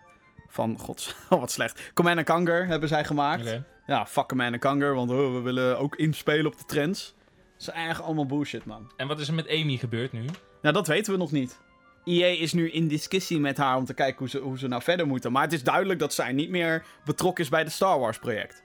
van, 0.47 0.77
god, 0.79 1.15
wat 1.29 1.51
slecht. 1.51 1.91
Command 1.93 2.23
Conquer 2.23 2.67
hebben 2.67 2.89
zij 2.89 3.05
gemaakt. 3.05 3.59
Ja, 3.85 4.05
fuck 4.05 4.27
Command 4.27 4.59
Conquer, 4.59 4.93
want 4.95 5.11
oh, 5.11 5.33
we 5.33 5.39
willen 5.41 5.79
ook 5.79 5.95
inspelen 5.95 6.45
op 6.45 6.57
de 6.57 6.65
trends. 6.65 7.15
Dat 7.65 7.69
is 7.69 7.75
eigenlijk 7.81 8.05
allemaal 8.05 8.25
bullshit, 8.25 8.65
man. 8.65 8.91
En 8.97 9.07
wat 9.07 9.19
is 9.19 9.27
er 9.27 9.33
met 9.33 9.49
Amy 9.49 9.77
gebeurd 9.77 10.11
nu? 10.11 10.25
Nou, 10.61 10.73
dat 10.75 10.87
weten 10.87 11.11
we 11.13 11.19
nog 11.19 11.31
niet. 11.31 11.59
EA 12.03 12.27
is 12.27 12.53
nu 12.53 12.71
in 12.71 12.87
discussie 12.87 13.39
met 13.39 13.57
haar 13.57 13.77
om 13.77 13.85
te 13.85 13.93
kijken 13.93 14.19
hoe 14.19 14.29
ze, 14.29 14.37
hoe 14.39 14.57
ze 14.59 14.67
nou 14.67 14.81
verder 14.81 15.07
moeten. 15.07 15.31
Maar 15.31 15.43
het 15.43 15.53
is 15.53 15.63
duidelijk 15.63 15.99
dat 15.99 16.13
zij 16.13 16.31
niet 16.31 16.49
meer 16.49 16.85
betrokken 17.05 17.43
is 17.43 17.49
bij 17.49 17.59
het 17.61 17.71
Star 17.71 17.99
Wars 17.99 18.17
project. 18.19 18.63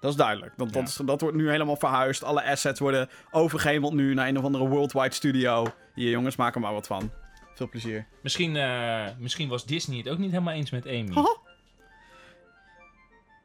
Dat 0.00 0.10
is 0.10 0.16
duidelijk. 0.16 0.52
Dat, 0.56 0.72
dat, 0.72 0.82
Ja. 0.82 0.88
is- 0.88 1.06
dat 1.06 1.20
wordt 1.20 1.36
nu 1.36 1.50
helemaal 1.50 1.76
verhuisd. 1.76 2.24
Alle 2.24 2.44
assets 2.44 2.80
worden 2.80 3.08
overgeheveld 3.30 3.92
nu 3.92 4.14
naar 4.14 4.28
een 4.28 4.38
of 4.38 4.44
andere 4.44 4.68
worldwide 4.68 5.14
studio. 5.14 5.66
Hier, 5.94 6.10
jongens, 6.10 6.36
maak 6.36 6.54
er 6.54 6.60
maar 6.60 6.72
wat 6.72 6.86
van. 6.86 7.10
Veel 7.54 7.68
plezier. 7.68 8.06
Misschien, 8.22 8.56
eh, 8.56 9.04
misschien 9.18 9.48
was 9.48 9.64
Disney 9.66 9.98
het 9.98 10.08
ook 10.08 10.18
niet 10.18 10.30
helemaal 10.30 10.54
eens 10.54 10.70
met 10.70 10.86
Amy. 10.86 11.12
Haha. 11.14 11.36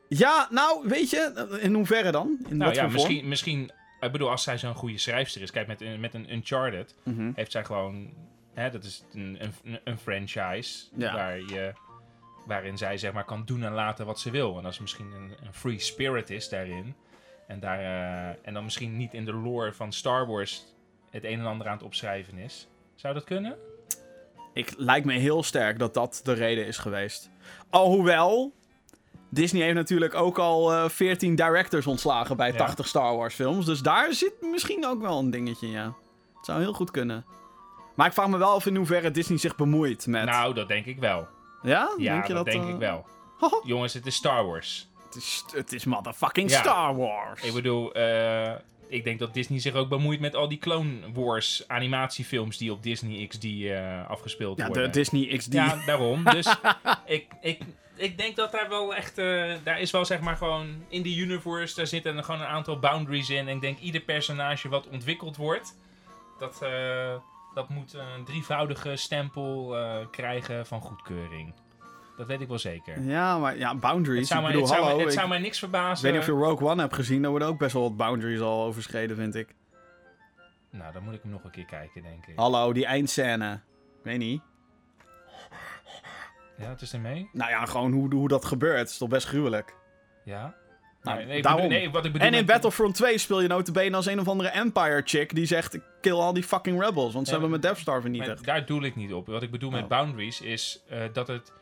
Ja, 0.07 0.47
nou, 0.51 0.87
weet 0.87 1.09
je, 1.09 1.57
in 1.61 1.73
hoeverre 1.73 2.11
dan? 2.11 2.37
In 2.49 2.57
nou 2.57 2.69
wat 2.69 2.79
ja, 2.79 2.87
misschien, 2.87 3.27
misschien... 3.27 3.71
Ik 4.03 4.11
bedoel, 4.11 4.29
als 4.29 4.43
zij 4.43 4.57
zo'n 4.57 4.75
goede 4.75 4.97
schrijfster 4.97 5.41
is... 5.41 5.51
Kijk, 5.51 5.67
met, 5.67 5.81
een- 5.81 5.99
met 5.99 6.13
een 6.13 6.33
Uncharted 6.33 6.95
Mhm. 7.03 7.31
heeft 7.35 7.51
zij 7.51 7.65
gewoon... 7.65 8.13
Hè, 8.53 8.69
dat 8.69 8.83
is 8.83 9.03
een, 9.13 9.37
een, 9.63 9.79
een 9.83 9.97
franchise 9.97 10.85
Ja. 10.95 11.13
waar 11.13 11.37
je, 11.37 11.73
waarin 12.45 12.77
zij 12.77 12.97
zeg 12.97 13.13
maar 13.13 13.25
kan 13.25 13.45
doen 13.45 13.63
en 13.63 13.71
laten 13.73 14.05
wat 14.05 14.19
ze 14.19 14.31
wil. 14.31 14.57
En 14.57 14.65
als 14.65 14.75
er 14.75 14.81
misschien 14.81 15.11
een, 15.11 15.33
een 15.45 15.53
free 15.53 15.79
spirit 15.79 16.29
is 16.29 16.49
daarin... 16.49 16.95
En, 17.47 17.59
daar, 17.59 17.79
eh, 17.79 18.35
en 18.47 18.53
dan 18.53 18.63
misschien 18.63 18.97
niet 18.97 19.13
in 19.13 19.25
de 19.25 19.33
lore 19.33 19.73
van 19.73 19.91
Star 19.91 20.27
Wars 20.27 20.63
het 21.09 21.23
een 21.23 21.39
en 21.39 21.45
ander 21.45 21.67
aan 21.67 21.73
het 21.73 21.83
opschrijven 21.83 22.37
is. 22.37 22.67
Zou 22.95 23.13
dat 23.13 23.23
kunnen? 23.23 23.57
Ik 24.53 24.73
lijkt 24.77 25.05
me 25.05 25.13
heel 25.13 25.43
sterk 25.43 25.79
dat 25.79 25.93
dat 25.93 26.19
de 26.23 26.33
reden 26.33 26.65
is 26.65 26.77
geweest. 26.77 27.29
Alhoewel, 27.69 28.53
Disney 29.33 29.61
heeft 29.61 29.75
natuurlijk 29.75 30.15
ook 30.15 30.37
al 30.39 30.73
eh 30.73 30.89
14 30.89 31.35
directors 31.35 31.87
ontslagen 31.87 32.37
bij 32.37 32.51
Ja. 32.51 32.57
80 32.57 32.87
Star 32.87 33.15
Wars 33.15 33.35
films. 33.35 33.65
Dus 33.65 33.79
daar 33.79 34.13
zit 34.13 34.33
misschien 34.41 34.85
ook 34.85 35.01
wel 35.01 35.19
een 35.19 35.29
dingetje, 35.31 35.69
ja. 35.69 35.85
Het 36.35 36.45
zou 36.45 36.59
heel 36.61 36.73
goed 36.73 36.91
kunnen. 36.91 37.25
Maar 37.95 38.07
ik 38.07 38.13
vraag 38.13 38.27
me 38.27 38.37
wel 38.37 38.51
af 38.51 38.65
in 38.65 38.75
hoeverre 38.75 39.11
Disney 39.11 39.37
zich 39.37 39.55
bemoeit 39.55 40.07
met... 40.07 40.25
Nou, 40.25 40.53
dat 40.53 40.67
denk 40.67 40.85
ik 40.85 40.99
wel. 40.99 41.27
ja? 41.61 41.93
Ja, 41.97 42.13
denk 42.13 42.27
je 42.27 42.33
dat, 42.33 42.45
dat, 42.45 42.53
denk 42.53 42.67
eh, 42.67 42.73
ik 42.73 42.79
wel. 42.79 43.05
Jongens, 43.63 43.93
het 43.93 44.05
is 44.05 44.15
Star 44.15 44.45
Wars. 44.45 44.87
het, 45.05 45.15
is, 45.15 45.43
het 45.55 45.73
is 45.73 45.85
motherfucking 45.85 46.49
Ja. 46.49 46.59
Star 46.59 46.95
Wars. 46.95 47.41
Ik 47.41 47.53
bedoel, 47.53 47.93
eh, 47.93 48.51
ik 48.87 49.03
denk 49.03 49.19
dat 49.19 49.33
Disney 49.33 49.59
zich 49.59 49.73
ook 49.73 49.89
bemoeit 49.89 50.19
met 50.19 50.35
al 50.35 50.47
die 50.47 50.57
Clone 50.57 50.91
Wars 51.13 51.63
animatiefilms 51.67 52.57
die 52.57 52.71
op 52.71 52.83
Disney 52.83 53.27
XD 53.27 53.43
eh, 53.43 54.09
afgespeeld 54.09 54.57
ja, 54.57 54.65
worden. 54.67 54.83
de 54.83 54.89
Disney 54.89 55.37
XD. 55.37 55.53
Ja, 55.53 55.77
daarom. 55.85 56.23
Dus 56.23 56.55
ik, 57.05 57.27
ik, 57.41 57.59
ik 57.95 58.17
denk 58.17 58.35
dat 58.35 58.51
daar 58.51 58.69
wel 58.69 58.95
echt, 58.95 59.17
eh, 59.17 59.53
daar 59.63 59.79
is 59.79 59.91
wel 59.91 60.05
zeg 60.05 60.19
maar 60.19 60.37
gewoon 60.37 60.85
in 60.87 61.01
de 61.01 61.15
universe, 61.15 61.75
daar 61.75 61.87
zitten 61.87 62.23
gewoon 62.23 62.41
een 62.41 62.47
aantal 62.47 62.79
boundaries 62.79 63.29
in. 63.29 63.47
En 63.47 63.55
ik 63.55 63.61
denk 63.61 63.79
ieder 63.79 64.01
personage 64.01 64.69
wat 64.69 64.87
ontwikkeld 64.87 65.37
wordt, 65.37 65.77
dat, 66.39 66.61
eh, 66.61 67.15
dat 67.53 67.69
moet 67.69 67.93
een 67.93 68.23
drievoudige 68.25 68.95
stempel 68.95 69.77
eh, 69.77 69.95
krijgen 70.11 70.65
van 70.65 70.81
goedkeuring. 70.81 71.53
Dat 72.17 72.27
weet 72.27 72.41
ik 72.41 72.47
wel 72.47 72.59
zeker. 72.59 73.01
Ja, 73.01 73.37
maar 73.37 73.57
ja, 73.57 73.75
boundaries. 73.75 74.19
Het 74.19 74.27
zou, 74.27 74.39
ik 74.39 74.45
mij, 74.45 74.53
bedoel, 74.55 74.67
het, 74.67 74.77
zou, 74.77 74.81
hallo. 74.81 74.95
mij- 74.95 75.05
het 75.05 75.13
ik, 75.13 75.19
zou 75.19 75.29
mij 75.29 75.39
niks 75.39 75.53
ik 75.53 75.59
verbazen. 75.59 76.03
weet 76.03 76.13
niet 76.13 76.21
of 76.21 76.27
je 76.27 76.43
Rogue 76.45 76.67
One 76.69 76.81
hebt 76.81 76.93
gezien. 76.95 77.21
Daar 77.21 77.29
worden 77.29 77.47
ook 77.47 77.57
best 77.57 77.73
wel 77.73 77.81
wat 77.81 77.97
boundaries 77.97 78.39
al 78.39 78.63
overschreden, 78.63 79.15
vind 79.15 79.35
ik. 79.35 79.55
Nou, 80.69 80.93
dan 80.93 81.03
moet 81.03 81.13
ik 81.13 81.21
hem 81.21 81.31
nog 81.31 81.43
een 81.43 81.51
keer 81.51 81.65
kijken, 81.65 82.01
denk 82.03 82.25
ik. 82.25 82.35
Hallo, 82.35 82.73
die 82.73 82.85
eindscène. 82.85 83.53
Ik 83.97 84.03
weet 84.03 84.17
niet. 84.17 84.41
Ja, 86.63 86.69
het 86.69 86.81
is 86.81 86.91
mee. 86.91 87.29
Nou 87.33 87.49
ja, 87.49 87.65
gewoon 87.65 87.91
hoe, 87.91 88.13
hoe 88.15 88.27
dat 88.27 88.45
gebeurt. 88.45 88.89
is 88.89 88.97
toch 88.97 89.09
best 89.09 89.27
gruwelijk. 89.27 89.75
Ja. 90.23 90.55
Nou, 91.01 91.17
nee, 91.17 91.25
nee, 91.27 91.41
daarom. 91.41 91.61
bedoel- 91.61 91.77
nee, 91.77 91.89
wat 91.91 92.05
ik 92.05 92.11
bedoel 92.11 92.27
En 92.27 92.33
in 92.33 92.45
Battlefront 92.45 92.95
2 92.95 93.17
speel 93.17 93.41
je 93.41 93.47
notabene 93.47 93.95
als 93.95 94.05
een 94.05 94.19
of 94.19 94.27
andere 94.27 94.49
Empire 94.49 95.01
chick 95.05 95.35
die 95.35 95.45
zegt... 95.45 95.79
Kill 96.01 96.13
al 96.13 96.33
die 96.33 96.43
fucking 96.43 96.81
rebels, 96.83 97.13
want 97.13 97.25
ze 97.25 97.31
hebben 97.31 97.49
mijn 97.49 97.61
Death 97.61 97.77
Star 97.77 98.01
vernietigd. 98.01 98.45
daar 98.45 98.65
doel 98.65 98.83
ik 98.83 98.95
niet 98.95 99.13
op. 99.13 99.27
Wat 99.27 99.41
ik 99.43 99.51
bedoel 99.51 99.71
met 99.71 99.83
Oh. 99.83 99.89
boundaries 99.89 100.41
is 100.41 100.83
eh, 100.89 100.99
dat, 101.13 101.27
het, 101.27 101.53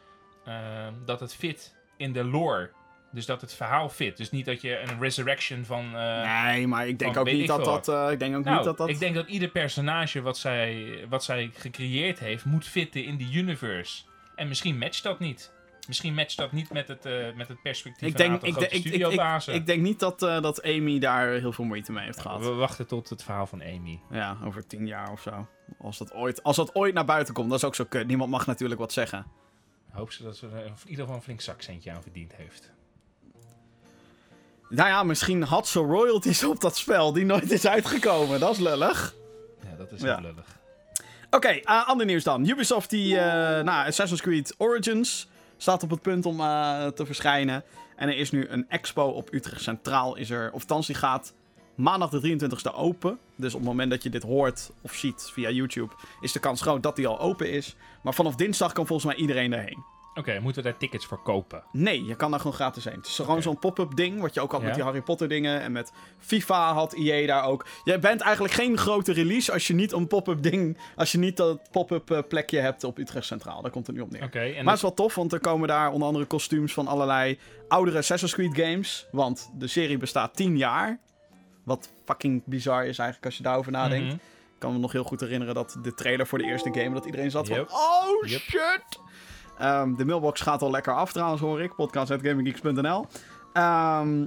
eh, 0.46 0.88
dat 1.06 1.20
het 1.20 1.36
fit 1.36 1.76
in 1.98 2.14
de 2.14 2.24
lore. 2.24 2.72
Dus 3.12 3.26
dat 3.26 3.42
het 3.42 3.54
verhaal 3.54 3.90
fit. 3.90 4.18
Dus 4.18 4.32
niet 4.32 4.46
dat 4.46 4.62
je 4.62 4.80
een 4.80 5.00
resurrection 5.00 5.66
van... 5.66 5.96
eh, 5.96 6.44
nee, 6.46 6.68
maar 6.68 6.88
ik 6.88 7.00
denk 7.00 7.18
ook 7.18 7.26
niet 7.32 7.48
dat 7.48 7.66
dat... 7.66 7.88
eh, 7.88 8.08
ik 8.12 8.20
denk 8.20 8.36
ook 8.38 8.44
nou, 8.44 8.56
niet 8.56 8.66
dat 8.66 8.78
dat... 8.78 8.90
ik 8.90 9.00
denk 9.00 9.16
dat 9.16 9.28
ieder 9.28 9.50
personage 9.50 10.22
wat 10.22 10.38
zij, 10.38 10.88
wat 11.10 11.24
zij 11.24 11.50
gecreëerd 11.54 12.20
heeft, 12.20 12.46
moet 12.46 12.66
fitten 12.66 13.04
in 13.04 13.18
die 13.18 13.34
universe. 13.38 14.04
En 14.42 14.48
misschien 14.48 14.78
matcht 14.78 15.04
dat 15.04 15.20
niet. 15.20 15.52
Misschien 15.88 16.14
matcht 16.14 16.38
dat 16.38 16.52
niet 16.52 16.72
met 16.74 16.88
het, 16.88 17.06
eh, 17.06 17.34
met 17.36 17.48
het 17.48 17.62
perspectief 17.62 18.08
Ik 18.08 18.12
van 18.18 18.26
een 18.26 18.32
denk, 18.32 18.32
aantal 18.32 18.48
ik, 18.48 18.54
grote 18.54 18.70
denk- 18.70 18.86
ik, 18.86 18.94
ik, 19.48 19.54
ik, 19.56 19.66
denk 19.66 19.82
niet 19.82 20.00
dat, 20.00 20.24
eh, 20.24 20.42
dat 20.42 20.64
Amy 20.64 21.00
daar 21.00 21.30
heel 21.32 21.52
veel 21.52 21.66
moeite 21.66 21.92
mee 21.92 22.06
heeft 22.06 22.20
gehad. 22.20 22.40
We 22.40 22.50
wachten 22.50 22.88
tot 22.88 23.10
het 23.10 23.24
verhaal 23.24 23.46
van 23.48 23.62
Amy. 23.62 24.00
Ja, 24.12 24.38
over 24.46 24.68
tien 24.68 24.88
jaar 24.88 25.12
of 25.12 25.22
zo. 25.22 25.48
Als 25.80 25.98
dat, 25.98 26.14
ooit, 26.14 26.44
als 26.44 26.56
dat 26.56 26.76
ooit 26.76 26.94
naar 26.94 27.06
buiten 27.06 27.34
komt, 27.34 27.50
dat 27.50 27.58
is 27.58 27.66
ook 27.66 27.76
zo 27.76 27.86
kut. 27.86 28.08
Niemand 28.08 28.30
mag 28.30 28.46
natuurlijk 28.46 28.80
wat 28.80 28.92
zeggen. 28.94 29.26
Hoop 29.92 30.12
ze 30.12 30.24
dat 30.24 30.38
ze 30.38 30.48
er 30.48 30.66
in 30.66 30.74
ieder 30.86 31.00
geval 31.04 31.16
een 31.16 31.22
flink 31.24 31.42
zakcentje 31.42 31.92
aan 31.92 32.02
verdiend 32.02 32.36
heeft. 32.36 32.72
Nou 34.70 34.90
ja, 34.90 35.04
misschien 35.04 35.44
had 35.44 35.68
ze 35.68 35.80
royalties 35.80 36.44
op 36.44 36.62
dat 36.62 36.78
spel 36.78 37.14
die 37.14 37.26
nooit 37.26 37.52
is 37.52 37.68
uitgekomen. 37.68 38.40
Dat 38.40 38.52
is 38.52 38.60
lullig. 38.60 39.16
Ja, 39.64 39.76
dat 39.78 39.92
is 39.92 40.02
Ja. 40.02 40.16
heel 40.16 40.26
lullig. 40.26 40.60
Oké, 41.34 41.48
eh, 41.48 41.88
ander 41.88 42.06
nieuws 42.06 42.24
dan. 42.24 42.48
Ubisoft 42.48 42.90
die, 42.90 43.18
eh 43.18 43.64
nou, 43.64 43.88
Assassin's 43.88 44.22
Creed 44.22 44.56
Origins 44.58 45.28
staat 45.58 45.84
op 45.84 45.90
het 45.90 46.02
punt 46.02 46.26
om 46.26 46.40
eh, 46.40 46.88
te 46.88 47.06
verschijnen. 47.06 47.64
En 47.96 48.08
er 48.08 48.18
is 48.18 48.32
nu 48.32 48.48
een 48.48 48.66
expo 48.70 49.04
op 49.04 49.34
Utrecht 49.34 49.62
Centraal. 49.62 50.16
Is 50.16 50.30
er, 50.30 50.52
of 50.52 50.66
thans 50.66 50.88
die 50.88 50.96
gaat 50.96 51.34
maandag 51.76 52.10
de 52.10 52.20
23e 52.20 52.76
open. 52.76 53.20
Dus 53.36 53.54
op 53.54 53.60
het 53.60 53.70
moment 53.70 53.90
dat 53.92 54.04
je 54.04 54.10
dit 54.10 54.24
hoort 54.24 54.72
of 54.82 54.94
ziet 54.94 55.30
via 55.34 55.50
YouTube, 55.50 55.94
is 56.22 56.32
de 56.32 56.40
kans 56.40 56.62
groot 56.62 56.84
dat 56.84 56.96
die 56.96 57.08
al 57.08 57.20
open 57.20 57.52
is. 57.52 57.76
Maar 58.04 58.14
vanaf 58.14 58.36
dinsdag 58.36 58.72
kan 58.72 58.88
volgens 58.88 59.14
mij 59.14 59.22
iedereen 59.22 59.54
erheen. 59.54 59.91
Oké, 60.16 60.40
moeten 60.40 60.64
we 60.64 60.70
daar 60.70 60.80
tickets 60.80 61.06
voor 61.06 61.22
kopen? 61.22 61.64
Nee, 61.72 62.06
je 62.06 62.16
kan 62.16 62.30
daar 62.32 62.40
gewoon 62.40 62.56
gratis 62.56 62.84
heen. 62.84 62.96
Het 62.96 63.06
is 63.08 63.16
gewoon 63.16 63.42
zo'n 63.42 63.60
pop-up 63.60 63.96
ding, 63.96 64.22
wat 64.22 64.34
je 64.34 64.42
ook 64.42 64.52
had 64.52 64.60
Ja. 64.62 64.66
met 64.66 64.76
die 64.76 64.84
Harry 64.84 65.02
Potter 65.02 65.28
dingen. 65.28 65.62
En 65.62 65.72
met 65.72 65.92
FIFA 66.18 66.74
had 66.74 66.94
EA 66.94 67.28
daar 67.28 67.44
ook. 67.46 67.66
Je 67.84 68.00
bent 68.00 68.22
eigenlijk 68.22 68.54
geen 68.54 68.78
grote 68.78 69.12
release 69.14 69.52
als 69.52 69.68
je 69.68 69.74
niet 69.74 69.92
een 69.92 70.08
pop-up 70.08 70.42
ding, 70.44 70.78
als 70.96 71.12
je 71.12 71.18
niet 71.18 71.38
dat 71.38 71.72
pop-up 71.72 72.12
eh, 72.12 72.20
plekje 72.28 72.60
hebt 72.60 72.84
op 72.84 72.98
Utrecht 72.98 73.26
Centraal. 73.26 73.62
Daar 73.62 73.72
komt 73.72 73.88
het 73.88 73.96
nu 73.96 74.02
op 74.02 74.12
neer. 74.12 74.22
En 74.22 74.54
Maar 74.54 74.66
het 74.66 74.76
is 74.76 74.82
wel 74.82 74.94
tof, 74.94 75.16
want 75.16 75.34
er 75.34 75.40
komen 75.40 75.68
daar 75.68 75.92
onder 75.92 76.08
andere 76.08 76.26
kostuums 76.26 76.74
van 76.74 76.88
allerlei 76.88 77.40
oudere 77.68 77.98
Assassin's 77.98 78.34
Creed 78.34 78.56
games. 78.58 79.08
Want 79.12 79.52
de 79.58 79.68
serie 79.68 79.98
bestaat 79.98 80.36
10 80.36 80.58
jaar. 80.58 81.00
Wat 81.64 81.90
fucking 82.06 82.42
bizar 82.46 82.82
is 82.86 82.98
eigenlijk 82.98 83.26
als 83.26 83.38
je 83.38 83.44
daarover 83.44 83.72
nadenkt. 83.72 84.06
Mhm. 84.06 84.16
Ik 84.16 84.68
kan 84.68 84.74
me 84.74 84.80
nog 84.80 84.92
heel 84.92 85.04
goed 85.04 85.20
herinneren 85.20 85.54
dat 85.56 85.78
de 85.84 85.94
trailer 85.94 86.28
voor 86.28 86.38
de 86.38 86.44
eerste 86.44 86.70
game, 86.74 86.94
dat 86.94 87.06
iedereen 87.06 87.32
zat 87.32 87.48
Yep. 87.48 87.70
van, 87.70 87.80
oh 87.80 88.28
Yep. 88.30 88.40
shit! 88.40 89.00
Ehm, 89.62 89.96
de 89.96 90.06
mailbox 90.06 90.42
gaat 90.42 90.62
al 90.62 90.72
lekker 90.72 90.96
af 90.96 91.12
trouwens, 91.12 91.42
hoor 91.42 91.62
ik. 91.62 91.76
Podcast.gaminggeeks.nl 91.76 93.06
Ehm 93.54 94.26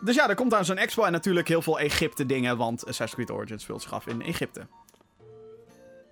Dus 0.00 0.14
ja, 0.14 0.28
er 0.28 0.34
komt 0.34 0.50
daar 0.50 0.64
zo'n 0.64 0.76
expo 0.78 1.04
en 1.04 1.12
natuurlijk 1.12 1.48
heel 1.48 1.62
veel 1.62 1.78
Egypte 1.78 2.26
dingen, 2.26 2.56
want 2.56 2.80
Assassin's 2.86 3.14
Creed 3.14 3.30
Origins 3.30 3.62
speelt 3.62 3.82
zich 3.82 3.92
af 3.92 4.06
in 4.06 4.22
Egypte. 4.22 4.66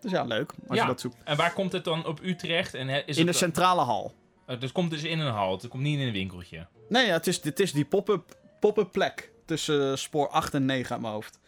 Dus 0.01 0.11
ja, 0.11 0.23
leuk 0.25 0.53
als 0.69 0.77
Ja. 0.79 0.83
je 0.83 0.89
dat 0.89 1.01
zoekt. 1.01 1.17
En 1.25 1.37
waar 1.37 1.53
komt 1.53 1.73
het 1.73 1.85
dan 1.85 2.07
op 2.07 2.21
Utrecht? 2.23 2.75
En 2.75 3.07
is 3.07 3.17
In 3.17 3.27
de 3.27 3.33
centrale 3.33 3.81
hal. 3.81 4.15
het 4.47 4.73
komt 4.73 4.91
dus 4.91 5.03
in 5.03 5.19
een 5.19 5.33
hal. 5.33 5.53
Het 5.53 5.69
komt 5.69 5.83
niet 5.83 5.99
in 6.01 6.07
een 6.07 6.13
winkeltje. 6.13 6.67
Nee, 6.89 7.07
ja, 7.07 7.13
het, 7.13 7.27
is, 7.27 7.43
het 7.45 7.61
is 7.61 7.73
die 7.73 7.85
pop-up 7.85 8.37
pop 8.61 8.89
plek 8.93 9.31
tussen 9.47 9.99
spoor 9.99 10.29
8 10.29 10.55
en 10.55 10.65
9 10.65 10.93
uit 10.93 11.01
mijn 11.01 11.13
hoofd. 11.13 11.39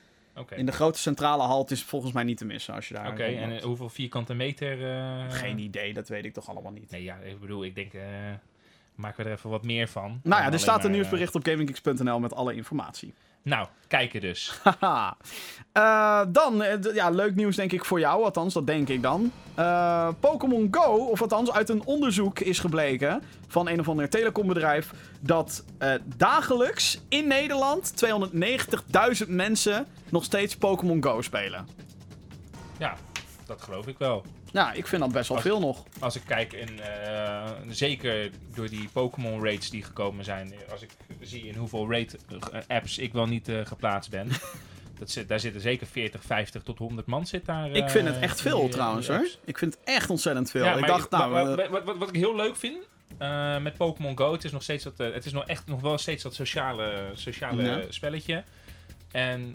In 0.57 0.67
de 0.67 0.73
grote 0.73 0.99
centrale 0.99 1.43
hal, 1.43 1.61
het 1.61 1.71
is 1.71 1.83
volgens 1.83 2.13
mij 2.13 2.23
niet 2.25 2.37
te 2.39 2.45
missen 2.45 2.75
als 2.75 2.89
je 2.89 2.95
daar... 2.95 3.09
Oké, 3.11 3.23
en 3.25 3.57
eh, 3.57 3.63
hoeveel 3.63 3.89
vierkante 3.89 4.35
meter? 4.35 4.91
eh, 4.91 5.31
Geen 5.31 5.59
idee, 5.59 5.95
dat 5.95 6.09
weet 6.09 6.25
ik 6.25 6.33
toch 6.33 6.49
allemaal 6.49 6.73
niet. 6.73 6.91
Nee, 6.91 7.03
ja, 7.03 7.17
ik 7.17 7.41
bedoel, 7.41 7.65
ik 7.65 7.75
denk... 7.75 7.93
eh, 7.95 8.03
maken 8.95 9.25
we 9.25 9.31
er 9.31 9.37
even 9.37 9.51
wat 9.51 9.63
meer 9.65 9.89
van. 9.89 10.21
Nou 10.23 10.43
ja, 10.43 10.53
er 10.53 10.59
staat 10.59 10.85
een 10.85 10.91
nieuwsbericht 10.91 11.35
op 11.35 11.45
gaminggeeks.nl 11.45 12.19
met 12.21 12.35
alle 12.35 12.55
informatie. 12.55 13.15
Nou, 13.43 13.67
kijken 13.89 14.21
dus. 14.21 14.59
Haha. 14.65 15.17
Eh, 15.73 16.23
dan, 16.29 16.63
eh, 16.63 16.95
ja, 16.95 17.11
leuk 17.11 17.35
nieuws 17.35 17.57
denk 17.57 17.73
ik 17.73 17.85
voor 17.85 18.01
jou, 18.01 18.25
althans, 18.25 18.55
dat 18.55 18.67
denk 18.67 18.89
ik 18.89 19.03
dan. 19.03 19.33
Eh, 19.55 20.09
Pokémon 20.21 20.69
Go, 20.71 20.95
of 20.97 21.23
althans 21.23 21.53
uit 21.53 21.69
een 21.69 21.85
onderzoek 21.85 22.39
is 22.39 22.59
gebleken 22.59 23.23
van 23.49 23.69
een 23.69 23.81
of 23.81 23.89
ander 23.89 24.09
telecombedrijf, 24.09 24.93
dat 25.21 25.65
dagelijks 26.17 27.01
in 27.09 27.27
Nederland 27.27 27.93
290.000 27.97 29.29
mensen 29.29 29.87
nog 30.09 30.25
steeds 30.25 30.57
Pokémon 30.57 31.03
Go 31.03 31.23
spelen. 31.23 31.67
Ja, 32.79 32.97
dat 33.47 33.63
geloof 33.63 33.87
ik 33.87 33.99
wel. 33.99 34.25
Ja, 34.53 34.73
ik 34.73 34.87
vind 34.87 35.03
dat 35.03 35.13
best 35.13 35.29
wel 35.29 35.37
Als- 35.37 35.47
veel 35.47 35.61
nog. 35.61 35.83
Als 36.01 36.17
ik 36.17 36.23
kijk, 36.27 36.53
in, 36.53 36.81
eh, 36.81 37.51
zeker 37.69 38.31
door 38.55 38.69
die 38.69 38.89
Pokémon 38.93 39.45
raids 39.45 39.71
die 39.71 39.83
gekomen 39.83 40.25
zijn, 40.25 40.55
als 40.71 40.83
ik 40.83 40.91
zie 41.21 41.47
in 41.47 41.55
hoeveel 41.55 41.91
raid 41.91 42.17
eh, 42.53 42.61
apps 42.69 42.99
ik 42.99 43.13
wel 43.13 43.27
niet 43.27 43.49
eh, 43.49 43.67
geplaatst 43.67 44.11
ben. 44.11 44.29
Dat 44.99 45.11
zit, 45.11 45.29
daar 45.29 45.41
zitten 45.41 45.61
zeker 45.61 45.87
40, 45.87 46.23
50 46.25 46.63
tot 46.63 46.79
100 46.79 47.07
man 47.07 47.27
zit 47.27 47.45
daar. 47.47 47.71
Ik 47.71 47.91
vind 47.91 48.07
eh, 48.09 48.15
het 48.15 48.23
echt 48.23 48.41
veel 48.41 48.57
die, 48.59 48.67
eh, 48.67 48.73
trouwens 48.73 49.09
hoor. 49.09 49.27
Ik 49.45 49.59
vind 49.59 49.75
het 49.75 49.83
echt 49.85 50.11
ontzettend 50.11 50.51
veel. 50.51 50.65
Ja, 50.65 50.75
ik 50.77 50.87
dacht, 50.87 51.11
nou, 51.11 51.31
maar- 51.31 51.59
eh, 51.59 51.71
wat, 51.71 51.85
wat, 51.85 51.97
wat, 51.97 52.09
ik 52.09 52.15
heel 52.15 52.37
leuk 52.37 52.57
vind 52.57 52.77
eh, 53.19 53.59
met 53.59 53.75
Pokémon 53.77 54.19
Go, 54.19 54.33
het 54.33 54.45
is 54.45 54.53
nog 54.53 54.63
steeds 54.63 54.85
dat, 54.85 55.01
eh, 55.01 55.13
het 55.13 55.25
is 55.25 55.33
nog 55.33 55.47
echt 55.47 55.67
nog 55.67 55.81
wel 55.81 55.99
steeds 55.99 56.23
dat 56.23 56.35
sociale, 56.35 57.11
sociale 57.15 57.63
Ja. 57.63 57.81
spelletje. 57.89 58.45
En 59.13 59.55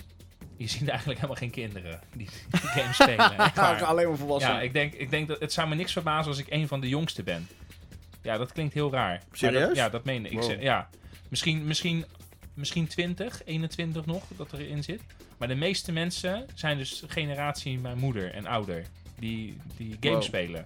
je 0.58 0.68
ziet 0.68 0.88
eigenlijk 0.88 1.20
helemaal 1.20 1.42
geen 1.42 1.50
kinderen 1.52 2.00
die 2.16 2.28
die 2.52 2.60
game 2.60 2.94
spelen. 2.94 3.38
Waar. 3.56 3.84
alleen 3.84 4.08
maar 4.08 4.18
volwassenen. 4.18 4.56
Ja, 4.58 4.62
ik 4.62 4.74
denk, 4.74 4.94
ik 4.94 5.10
denk 5.10 5.28
dat 5.28 5.40
het 5.40 5.54
zou 5.54 5.68
me 5.68 5.76
niks 5.76 5.92
verbazen 5.92 6.28
als 6.32 6.40
ik 6.40 6.46
een 6.50 6.68
van 6.68 6.82
de 6.82 6.90
jongsten 6.90 7.24
ben. 7.24 7.48
Ja, 8.22 8.38
dat 8.38 8.52
klinkt 8.52 8.74
heel 8.74 8.92
raar. 8.92 9.22
Serieus? 9.32 9.68
Dat, 9.68 9.76
ja, 9.76 9.90
dat 9.90 10.04
meen 10.04 10.26
ik. 10.26 10.40
Wow. 10.42 10.62
ja. 10.62 10.90
Misschien, 11.30 11.66
misschien, 11.68 12.06
misschien 12.54 12.88
20, 12.88 13.42
21 13.46 14.06
nog 14.06 14.24
dat 14.38 14.54
erin 14.54 14.84
zit. 14.84 15.02
Maar 15.38 15.48
de 15.48 15.56
meeste 15.56 15.92
mensen 15.92 16.46
zijn 16.54 16.78
dus 16.78 17.04
generatie 17.08 17.80
mijn 17.80 17.98
moeder 17.98 18.34
en 18.34 18.46
ouder. 18.46 18.86
Die, 19.20 19.58
die 19.78 19.98
games 20.00 20.16
Wow. 20.16 20.24
spelen. 20.24 20.66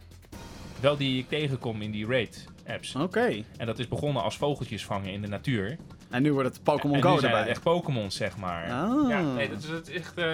Wel 0.80 0.98
die 0.98 1.20
ik 1.20 1.30
tegenkom 1.30 1.82
in 1.82 1.92
die 1.92 2.06
raid 2.08 2.46
apps. 2.68 2.96
Oké. 2.96 3.44
En 3.58 3.66
dat 3.66 3.80
is 3.80 3.88
begonnen 3.88 4.24
als 4.24 4.38
vogeltjes 4.38 4.86
vangen 4.86 5.12
in 5.12 5.22
de 5.22 5.28
natuur. 5.28 5.78
En 6.12 6.22
nu 6.24 6.34
wordt 6.34 6.50
het 6.50 6.64
Pokémon 6.64 7.02
Go 7.02 7.16
erbij. 7.16 7.40
het 7.40 7.48
echt 7.48 7.62
Pokémon, 7.64 8.12
zeg 8.12 8.38
maar. 8.38 8.64
Ah. 8.72 9.10
Ja, 9.10 9.22
nee, 9.22 9.50
dat 9.50 9.64
is 9.64 9.70
het 9.70 9.90
echt. 9.90 10.18
eh 10.18 10.26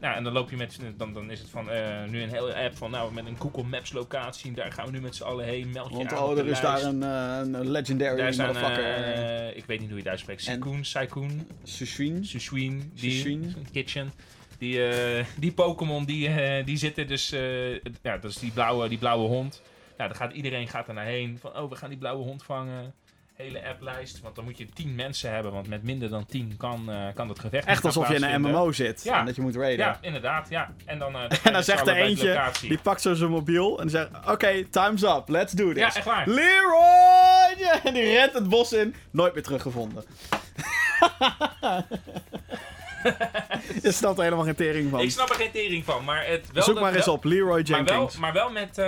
nou, 0.00 0.16
en 0.16 0.24
dan 0.24 0.32
loop 0.32 0.50
je 0.50 0.56
met. 0.56 0.78
Dan, 0.96 1.12
dan 1.12 1.30
is 1.30 1.38
het 1.38 1.48
van. 1.50 1.70
eh, 1.70 2.04
nu 2.08 2.22
een 2.22 2.28
hele 2.28 2.54
app 2.54 2.76
van. 2.76 2.90
Nou, 2.90 3.12
met 3.14 3.26
een 3.26 3.36
Google 3.38 3.62
Maps 3.62 3.92
locatie. 3.92 4.52
Daar 4.52 4.72
gaan 4.72 4.86
we 4.86 4.92
nu 4.92 5.00
met 5.00 5.16
z'n 5.16 5.22
allen 5.22 5.44
heen. 5.44 5.70
Meld 5.72 5.90
je 5.90 5.96
Want 5.96 6.12
aan 6.12 6.22
oh, 6.22 6.38
er 6.38 6.46
is 6.46 6.60
daar 6.60 6.82
een, 6.82 7.02
eh, 7.02 7.38
een 7.60 7.70
legendary 7.70 8.22
motherfucker. 8.22 9.56
ik 9.56 9.64
weet 9.64 9.78
niet 9.80 9.88
hoe 9.88 9.96
je 9.96 10.02
het 10.02 10.08
uitspreekt. 10.10 10.46
En- 10.46 10.62
Saikun, 10.62 10.84
Saikun, 10.84 11.48
Sushin. 11.62 12.24
Kitchen. 13.72 14.12
Die, 14.58 14.80
die 15.36 15.52
Pokémon 15.52 16.04
die, 16.04 16.30
die 16.64 16.76
zitten 16.76 17.06
dus. 17.06 17.28
ja, 18.02 18.18
dat 18.18 18.30
is 18.30 18.36
die 18.38 18.50
blauwe, 18.52 18.88
die 18.88 18.98
blauwe 18.98 19.28
hond. 19.28 19.62
Ja, 19.98 20.06
dan 20.06 20.16
gaat 20.16 20.32
iedereen 20.32 20.68
gaat 20.68 20.88
er 20.88 20.94
naar 20.94 21.04
heen. 21.04 21.38
Van 21.40 21.56
oh, 21.56 21.70
we 21.70 21.76
gaan 21.76 21.88
die 21.88 21.98
blauwe 21.98 22.24
hond 22.24 22.42
vangen. 22.42 22.94
Hele 23.40 23.66
applijst. 23.68 24.20
Want 24.20 24.34
dan 24.34 24.44
moet 24.44 24.58
je 24.58 24.66
10 24.74 24.94
mensen 24.94 25.32
hebben. 25.32 25.52
Want 25.52 25.68
met 25.68 25.82
minder 25.82 26.08
dan 26.08 26.26
10 26.26 26.54
kan, 26.56 26.90
eh, 26.90 26.96
kan 27.14 27.28
dat 27.28 27.38
gevecht 27.38 27.66
Echt 27.66 27.84
alsof 27.84 28.08
je 28.08 28.14
in 28.14 28.22
een. 28.24 28.40
MMO 28.40 28.72
zit. 28.72 29.02
Ja. 29.04 29.18
En 29.18 29.26
dat 29.26 29.36
je 29.36 29.42
moet 29.42 29.56
raiden. 29.56 29.86
Ja, 29.86 29.98
inderdaad, 30.00 30.48
ja. 30.48 30.72
En 30.84 30.98
dan, 30.98 31.14
eh, 31.14 31.38
En 31.46 31.52
dan 31.52 31.62
zegt 31.62 31.86
er 31.86 31.96
eentje, 31.96 32.42
Die... 32.60 32.78
pakt 32.78 33.00
zo 33.00 33.14
zijn 33.14 33.30
mobiel 33.30 33.76
en 33.80 33.86
die 33.86 33.96
zegt... 33.96 34.08
Oké, 34.30 34.64
time's 34.64 35.02
up, 35.02 35.28
let's 35.28 35.52
do 35.52 35.68
this. 35.72 35.82
Ja, 35.82 35.86
echt 35.86 36.04
waar. 36.04 36.28
Leroy! 36.28 37.68
En 37.84 37.94
die 37.94 38.02
rent 38.02 38.32
het 38.32 38.48
bos 38.48 38.72
in. 38.72 38.94
Nooit 39.10 39.34
meer 39.34 39.42
teruggevonden. 39.42 40.04
je 43.82 43.92
snapt 43.92 44.18
er 44.18 44.24
helemaal 44.24 44.44
geen 44.44 44.54
tering 44.54 44.90
van. 44.90 45.00
Ik 45.00 45.10
snap 45.10 45.28
er 45.30 45.34
geen 45.34 45.50
tering 45.50 45.84
van, 45.84 46.04
maar 46.04 46.26
het 46.26 46.52
wel... 46.52 46.62
Zoek 46.62 46.74
dat- 46.74 46.82
maar 46.84 46.94
eens 46.94 47.04
wel- 47.04 47.14
op, 47.14 47.24
Leroy 47.24 47.46
Maar 47.46 47.62
wel, 47.84 47.86
Jenkins. 47.86 48.16
maar, 48.16 48.32
wel 48.32 48.50
met, 48.50 48.78
eh, 48.78 48.86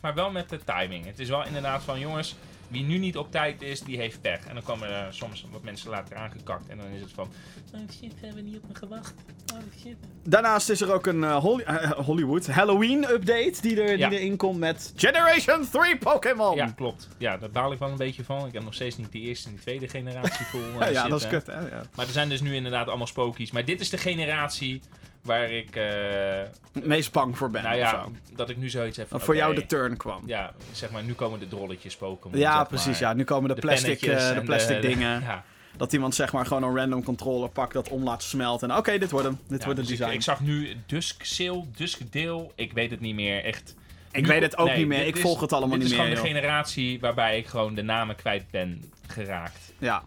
maar 0.00 0.14
wel 0.14 0.30
met 0.30 0.48
de 0.48 0.58
timing. 0.64 1.06
Het 1.06 1.18
is 1.18 1.28
wel 1.28 1.46
inderdaad 1.46 1.82
van, 1.82 1.98
jongens, 1.98 2.36
wie 2.72 2.82
nu 2.84 2.98
niet 2.98 3.16
op 3.16 3.30
tijd 3.30 3.62
is, 3.62 3.80
die 3.80 3.96
heeft 3.96 4.20
pech. 4.20 4.46
En 4.46 4.54
dan 4.54 4.62
komen 4.62 4.88
er 4.88 5.14
soms 5.14 5.46
wat 5.50 5.62
mensen 5.62 5.90
later 5.90 6.16
aangekakt. 6.16 6.68
En 6.68 6.76
dan 6.76 6.86
is 6.86 7.00
het 7.00 7.10
van, 7.14 7.28
oh 7.74 7.80
shit, 8.00 8.12
hebben 8.20 8.44
we 8.44 8.50
niet 8.50 8.56
op 8.56 8.68
me 8.68 8.74
gewacht. 8.74 9.14
Oh 9.54 9.58
shit. 9.80 9.96
Daarnaast 10.24 10.68
is 10.70 10.80
er 10.80 10.92
ook 10.92 11.06
een 11.06 11.24
eh, 11.24 11.36
Holly- 11.36 11.62
eh, 11.62 11.90
Hollywood 11.90 12.46
Halloween-update 12.46 13.54
die, 13.60 13.82
er, 13.82 13.98
Ja. 13.98 14.08
die 14.08 14.18
erin 14.18 14.36
komt 14.36 14.58
met 14.58 14.92
Generation 14.96 15.68
3 15.70 15.96
Pokémon. 15.98 16.56
Ja, 16.56 16.66
klopt. 16.76 17.08
Ja, 17.18 17.36
daar 17.38 17.50
baal 17.50 17.72
ik 17.72 17.78
wel 17.78 17.88
een 17.90 17.96
beetje 17.96 18.24
van. 18.24 18.46
Ik 18.46 18.52
heb 18.52 18.62
nog 18.64 18.74
steeds 18.74 18.96
niet 18.96 19.12
de 19.12 19.18
eerste 19.20 19.48
en 19.48 19.54
de 19.54 19.60
tweede 19.60 19.88
generatie 19.88 20.44
vol 20.46 20.60
Ja, 20.80 21.04
eh, 21.04 21.08
dat 21.08 21.20
is 21.20 21.28
kut, 21.28 21.46
hè? 21.46 21.60
Ja. 21.68 21.82
Maar 21.94 22.06
er 22.06 22.12
zijn 22.12 22.28
dus 22.28 22.40
nu 22.40 22.54
inderdaad 22.54 22.88
allemaal 22.88 23.06
spookies. 23.06 23.50
Maar 23.50 23.64
dit 23.64 23.80
is 23.80 23.90
de 23.90 23.98
generatie 23.98 24.80
waar 25.22 25.50
ik, 25.50 25.76
eh, 25.76 25.84
Het 26.72 26.86
meest 26.86 27.12
bang 27.12 27.38
voor 27.38 27.50
ben. 27.50 27.62
nou 27.62 27.76
ja, 27.76 28.06
dat 28.36 28.50
ik 28.50 28.56
nu 28.56 28.68
zoiets 28.68 28.96
heb 28.96 29.08
van, 29.08 29.20
voor 29.20 29.36
jou 29.36 29.54
de 29.54 29.66
turn 29.66 29.96
kwam. 29.96 30.22
Ja, 30.26 30.38
Ja, 30.38 30.52
zeg 30.72 30.90
maar, 30.90 31.02
nu 31.02 31.12
komen 31.14 31.38
de 31.40 31.48
drolletjes 31.48 31.96
Pokémon. 31.96 32.38
zeg 32.40 32.68
precies. 32.68 32.86
maar. 33.00 33.10
Ja, 33.10 33.12
nu 33.12 33.24
komen 33.24 33.48
de, 33.48 33.54
De 33.54 33.60
plastic, 33.60 34.02
eh, 34.02 34.34
de 34.34 34.42
plastic 34.44 34.80
de- 34.80 34.88
dingen. 34.88 35.20
Ja, 35.32 35.44
Dat 35.76 35.92
iemand 35.92 36.14
zeg 36.14 36.32
maar 36.32 36.46
gewoon 36.46 36.62
een 36.62 36.76
random 36.76 37.02
controller 37.04 37.48
pakt, 37.48 37.72
dat 37.72 37.88
om 37.88 38.02
laat 38.04 38.22
smelten. 38.22 38.70
En 38.70 38.76
oké, 38.76 38.98
dit 38.98 39.10
wordt 39.10 39.26
hem. 39.26 39.38
Dit 39.48 39.58
ja, 39.58 39.64
wordt 39.64 39.78
het 39.80 39.88
dus 39.88 39.98
design. 39.98 40.14
ik 40.16 40.22
zag 40.22 40.40
nu 40.40 40.76
Dusk 40.86 41.24
Sale, 41.24 41.64
Dusk 41.76 42.12
Deel. 42.12 42.52
Ik 42.54 42.72
weet 42.72 42.90
het 42.90 43.00
niet 43.00 43.14
meer, 43.14 43.44
echt. 43.44 43.74
Ik 44.10 44.22
Nu- 44.22 44.28
weet 44.28 44.42
het 44.42 44.56
ook 44.58 44.66
nee, 44.66 44.76
niet 44.76 44.86
meer. 44.86 44.98
dit 44.98 45.08
Ik 45.08 45.14
is- 45.16 45.20
volg 45.20 45.40
het 45.40 45.52
allemaal 45.52 45.70
dit 45.70 45.78
niet 45.78 45.90
is 45.92 45.96
meer. 45.98 46.06
gewoon 46.06 46.22
de 46.22 46.28
generatie 46.28 47.00
waarbij 47.00 47.38
ik 47.38 47.46
gewoon 47.46 47.74
de 47.74 47.82
namen 47.82 48.16
kwijt 48.16 48.44
ben 48.50 48.84
geraakt. 49.06 49.72
Ja. 49.78 50.02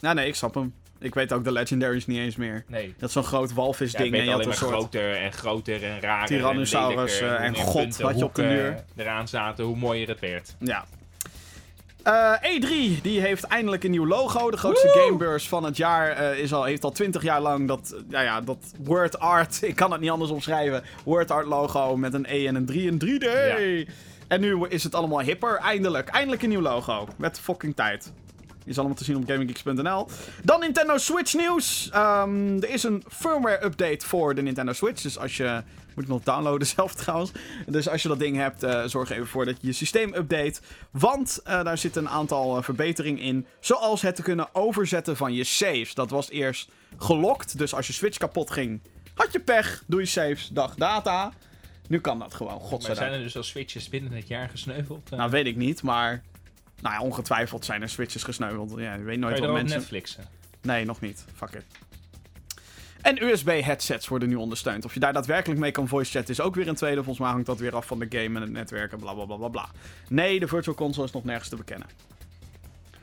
Nou 0.00 0.14
nee, 0.14 0.26
ik 0.26 0.34
snap 0.34 0.54
hem. 0.54 0.74
Ik 1.00 1.14
weet 1.14 1.32
ook 1.32 1.44
de 1.44 1.52
legendaries 1.52 2.06
niet 2.06 2.18
eens 2.18 2.36
meer. 2.36 2.64
Nee. 2.66 2.94
Dat 2.98 3.08
is 3.08 3.14
zo'n 3.14 3.24
groot 3.24 3.52
walvis 3.52 3.92
Ja, 3.92 3.98
ik 3.98 4.04
ding. 4.04 4.16
en 4.16 4.24
je 4.24 4.30
had 4.30 4.46
een 4.46 4.52
soort... 4.54 4.70
groter 4.70 5.14
en 5.14 5.32
groter 5.32 5.84
en 5.84 6.00
raar. 6.00 6.26
Tyrannosaurus, 6.26 7.20
en, 7.20 7.36
eh, 7.36 7.44
en 7.44 7.52
meer 7.52 7.60
God 7.60 7.82
punten, 7.82 8.04
had 8.04 8.18
je 8.18 8.24
op 8.24 8.34
de 8.34 8.42
muur. 8.42 8.84
eraan 8.96 9.28
zaten, 9.28 9.64
hoe 9.64 9.76
mooier 9.76 10.08
het 10.08 10.20
werd. 10.20 10.56
Ja. 10.60 10.84
Eh, 12.02 12.32
E3 12.42 13.00
die 13.02 13.20
heeft 13.20 13.44
eindelijk 13.44 13.84
een 13.84 13.90
nieuw 13.90 14.06
logo. 14.06 14.50
De 14.50 14.56
grootste 14.56 14.86
Woe! 14.92 15.02
gamebeurs 15.02 15.48
van 15.48 15.64
het 15.64 15.76
jaar 15.76 16.10
eh, 16.10 16.38
is 16.38 16.52
al, 16.52 16.64
heeft 16.64 16.84
al 16.84 16.90
20 16.90 17.22
jaar 17.22 17.40
lang 17.40 17.68
dat, 17.68 18.02
ja, 18.08 18.20
ja, 18.20 18.40
dat 18.40 18.72
word 18.78 19.18
art. 19.18 19.58
Ik 19.70 19.76
kan 19.76 19.92
het 19.92 20.00
niet 20.00 20.10
anders 20.10 20.30
omschrijven. 20.30 20.82
Word 21.04 21.30
art 21.30 21.46
logo 21.46 21.96
met 21.96 22.14
een 22.14 22.26
E 22.28 22.46
en 22.46 22.54
een 22.54 22.66
3 22.66 22.86
in 22.86 22.98
3D. 22.98 23.26
En 24.28 24.40
nu 24.40 24.66
is 24.68 24.84
het 24.84 24.94
allemaal 24.94 25.20
hipper. 25.20 25.56
Eindelijk. 25.56 26.08
Eindelijk 26.08 26.42
een 26.42 26.48
nieuw 26.48 26.60
logo. 26.60 27.08
Met 27.16 27.40
fucking 27.40 27.76
tijd. 27.76 28.12
Is 28.68 28.78
allemaal 28.78 28.96
te 28.96 29.04
zien 29.04 29.16
op 29.16 29.24
gaminggeeks.nl. 29.26 30.08
Dan 30.44 30.60
Nintendo 30.60 30.98
Switch 30.98 31.34
nieuws. 31.34 31.88
Ehm, 31.92 32.56
er 32.56 32.70
is 32.70 32.82
een 32.82 33.04
firmware 33.08 33.64
update 33.64 34.06
voor 34.06 34.34
de 34.34 34.42
Nintendo 34.42 34.72
Switch. 34.72 35.02
Dus 35.02 35.18
als 35.18 35.36
je... 35.36 35.62
Moet 35.94 36.06
ik 36.06 36.12
nog 36.12 36.22
downloaden 36.22 36.66
zelf 36.76 36.94
trouwens. 36.94 37.30
Dus 37.66 37.88
als 37.88 38.02
je 38.02 38.08
dat 38.08 38.18
ding 38.18 38.36
hebt, 38.36 38.62
eh, 38.62 38.84
zorg 38.84 39.10
even 39.10 39.26
voor 39.26 39.44
dat 39.44 39.56
je 39.60 39.66
je 39.66 39.72
systeem 39.72 40.14
update. 40.14 40.60
Want 40.90 41.40
eh, 41.44 41.64
daar 41.64 41.78
zitten 41.78 42.02
een 42.02 42.08
aantal 42.08 42.56
eh, 42.56 42.62
verbeteringen 42.62 43.22
in. 43.22 43.46
Zoals 43.60 44.02
het 44.02 44.16
te 44.16 44.22
kunnen 44.22 44.54
overzetten 44.54 45.16
van 45.16 45.32
je 45.34 45.44
saves. 45.44 45.94
Dat 45.94 46.10
was 46.10 46.30
eerst 46.30 46.70
gelokt. 46.96 47.58
Dus 47.58 47.74
als 47.74 47.86
je 47.86 47.92
Switch 47.92 48.18
kapot 48.18 48.50
ging, 48.50 48.80
had 49.14 49.32
je 49.32 49.40
pech. 49.40 49.82
Doe 49.86 50.00
je 50.00 50.06
saves, 50.06 50.48
dag 50.52 50.74
data. 50.74 51.32
Nu 51.88 52.00
kan 52.00 52.18
dat 52.18 52.34
gewoon, 52.34 52.52
Maar 52.58 52.68
godzijdank. 52.68 53.06
zijn 53.06 53.12
er 53.12 53.22
dus 53.22 53.36
al 53.36 53.42
switches 53.42 53.88
binnen 53.88 54.12
het 54.12 54.28
jaar 54.28 54.48
gesneuveld? 54.48 55.10
Nou, 55.10 55.30
weet 55.30 55.46
ik 55.46 55.56
niet, 55.56 55.82
maar... 55.82 56.22
Nou 56.82 56.94
ja, 56.94 57.00
ongetwijfeld 57.00 57.64
zijn 57.64 57.82
er 57.82 57.88
switches 57.88 58.22
gesneuveld. 58.22 58.72
Ja, 58.76 58.94
je 58.94 59.02
weet 59.02 59.18
nooit 59.18 59.38
je 59.38 59.42
wat 59.46 59.52
mensen... 59.52 59.78
Netflixen? 59.78 60.24
Nee, 60.62 60.84
nog 60.84 61.00
niet. 61.00 61.24
Fuck 61.34 61.50
it. 61.50 61.64
En 63.00 63.22
USB-headsets 63.22 64.08
worden 64.08 64.28
nu 64.28 64.34
ondersteund. 64.34 64.84
Of 64.84 64.94
je 64.94 65.00
daar 65.00 65.12
daadwerkelijk 65.12 65.60
mee 65.60 65.70
kan 65.70 65.88
voice 65.88 66.10
chatten 66.10 66.34
is 66.34 66.40
ook 66.40 66.54
weer 66.54 66.68
een 66.68 66.74
tweede. 66.74 66.96
Volgens 66.96 67.18
mij 67.18 67.28
hangt 67.30 67.46
dat 67.46 67.58
weer 67.58 67.76
af 67.76 67.86
van 67.86 67.98
de 67.98 68.06
game 68.08 68.36
en 68.36 68.40
het 68.40 68.50
netwerk 68.50 68.92
en 68.92 68.98
bla 68.98 69.12
bla 69.14 69.24
bla 69.24 69.36
bla 69.36 69.48
bla. 69.48 69.68
Nee, 70.08 70.40
de 70.40 70.48
Virtual 70.48 70.76
Console 70.76 71.06
is 71.06 71.12
nog 71.12 71.24
nergens 71.24 71.48
te 71.48 71.56
bekennen. 71.56 71.88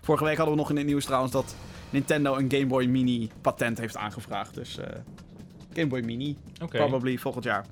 Vorige 0.02 0.24
week 0.24 0.38
hadden 0.38 0.56
we 0.56 0.62
nog 0.62 0.70
in 0.70 0.78
het 0.78 0.86
nieuws 0.86 1.06
trouwens 1.06 1.32
dat 1.32 1.56
Nintendo 1.90 2.36
een 2.38 2.52
Game 2.52 2.66
Boy 2.66 2.86
Mini 2.86 3.30
patent 3.42 3.78
heeft 3.78 3.98
aangevraagd. 3.98 4.54
Dus 4.54 4.78
eh 4.78 4.88
Game 5.74 5.88
Boy 5.88 6.02
Mini, 6.02 6.38
Oké. 6.62 6.78
probably 6.78 7.18
volgend 7.18 7.44
jaar. 7.44 7.66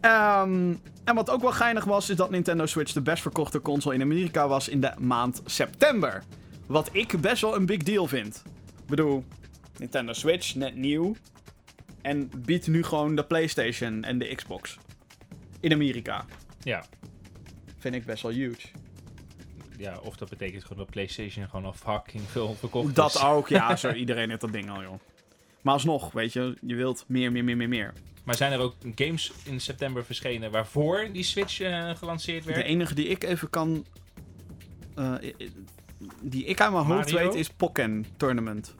Ehm, 0.00 0.74
en 1.04 1.14
wat 1.14 1.30
ook 1.30 1.40
wel 1.40 1.52
geinig 1.52 1.84
was, 1.84 2.10
is 2.10 2.16
dat 2.16 2.30
Nintendo 2.30 2.66
Switch 2.66 2.92
de 2.92 3.00
best 3.00 3.22
verkochte 3.22 3.60
console 3.60 3.94
in 3.94 4.02
Amerika 4.02 4.48
was 4.48 4.68
in 4.68 4.80
de 4.80 4.92
maand 4.98 5.42
september. 5.44 6.22
Wat 6.66 6.88
ik 6.92 7.20
best 7.20 7.42
wel 7.42 7.56
een 7.56 7.66
big 7.66 7.82
deal 7.82 8.06
vind. 8.06 8.42
Ik 8.82 8.86
bedoel, 8.86 9.24
Nintendo 9.78 10.12
Switch, 10.12 10.54
net 10.54 10.76
nieuw. 10.76 11.14
En 12.02 12.30
biedt 12.36 12.66
nu 12.66 12.82
gewoon 12.82 13.16
de 13.16 13.24
PlayStation 13.24 14.04
en 14.04 14.18
de 14.18 14.34
Xbox. 14.34 14.78
In 15.60 15.72
Amerika. 15.72 16.24
Ja. 16.62 16.84
Vind 17.78 17.94
ik 17.94 18.04
best 18.06 18.22
wel 18.22 18.32
huge. 18.32 18.66
ja, 19.78 19.98
of 20.02 20.16
dat 20.16 20.28
betekent 20.28 20.62
gewoon 20.62 20.78
dat 20.78 20.90
PlayStation 20.90 21.48
gewoon 21.48 21.64
al 21.64 21.72
fucking 21.72 22.22
veel 22.30 22.54
verkocht 22.54 22.94
Dat 22.94 23.14
is. 23.14 23.22
ook, 23.22 23.48
ja, 23.48 23.76
zo, 23.76 23.92
iedereen 23.92 24.28
heeft 24.28 24.40
dat 24.40 24.52
ding 24.52 24.70
al, 24.70 24.82
joh. 24.82 24.98
Maar 25.62 25.74
alsnog, 25.74 26.12
weet 26.12 26.32
je, 26.32 26.56
je 26.60 26.74
wilt 26.74 27.04
meer, 27.08 27.32
meer, 27.32 27.44
meer, 27.44 27.56
meer, 27.56 27.68
meer. 27.68 27.92
Maar 28.26 28.34
zijn 28.34 28.52
er 28.52 28.58
ook 28.58 28.74
games 28.94 29.32
in 29.44 29.60
september 29.60 30.04
verschenen 30.04 30.50
waarvoor 30.50 31.08
die 31.12 31.22
Switch 31.22 31.60
eh, 31.60 31.90
gelanceerd 31.96 32.44
werd? 32.44 32.56
De 32.58 32.64
enige 32.64 32.94
die 32.94 33.06
ik 33.06 33.24
even 33.24 33.50
kan. 33.50 33.84
eh, 34.94 35.12
die 36.20 36.44
ik 36.44 36.60
uit 36.60 36.72
mijn 36.72 36.84
hoofd 36.84 37.12
Mario? 37.12 37.28
weet 37.28 37.40
is 37.40 37.48
Pokken 37.48 38.06
Tournament. 38.16 38.74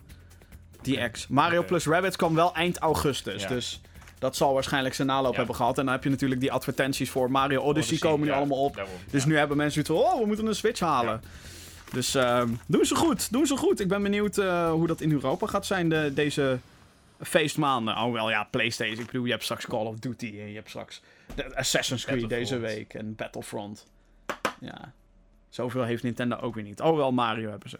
Die 0.83 1.09
X. 1.11 1.27
Mario 1.29 1.63
plus 1.65 1.87
Rabbids 1.87 2.17
kwam 2.17 2.35
wel 2.35 2.55
eind 2.55 2.79
augustus. 2.79 3.43
Ja. 3.43 3.49
Dus 3.49 3.81
dat 4.19 4.37
zal 4.37 4.55
waarschijnlijk 4.55 4.95
zijn 4.95 5.09
naloop 5.09 5.31
Ja. 5.33 5.37
hebben 5.39 5.55
gehad. 5.57 5.79
En 5.79 5.85
dan 5.85 5.95
heb 5.95 6.05
je 6.05 6.11
natuurlijk 6.11 6.41
die 6.41 6.53
advertenties 6.53 7.11
voor 7.11 7.31
Mario 7.31 7.61
Odyssey, 7.63 7.99
komen 7.99 8.21
nu 8.27 8.33
ja, 8.33 8.37
allemaal 8.39 8.65
op. 8.65 8.75
daarom, 8.77 8.95
Dus 9.11 9.25
nu 9.25 9.37
hebben 9.37 9.57
mensen 9.57 9.85
zoiets 9.85 10.05
van, 10.05 10.13
oh, 10.15 10.21
we 10.21 10.27
moeten 10.27 10.47
een 10.47 10.55
Switch 10.55 10.81
halen. 10.81 11.21
Dus 11.93 12.15
ehm, 12.15 12.49
doen 12.67 12.85
ze 12.85 12.95
goed, 12.95 13.33
doen 13.33 13.47
ze 13.47 13.57
goed. 13.57 13.81
Ik 13.81 13.89
ben 13.89 14.03
benieuwd 14.03 14.39
eh, 14.39 14.71
hoe 14.71 14.87
dat 14.87 15.01
in 15.01 15.13
Europa 15.13 15.47
gaat 15.47 15.67
zijn 15.67 15.89
de, 15.89 16.11
deze 16.15 16.59
feestmaanden. 17.21 17.97
Oh 17.97 18.13
wel, 18.13 18.31
ja, 18.31 18.45
PlayStation. 18.45 18.99
Ik 18.99 19.07
bedoel, 19.07 19.25
je 19.25 19.31
hebt 19.31 19.45
straks 19.45 19.67
Call 19.67 19.87
of 19.87 19.99
Duty 19.99 20.27
en 20.27 20.49
je 20.49 20.55
hebt 20.55 20.69
straks 20.69 21.03
de 21.35 21.57
Assassin's 21.57 22.05
Creed 22.05 22.29
deze 22.29 22.59
week 22.59 22.95
en 22.95 23.15
Battlefront. 23.15 23.87
Ja, 24.61 24.93
zoveel 25.49 25.83
heeft 25.83 26.03
Nintendo 26.03 26.37
ook 26.37 26.55
weer 26.55 26.65
niet. 26.65 26.81
Oh 26.81 26.97
wel, 26.97 27.13
Mario 27.13 27.51
hebben 27.51 27.71
ze. 27.71 27.79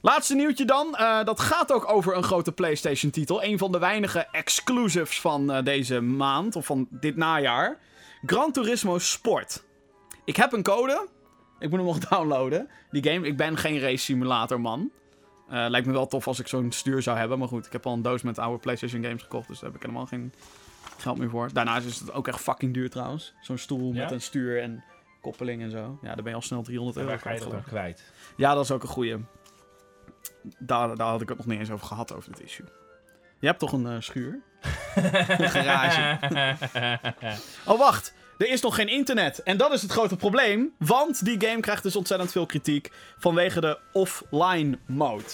Laatste 0.00 0.34
nieuwtje 0.34 0.64
dan. 0.64 0.96
Eh, 0.96 1.24
dat 1.24 1.40
gaat 1.40 1.72
ook 1.72 1.90
over 1.90 2.16
een 2.16 2.22
grote 2.22 2.52
PlayStation-titel. 2.52 3.44
Een 3.44 3.58
van 3.58 3.72
de 3.72 3.78
weinige 3.78 4.26
exclusives 4.32 5.20
van 5.20 5.52
eh, 5.52 5.64
deze 5.64 6.00
maand, 6.00 6.56
of 6.56 6.66
van 6.66 6.86
dit 6.90 7.16
najaar. 7.16 7.78
Gran 8.26 8.52
Turismo 8.52 8.98
Sport. 8.98 9.64
Ik 10.24 10.36
heb 10.36 10.52
een 10.52 10.62
code. 10.62 11.08
Ik 11.58 11.70
moet 11.70 11.78
hem 11.78 11.88
nog 11.88 11.98
downloaden. 12.08 12.68
Die 12.90 13.10
game, 13.10 13.26
ik 13.26 13.36
ben 13.36 13.56
geen 13.56 13.80
race 13.80 14.04
simulator 14.04 14.60
man. 14.60 14.90
Eh, 15.48 15.66
lijkt 15.68 15.86
me 15.86 15.92
wel 15.92 16.06
tof 16.06 16.26
als 16.26 16.40
ik 16.40 16.48
zo'n 16.48 16.72
stuur 16.72 17.02
zou 17.02 17.18
hebben. 17.18 17.38
Maar 17.38 17.48
goed, 17.48 17.66
ik 17.66 17.72
heb 17.72 17.86
al 17.86 17.92
een 17.92 18.02
doos 18.02 18.22
met 18.22 18.38
oude 18.38 18.58
PlayStation 18.58 19.02
games 19.02 19.22
gekocht. 19.22 19.48
Dus 19.48 19.58
daar 19.58 19.70
heb 19.70 19.78
ik 19.78 19.86
helemaal 19.86 20.06
geen 20.06 20.32
geld 20.98 21.18
meer 21.18 21.30
voor. 21.30 21.52
Daarnaast 21.52 21.86
is 21.86 21.98
het 22.00 22.12
ook 22.12 22.28
echt 22.28 22.40
fucking 22.40 22.74
duur 22.74 22.90
trouwens. 22.90 23.34
Zo'n 23.40 23.58
stoel 23.58 23.92
Ja? 23.92 24.02
met 24.02 24.10
een 24.10 24.20
stuur 24.20 24.62
en 24.62 24.84
koppeling 25.20 25.62
en 25.62 25.70
zo. 25.70 25.98
Ja, 26.02 26.06
daar 26.06 26.16
ben 26.16 26.28
je 26.28 26.34
al 26.34 26.42
snel 26.42 26.62
300 26.62 26.96
En 26.96 27.02
euro 27.02 27.14
waar 27.14 27.24
ga 27.24 27.44
je 27.44 27.48
kwijt, 27.48 27.64
kwijt? 27.64 28.12
Ja, 28.36 28.54
dat 28.54 28.64
is 28.64 28.70
ook 28.70 28.82
een 28.82 28.88
goeie. 28.88 29.16
Daar, 30.58 30.96
daar 30.96 31.08
had 31.08 31.20
ik 31.20 31.28
het 31.28 31.38
nog 31.38 31.46
niet 31.46 31.58
eens 31.58 31.70
over 31.70 31.86
gehad, 31.86 32.14
over 32.14 32.32
dit 32.32 32.42
issue. 32.42 32.66
Je 33.38 33.46
hebt 33.46 33.58
toch 33.58 33.72
een 33.72 33.86
eh, 33.86 33.96
schuur? 34.00 34.40
een 34.94 35.48
garage. 35.50 36.18
Oh, 37.66 37.78
wacht. 37.78 38.14
Er 38.38 38.50
is 38.50 38.60
nog 38.60 38.74
geen 38.74 38.88
internet. 38.88 39.42
En 39.42 39.56
dat 39.56 39.72
is 39.72 39.82
het 39.82 39.90
grote 39.90 40.16
probleem. 40.16 40.72
Want 40.78 41.24
die 41.24 41.48
game 41.48 41.60
krijgt 41.60 41.82
dus 41.82 41.96
ontzettend 41.96 42.32
veel 42.32 42.46
kritiek 42.46 42.90
vanwege 43.18 43.60
de 43.60 43.78
offline 43.92 44.78
mode. 44.86 45.24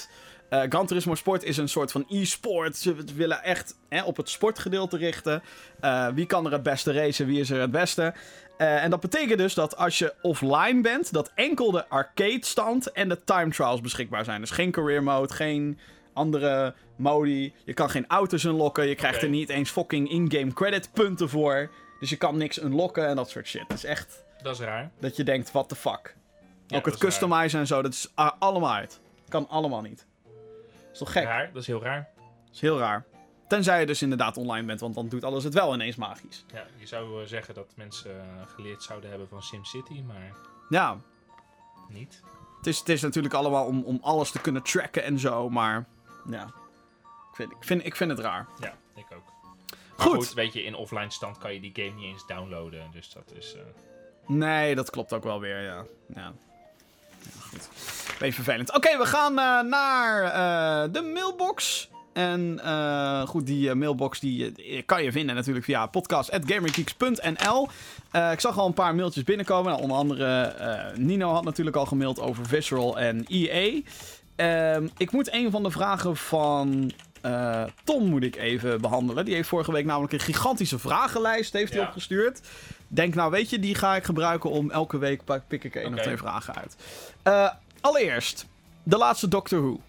Eh 0.48 0.62
Gran 0.68 0.86
Turismo 0.86 1.14
Sport 1.14 1.44
is 1.44 1.56
een 1.56 1.68
soort 1.68 1.92
van 1.92 2.04
e-sport. 2.08 2.76
Ze 2.76 2.94
willen 3.14 3.42
echt 3.42 3.76
hè, 3.88 4.02
op 4.02 4.16
het 4.16 4.28
sportgedeelte 4.28 4.96
richten. 4.96 5.42
Eh, 5.80 6.08
wie 6.14 6.26
kan 6.26 6.46
er 6.46 6.52
het 6.52 6.62
beste 6.62 6.92
racen? 6.92 7.26
Wie 7.26 7.40
is 7.40 7.50
er 7.50 7.60
het 7.60 7.70
beste? 7.70 8.14
Eh, 8.58 8.84
en 8.84 8.90
dat 8.90 9.00
betekent 9.00 9.38
dus 9.38 9.54
dat 9.54 9.76
als 9.76 9.98
je 9.98 10.14
offline 10.22 10.80
bent, 10.80 11.12
dat 11.12 11.32
enkel 11.34 11.70
de 11.70 11.88
arcade 11.88 12.46
stand 12.46 12.92
en 12.92 13.08
de 13.08 13.24
time 13.24 13.50
trials 13.50 13.80
beschikbaar 13.80 14.24
zijn. 14.24 14.40
Dus 14.40 14.50
geen 14.50 14.70
career 14.70 15.02
mode, 15.02 15.34
geen 15.34 15.78
andere 16.12 16.74
modi. 16.96 17.52
Je 17.64 17.74
kan 17.74 17.90
geen 17.90 18.06
auto's 18.08 18.44
unlocken. 18.44 18.88
Je 18.88 18.94
krijgt 18.94 19.22
er 19.22 19.28
niet 19.28 19.48
eens 19.48 19.70
fucking 19.70 20.10
in-game 20.10 20.52
credit 20.52 20.90
punten 20.92 21.28
voor. 21.28 21.70
Dus 22.00 22.10
je 22.10 22.16
kan 22.16 22.36
niks 22.36 22.62
unlocken 22.62 23.06
en 23.08 23.16
dat 23.16 23.30
soort 23.30 23.46
shit. 23.46 23.62
Het 23.62 23.72
is 23.72 23.84
echt 23.84 24.24
Dat 24.42 24.54
is 24.54 24.60
raar. 24.60 24.90
dat 24.98 25.16
je 25.16 25.24
denkt, 25.24 25.52
what 25.52 25.68
the 25.68 25.74
fuck. 25.76 26.16
Ja, 26.66 26.76
Ook 26.76 26.84
het 26.84 26.94
dat 26.94 27.02
raar. 27.02 27.10
customizen 27.10 27.60
en 27.60 27.66
zo, 27.66 27.82
dat 27.82 27.92
is 27.92 28.10
ah, 28.14 28.30
allemaal 28.38 28.74
uit. 28.74 29.00
Kan 29.28 29.48
allemaal 29.48 29.80
niet. 29.82 30.06
is 30.92 30.98
toch 30.98 31.12
gek? 31.12 31.24
Raar, 31.24 31.50
dat 31.52 31.62
is 31.62 31.66
heel 31.66 31.82
raar. 31.82 32.08
Dat 32.16 32.54
is 32.54 32.60
heel 32.60 32.78
raar. 32.78 33.04
Tenzij 33.48 33.80
je 33.80 33.86
dus 33.86 34.02
inderdaad 34.02 34.36
online 34.36 34.66
bent, 34.66 34.80
want 34.80 34.94
dan 34.94 35.08
doet 35.08 35.24
alles 35.24 35.44
het 35.44 35.54
wel 35.54 35.74
ineens 35.74 35.96
magisch. 35.96 36.44
Ja, 36.52 36.64
je 36.76 36.86
zou 36.86 37.22
eh, 37.22 37.28
zeggen 37.28 37.54
dat 37.54 37.72
mensen 37.76 38.20
eh, 38.20 38.26
geleerd 38.54 38.82
zouden 38.82 39.10
hebben 39.10 39.28
van 39.28 39.42
SimCity, 39.42 40.02
maar 40.06 40.32
Ja, 40.68 40.96
niet. 41.88 42.20
het 42.56 42.66
is, 42.66 42.78
het 42.78 42.88
is 42.88 43.02
natuurlijk 43.02 43.34
allemaal 43.34 43.66
om, 43.66 43.82
om 43.84 43.98
alles 44.02 44.30
te 44.30 44.40
kunnen 44.40 44.62
tracken 44.62 45.02
en 45.04 45.18
zo, 45.18 45.48
maar 45.48 45.84
ja. 46.30 46.44
Ik 47.30 47.36
vind, 47.36 47.50
ik 47.52 47.64
vind, 47.64 47.84
ik 47.86 47.96
vind 47.96 48.10
het 48.10 48.20
raar. 48.20 48.46
Ja, 48.60 48.74
ik 48.94 49.06
ook. 49.16 49.24
Goed. 50.00 50.14
goed. 50.16 50.32
weet 50.34 50.52
je, 50.52 50.62
in 50.64 50.74
offline 50.74 51.10
stand 51.10 51.38
kan 51.38 51.54
je 51.54 51.60
die 51.60 51.70
game 51.74 51.90
niet 51.94 52.04
eens 52.04 52.26
downloaden. 52.26 52.82
Dus 52.92 53.10
dat 53.12 53.32
is... 53.38 53.54
eh, 53.54 53.60
Nee, 54.26 54.74
dat 54.74 54.90
klopt 54.90 55.12
ook 55.12 55.24
wel 55.24 55.40
weer, 55.40 55.62
ja. 55.62 55.84
Ja, 56.14 56.32
ja 57.24 57.40
goed. 57.50 57.68
Beetje 58.18 58.42
vervelend. 58.42 58.74
Oké, 58.76 58.98
we 58.98 59.06
gaan 59.06 59.38
eh, 59.38 59.60
naar 59.70 60.22
eh, 60.24 60.92
de 60.92 61.02
mailbox. 61.02 61.88
En 62.12 62.60
goed, 63.26 63.46
die 63.46 63.74
mailbox 63.74 64.20
die, 64.20 64.52
kan 64.82 65.02
je 65.02 65.12
vinden 65.12 65.34
natuurlijk 65.34 65.64
via 65.64 65.86
podcast.gamergeeks.nl. 65.86 67.68
Ik 68.32 68.40
zag 68.40 68.58
al 68.58 68.66
een 68.66 68.72
paar 68.74 68.94
mailtjes 68.94 69.24
binnenkomen. 69.24 69.70
Nou, 69.70 69.82
onder 69.82 69.96
andere 69.96 70.54
Nino 70.96 71.32
had 71.32 71.44
natuurlijk 71.44 71.76
al 71.76 71.86
gemaild 71.86 72.20
over 72.20 72.46
Visceral 72.46 72.98
en 72.98 73.24
EA. 73.28 73.80
Ehm, 74.36 74.88
ik 74.96 75.12
moet 75.12 75.32
een 75.32 75.50
van 75.50 75.62
de 75.62 75.70
vragen 75.70 76.16
van 76.16 76.92
eh, 77.20 77.64
Tom 77.84 78.04
moet 78.08 78.22
ik 78.22 78.36
even 78.36 78.80
behandelen. 78.80 79.24
Die 79.24 79.34
heeft 79.34 79.48
vorige 79.48 79.72
week 79.72 79.84
namelijk 79.84 80.12
een 80.12 80.20
gigantische 80.20 80.78
vragenlijst 80.78 81.52
heeft 81.52 81.72
hij 81.72 81.80
Ja. 81.80 81.86
opgestuurd. 81.86 82.40
Denk 82.88 83.14
nou, 83.14 83.30
weet 83.30 83.50
je, 83.50 83.58
die 83.58 83.74
ga 83.74 83.96
ik 83.96 84.04
gebruiken 84.04 84.50
om 84.50 84.70
elke 84.70 84.98
week 84.98 85.22
pik 85.48 85.64
ik 85.64 85.74
één 85.74 85.94
of 85.94 86.00
twee 86.00 86.16
vragen 86.16 86.54
uit. 86.54 86.76
Eh, 87.22 87.50
allereerst, 87.80 88.46
de 88.82 88.96
laatste 88.96 89.28
Doctor 89.28 89.60
Who. 89.60 89.80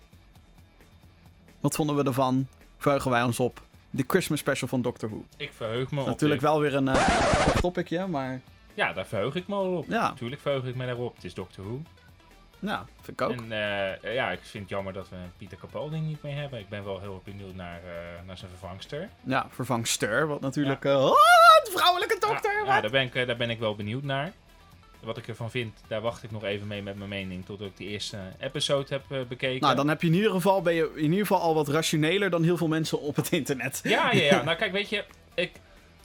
Wat 1.60 1.76
vonden 1.76 1.96
we 1.96 2.04
ervan? 2.04 2.48
Verheugen 2.78 3.12
wij 3.12 3.24
ons 3.24 3.40
op 3.40 3.62
de 3.90 4.04
Christmas 4.08 4.40
special 4.40 4.68
van 4.70 4.82
Doctor 4.82 5.10
Who. 5.10 5.26
ik 5.38 5.52
verheug 5.56 5.92
me 5.92 6.00
op. 6.02 6.06
Natuurlijk 6.08 6.42
wel 6.42 6.60
weer 6.60 6.76
een 6.76 6.88
eh 6.88 7.48
topicje, 7.62 8.08
maar 8.08 8.42
Ja, 8.74 8.94
daar 8.94 9.06
verheug 9.06 9.36
ik 9.36 9.48
me 9.48 9.56
al 9.56 9.78
op. 9.78 9.86
Ja. 9.90 10.08
Natuurlijk 10.10 10.42
verheug 10.42 10.66
ik 10.66 10.76
me 10.76 10.86
daarop. 10.86 11.16
Het 11.16 11.24
is 11.24 11.34
Doctor 11.34 11.64
Who. 11.66 11.82
Ja, 12.62 12.86
vind 13.02 13.22
ik 13.22 13.28
ook. 13.28 13.32
En 13.32 13.52
eh, 13.52 14.14
ja, 14.14 14.32
ik 14.32 14.40
vind 14.42 14.64
het 14.64 14.70
jammer 14.70 14.94
dat 14.94 15.10
we 15.10 15.16
Pieter 15.38 15.58
Capaldi 15.58 16.00
niet 16.00 16.24
meer 16.24 16.36
hebben. 16.36 16.60
Ik 16.60 16.70
ben 16.70 16.84
wel 16.84 17.00
heel 17.00 17.22
benieuwd 17.24 17.56
naar, 17.56 17.78
eh, 17.78 18.28
naar 18.28 18.38
zijn 18.38 18.52
vervangster. 18.52 19.10
Ja, 19.24 19.48
vervangster, 19.50 20.28
wat 20.28 20.42
natuurlijk... 20.42 20.86
eh 20.86 21.06
oh, 21.06 21.16
vrouwelijke 21.64 22.18
dokter! 22.20 22.54
Ja, 22.66 22.76
ja, 22.76 22.82
daar, 22.82 22.92
ben 22.92 23.02
ik, 23.02 23.14
daar 23.28 23.38
ben 23.38 23.50
ik 23.50 23.60
wel 23.60 23.76
benieuwd 23.76 24.04
naar. 24.04 24.32
Wat 25.00 25.18
ik 25.18 25.28
ervan 25.28 25.52
vind, 25.52 25.78
daar 25.88 26.02
wacht 26.02 26.24
ik 26.24 26.32
nog 26.32 26.44
even 26.44 26.68
mee 26.68 26.82
met 26.82 26.98
mijn 26.98 27.10
mening. 27.10 27.46
Totdat 27.46 27.68
ik 27.68 27.78
de 27.78 27.86
eerste 27.86 28.18
episode 28.40 28.88
heb 28.90 29.28
bekeken. 29.28 29.62
Nou, 29.62 29.76
dan 29.76 29.88
heb 29.88 30.02
je 30.02 30.08
in 30.08 30.14
ieder 30.14 30.32
geval, 30.32 30.62
ben 30.62 30.74
je 30.74 30.92
in 30.96 31.04
ieder 31.04 31.20
geval 31.20 31.40
al 31.40 31.54
wat 31.54 31.68
rationeler 31.68 32.30
dan 32.30 32.44
heel 32.44 32.58
veel 32.58 32.68
mensen 32.68 33.00
op 33.00 33.16
het 33.16 33.32
internet. 33.32 33.80
Ja, 33.84 34.12
ja, 34.12 34.22
ja. 34.22 34.42
Nou, 34.52 34.58
kijk, 34.58 34.72
weet 34.72 34.90
je, 34.90 35.06
ik, 35.34 35.52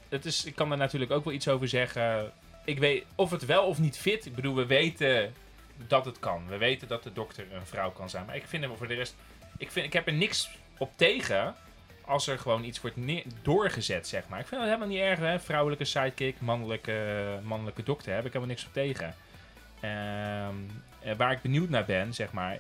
het 0.09 0.25
is, 0.25 0.45
ik 0.45 0.55
kan 0.55 0.71
er 0.71 0.77
natuurlijk 0.77 1.11
ook 1.11 1.25
wel 1.25 1.33
iets 1.33 1.49
over 1.49 1.69
zeggen. 1.69 2.33
Ik 2.65 2.79
weet 2.79 3.05
of 3.15 3.31
het 3.31 3.45
wel 3.45 3.65
of 3.65 3.79
niet 3.79 3.99
fit. 3.99 4.27
Ik 4.27 4.35
bedoel, 4.35 4.55
we 4.55 4.67
weten 4.67 5.35
dat 5.87 6.05
het 6.05 6.19
kan. 6.19 6.47
We 6.49 6.57
weten 6.57 6.89
dat 6.89 7.03
de 7.03 7.13
dokter 7.13 7.47
een 7.53 7.67
vrouw 7.67 7.91
kan 7.91 8.11
zijn. 8.11 8.27
Maar 8.27 8.37
ik 8.37 8.47
vind 8.47 8.65
hem 8.65 8.77
voor 8.77 8.89
de 8.89 8.95
rest. 8.95 9.15
Ik, 9.59 9.71
vind, 9.71 9.87
ik 9.87 9.93
heb 9.93 10.07
er 10.07 10.13
niks 10.13 10.51
op 10.79 10.91
tegen. 10.97 11.55
Als 12.05 12.27
er 12.27 12.39
gewoon 12.39 12.65
iets 12.65 12.81
wordt 12.81 12.97
doorgezet, 13.43 14.09
zeg 14.09 14.29
maar. 14.29 14.41
Ik 14.41 14.47
vind 14.47 14.61
het 14.61 14.71
helemaal 14.71 14.91
niet 14.95 15.01
erg, 15.01 15.19
hè. 15.19 15.41
Vrouwelijke 15.41 15.85
sidekick, 15.85 16.41
mannelijke, 16.41 17.39
mannelijke 17.43 17.83
dokter. 17.83 18.11
Heb 18.15 18.25
ik 18.25 18.33
helemaal 18.33 18.49
niks 18.55 18.67
op 18.67 18.73
tegen. 18.73 19.15
Ehm, 19.81 20.55
eh, 21.01 21.15
waar 21.17 21.33
ik 21.33 21.43
benieuwd 21.43 21.69
naar 21.69 21.85
ben, 21.85 22.15
zeg 22.15 22.33
maar. 22.33 22.59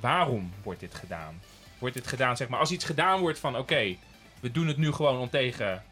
Waarom 0.00 0.52
wordt 0.62 0.80
dit 0.80 0.94
gedaan? 0.94 1.40
Wordt 1.78 1.94
dit 1.94 2.06
gedaan, 2.06 2.36
zeg 2.36 2.48
maar. 2.48 2.60
Als 2.60 2.70
iets 2.70 2.84
gedaan 2.84 3.20
wordt 3.20 3.38
van, 3.38 3.56
oké, 3.56 3.96
we 4.40 4.50
doen 4.50 4.66
het 4.66 4.76
nu 4.76 4.92
gewoon 4.92 5.18
om 5.18 5.30
tegen. 5.30 5.82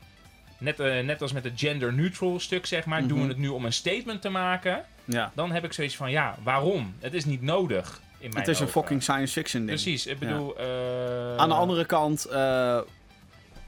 Net, 0.58 0.80
eh, 0.80 1.00
net 1.04 1.22
als 1.22 1.32
met 1.32 1.44
het 1.44 1.52
gender 1.60 1.92
neutral 1.92 2.40
stuk, 2.40 2.66
zeg 2.66 2.84
maar. 2.84 3.00
Doen 3.06 3.10
Mhm. 3.18 3.20
we 3.26 3.32
het 3.32 3.38
nu 3.42 3.48
om 3.48 3.64
een 3.64 3.72
statement 3.72 4.22
te 4.22 4.28
maken. 4.28 4.84
Ja. 5.04 5.32
Dan 5.34 5.52
heb 5.52 5.64
ik 5.64 5.72
zoiets 5.72 5.96
van, 5.96 6.10
ja, 6.10 6.36
waarom? 6.42 6.94
Het 6.98 7.14
is 7.14 7.24
niet 7.24 7.42
nodig. 7.42 8.00
In 8.18 8.28
mijn 8.30 8.40
Het 8.40 8.48
is 8.54 8.60
een 8.60 8.68
fucking 8.68 9.02
science 9.02 9.32
fiction 9.32 9.66
ding. 9.66 9.80
Precies, 9.80 10.06
ik 10.06 10.18
bedoel. 10.18 10.56
eh, 10.56 11.36
Aan 11.36 11.48
de 11.48 11.54
andere 11.54 11.84
kant, 11.84 12.24
eh, 12.24 12.80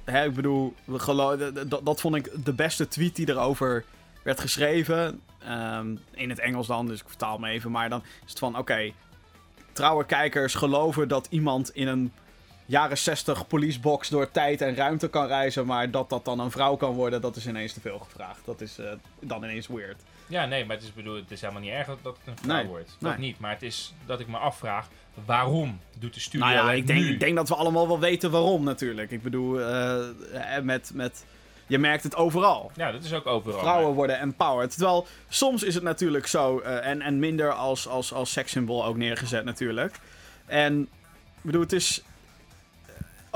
hè, 0.04 0.24
ik 0.24 0.34
bedoel, 0.34 0.74
dat 1.82 2.00
vond 2.00 2.14
ik 2.14 2.44
de 2.44 2.52
beste 2.52 2.88
tweet 2.88 3.16
die 3.16 3.28
erover 3.28 3.84
werd 4.22 4.40
geschreven. 4.40 5.20
Ehm, 5.38 5.96
in 6.14 6.28
het 6.30 6.38
Engels 6.38 6.66
dan, 6.66 6.86
dus 6.86 7.00
ik 7.00 7.08
vertaal 7.08 7.38
me 7.38 7.48
even. 7.48 7.70
Maar 7.70 7.88
dan 7.88 8.02
is 8.24 8.30
het 8.30 8.38
van, 8.38 8.58
oké, 8.58 8.90
trouwe 9.72 10.04
kijkers 10.06 10.54
geloven 10.54 11.08
dat 11.08 11.26
iemand 11.30 11.70
in 11.74 11.86
een 11.88 12.12
jaren 12.66 12.98
60 12.98 13.46
policebox 13.46 14.08
door 14.08 14.30
tijd 14.30 14.60
en 14.60 14.74
ruimte 14.74 15.08
kan 15.08 15.26
reizen. 15.26 15.66
Maar 15.66 15.90
dat 15.90 16.10
dat 16.10 16.24
dan 16.24 16.40
een 16.40 16.50
vrouw 16.50 16.76
kan 16.76 16.94
worden, 16.94 17.20
dat 17.20 17.36
is 17.36 17.46
ineens 17.46 17.72
te 17.72 17.80
veel 17.80 17.98
gevraagd. 17.98 18.40
Dat 18.44 18.60
is 18.60 18.78
eh, 18.78 18.92
dan 19.20 19.44
ineens 19.44 19.66
weird. 19.66 20.02
Ja, 20.26 20.46
nee, 20.46 20.64
maar 20.64 20.76
het 20.76 20.84
is, 20.84 20.92
bedoel, 20.92 21.16
het 21.16 21.30
is 21.30 21.40
helemaal 21.40 21.62
niet 21.62 21.70
erg 21.70 21.86
dat, 21.86 21.98
het 22.02 22.16
een 22.24 22.36
vrouw 22.36 22.56
Nee, 22.56 22.66
wordt. 22.66 22.96
Dat 22.98 23.10
nee. 23.10 23.26
niet. 23.26 23.38
Maar 23.38 23.50
het 23.50 23.62
is 23.62 23.94
dat 24.06 24.20
ik 24.20 24.26
me 24.28 24.36
afvraag, 24.36 24.88
waarom 25.24 25.80
doet 25.98 26.14
de 26.14 26.20
studio 26.20 26.46
Nou 26.46 26.58
ja, 26.58 26.72
ik 26.72 26.86
denk, 26.86 27.04
ik 27.04 27.20
denk 27.20 27.36
dat 27.36 27.48
we 27.48 27.54
allemaal 27.54 27.88
wel 27.88 28.00
weten 28.00 28.30
waarom 28.30 28.64
natuurlijk. 28.64 29.10
Ik 29.10 29.22
bedoel, 29.22 29.60
eh, 29.60 30.04
met, 30.62 30.90
met, 30.94 31.24
je 31.66 31.78
merkt 31.78 32.02
het 32.02 32.16
overal. 32.16 32.70
Ja, 32.74 32.92
dat 32.92 33.04
is 33.04 33.12
ook 33.12 33.26
overal. 33.26 33.60
Vrouwen 33.60 33.94
worden 33.94 34.18
empowered. 34.18 34.70
Terwijl 34.70 35.06
soms 35.28 35.62
is 35.62 35.74
het 35.74 35.82
natuurlijk 35.82 36.26
zo, 36.26 36.58
eh, 36.58 36.86
en, 36.86 37.02
en 37.02 37.18
minder 37.18 37.52
als, 37.52 37.88
als, 37.88 38.12
als 38.12 38.32
sekssymbool 38.32 38.84
ook 38.84 38.96
neergezet 38.96 39.44
natuurlijk. 39.44 39.98
En 40.46 40.80
ik 41.36 41.42
bedoel, 41.42 41.60
het 41.60 41.72
is 41.72 42.02
eh, 42.02 42.05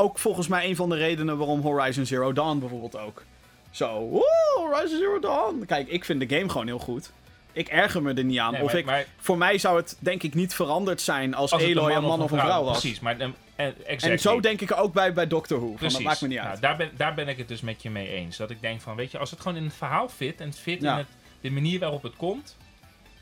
ook 0.00 0.18
volgens 0.18 0.48
mij 0.48 0.68
een 0.68 0.76
van 0.76 0.88
de 0.88 0.96
redenen 0.96 1.36
waarom 1.38 1.60
Horizon 1.60 2.06
Zero 2.06 2.32
Dawn 2.32 2.58
bijvoorbeeld 2.58 2.98
ook 2.98 3.22
zo, 3.70 4.00
woe, 4.00 4.24
Horizon 4.56 4.98
Zero 4.98 5.18
Dawn. 5.18 5.64
Kijk, 5.66 5.88
ik 5.88 6.04
vind 6.04 6.28
de 6.28 6.36
game 6.36 6.48
gewoon 6.50 6.66
heel 6.66 6.78
goed. 6.78 7.12
ik 7.52 7.68
erger 7.68 8.02
me 8.02 8.14
er 8.14 8.24
niet 8.24 8.38
aan. 8.38 8.52
Nee, 8.52 8.62
of 8.62 8.66
maar- 8.70 8.78
ik, 8.80 8.84
maar 8.86 9.06
voor 9.16 9.38
mij 9.38 9.58
zou 9.58 9.76
het 9.76 9.96
denk 9.98 10.22
ik 10.22 10.34
niet 10.34 10.54
veranderd 10.54 11.00
zijn 11.00 11.34
als, 11.34 11.52
als 11.52 11.62
Eloy 11.62 11.90
een 11.92 12.02
man 12.02 12.22
of 12.22 12.30
een 12.30 12.38
vrouw 12.38 12.64
was. 12.64 12.80
Precies, 12.80 13.00
maar 13.00 13.20
um, 13.20 13.34
eh, 13.56 13.66
exactly. 13.66 14.10
En 14.10 14.18
zo 14.18 14.40
denk 14.40 14.60
ik 14.60 14.76
ook 14.76 14.92
bij, 14.92 15.12
bij 15.12 15.26
Doctor 15.26 15.58
Who. 15.58 15.66
Van, 15.68 15.76
Precies. 15.76 15.96
dat 15.96 16.06
maakt 16.06 16.20
me 16.20 16.28
niet 16.28 16.36
Nou, 16.36 16.50
uit. 16.50 16.60
daar, 16.60 16.76
ben, 16.76 16.90
daar 16.96 17.14
ben 17.14 17.28
ik 17.28 17.38
het 17.38 17.48
dus 17.48 17.60
met 17.60 17.82
je 17.82 17.90
mee 17.90 18.08
eens. 18.08 18.36
Dat 18.36 18.50
ik 18.50 18.60
denk 18.60 18.80
van, 18.80 18.96
weet 18.96 19.10
je, 19.10 19.18
als 19.18 19.30
het 19.30 19.40
gewoon 19.40 19.56
in 19.56 19.64
het 19.64 19.74
verhaal 19.74 20.08
fit 20.08 20.40
en 20.40 20.46
het 20.48 20.58
fit 20.58 20.82
Ja. 20.82 20.92
in 20.92 20.98
het, 20.98 21.06
de 21.40 21.50
manier 21.50 21.78
waarop 21.80 22.02
het 22.02 22.16
komt, 22.16 22.56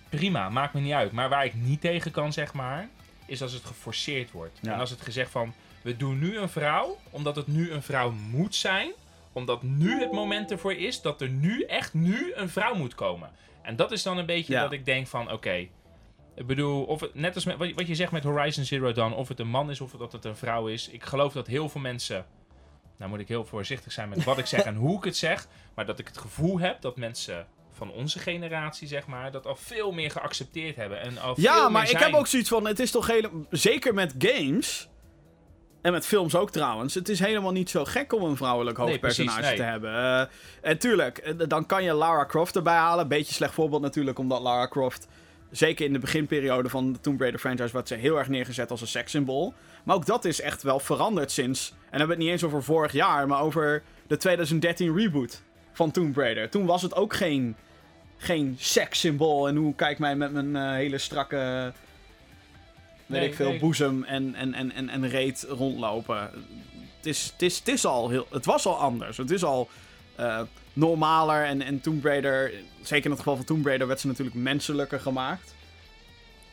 prima, 0.09 0.49
maakt 0.49 0.75
me 0.75 0.81
niet 0.81 0.93
uit. 0.93 1.13
Maar 1.13 1.29
waar 1.29 1.45
ik 1.45 1.55
niet 1.55 1.81
tegen 1.81 2.11
kan, 2.11 2.33
zeg 2.33 2.53
maar, 2.53 2.89
is 3.27 3.43
als 3.43 3.53
het 3.53 3.65
geforceerd 3.65 4.31
wordt. 4.31 4.59
Ja. 4.63 4.73
En 4.73 4.81
als 4.81 4.91
het 4.91 5.01
gezegd 5.03 5.31
van, 5.31 5.55
we 5.83 5.97
doen 5.97 6.19
nu 6.19 6.37
een 6.39 6.49
vrouw, 6.49 6.99
omdat 7.11 7.37
het 7.37 7.47
nu 7.47 7.71
een 7.71 7.83
vrouw 7.83 8.11
moet 8.11 8.55
zijn, 8.55 8.91
omdat 9.33 9.63
nu 9.63 10.01
het 10.01 10.13
moment 10.13 10.51
ervoor 10.51 10.73
is 10.73 11.01
dat 11.03 11.21
er 11.21 11.29
nu, 11.29 11.63
echt 11.63 11.95
nu, 11.95 12.33
een 12.35 12.49
vrouw 12.49 12.75
moet 12.75 12.95
komen. 12.95 13.31
En 13.63 13.77
dat 13.77 13.93
is 13.93 14.03
dan 14.03 14.19
een 14.19 14.27
beetje 14.27 14.53
Ja. 14.53 14.63
dat 14.63 14.73
ik 14.73 14.85
denk 14.85 15.07
van, 15.07 15.33
oké, 15.33 15.67
ik 16.35 16.47
bedoel, 16.47 16.85
of 16.85 17.01
het, 17.01 17.15
net 17.15 17.35
als 17.35 17.45
met, 17.45 17.57
wat 17.75 17.87
je- 17.87 17.95
zegt 17.95 18.13
met 18.13 18.25
Horizon 18.25 18.65
Zero 18.65 18.93
Dawn, 18.93 19.13
of 19.13 19.29
het 19.29 19.41
een 19.41 19.49
man 19.49 19.71
is 19.71 19.81
of 19.81 19.91
dat 19.91 20.13
het 20.13 20.25
een 20.25 20.37
vrouw 20.37 20.67
is. 20.67 20.89
Ik 20.89 21.03
geloof 21.05 21.33
dat 21.33 21.47
heel 21.47 21.69
veel 21.69 21.81
mensen, 21.81 22.27
nou 22.97 23.11
moet 23.11 23.21
ik 23.21 23.29
heel 23.29 23.45
voorzichtig 23.45 23.93
zijn 23.93 24.09
met 24.09 24.25
wat 24.25 24.39
ik 24.39 24.47
zeg 24.47 24.63
en 24.71 24.75
hoe 24.75 24.97
ik 24.99 25.05
het 25.05 25.17
zeg, 25.17 25.49
maar 25.75 25.87
dat 25.87 25.99
ik 25.99 26.07
het 26.07 26.19
gevoel 26.19 26.59
heb 26.59 26.81
dat 26.81 26.97
mensen 26.97 27.47
van 27.73 27.91
onze 27.91 28.19
generatie, 28.19 28.89
zeg 28.89 29.07
maar, 29.07 29.31
dat 29.33 29.47
al 29.47 29.57
veel 29.57 29.93
meer 29.93 30.11
geaccepteerd 30.11 30.77
hebben. 30.77 31.01
En 31.01 31.19
al 31.19 31.35
Ja, 31.41 31.53
veel 31.53 31.63
maar 31.63 31.71
meer 31.71 31.83
ik 31.83 31.89
zijn. 31.99 32.03
heb 32.03 32.15
ook 32.21 32.27
zoiets 32.27 32.49
van, 32.49 32.67
het 32.67 32.79
is 32.79 32.91
toch 32.91 33.07
helemaal... 33.07 33.45
Zeker 33.51 33.95
met 33.95 34.15
games... 34.19 34.89
En 35.81 35.93
met 35.93 36.07
films 36.07 36.35
ook 36.35 36.51
trouwens. 36.51 36.95
Het 36.95 37.09
is 37.09 37.19
helemaal 37.19 37.53
niet 37.53 37.71
zo 37.71 37.85
gek 37.85 38.13
om 38.13 38.23
een 38.23 38.37
vrouwelijk 38.37 38.79
Nee, 38.79 38.87
hoofdpersonage 38.87 39.55
te 39.55 39.63
hebben. 39.63 39.95
Eh, 39.95 40.23
en 40.61 40.79
tuurlijk, 40.79 41.19
eh, 41.19 41.35
dan 41.49 41.67
kan 41.67 41.85
je 41.85 41.93
Lara 41.93 42.25
Croft 42.27 42.57
erbij 42.57 42.77
halen. 42.77 43.09
Beetje 43.09 43.35
slecht 43.35 43.55
voorbeeld 43.55 43.83
natuurlijk, 43.83 44.19
omdat 44.19 44.41
Lara 44.41 44.69
Croft... 44.69 45.09
Zeker 45.51 45.87
in 45.87 45.93
de 45.93 45.99
beginperiode 45.99 46.69
van 46.69 46.93
de 46.93 47.01
Tomb 47.01 47.21
Raider 47.21 47.41
franchise... 47.41 47.73
werd 47.73 47.89
ze 47.89 47.95
heel 47.95 48.19
erg 48.19 48.29
neergezet 48.29 48.71
als 48.71 48.81
een 48.81 48.87
sekssymbool. 48.87 49.55
Maar 49.85 49.97
ook 49.97 50.07
dat 50.07 50.25
is 50.25 50.41
echt 50.41 50.63
wel 50.63 50.81
veranderd 50.81 51.31
sinds... 51.31 51.69
En 51.71 51.77
dan 51.77 51.99
hebben 51.99 52.07
we 52.07 52.13
het 52.13 52.23
niet 52.23 52.33
eens 52.33 52.45
over 52.45 52.63
vorig 52.63 52.93
jaar... 52.93 53.27
maar 53.27 53.41
over 53.41 53.83
de 54.07 54.17
2013 54.17 54.97
reboot 54.97 55.43
van 55.73 55.91
Tomb 55.91 56.17
Raider. 56.17 56.51
Toen 56.51 56.67
was 56.67 56.83
het 56.83 56.95
ook 56.95 57.15
geen, 57.15 57.57
geen 58.17 58.57
sekssymbool. 58.59 59.49
En 59.49 59.57
hoe 59.57 59.75
kijk 59.75 59.99
mij 59.99 60.17
met 60.17 60.33
mijn 60.33 60.57
eh, 60.57 60.73
hele 60.73 60.99
strakke... 60.99 61.73
Weet 63.09 63.21
Nee, 63.21 63.29
ik 63.29 63.35
veel, 63.35 63.49
nee. 63.49 63.59
boezem 63.59 64.05
en, 64.05 64.35
en, 64.35 64.55
en, 64.55 64.73
en, 64.73 64.89
en 64.89 65.09
reet 65.09 65.47
rondlopen. 65.49 66.21
Het, 66.97 67.07
is, 67.07 67.25
het, 67.33 67.43
is, 67.43 67.59
het, 67.59 67.69
is 67.69 67.85
al 67.85 68.09
heel, 68.09 68.27
het 68.31 68.45
was 68.45 68.67
al 68.67 68.77
anders. 68.79 69.17
Het 69.17 69.31
is 69.31 69.45
al 69.45 69.69
eh, 70.17 70.41
normaler. 70.73 71.45
En, 71.45 71.63
en 71.63 71.81
Tomb 71.81 72.05
Raider, 72.05 72.53
zeker 72.83 73.05
in 73.05 73.11
het 73.11 73.19
geval 73.19 73.37
van 73.37 73.45
Tomb 73.45 73.67
Raider, 73.67 73.87
werd 73.87 74.01
ze 74.01 74.07
natuurlijk 74.07 74.37
menselijker 74.37 75.01
gemaakt. 75.01 75.55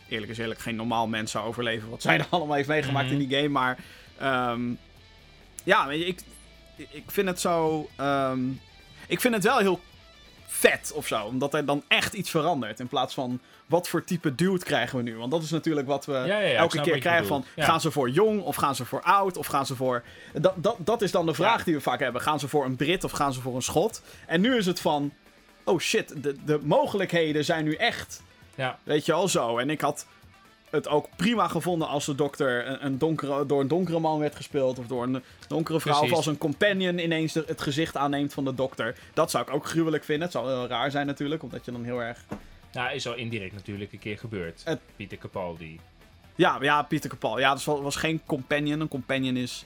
Eerlijk 0.10 0.32
is 0.32 0.38
eerlijk, 0.38 0.60
geen 0.60 0.76
normaal 0.76 1.08
mens 1.08 1.32
zou 1.32 1.46
overleven 1.48 1.90
wat 1.90 2.02
zij 2.02 2.18
er 2.20 2.28
allemaal 2.30 2.56
heeft 2.56 2.68
meegemaakt 2.68 3.10
Mhm. 3.12 3.20
in 3.22 3.28
die 3.28 3.38
game. 3.38 3.50
Maar 3.50 3.78
ehm, 4.18 4.62
ja, 5.64 5.88
weet 5.88 6.00
je, 6.00 6.06
ik, 6.06 6.20
ik 6.90 7.04
vind 7.08 7.28
het 7.28 7.40
zo. 7.40 7.90
ehm, 7.96 8.40
ik 9.08 9.22
vind 9.22 9.34
het 9.34 9.44
wel 9.44 9.58
heel 9.58 9.80
vet 10.48 10.92
of 10.96 11.08
zo. 11.08 11.24
Omdat 11.24 11.54
er 11.54 11.66
dan 11.66 11.84
echt 11.88 12.14
iets 12.14 12.30
verandert. 12.30 12.80
In 12.80 12.88
plaats 12.88 13.14
van 13.14 13.40
wat 13.66 13.88
voor 13.88 14.04
type 14.04 14.36
dude 14.36 14.64
krijgen 14.64 14.98
we 14.98 15.04
nu. 15.04 15.18
Want 15.18 15.32
dat 15.32 15.44
is 15.44 15.50
natuurlijk 15.50 15.88
wat 15.88 16.06
we 16.06 16.14
ja, 16.14 16.26
ja, 16.26 16.40
ik 16.40 16.58
elke 16.58 16.82
keer 16.82 17.00
krijgen 17.00 17.28
van... 17.28 17.46
Gaan 17.56 17.82
ze 17.82 17.92
voor 17.92 18.10
jong 18.10 18.42
of 18.42 18.56
gaan 18.56 18.76
ze 18.76 18.86
voor 18.86 19.02
oud 19.02 19.38
of 19.38 19.48
gaan 19.48 19.66
ze 19.66 19.76
voor... 19.76 20.04
Dat, 20.34 20.54
dat, 20.56 20.76
dat 20.80 21.02
is 21.02 21.12
dan 21.12 21.26
de 21.26 21.34
vraag 21.34 21.64
die 21.64 21.74
we 21.74 21.82
vaak 21.82 22.00
hebben. 22.00 22.22
Gaan 22.22 22.40
ze 22.40 22.48
voor 22.48 22.66
een 22.66 22.76
Brit 22.76 23.04
of 23.04 23.12
gaan 23.12 23.34
ze 23.34 23.42
voor 23.42 23.56
een 23.56 23.62
Schot? 23.62 24.02
En 24.28 24.42
nu 24.42 24.58
is 24.58 24.66
het 24.66 24.80
van... 24.80 25.14
Oh 25.64 25.80
shit, 25.80 26.24
de, 26.24 26.36
de 26.46 26.60
mogelijkheden 26.64 27.46
zijn 27.46 27.64
nu 27.64 27.76
echt. 27.76 28.24
Ja. 28.56 28.80
Weet 28.84 29.06
je 29.06 29.14
al 29.14 29.28
zo. 29.28 29.58
En 29.58 29.70
ik 29.70 29.82
had 29.82 30.06
het 30.76 30.88
ook 30.88 31.08
prima 31.16 31.48
gevonden 31.48 31.88
als 31.88 32.06
de 32.06 32.16
dokter 32.16 32.68
een, 32.68 32.86
een 32.86 32.98
donkere, 32.98 33.46
door 33.46 33.62
een 33.62 33.68
donkere 33.68 34.00
man 34.00 34.20
werd 34.20 34.36
gespeeld. 34.36 34.80
Of 34.80 34.88
door 34.88 35.04
een 35.04 35.24
donkere 35.48 35.80
vrouw. 35.80 35.94
Precies. 35.94 36.12
Of 36.12 36.18
als 36.18 36.26
een 36.26 36.38
companion 36.38 36.98
ineens 37.00 37.34
de- 37.34 37.44
het 37.48 37.62
gezicht 37.62 37.98
aanneemt 37.98 38.34
van 38.34 38.44
de 38.46 38.54
dokter. 38.56 38.96
Dat 39.14 39.32
zou 39.32 39.48
ik 39.48 39.54
ook 39.54 39.66
gruwelijk 39.66 40.04
vinden. 40.04 40.24
Het 40.24 40.32
zou 40.32 40.48
heel 40.48 40.68
raar 40.68 40.92
zijn 40.92 41.06
natuurlijk. 41.06 41.44
Omdat 41.44 41.66
je 41.66 41.72
dan 41.72 41.84
heel 41.84 42.00
erg... 42.04 42.26
Nou, 42.72 42.94
is 42.94 43.08
al 43.08 43.16
indirect 43.16 43.54
natuurlijk 43.54 43.94
een 43.94 44.00
keer 44.00 44.18
gebeurd. 44.18 44.62
Het- 44.66 44.80
Pieter 44.96 45.18
Capaldi. 45.18 45.80
Ja, 46.36 46.58
ja 46.62 46.82
Pieter 46.84 47.10
Capal. 47.10 47.40
Ja, 47.40 47.50
dat 47.54 47.64
was, 47.64 47.82
was 47.82 47.96
geen 47.96 48.22
companion. 48.26 48.80
Een 48.80 48.88
companion 48.88 49.36
is 49.38 49.66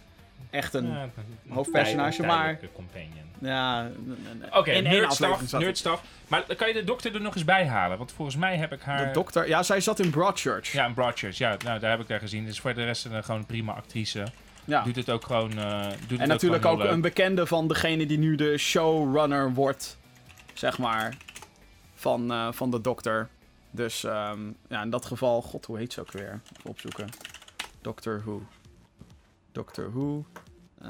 echt 0.49 0.73
een... 0.73 0.87
Ja, 0.87 1.09
hoofdpersonage, 1.49 2.25
maar- 2.25 2.59
companion. 2.73 3.27
Ja, 3.41 3.89
Oké, 4.45 4.57
aflevering 4.57 4.87
nerdstaf, 4.87 5.51
nerdstaf. 5.51 6.03
Maar 6.27 6.43
dan 6.47 6.55
kan 6.55 6.67
je 6.67 6.73
de 6.73 6.83
dokter 6.83 7.15
er 7.15 7.21
nog 7.21 7.35
eens 7.35 7.45
bij 7.45 7.67
halen? 7.67 7.97
Want 7.97 8.11
volgens 8.11 8.37
mij 8.37 8.57
heb 8.57 8.73
ik 8.73 8.81
haar... 8.81 9.07
De 9.07 9.11
dokter, 9.13 9.47
ja, 9.47 9.63
zij 9.63 9.81
zat 9.81 9.99
in 9.99 10.09
Broadchurch. 10.09 10.71
Ja, 10.71 10.85
in 10.85 10.93
Broadchurch. 10.93 11.37
Ja, 11.37 11.57
nou, 11.63 11.79
daar 11.79 11.89
heb 11.91 11.99
ik 11.99 12.07
haar 12.07 12.19
gezien. 12.19 12.45
Dus 12.45 12.59
voor 12.59 12.73
de 12.73 12.85
rest 12.85 13.05
een, 13.05 13.23
gewoon 13.23 13.39
een 13.39 13.45
prima 13.45 13.73
actrice. 13.73 14.23
Ja. 14.65 14.83
Doet 14.83 14.95
het 14.95 15.09
ook 15.09 15.25
gewoon... 15.25 15.57
eh 15.57 15.81
doet 15.83 16.09
het 16.09 16.19
En 16.19 16.27
natuurlijk 16.27 16.65
ook 16.65 16.83
een 16.83 17.01
bekende 17.01 17.45
van 17.45 17.67
degene 17.67 18.05
die 18.05 18.19
nu 18.19 18.35
de 18.35 18.57
showrunner 18.57 19.53
wordt, 19.53 19.97
zeg 20.53 20.77
maar, 20.77 21.17
van, 21.95 22.31
eh, 22.31 22.47
van 22.51 22.71
de 22.71 22.81
dokter. 22.81 23.29
Dus 23.71 24.03
ehm, 24.03 24.39
ja, 24.67 24.81
in 24.81 24.89
dat 24.89 25.05
geval, 25.05 25.41
god, 25.41 25.65
hoe 25.65 25.77
heet 25.77 25.93
ze 25.93 25.99
ook 25.99 26.11
weer? 26.11 26.41
Even 26.57 26.69
opzoeken. 26.69 27.09
Doctor 27.81 28.21
Who. 28.25 28.41
Doctor 29.51 29.91
Who. 29.91 30.25
Eh, 30.81 30.87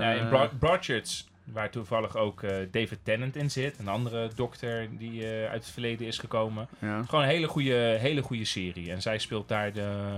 Ja, 0.00 0.10
in 0.12 0.28
Broad, 0.28 0.58
Broadchurch, 0.58 1.24
waar 1.44 1.70
toevallig 1.70 2.16
ook 2.16 2.42
eh, 2.42 2.56
David 2.70 2.98
Tennant 3.02 3.36
in 3.36 3.50
zit. 3.50 3.78
Een 3.78 3.88
andere 3.88 4.30
dokter 4.34 4.98
die 4.98 5.24
eh, 5.26 5.50
uit 5.50 5.62
het 5.64 5.72
verleden 5.72 6.06
is 6.06 6.18
gekomen. 6.18 6.68
ja. 6.78 7.02
Gewoon 7.02 7.22
een 7.24 7.30
hele 7.30 7.48
goede, 7.48 7.74
hele 8.00 8.22
goede 8.22 8.44
serie. 8.44 8.90
En 8.92 9.02
zij 9.02 9.18
speelt 9.18 9.48
daar 9.48 9.72
de, 9.72 10.16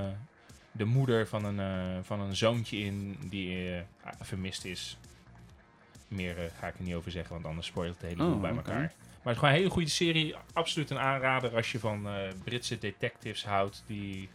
de 0.73 0.85
moeder 0.85 1.27
van 1.29 1.45
een, 1.45 1.61
eh, 1.61 1.99
van 2.03 2.21
een 2.21 2.37
zoontje 2.37 2.77
in 2.79 3.17
die 3.29 3.75
eh, 3.77 3.83
vermist 4.21 4.65
is. 4.65 4.99
Meer 6.09 6.35
ga 6.59 6.67
ik 6.67 6.75
er 6.79 6.83
niet 6.85 6.95
over 6.95 7.11
zeggen, 7.11 7.33
want 7.35 7.47
anders 7.47 7.67
spoilt 7.67 7.95
het 8.01 8.03
hele 8.11 8.17
boel 8.25 8.35
Oh, 8.35 8.41
bij 8.41 8.51
elkaar. 8.55 8.79
Maar 8.79 8.89
het 9.23 9.33
is 9.33 9.39
gewoon 9.39 9.51
een 9.51 9.57
hele 9.61 9.71
goede 9.71 9.89
serie. 9.91 10.35
Absoluut 10.53 10.91
een 10.91 10.99
aanrader 10.99 11.57
als 11.57 11.73
je 11.73 11.79
van 11.79 12.07
eh, 12.09 12.15
Britse 12.45 12.79
detectives 12.79 13.45
houdt 13.45 13.83
die 13.87 14.29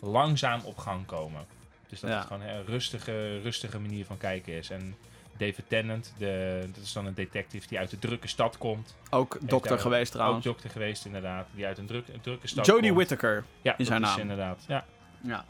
langzaam 0.00 0.60
op 0.64 0.78
gang 0.78 1.06
komen. 1.06 1.44
Dus 1.92 2.00
dat 2.00 2.10
Ja. 2.10 2.16
het 2.18 2.26
gewoon 2.26 2.42
een 2.42 2.64
rustige, 2.66 3.40
rustige 3.40 3.78
manier 3.78 4.04
van 4.04 4.18
kijken 4.18 4.52
is. 4.52 4.70
En 4.70 4.96
David 5.36 5.64
Tennant, 5.68 6.12
de, 6.18 6.62
dat 6.74 6.82
is 6.84 6.92
dan 6.92 7.06
een 7.06 7.14
detective 7.14 7.68
die 7.68 7.78
uit 7.78 7.90
de 7.90 7.98
drukke 7.98 8.28
stad 8.28 8.58
komt. 8.58 8.96
Ook 9.10 9.38
dokter 9.40 9.78
geweest 9.78 10.10
Ook 10.12 10.16
trouwens. 10.16 10.44
dokter 10.44 10.70
geweest, 10.70 11.04
inderdaad. 11.04 11.46
Die 11.54 11.66
uit 11.66 11.78
een, 11.78 11.86
druk, 11.86 12.08
een 12.08 12.20
drukke 12.20 12.48
stad 12.48 12.66
Jodie 12.66 12.82
komt. 12.82 12.94
Whittaker. 12.94 13.44
Ja, 13.62 13.78
is 13.78 13.88
haar 13.88 14.00
naam. 14.00 14.18
inderdaad. 14.20 14.64
Ja. 14.68 14.84
Ja. 15.20 15.44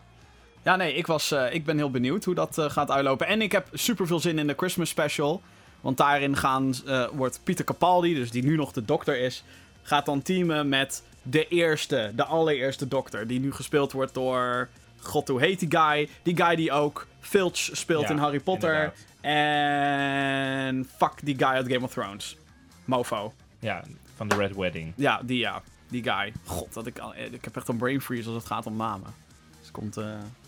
Ja, 0.62 0.76
nee, 0.76 0.94
ik, 0.94 1.06
was, 1.06 1.30
eh, 1.30 1.54
ik 1.54 1.64
ben 1.64 1.76
heel 1.76 1.90
benieuwd 1.90 2.24
hoe 2.24 2.34
dat 2.34 2.58
eh, 2.58 2.70
gaat 2.70 2.90
uitlopen. 2.90 3.26
En 3.26 3.42
ik 3.42 3.52
heb 3.52 3.68
super 3.72 4.06
veel 4.06 4.20
zin 4.20 4.38
in 4.38 4.46
de 4.46 4.54
Christmas 4.56 4.88
special. 4.88 5.42
Want 5.80 5.96
daarin 5.96 6.36
gaan, 6.36 6.74
eh, 6.86 7.08
wordt 7.12 7.40
Pieter 7.44 7.64
Capaldi, 7.64 8.14
dus 8.14 8.30
die 8.30 8.42
nu 8.44 8.56
nog 8.56 8.72
de 8.72 8.84
dokter 8.84 9.18
is, 9.18 9.44
gaat 9.82 10.06
dan 10.06 10.22
teamen 10.22 10.68
met 10.68 11.02
de 11.22 11.48
eerste, 11.48 12.12
de 12.14 12.24
allereerste 12.24 12.88
dokter. 12.88 13.26
Die 13.26 13.40
nu 13.40 13.52
gespeeld 13.52 13.92
wordt 13.92 14.14
door. 14.14 14.68
God, 15.02 15.28
hoe 15.28 15.40
heet 15.40 15.58
die 15.60 15.70
guy? 15.78 16.08
Die 16.22 16.36
guy 16.36 16.54
die 16.56 16.72
ook 16.72 17.06
Filch 17.20 17.56
speelt 17.56 18.02
Ja, 18.02 18.08
in 18.10 18.16
Harry 18.18 18.40
Potter. 18.40 18.74
inderdaad. 18.74 18.96
En. 19.20 20.88
Fuck 20.96 21.12
die 21.22 21.34
guy 21.38 21.46
uit 21.48 21.72
Game 21.72 21.84
of 21.84 21.92
Thrones. 21.92 22.36
Mofo. 22.84 23.32
ja, 23.58 23.82
van 24.16 24.28
de 24.28 24.34
Red 24.34 24.56
Wedding. 24.56 24.92
Ja, 24.96 25.20
die 25.24 25.38
ja. 25.38 25.62
Die 25.88 26.02
guy. 26.02 26.32
God, 26.44 26.72
dat 26.74 26.86
ik, 26.86 26.98
al- 26.98 27.14
eh, 27.14 27.32
ik 27.32 27.44
heb 27.44 27.56
echt 27.56 27.68
een 27.68 27.76
brain 27.76 28.00
freeze 28.00 28.26
als 28.28 28.36
het 28.36 28.46
gaat 28.46 28.66
om 28.66 28.76
namen. 28.76 29.14
Dus 29.50 29.60
het 29.60 29.70
komt, 29.70 29.96
eh, 29.96 30.04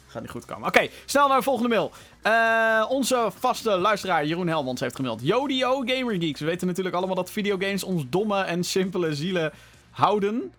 gaat 0.07 0.23
niet 0.23 0.31
goed 0.31 0.45
komen. 0.45 0.69
Oké, 0.69 0.89
snel 1.05 1.29
naar 1.29 1.37
de 1.37 1.43
volgende 1.43 1.69
mail. 1.69 1.93
Eh, 2.23 2.87
onze 2.89 3.29
vaste 3.39 3.71
luisteraar 3.79 4.27
Jeroen 4.27 4.49
Helmans 4.49 4.81
heeft 4.81 4.97
gemaild. 4.97 5.21
Yodio 5.23 5.83
Gamer 5.87 6.15
Geeks. 6.21 6.41
We 6.41 6.47
weten 6.47 6.67
natuurlijk 6.67 6.97
allemaal 6.97 7.15
dat 7.15 7.31
videogames 7.31 7.85
ons 7.85 8.05
domme 8.09 8.41
en 8.43 8.65
simpele 8.65 9.15
zielen 9.15 9.53
houden. 9.91 10.53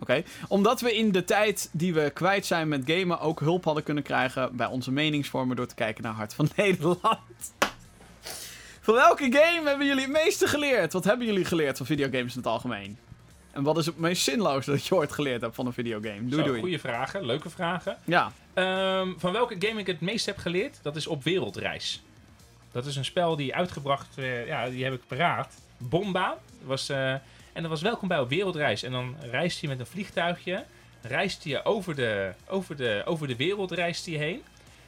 Oké. 0.00 0.22
Omdat 0.48 0.80
we 0.80 0.96
in 0.96 1.12
de 1.12 1.24
tijd 1.24 1.68
die 1.72 1.94
we 1.94 2.10
kwijt 2.10 2.46
zijn 2.46 2.68
met 2.68 2.82
gamen 2.86 3.20
ook 3.20 3.40
hulp 3.40 3.64
hadden 3.64 3.82
kunnen 3.82 4.02
krijgen 4.02 4.56
bij 4.56 4.66
onze 4.66 4.92
meningsvormen 4.92 5.56
door 5.56 5.66
te 5.66 5.74
kijken 5.74 6.02
naar 6.02 6.12
Hart 6.12 6.34
van 6.34 6.48
Nederland. 6.56 7.54
Van 8.80 8.94
welke 8.94 9.24
game 9.24 9.68
hebben 9.68 9.86
jullie 9.86 10.02
het 10.02 10.12
meeste 10.12 10.46
geleerd? 10.46 10.92
Wat 10.92 11.04
hebben 11.04 11.26
jullie 11.26 11.44
geleerd 11.44 11.76
van 11.76 11.86
videogames 11.86 12.32
in 12.32 12.38
het 12.38 12.46
algemeen? 12.46 12.98
En 13.50 13.62
wat 13.62 13.78
is 13.78 13.86
het 13.86 13.98
meest 13.98 14.22
zinloos 14.22 14.66
dat 14.66 14.86
je 14.86 14.94
ooit 14.94 15.12
geleerd 15.12 15.40
hebt 15.40 15.54
van 15.54 15.66
een 15.66 15.72
videogame? 15.72 16.26
Doei 16.28 16.42
Zo, 16.42 16.48
doei. 16.48 16.60
Goeie 16.60 16.80
vragen, 16.80 17.26
leuke 17.26 17.50
vragen. 17.50 17.96
Ja. 18.04 18.32
Ehm, 18.54 19.08
van 19.16 19.32
welke 19.32 19.56
game 19.58 19.80
ik 19.80 19.86
het 19.86 20.00
meest 20.00 20.26
heb 20.26 20.38
geleerd, 20.38 20.78
dat 20.82 20.96
is 20.96 21.06
op 21.06 21.24
wereldreis. 21.24 22.02
Dat 22.72 22.86
is 22.86 22.96
een 22.96 23.04
spel 23.04 23.36
die 23.36 23.54
uitgebracht, 23.54 24.18
eh, 24.18 24.46
ja, 24.46 24.68
die 24.68 24.84
heb 24.84 24.92
ik 24.92 25.00
paraat. 25.06 25.54
Bomba 25.78 26.38
was, 26.64 26.88
eh, 26.88 27.14
en 27.52 27.62
dat 27.62 27.70
was 27.70 27.82
welkom 27.82 28.08
bij 28.08 28.20
op 28.20 28.28
wereldreis. 28.28 28.82
En 28.82 28.92
dan 28.92 29.16
reist 29.30 29.60
je 29.60 29.68
met 29.68 29.80
een 29.80 29.86
vliegtuigje, 29.86 30.64
reist 31.02 31.44
je 31.44 31.64
over 31.64 31.94
de, 31.94 32.32
over 32.48 32.76
de, 32.76 33.02
over 33.04 33.26
de 33.26 33.36
wereld 33.36 33.70
reist 33.70 34.06
heen. 34.06 34.42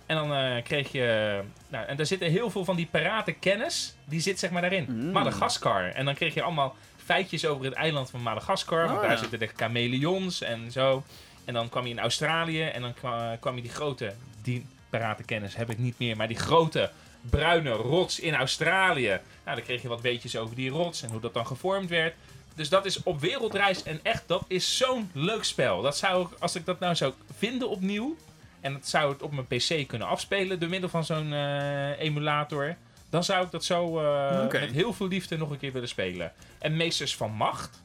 En 0.07 0.17
dan 0.17 0.35
eh, 0.35 0.63
kreeg 0.63 0.93
je, 0.93 1.41
nou, 1.69 1.87
en 1.87 1.97
daar 1.97 2.07
zitten 2.07 2.31
heel 2.31 2.51
veel 2.51 2.65
van 2.65 2.77
die 2.77 2.89
parate 2.91 3.33
kennis, 3.33 3.95
die 4.05 4.21
zit 4.21 4.39
zeg 4.39 4.51
maar 4.51 4.61
daarin. 4.61 4.87
Mm. 4.89 5.13
Madagaskar. 5.13 5.89
En 5.89 6.05
dan 6.05 6.15
kreeg 6.15 6.35
je 6.35 6.43
allemaal 6.43 6.77
feitjes 7.05 7.47
over 7.47 7.65
het 7.65 7.75
eiland 7.75 8.11
van 8.11 8.23
Madagaskar. 8.23 8.85
want 8.85 8.97
Oh, 8.97 9.03
daar 9.03 9.11
ja. 9.11 9.17
zitten 9.17 9.39
de 9.39 9.51
chameleons 9.57 10.43
en 10.43 10.73
zo. 10.73 11.03
En 11.45 11.55
dan 11.55 11.69
kwam 11.69 11.85
je 11.85 11.91
in 11.91 11.99
Australië 11.99 12.63
en 12.63 12.83
dan 12.83 12.95
kwam, 12.95 13.39
kwam 13.39 13.57
je 13.57 13.63
die 13.63 13.71
grote, 13.71 14.15
die 14.43 14.67
paratenkennis 14.91 15.57
heb 15.57 15.71
ik 15.71 15.79
niet 15.79 15.99
meer, 15.99 16.17
maar 16.17 16.29
die 16.29 16.39
grote 16.39 16.91
bruine 17.31 17.71
rots 17.71 18.21
in 18.21 18.35
Australië. 18.35 19.21
Nou, 19.45 19.57
dan 19.57 19.63
kreeg 19.63 19.83
je 19.83 19.89
wat 19.89 20.01
weetjes 20.01 20.37
over 20.37 20.57
die 20.57 20.71
rots 20.71 21.03
en 21.03 21.11
hoe 21.11 21.21
dat 21.21 21.35
dan 21.35 21.47
gevormd 21.47 21.89
werd. 21.89 22.15
Dus 22.55 22.69
dat 22.69 22.87
is 22.87 23.03
op 23.03 23.21
wereldreis 23.21 23.83
en 23.83 24.01
echt, 24.03 24.23
dat 24.27 24.45
is 24.49 24.77
zo'n 24.77 25.11
leuk 25.13 25.45
spel. 25.45 25.83
Dat 25.83 25.97
zou 25.97 26.27
ik, 26.27 26.39
als 26.39 26.55
ik 26.55 26.65
dat 26.65 26.81
nou 26.81 26.95
zou 26.95 27.13
vinden 27.37 27.69
opnieuw, 27.69 28.17
en 28.61 28.75
het 28.75 28.89
zou 28.89 29.13
het 29.13 29.23
op 29.23 29.33
mijn 29.33 29.47
PC 29.47 29.89
kunnen 29.89 30.09
afspelen 30.09 30.61
door 30.61 30.69
middel 30.69 30.89
van 30.89 31.05
zo'n 31.05 31.33
eh, 31.33 32.01
emulator, 32.01 32.77
dan 33.11 33.25
zou 33.25 33.45
ik 33.45 33.51
dat 33.51 33.65
zo 33.65 33.99
eh, 33.99 34.49
met 34.53 34.71
heel 34.71 34.93
veel 34.93 35.09
liefde 35.09 35.37
nog 35.37 35.51
een 35.51 35.59
keer 35.59 35.73
willen 35.73 35.89
spelen. 35.89 36.33
En 36.59 36.77
Meesters 36.77 37.17
van 37.17 37.33
Macht, 37.33 37.81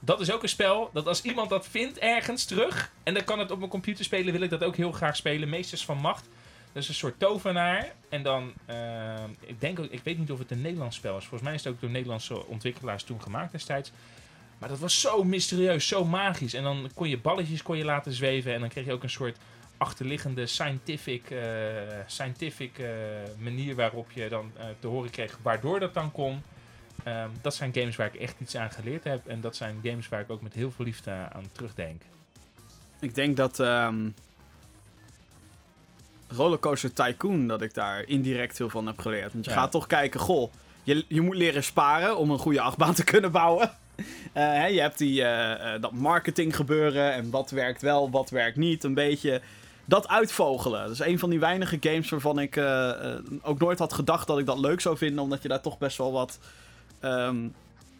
dat 0.00 0.20
is 0.20 0.32
ook 0.32 0.42
een 0.42 0.48
spel 0.48 0.90
dat 0.92 1.06
als 1.06 1.22
iemand 1.22 1.50
dat 1.50 1.66
vindt 1.66 1.98
ergens 1.98 2.44
terug, 2.44 2.92
en 3.02 3.14
dan 3.14 3.24
kan 3.24 3.38
het 3.38 3.50
op 3.50 3.58
mijn 3.58 3.70
computer 3.70 4.04
spelen, 4.04 4.32
wil 4.32 4.42
ik 4.42 4.50
dat 4.50 4.64
ook 4.64 4.76
heel 4.76 4.92
graag 4.92 5.16
spelen. 5.16 5.48
Meesters 5.48 5.84
van 5.84 5.98
Macht. 5.98 6.28
Dat 6.72 6.82
is 6.82 6.88
een 6.88 6.94
soort 6.94 7.18
tovenaar. 7.18 7.92
En 8.08 8.22
dan, 8.22 8.52
eh, 8.66 9.24
ik 9.40 9.60
denk 9.60 9.78
ik 9.78 10.00
weet 10.04 10.18
niet 10.18 10.32
of 10.32 10.38
het 10.38 10.50
een 10.50 10.60
Nederlands 10.60 10.96
spel 10.96 11.16
is. 11.16 11.24
Volgens 11.24 11.42
mij 11.42 11.54
is 11.54 11.64
het 11.64 11.72
ook 11.72 11.80
door 11.80 11.90
Nederlandse 11.90 12.46
ontwikkelaars 12.46 13.02
toen 13.02 13.22
gemaakt 13.22 13.52
destijds. 13.52 13.92
Maar 14.58 14.68
dat 14.68 14.78
was 14.78 15.00
zo 15.00 15.24
mysterieus, 15.24 15.88
zo 15.88 16.04
magisch. 16.04 16.54
En 16.54 16.62
dan 16.62 16.90
kon 16.94 17.08
je 17.08 17.18
balletjes 17.18 17.62
kon 17.62 17.76
je 17.76 17.84
laten 17.84 18.12
zweven. 18.12 18.54
En 18.54 18.60
dan 18.60 18.68
kreeg 18.68 18.84
je 18.84 18.92
ook 18.92 19.02
een 19.02 19.10
soort 19.10 19.36
achterliggende 19.76 20.46
scientific, 20.46 21.30
eh, 21.30 21.38
scientific 22.06 22.78
eh, 22.78 22.88
manier 23.38 23.74
waarop 23.74 24.10
je 24.10 24.28
dan 24.28 24.52
te 24.78 24.86
horen 24.86 25.10
kreeg 25.10 25.38
waardoor 25.42 25.80
dat 25.80 25.94
dan 25.94 26.12
kon. 26.12 26.42
Ehm, 27.04 27.28
dat 27.40 27.54
zijn 27.54 27.74
games 27.74 27.96
waar 27.96 28.06
ik 28.06 28.20
echt 28.20 28.40
iets 28.40 28.56
aan 28.56 28.70
geleerd 28.70 29.04
heb. 29.04 29.26
En 29.26 29.40
dat 29.40 29.56
zijn 29.56 29.80
games 29.82 30.08
waar 30.08 30.20
ik 30.20 30.30
ook 30.30 30.42
met 30.42 30.54
heel 30.54 30.70
veel 30.70 30.84
liefde 30.84 31.10
aan 31.10 31.48
terugdenk. 31.52 32.02
Ik 33.00 33.14
denk 33.14 33.36
dat 33.36 33.60
ehm 33.60 34.08
Rollercoaster 36.28 36.92
Tycoon, 36.92 37.46
dat 37.46 37.62
ik 37.62 37.74
daar 37.74 38.02
indirect 38.06 38.56
veel 38.56 38.68
van 38.70 38.86
heb 38.86 38.98
geleerd. 38.98 39.32
Want 39.32 39.44
je 39.44 39.50
Ja. 39.50 39.56
gaat 39.56 39.70
toch 39.70 39.86
kijken, 39.86 40.20
goh, 40.20 40.52
je, 40.82 41.04
je 41.08 41.20
moet 41.20 41.36
leren 41.36 41.64
sparen 41.64 42.16
om 42.16 42.30
een 42.30 42.38
goede 42.38 42.60
achtbaan 42.60 42.94
te 42.94 43.04
kunnen 43.04 43.32
bouwen. 43.32 43.70
Eh, 44.32 44.44
hè, 44.44 44.66
je 44.66 44.80
hebt 44.80 44.98
die, 44.98 45.22
eh, 45.22 45.74
eh, 45.74 45.82
dat 45.82 45.92
marketing 45.92 46.56
gebeuren 46.56 47.12
en 47.12 47.30
wat 47.30 47.50
werkt 47.50 47.82
wel, 47.82 48.10
wat 48.10 48.30
werkt 48.30 48.56
niet. 48.56 48.84
Een 48.84 48.94
beetje 48.94 49.40
dat 49.84 50.08
uitvogelen. 50.08 50.82
Dat 50.82 50.90
is 50.90 50.98
een 50.98 51.18
van 51.18 51.30
die 51.30 51.38
weinige 51.40 51.76
games 51.80 52.08
waarvan 52.10 52.38
ik 52.38 52.56
ook 53.42 53.58
nooit 53.58 53.78
had 53.78 53.92
gedacht 53.92 54.26
dat 54.26 54.38
ik 54.38 54.46
dat 54.46 54.58
leuk 54.58 54.80
zou 54.80 54.96
vinden. 54.96 55.22
Omdat 55.22 55.42
je 55.42 55.48
daar 55.48 55.60
toch 55.60 55.78
best 55.78 55.96
wel 55.98 56.12
wat... 56.12 56.38
ehm, 57.00 57.36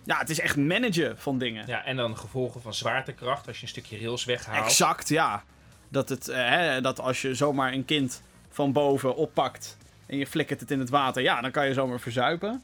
ja, 0.05 0.19
het 0.19 0.31
is 0.31 0.41
echt 0.41 0.57
managen 0.57 1.19
van 1.19 1.39
dingen. 1.39 1.65
Ja, 1.67 1.85
en 1.85 1.97
dan 1.97 2.17
gevolgen 2.17 2.63
van 2.63 2.75
zwaartekracht 2.75 3.47
als 3.47 3.57
je 3.57 3.63
een 3.63 3.69
stukje 3.69 3.99
rails 3.99 4.25
weghaalt. 4.25 4.65
Exact, 4.65 5.09
ja. 5.09 5.43
Dat, 5.89 6.09
het, 6.09 6.29
eh, 6.29 6.49
hè, 6.49 6.81
dat 6.81 7.01
als 7.01 7.23
je 7.23 7.35
zomaar 7.35 7.73
een 7.73 7.85
kind 7.85 8.23
van 8.49 8.73
boven 8.73 9.17
oppakt 9.17 9.77
en 10.07 10.17
je 10.17 10.27
flikkert 10.27 10.61
het 10.61 10.71
in 10.71 10.79
het 10.79 10.91
water, 10.91 11.23
ja, 11.23 11.41
dan 11.41 11.51
kan 11.51 11.67
je 11.67 11.73
zomaar 11.73 12.01
verzuipen. 12.01 12.63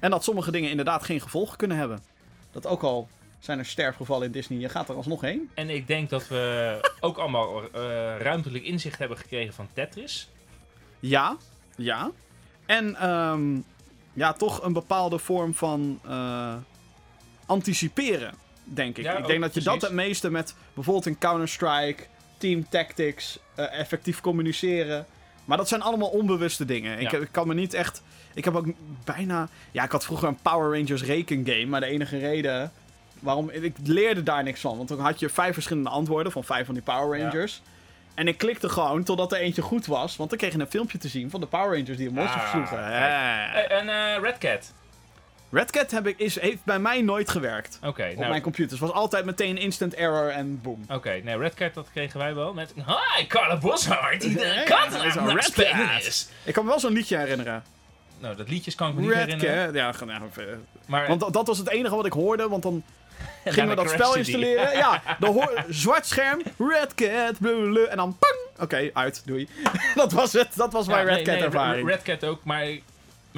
En 0.00 0.10
dat 0.10 0.24
sommige 0.24 0.50
dingen 0.50 0.70
inderdaad 0.70 1.04
geen 1.04 1.20
gevolgen 1.20 1.56
kunnen 1.56 1.76
hebben. 1.76 2.02
Dat 2.50 2.66
ook 2.66 2.82
al 2.82 3.08
zijn 3.38 3.58
er 3.58 3.66
sterfgevallen 3.66 4.26
in 4.26 4.32
Disney, 4.32 4.58
je 4.58 4.68
gaat 4.68 4.88
er 4.88 4.94
alsnog 4.94 5.20
heen. 5.20 5.50
En 5.54 5.70
ik 5.70 5.86
denk 5.86 6.10
dat 6.10 6.28
we 6.28 6.78
ook 7.00 7.18
allemaal 7.18 7.62
eh, 7.62 7.80
ruimtelijk 8.18 8.64
inzicht 8.64 8.98
hebben 8.98 9.18
gekregen 9.18 9.54
van 9.54 9.68
Tetris. 9.72 10.28
Ja, 11.00 11.36
ja. 11.76 12.10
En 12.66 12.96
ehm, 12.96 13.60
ja, 14.12 14.32
toch 14.32 14.62
een 14.62 14.72
bepaalde 14.72 15.18
vorm 15.18 15.54
van 15.54 16.00
eh, 16.04 16.54
anticiperen, 17.46 18.34
denk 18.74 18.96
ik. 18.98 19.04
Ja, 19.04 19.16
ik 19.16 19.26
denk 19.26 19.40
dat 19.40 19.54
je 19.54 19.60
dat 19.60 19.82
het 19.82 19.92
meeste 19.92 20.30
met 20.30 20.54
bijvoorbeeld 20.74 21.06
in 21.06 21.18
Counter-Strike, 21.18 22.02
Team 22.38 22.68
Tactics, 22.68 23.38
eh, 23.54 23.78
effectief 23.78 24.20
communiceren. 24.20 25.06
Maar 25.44 25.56
dat 25.56 25.68
zijn 25.68 25.82
allemaal 25.82 26.08
onbewuste 26.08 26.64
dingen. 26.64 26.98
Ik, 27.00 27.10
Ja. 27.10 27.18
ik 27.18 27.28
kan 27.30 27.46
me 27.46 27.54
niet 27.54 27.74
echt... 27.74 28.02
Ik 28.34 28.44
heb 28.44 28.56
ook 28.56 28.66
bijna... 29.04 29.48
Ja, 29.70 29.84
ik 29.84 29.90
had 29.90 30.04
vroeger 30.04 30.28
een 30.28 30.38
Power 30.42 30.78
Rangers 30.78 31.02
rekengame, 31.02 31.66
maar 31.66 31.80
de 31.80 31.86
enige 31.86 32.18
reden... 32.18 32.72
Waarom, 33.20 33.50
ik 33.50 33.76
leerde 33.84 34.22
daar 34.22 34.42
niks 34.42 34.60
van. 34.60 34.76
Want 34.76 34.88
dan 34.88 35.00
had 35.00 35.20
je 35.20 35.28
vijf 35.28 35.54
verschillende 35.54 35.88
antwoorden 35.90 36.32
van 36.32 36.44
vijf 36.44 36.64
van 36.66 36.74
die 36.74 36.82
Power 36.82 37.18
Ja. 37.18 37.24
Rangers. 37.24 37.62
En 38.14 38.28
ik 38.28 38.38
klikte 38.38 38.68
gewoon 38.68 39.02
totdat 39.04 39.32
er 39.32 39.38
eentje 39.38 39.62
goed 39.62 39.86
was. 39.86 40.16
Want 40.16 40.30
dan 40.30 40.38
kreeg 40.38 40.52
je 40.52 40.58
een 40.58 40.70
filmpje 40.70 40.98
te 40.98 41.08
zien 41.08 41.30
van 41.30 41.40
de 41.40 41.46
Power 41.46 41.76
Rangers 41.78 41.96
die 41.96 42.08
een 42.08 42.14
monster 42.14 42.36
Ah, 42.40 42.42
versloegen. 42.42 42.78
Ja. 42.90 43.52
Eh, 43.54 43.78
en 43.78 43.88
eh, 43.88 44.22
Red 44.22 44.38
Cat. 44.38 44.72
Red 45.50 45.70
Cat 45.70 45.90
heb 45.90 46.06
ik, 46.06 46.18
is, 46.18 46.40
heeft 46.40 46.64
bij 46.64 46.78
mij 46.78 47.02
nooit 47.02 47.30
gewerkt. 47.30 47.78
Oké, 47.84 48.08
Op 48.10 48.16
nou, 48.16 48.28
mijn 48.28 48.42
computers. 48.42 48.80
was 48.80 48.90
altijd 48.90 49.24
meteen 49.24 49.56
instant 49.58 49.94
error 49.94 50.28
en 50.28 50.60
boom. 50.62 50.84
Oké, 50.90 51.20
nee, 51.24 51.36
Red 51.38 51.54
Cat 51.54 51.74
dat 51.74 51.88
kregen 51.92 52.18
wij 52.18 52.34
wel 52.34 52.52
met... 52.54 52.72
Hi, 52.86 53.26
Carla 53.26 53.56
Boshart, 53.56 54.20
die 54.20 54.34
de 54.34 54.62
kat 54.64 55.04
is 55.04 55.16
aan 55.16 55.28
een 55.28 55.34
het 55.36 55.44
Red 55.44 55.44
spelen 55.44 55.88
Cat. 55.88 56.02
is. 56.06 56.28
Ik 56.44 56.54
kan 56.54 56.64
me 56.64 56.70
wel 56.70 56.80
zo'n 56.80 56.92
liedje 56.92 57.16
herinneren. 57.16 57.62
Nou, 58.18 58.36
dat 58.36 58.48
liedjes 58.48 58.74
kan 58.74 58.88
ik 58.88 58.94
me 58.94 59.00
niet 59.00 59.10
Red 59.10 59.18
herinneren. 59.18 59.64
Cat. 59.64 59.74
Ja, 59.74 60.14
ja, 60.36 60.42
eh, 60.42 60.56
Maar 60.86 61.08
want 61.08 61.20
dat, 61.20 61.32
dat 61.32 61.46
was 61.46 61.58
het 61.58 61.68
enige 61.68 61.96
wat 61.96 62.06
ik 62.06 62.12
hoorde. 62.12 62.48
Want 62.48 62.62
dan 62.62 62.82
gingen 63.44 63.68
we 63.68 63.74
dat 63.74 63.90
spel 63.90 64.16
installeren. 64.16 64.72
Ja, 64.76 65.02
dan 65.18 65.32
hoor, 65.32 65.64
zwart 65.68 66.06
scherm. 66.06 66.42
Red 66.58 66.94
Cat. 66.94 67.38
blablabla, 67.38 67.84
en 67.84 67.96
dan 67.96 68.16
pang. 68.18 68.36
Oké, 68.60 68.90
uit. 68.92 69.22
Doei. 69.24 69.48
dat 69.94 70.12
was 70.12 70.32
het. 70.32 70.48
Dat 70.54 70.72
was 70.72 70.86
mijn 70.86 71.06
Ja, 71.06 71.06
Red 71.06 71.14
nee, 71.14 71.24
Cat 71.24 71.34
nee, 71.34 71.44
ervaring. 71.44 71.88
Red 71.88 72.02
Cat 72.02 72.24
ook, 72.24 72.44
maar 72.44 72.66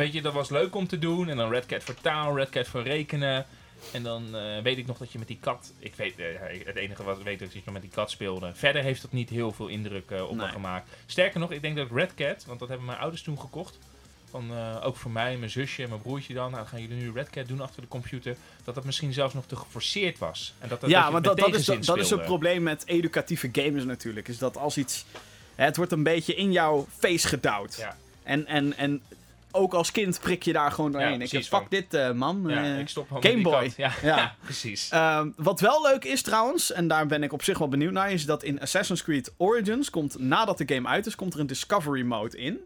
weet 0.00 0.12
je, 0.12 0.22
dat 0.22 0.32
was 0.32 0.48
leuk 0.48 0.74
om 0.74 0.86
te 0.86 0.98
doen. 0.98 1.28
En 1.28 1.36
dan 1.36 1.50
Red 1.50 1.66
Cat 1.66 1.82
voor 1.82 1.94
taal, 1.94 2.36
Red 2.36 2.50
Cat 2.50 2.68
voor 2.68 2.82
rekenen. 2.82 3.46
En 3.92 4.02
dan 4.02 4.36
eh, 4.36 4.62
weet 4.62 4.78
ik 4.78 4.86
nog 4.86 4.98
dat 4.98 5.12
je 5.12 5.18
met 5.18 5.28
die 5.28 5.38
kat... 5.40 5.72
Ik 5.78 5.94
weet, 5.94 6.18
eh, 6.18 6.26
het 6.64 6.76
enige 6.76 7.02
wat 7.02 7.18
ik 7.18 7.24
weet 7.24 7.40
is 7.40 7.46
dat 7.46 7.52
je 7.52 7.62
nog 7.64 7.74
met 7.74 7.82
die 7.82 7.90
kat 7.90 8.10
speelde. 8.10 8.50
Verder 8.54 8.82
heeft 8.82 9.02
dat 9.02 9.12
niet 9.12 9.30
heel 9.30 9.52
veel 9.52 9.66
indruk 9.66 10.10
eh, 10.10 10.28
op 10.28 10.36
me 10.36 10.48
gemaakt. 10.48 10.90
Sterker 11.06 11.40
nog, 11.40 11.52
ik 11.52 11.62
denk 11.62 11.76
dat 11.76 11.90
Red 11.90 12.14
Cat, 12.14 12.44
want 12.44 12.58
dat 12.58 12.68
hebben 12.68 12.86
mijn 12.86 12.98
ouders 12.98 13.22
toen 13.22 13.40
gekocht. 13.40 13.78
Van, 14.30 14.56
ook 14.82 14.96
voor 14.96 15.10
mij, 15.10 15.36
mijn 15.36 15.50
zusje 15.50 15.82
en 15.82 15.88
mijn 15.88 16.00
broertje 16.00 16.34
dan. 16.34 16.50
Nou, 16.50 16.66
gaan 16.66 16.80
jullie 16.80 16.96
nu 16.96 17.12
Red 17.12 17.30
Cat 17.30 17.48
doen 17.48 17.60
achter 17.60 17.82
de 17.82 17.88
computer. 17.88 18.36
Dat 18.64 18.74
dat 18.74 18.84
misschien 18.84 19.12
zelfs 19.12 19.34
nog 19.34 19.46
te 19.46 19.56
geforceerd 19.56 20.18
was. 20.18 20.54
En 20.58 20.68
dat, 20.68 20.80
dat 20.80 20.90
ja, 20.90 21.10
met 21.10 21.24
dat, 21.24 21.36
dat, 21.36 21.48
is, 21.48 21.64
tegenzin 21.64 21.94
dat 21.94 22.04
is 22.04 22.10
het 22.10 22.24
probleem 22.24 22.62
met 22.62 22.86
educatieve 22.86 23.48
games 23.52 23.84
natuurlijk. 23.84 24.28
Is 24.28 24.38
dat 24.38 24.56
als 24.56 24.78
iets... 24.78 25.04
hè, 25.54 25.64
Het 25.64 25.76
wordt 25.76 25.92
een 25.92 26.02
beetje 26.02 26.34
in 26.34 26.52
jouw 26.52 26.86
face 26.98 27.28
gedouwd. 27.28 27.76
Ja. 27.76 27.96
En, 28.22 28.46
en, 28.46 28.76
en 28.76 29.02
ook 29.50 29.74
als 29.74 29.90
kind 29.90 30.20
prik 30.20 30.42
je 30.42 30.52
daar 30.52 30.72
gewoon 30.72 30.92
doorheen. 30.92 31.12
ik 31.12 31.18
precies, 31.18 31.50
heb, 31.50 31.60
fuck 31.60 31.68
van- 31.68 31.78
dit 31.80 31.94
eh, 31.94 32.12
man. 32.12 32.44
Ja, 32.46 32.64
Eh, 32.64 32.78
ik 32.78 32.88
stop 32.88 33.06
gewoon 33.08 33.22
Game 33.22 33.34
met 33.34 33.44
die 33.44 33.52
Boy. 33.52 33.64
kat. 33.64 33.76
Ja, 33.76 33.92
Ja. 34.02 34.16
ja. 34.22 34.34
precies. 34.44 34.88
Wat 35.36 35.60
wel 35.60 35.82
leuk 35.82 36.04
is 36.04 36.22
trouwens, 36.22 36.72
en 36.72 36.88
daar 36.88 37.06
ben 37.06 37.22
ik 37.22 37.32
op 37.32 37.42
zich 37.42 37.58
wel 37.58 37.68
benieuwd 37.68 37.92
naar, 37.92 38.12
is 38.12 38.24
dat 38.26 38.42
in 38.42 38.60
Assassin's 38.60 39.02
Creed 39.02 39.32
Origins 39.36 39.90
komt, 39.90 40.18
nadat 40.18 40.58
de 40.58 40.74
game 40.74 40.88
uit 40.88 41.06
is, 41.06 41.14
komt 41.14 41.34
er 41.34 41.40
een 41.40 41.46
Discovery 41.46 42.02
mode 42.02 42.36
in. 42.36 42.58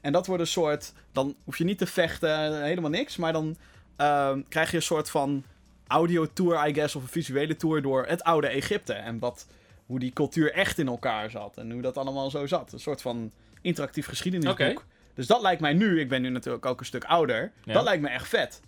En 0.00 0.12
dat 0.12 0.26
wordt 0.26 0.42
een 0.42 0.48
soort, 0.48 0.92
dan 1.12 1.34
hoef 1.44 1.58
je 1.58 1.64
niet 1.64 1.78
te 1.78 1.86
vechten, 1.86 2.62
helemaal 2.64 2.90
niks, 2.90 3.16
maar 3.16 3.32
dan 3.32 3.56
ehm, 3.96 4.40
krijg 4.48 4.70
je 4.70 4.76
een 4.76 4.82
soort 4.82 5.10
van 5.10 5.44
audio 5.86 6.26
tour, 6.32 6.68
I 6.68 6.74
guess, 6.74 6.94
of 6.94 7.02
een 7.02 7.08
visuele 7.08 7.56
tour 7.56 7.82
door 7.82 8.04
het 8.06 8.22
oude 8.22 8.46
Egypte. 8.46 8.92
En 8.92 9.18
wat, 9.18 9.46
hoe 9.86 9.98
die 9.98 10.12
cultuur 10.12 10.52
echt 10.52 10.78
in 10.78 10.86
elkaar 10.86 11.30
zat 11.30 11.56
en 11.56 11.70
hoe 11.70 11.82
dat 11.82 11.96
allemaal 11.96 12.30
zo 12.30 12.46
zat. 12.46 12.72
Een 12.72 12.80
soort 12.80 13.02
van 13.02 13.30
interactief 13.60 14.06
geschiedenisboek. 14.06 14.84
Dus 15.14 15.26
dat 15.26 15.42
lijkt 15.42 15.60
mij 15.60 15.72
nu, 15.72 16.00
ik 16.00 16.08
ben 16.08 16.22
nu 16.22 16.28
natuurlijk 16.28 16.66
ook 16.66 16.80
een 16.80 16.86
stuk 16.86 17.04
ouder, 17.04 17.52
Ja. 17.64 17.72
dat 17.72 17.82
lijkt 17.84 18.02
me 18.02 18.08
echt 18.08 18.28
vet. 18.28 18.60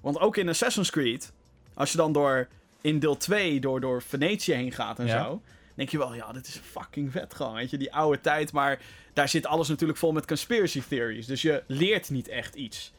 Want 0.00 0.18
ook 0.18 0.36
in 0.36 0.48
Assassin's 0.48 0.90
Creed, 0.90 1.32
als 1.74 1.90
je 1.90 1.96
dan 1.96 2.12
door 2.12 2.48
in 2.80 2.98
deel 2.98 3.16
2 3.16 3.60
door, 3.60 3.80
door 3.80 4.02
Venetië 4.02 4.52
heen 4.52 4.72
gaat 4.72 4.98
en 4.98 5.06
Ja. 5.06 5.24
zo, 5.24 5.42
denk 5.74 5.88
je 5.88 5.98
wel, 5.98 6.14
ja, 6.14 6.32
dit 6.32 6.46
is 6.46 6.60
fucking 6.64 7.12
vet 7.12 7.34
gewoon, 7.34 7.54
weet 7.54 7.70
je, 7.70 7.76
die 7.78 7.94
oude 7.94 8.20
tijd. 8.20 8.52
Maar 8.52 8.78
daar 9.12 9.28
zit 9.28 9.46
alles 9.46 9.68
natuurlijk 9.68 9.98
vol 9.98 10.12
met 10.12 10.26
conspiracy 10.26 10.82
theories. 10.88 11.26
Dus 11.26 11.42
je 11.42 11.62
leert 11.66 12.10
niet 12.10 12.28
echt 12.28 12.54
iets 12.54 12.92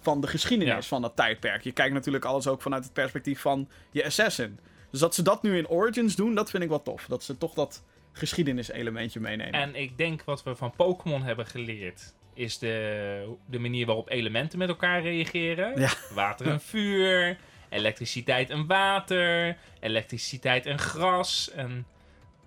van 0.00 0.20
de 0.20 0.26
geschiedenis 0.26 0.74
Ja. 0.74 0.82
van 0.82 1.02
dat 1.02 1.16
tijdperk. 1.16 1.62
Je 1.62 1.72
kijkt 1.72 1.94
natuurlijk 1.94 2.24
alles 2.24 2.46
ook 2.46 2.62
vanuit 2.62 2.84
het 2.84 2.92
perspectief 2.92 3.40
van 3.40 3.68
je 3.90 4.04
assassin. 4.04 4.58
Dus 4.90 5.00
dat 5.00 5.14
ze 5.14 5.22
dat 5.22 5.42
nu 5.42 5.56
in 5.56 5.68
Origins 5.68 6.16
doen, 6.16 6.34
dat 6.34 6.50
vind 6.50 6.62
ik 6.62 6.68
wel 6.68 6.82
tof. 6.82 7.06
Dat 7.08 7.22
ze 7.22 7.38
toch 7.38 7.54
dat 7.54 7.82
geschiedeniselementje 8.12 9.20
meenemen. 9.20 9.52
En 9.52 9.74
ik 9.74 9.98
denk 9.98 10.24
wat 10.24 10.42
we 10.42 10.56
van 10.56 10.72
Pokémon 10.76 11.22
hebben 11.22 11.46
geleerd, 11.46 12.14
is 12.34 12.58
de, 12.58 13.34
de 13.46 13.58
manier 13.58 13.86
waarop 13.86 14.10
elementen 14.10 14.58
met 14.58 14.68
elkaar 14.68 15.02
reageren. 15.02 15.80
Ja. 15.80 15.90
Water 16.14 16.46
en 16.46 16.60
vuur, 16.60 17.36
elektriciteit 17.68 18.50
en 18.50 18.66
water, 18.66 19.56
elektriciteit 19.80 20.66
en 20.66 20.78
gras. 20.78 21.50
En 21.50 21.86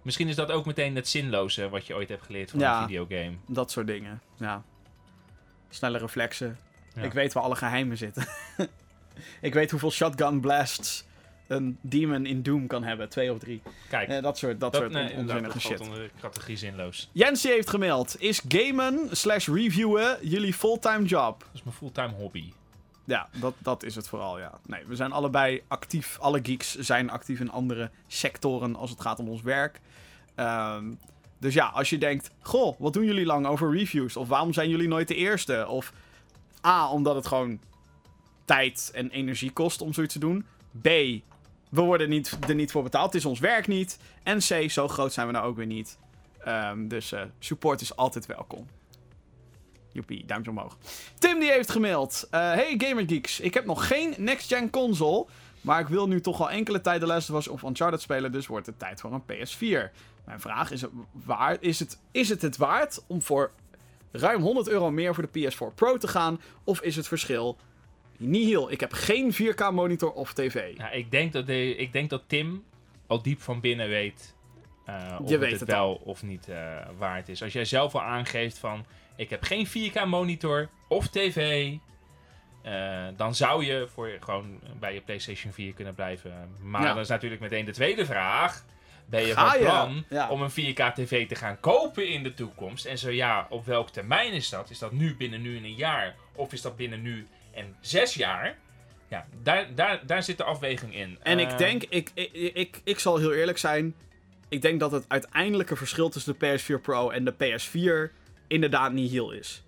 misschien 0.02 0.28
is 0.28 0.36
dat 0.36 0.52
ook 0.52 0.66
meteen 0.66 0.96
het 0.96 1.08
zinloze 1.08 1.70
wat 1.70 1.88
je 1.88 1.96
ooit 1.96 2.10
hebt 2.10 2.24
geleerd 2.24 2.52
van 2.52 2.60
Ja. 2.60 2.82
een 2.82 2.88
videogame. 2.88 3.36
Dat 3.48 3.72
soort 3.72 3.88
dingen, 3.88 4.22
ja. 4.38 4.64
Snelle 5.70 5.98
reflexen. 5.98 6.58
Ja. 6.96 7.02
Ik 7.02 7.14
weet 7.14 7.34
waar 7.34 7.44
alle 7.44 7.56
geheimen 7.56 7.98
zitten. 7.98 8.28
ik 9.42 9.54
weet 9.54 9.72
hoeveel 9.72 9.92
shotgun 9.92 10.40
blasts 10.42 11.06
een 11.48 11.78
demon 11.82 12.26
in 12.26 12.44
Doom 12.44 12.68
kan 12.68 12.84
hebben. 12.84 13.10
Twee 13.10 13.32
of 13.34 13.40
drie. 13.40 13.62
Kijk, 13.90 14.10
Eh, 14.10 14.22
dat 14.22 14.38
soort, 14.38 14.60
dat 14.60 14.72
dat, 14.72 14.82
soort 14.82 14.94
nee, 14.94 15.14
onzinnige 15.16 15.54
dat 15.54 15.62
shit. 15.62 15.78
valt 15.78 15.90
onder 15.90 16.00
de 16.00 16.10
categorie 16.22 16.58
zinloos. 16.58 17.10
Jensie 17.12 17.52
heeft 17.52 17.70
gemeld. 17.70 18.16
Is 18.22 18.42
gamen 18.48 19.08
slash 19.12 19.48
reviewen 19.48 20.18
jullie 20.22 20.54
fulltime 20.54 21.06
job? 21.06 21.40
Dat 21.40 21.50
is 21.54 21.64
mijn 21.64 21.76
fulltime 21.76 22.14
hobby. 22.14 22.52
Ja, 23.04 23.30
dat, 23.32 23.54
dat 23.58 23.84
is 23.84 23.96
het 23.96 24.08
vooral, 24.08 24.40
ja. 24.40 24.60
Nee, 24.66 24.86
we 24.86 24.96
zijn 24.96 25.12
allebei 25.12 25.62
actief. 25.68 26.18
Alle 26.20 26.40
geeks 26.44 26.76
zijn 26.76 27.10
actief 27.10 27.40
in 27.40 27.52
andere 27.52 27.90
sectoren 28.08 28.76
als 28.76 28.90
het 28.90 29.02
gaat 29.02 29.20
om 29.20 29.30
ons 29.30 29.42
werk. 29.42 29.80
Ehm, 30.36 30.86
dus 31.40 31.54
ja, 31.54 31.66
als 31.68 31.90
je 31.90 31.98
denkt... 31.98 32.30
Goh, 32.42 32.80
wat 32.80 32.94
doen 32.94 33.06
jullie 33.06 33.26
lang 33.26 33.46
over 33.46 33.72
reviews? 33.72 34.18
Of 34.18 34.28
waarom 34.28 34.54
zijn 34.54 34.70
jullie 34.70 34.88
nooit 34.88 35.08
de 35.08 35.16
eerste? 35.16 35.66
Of 35.68 35.94
A, 36.66 36.90
omdat 36.92 37.16
het 37.16 37.28
gewoon 37.28 37.60
tijd 38.46 38.92
en 38.94 39.10
energie 39.10 39.52
kost 39.52 39.82
om 39.82 39.94
zoiets 39.94 40.14
te 40.14 40.20
doen. 40.20 40.46
B, 40.82 40.88
we 41.70 41.82
worden 41.82 42.10
niet, 42.10 42.38
er 42.48 42.56
niet 42.56 42.72
voor 42.72 42.84
betaald. 42.84 43.06
Het 43.06 43.16
is 43.16 43.26
ons 43.26 43.40
werk 43.40 43.68
niet. 43.68 44.00
En 44.24 44.38
C, 44.38 44.72
zo 44.72 44.88
groot 44.88 45.14
zijn 45.14 45.28
we 45.28 45.34
nou 45.34 45.46
ook 45.46 45.56
weer 45.56 45.66
niet. 45.66 45.98
Ehm, 46.40 46.88
dus 46.88 47.12
eh, 47.12 47.22
support 47.40 47.82
is 47.82 47.96
altijd 47.96 48.26
welkom. 48.26 48.68
Joepie, 49.92 50.26
duimpje 50.26 50.52
omhoog. 50.52 50.78
Tim 51.20 51.40
die 51.40 51.52
heeft 51.52 51.72
gemaild. 51.72 52.28
eh, 52.32 52.40
hey 52.40 52.76
Gamergeeks, 52.78 53.40
ik 53.40 53.54
heb 53.54 53.66
nog 53.66 53.88
geen 53.88 54.16
next-gen 54.18 54.70
console. 54.70 55.26
Maar 55.62 55.80
ik 55.80 55.88
wil 55.88 56.08
nu 56.08 56.22
toch 56.22 56.42
al 56.42 56.50
enkele 56.50 56.82
tijd 56.82 57.00
de 57.00 57.08
Last 57.08 57.30
of 57.30 57.38
Us 57.38 57.48
of 57.48 57.64
Uncharted 57.64 58.02
spelen. 58.02 58.32
Dus 58.32 58.48
wordt 58.48 58.66
het 58.66 58.80
tijd 58.80 59.02
voor 59.02 59.14
een 59.14 59.24
PS4. 59.24 59.92
Mijn 60.26 60.40
vraag 60.40 60.72
is, 60.72 60.82
het 60.82 60.92
waard, 61.12 61.62
is, 61.62 61.80
het, 61.80 62.00
is 62.12 62.30
het 62.30 62.42
het 62.42 62.58
waard 62.58 63.04
om 63.08 63.22
voor 63.22 63.52
ruim 64.12 64.42
100 64.42 64.68
euro 64.68 64.92
meer 64.92 65.14
voor 65.14 65.30
de 65.32 65.52
PS4 65.52 65.76
Pro 65.76 65.98
te 65.98 66.08
gaan? 66.08 66.42
Of 66.64 66.82
is 66.82 66.96
het 66.96 67.08
verschil 67.08 67.58
nihil? 68.18 68.72
Ik 68.72 68.80
heb 68.80 68.94
geen 68.94 69.34
4K 69.34 69.72
monitor 69.74 70.12
of 70.12 70.34
tv. 70.34 70.78
Nou, 70.78 70.92
ik, 70.96 71.12
denk 71.12 71.34
dat 71.34 71.48
de, 71.48 71.76
ik 71.76 71.94
denk 71.94 72.10
dat 72.10 72.24
Tim 72.28 72.64
al 73.08 73.22
diep 73.22 73.42
van 73.42 73.60
binnen 73.60 73.88
weet 73.90 74.36
eh, 74.86 74.96
of 75.20 75.28
Je 75.28 75.32
het, 75.34 75.42
weet 75.42 75.52
het 75.52 75.60
het 75.60 75.70
wel 75.70 76.02
of 76.04 76.24
niet 76.24 76.48
eh, 76.50 76.88
waard 76.98 77.30
is. 77.30 77.44
Als 77.44 77.54
jij 77.54 77.66
zelf 77.66 77.96
al 77.96 78.02
aangeeft 78.02 78.58
van 78.58 78.86
ik 79.16 79.30
heb 79.30 79.44
geen 79.44 79.68
4K 79.68 80.06
monitor 80.08 80.70
of 80.88 81.08
tv, 81.08 81.72
eh, 82.62 83.06
dan 83.18 83.36
zou 83.36 83.66
je 83.66 83.88
voor 83.94 84.10
gewoon 84.20 84.60
bij 84.80 84.94
je 84.94 85.02
PlayStation 85.02 85.52
4 85.54 85.74
kunnen 85.74 85.94
blijven. 85.96 86.50
Maar 86.62 86.82
Ja. 86.82 86.94
dan 86.94 87.00
is 87.02 87.08
natuurlijk 87.08 87.42
meteen 87.42 87.66
de 87.66 87.72
tweede 87.72 88.06
vraag. 88.06 88.66
Ben 89.10 89.26
je 89.26 89.34
Ga 89.34 89.50
van 89.50 89.60
je? 89.60 89.66
plan 89.66 90.04
Ja. 90.10 90.30
om 90.30 90.42
een 90.42 90.52
4K 90.52 90.94
tv 90.96 91.28
te 91.28 91.36
gaan 91.36 91.60
kopen 91.60 92.08
in 92.10 92.24
de 92.24 92.34
toekomst? 92.34 92.86
En 92.86 92.98
zo 92.98 93.10
ja, 93.10 93.48
op 93.50 93.66
welk 93.66 93.90
termijn 93.90 94.34
is 94.34 94.50
dat? 94.50 94.70
Is 94.70 94.80
dat 94.80 94.92
nu 94.92 95.16
binnen 95.16 95.42
nu 95.42 95.58
en 95.58 95.64
een 95.64 95.76
jaar? 95.76 96.16
Of 96.36 96.54
is 96.54 96.62
dat 96.62 96.76
binnen 96.76 97.02
nu 97.02 97.28
en 97.58 97.76
zes 97.80 98.14
jaar? 98.14 98.58
Ja, 99.08 99.26
daar, 99.44 99.76
daar, 99.76 100.02
daar 100.06 100.24
zit 100.24 100.38
de 100.38 100.44
afweging 100.44 100.96
in. 100.96 101.18
En 101.24 101.40
Eh, 101.40 101.50
ik 101.50 101.58
denk, 101.58 101.84
ik, 101.90 102.12
ik, 102.14 102.32
ik, 102.54 102.82
ik 102.84 103.00
zal 103.00 103.18
heel 103.18 103.34
eerlijk 103.34 103.58
zijn. 103.58 103.96
Ik 104.50 104.62
denk 104.62 104.80
dat 104.80 104.92
het 104.92 105.06
uiteindelijke 105.08 105.76
verschil 105.76 106.10
tussen 106.10 106.36
de 106.40 106.60
PS4 106.60 106.82
Pro 106.82 107.10
en 107.10 107.26
de 107.26 107.34
PS4 107.34 108.14
inderdaad 108.48 108.92
niet 108.92 109.12
heel 109.12 109.32
is. 109.32 109.64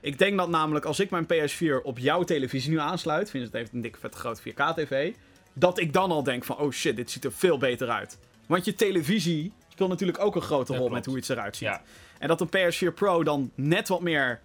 Ik 0.00 0.18
denk 0.18 0.38
dat 0.38 0.48
namelijk 0.48 0.84
als 0.84 1.00
ik 1.00 1.10
mijn 1.10 1.26
PS4 1.26 1.82
op 1.82 1.98
jouw 1.98 2.22
televisie 2.22 2.70
nu 2.70 2.78
aansluit, 2.78 3.30
vind 3.30 3.44
het 3.44 3.52
heeft 3.52 3.72
een 3.72 3.80
dikke 3.80 3.98
vet 3.98 4.14
groot 4.14 4.40
4K 4.40 4.74
tv, 4.74 5.12
dat 5.52 5.78
ik 5.78 5.92
dan 5.92 6.10
al 6.10 6.22
denk 6.22 6.44
van 6.44 6.58
oh 6.58 6.70
shit, 6.70 6.96
dit 6.96 7.10
ziet 7.10 7.24
er 7.24 7.32
veel 7.32 7.58
beter 7.58 7.88
uit. 7.88 8.18
Want 8.46 8.64
je 8.64 8.74
televisie 8.74 9.52
speelt 9.68 9.88
natuurlijk 9.88 10.18
ook 10.18 10.34
een 10.34 10.42
grote 10.42 10.76
rol 10.76 10.88
met 10.88 11.06
hoe 11.06 11.16
iets 11.16 11.28
eruit 11.28 11.56
ziet. 11.56 11.68
Ja. 11.68 11.82
En 12.18 12.28
dat 12.28 12.40
een 12.40 12.48
PS4 12.48 12.94
Pro 12.94 13.24
dan 13.24 13.50
net 13.54 13.88
wat 13.88 14.00
meer 14.00 14.40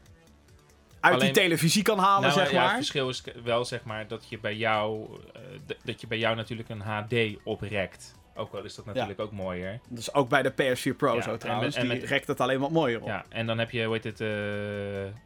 uit 1.12 1.22
Alleen- 1.22 1.34
die 1.34 1.43
televisie 1.43 1.84
kan 1.84 1.99
halen, 1.99 2.22
Nou, 2.22 2.34
zeg 2.34 2.51
ja, 2.51 2.58
maar. 2.60 2.68
Het 2.68 2.76
verschil 2.76 3.10
is 3.10 3.24
wel 3.43 3.66
zeg 3.66 3.84
maar 3.84 4.08
dat 4.08 4.26
je 4.30 4.39
bij 4.39 4.55
jou, 4.55 5.08
eh, 5.34 5.41
dat 5.84 6.01
je 6.01 6.08
bij 6.08 6.18
jou 6.18 6.36
natuurlijk 6.36 6.70
een 6.70 6.82
HD 6.82 7.14
oprekt. 7.43 8.16
Ook 8.36 8.53
al 8.53 8.64
is 8.64 8.76
dat 8.76 8.86
natuurlijk 8.86 9.20
ook 9.20 9.32
mooier. 9.32 9.80
Dus 9.89 10.14
ook 10.14 10.30
bij 10.30 10.41
de 10.41 10.49
PS4 10.51 10.93
Pro 10.93 11.16
Ja, 11.16 11.22
zo 11.22 11.32
en 11.32 11.39
trouwens. 11.39 11.76
met- 11.76 11.84
en 11.84 11.89
die 11.89 11.99
met- 11.99 12.10
rekt 12.10 12.28
het 12.28 12.39
alleen 12.41 12.60
wat 12.60 12.72
mooier 12.72 13.01
op. 13.01 13.08
Ja, 13.08 13.24
en 13.30 13.45
dan 13.47 13.58
heb 13.58 13.72
je, 13.72 13.84
hoe 13.84 13.93
heet 13.93 14.03
het, 14.03 14.22
eh, 14.22 14.28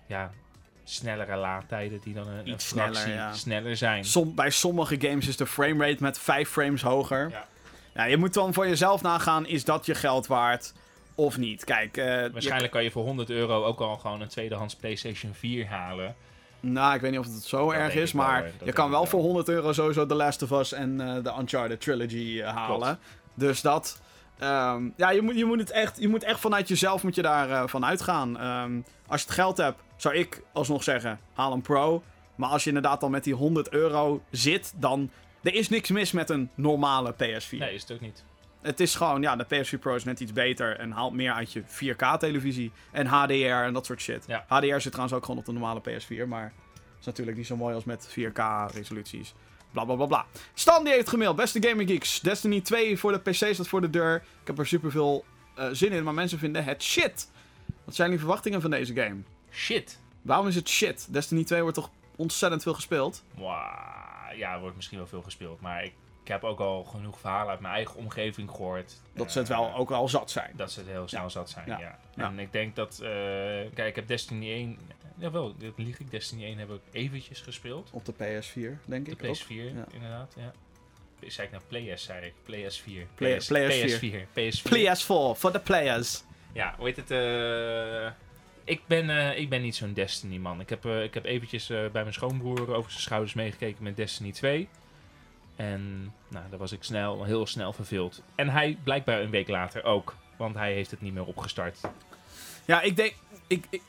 ja, 0.07 0.31
snellere 0.83 1.35
laadtijden 1.35 1.99
die 2.03 2.13
dan 2.13 2.27
een, 2.27 2.53
sneller, 2.59 3.09
ja. 3.09 3.33
sneller 3.33 3.75
zijn. 3.77 4.05
Som, 4.05 4.35
bij 4.35 4.49
sommige 4.49 4.95
games 5.01 5.27
is 5.27 5.37
de 5.37 5.47
framerate 5.47 6.03
met 6.03 6.19
5 6.19 6.49
frames 6.49 6.81
hoger. 6.81 7.29
Ja. 7.29 7.45
Ja, 7.93 8.03
je 8.03 8.17
moet 8.17 8.33
dan 8.33 8.53
voor 8.53 8.67
jezelf 8.67 9.01
nagaan, 9.01 9.47
is 9.47 9.63
dat 9.65 9.85
je 9.85 9.95
geld 9.95 10.27
waard 10.27 10.73
of 11.15 11.37
niet? 11.37 11.63
Kijk, 11.63 11.97
eh, 11.97 12.05
je- 12.23 12.29
Waarschijnlijk 12.31 12.71
kan 12.71 12.83
je 12.83 12.91
voor 12.91 13.03
100 13.03 13.29
euro 13.29 13.63
ook 13.63 13.79
al 13.79 13.97
gewoon 13.97 14.21
een 14.21 14.27
tweedehands 14.27 14.75
PlayStation 14.75 15.33
4 15.33 15.67
halen. 15.67 16.15
nou, 16.59 16.95
ik 16.95 17.01
weet 17.01 17.11
niet 17.11 17.19
of 17.19 17.25
het 17.25 17.43
zo 17.43 17.65
Dat 17.65 17.73
erg 17.75 17.93
is, 17.95 18.11
wel, 18.11 18.25
maar 18.25 18.51
je 18.63 18.71
kan 18.73 18.89
wel 18.89 18.99
wel. 18.99 19.09
voor 19.09 19.21
100 19.21 19.49
euro 19.49 19.73
sowieso 19.73 20.05
The 20.05 20.13
Last 20.15 20.41
of 20.41 20.51
Us 20.51 20.73
en 20.73 21.01
eh, 21.01 21.23
de 21.23 21.33
Uncharted 21.39 21.81
Trilogy 21.81 22.41
eh, 22.41 22.55
halen. 22.55 22.99
Dus 23.33 23.61
dat... 23.61 24.01
ehm, 24.39 24.83
ja, 24.97 25.09
je 25.09 25.21
moet, 25.21 25.37
je, 25.37 25.45
moet 25.45 25.59
het 25.59 25.71
echt, 25.71 25.99
je 25.99 26.07
moet 26.07 26.23
echt 26.23 26.39
vanuit 26.39 26.67
jezelf 26.67 27.03
moet 27.03 27.15
je 27.15 27.21
daar 27.21 27.49
eh, 27.49 27.63
van 27.67 27.85
uitgaan. 27.85 28.37
Ehm, 28.39 28.71
als 29.07 29.21
je 29.21 29.27
het 29.27 29.35
geld 29.35 29.57
hebt, 29.57 29.79
zou 29.95 30.15
ik 30.15 30.41
alsnog 30.51 30.83
zeggen, 30.83 31.19
haal 31.33 31.53
een 31.53 31.61
Pro. 31.61 32.03
Maar 32.35 32.49
als 32.49 32.61
je 32.63 32.67
inderdaad 32.69 32.99
dan 33.01 33.11
met 33.11 33.23
die 33.23 33.33
100 33.33 33.69
euro 33.69 34.21
zit, 34.31 34.73
dan... 34.75 35.09
Er 35.43 35.53
is 35.53 35.69
niks 35.69 35.89
mis 35.89 36.11
met 36.11 36.29
een 36.29 36.49
normale 36.55 37.13
PS4. 37.13 37.57
Nee, 37.57 37.73
is 37.73 37.81
het 37.81 37.91
ook 37.91 37.99
niet. 38.01 38.23
Het 38.61 38.79
is 38.79 38.95
gewoon, 38.95 39.21
ja, 39.21 39.35
de 39.35 39.45
PS4 39.45 39.79
Pro 39.79 39.95
is 39.95 40.03
net 40.03 40.19
iets 40.19 40.33
beter 40.33 40.79
en 40.79 40.91
haalt 40.91 41.13
meer 41.13 41.31
uit 41.31 41.53
je 41.53 41.63
4K-televisie. 41.63 42.71
En 42.91 43.05
HDR 43.05 43.33
en 43.33 43.73
dat 43.73 43.85
soort 43.85 44.01
shit. 44.01 44.23
Ja. 44.27 44.45
HDR 44.47 44.79
zit 44.79 44.91
trouwens 44.91 45.13
ook 45.13 45.25
gewoon 45.25 45.39
op 45.39 45.45
de 45.45 45.51
normale 45.51 45.81
PS4, 45.81 46.27
maar 46.27 46.53
is 46.99 47.05
natuurlijk 47.05 47.37
niet 47.37 47.47
zo 47.47 47.55
mooi 47.55 47.75
als 47.75 47.83
met 47.83 48.09
4K-resoluties. 48.09 49.33
Bla 49.71 49.85
bla 49.85 49.95
bla 49.95 50.05
bla. 50.05 50.25
Stan 50.53 50.83
die 50.83 50.93
heeft 50.93 51.09
gemaild. 51.09 51.35
Beste 51.35 51.67
Gaming 51.67 51.89
Geeks. 51.89 52.19
Destiny 52.19 52.61
2 52.61 52.97
voor 52.97 53.11
de 53.11 53.19
PC 53.19 53.33
staat 53.33 53.67
voor 53.67 53.81
de 53.81 53.89
deur. 53.89 54.15
Ik 54.15 54.47
heb 54.47 54.59
er 54.59 54.67
super 54.67 54.91
veel 54.91 55.25
zin 55.71 55.91
in, 55.91 56.03
maar 56.03 56.13
mensen 56.13 56.39
vinden 56.39 56.63
het 56.63 56.83
shit. 56.83 57.29
Wat 57.83 57.95
zijn 57.95 58.09
die 58.09 58.19
verwachtingen 58.19 58.61
van 58.61 58.69
deze 58.69 58.93
game? 58.93 59.21
Shit. 59.51 59.99
Waarom 60.21 60.47
is 60.47 60.55
het 60.55 60.69
shit? 60.69 61.07
Destiny 61.13 61.43
2 61.43 61.61
wordt 61.61 61.75
toch 61.75 61.89
ontzettend 62.15 62.63
veel 62.63 62.73
gespeeld? 62.73 63.23
Mwah, 63.37 64.37
ja, 64.37 64.53
er 64.53 64.59
wordt 64.59 64.75
misschien 64.75 64.97
wel 64.97 65.07
veel 65.07 65.21
gespeeld. 65.21 65.61
Maar 65.61 65.83
ik, 65.83 65.93
ik 66.21 66.27
heb 66.27 66.43
ook 66.43 66.59
al 66.59 66.83
genoeg 66.83 67.19
verhalen 67.19 67.49
uit 67.51 67.59
mijn 67.59 67.73
eigen 67.73 67.95
omgeving 67.95 68.49
gehoord. 68.49 68.93
Dat 69.13 69.31
ze 69.31 69.39
het 69.39 69.49
Eh, 69.49 69.57
wel 69.57 69.73
ook 69.75 69.89
wel 69.89 70.09
zat 70.09 70.31
zijn. 70.31 70.51
Dat 70.55 70.71
ze 70.71 70.79
het 70.79 70.89
heel 70.89 71.07
snel 71.07 71.21
Ja. 71.21 71.29
zat 71.29 71.49
zijn, 71.49 71.67
Ja. 71.67 71.79
ja. 71.79 71.99
Ja. 72.15 72.25
En 72.25 72.39
ik 72.39 72.51
denk 72.51 72.75
dat... 72.75 72.99
eh, 72.99 73.09
kijk, 73.73 73.87
ik 73.87 73.95
heb 73.95 74.07
Destiny 74.07 74.51
1... 74.51 74.79
Jawel, 75.17 75.55
dat 75.57 75.73
lieg 75.75 75.99
ik. 75.99 76.11
Destiny 76.11 76.43
1 76.43 76.57
heb 76.57 76.69
ik 76.69 76.81
eventjes 76.91 77.41
gespeeld. 77.41 77.89
Op 77.91 78.05
de 78.05 78.13
PS4, 78.13 78.79
denk 78.85 79.05
De 79.05 79.11
ik. 79.11 79.23
ook. 79.23 79.35
PS4, 79.37 79.47
Ja. 79.75 79.85
inderdaad, 79.93 80.33
ja. 80.37 80.51
Zei 81.27 81.47
ik 81.47 81.53
nou 81.69 81.93
PS, 81.93 82.03
zei 82.03 82.25
ik. 82.25 82.33
PS4. 82.33 83.07
Play- 83.15 83.37
PS, 83.37 83.47
PS4. 83.47 83.53
PS4. 83.53 84.27
PS4. 84.33 84.69
PS4, 84.73 85.37
for 85.37 85.51
the 85.51 85.59
players. 85.63 86.23
Ja, 86.53 86.73
hoe 86.77 86.85
heet 86.85 86.95
het? 86.95 87.11
eh, 87.11 88.11
ik, 88.63 88.81
ben, 88.87 89.37
ik 89.37 89.49
ben 89.49 89.61
niet 89.61 89.75
zo'n 89.75 89.93
Destiny-man. 89.93 90.59
Ik 90.59 90.69
heb, 90.69 90.85
ik 90.85 91.13
heb 91.13 91.25
eventjes 91.25 91.67
bij 91.67 91.89
mijn 91.91 92.13
schoonbroer 92.13 92.75
over 92.75 92.91
zijn 92.91 93.03
schouders 93.03 93.33
meegekeken 93.33 93.83
met 93.83 93.95
Destiny 93.95 94.31
2. 94.31 94.69
En 95.61 96.13
nou, 96.27 96.45
daar 96.49 96.59
was 96.59 96.71
ik 96.71 96.83
snel, 96.83 97.23
heel 97.23 97.47
snel 97.47 97.73
verveeld. 97.73 98.21
En 98.35 98.49
hij 98.49 98.77
blijkbaar 98.83 99.21
een 99.21 99.29
week 99.29 99.47
later 99.47 99.83
ook. 99.83 100.15
Want 100.37 100.55
hij 100.55 100.73
heeft 100.73 100.91
het 100.91 101.01
niet 101.01 101.13
meer 101.13 101.25
opgestart. 101.25 101.79
Ja, 102.65 102.81
ik 102.81 102.95
denk. 102.95 103.13
Ik, 103.47 103.65
ik, 103.69 103.81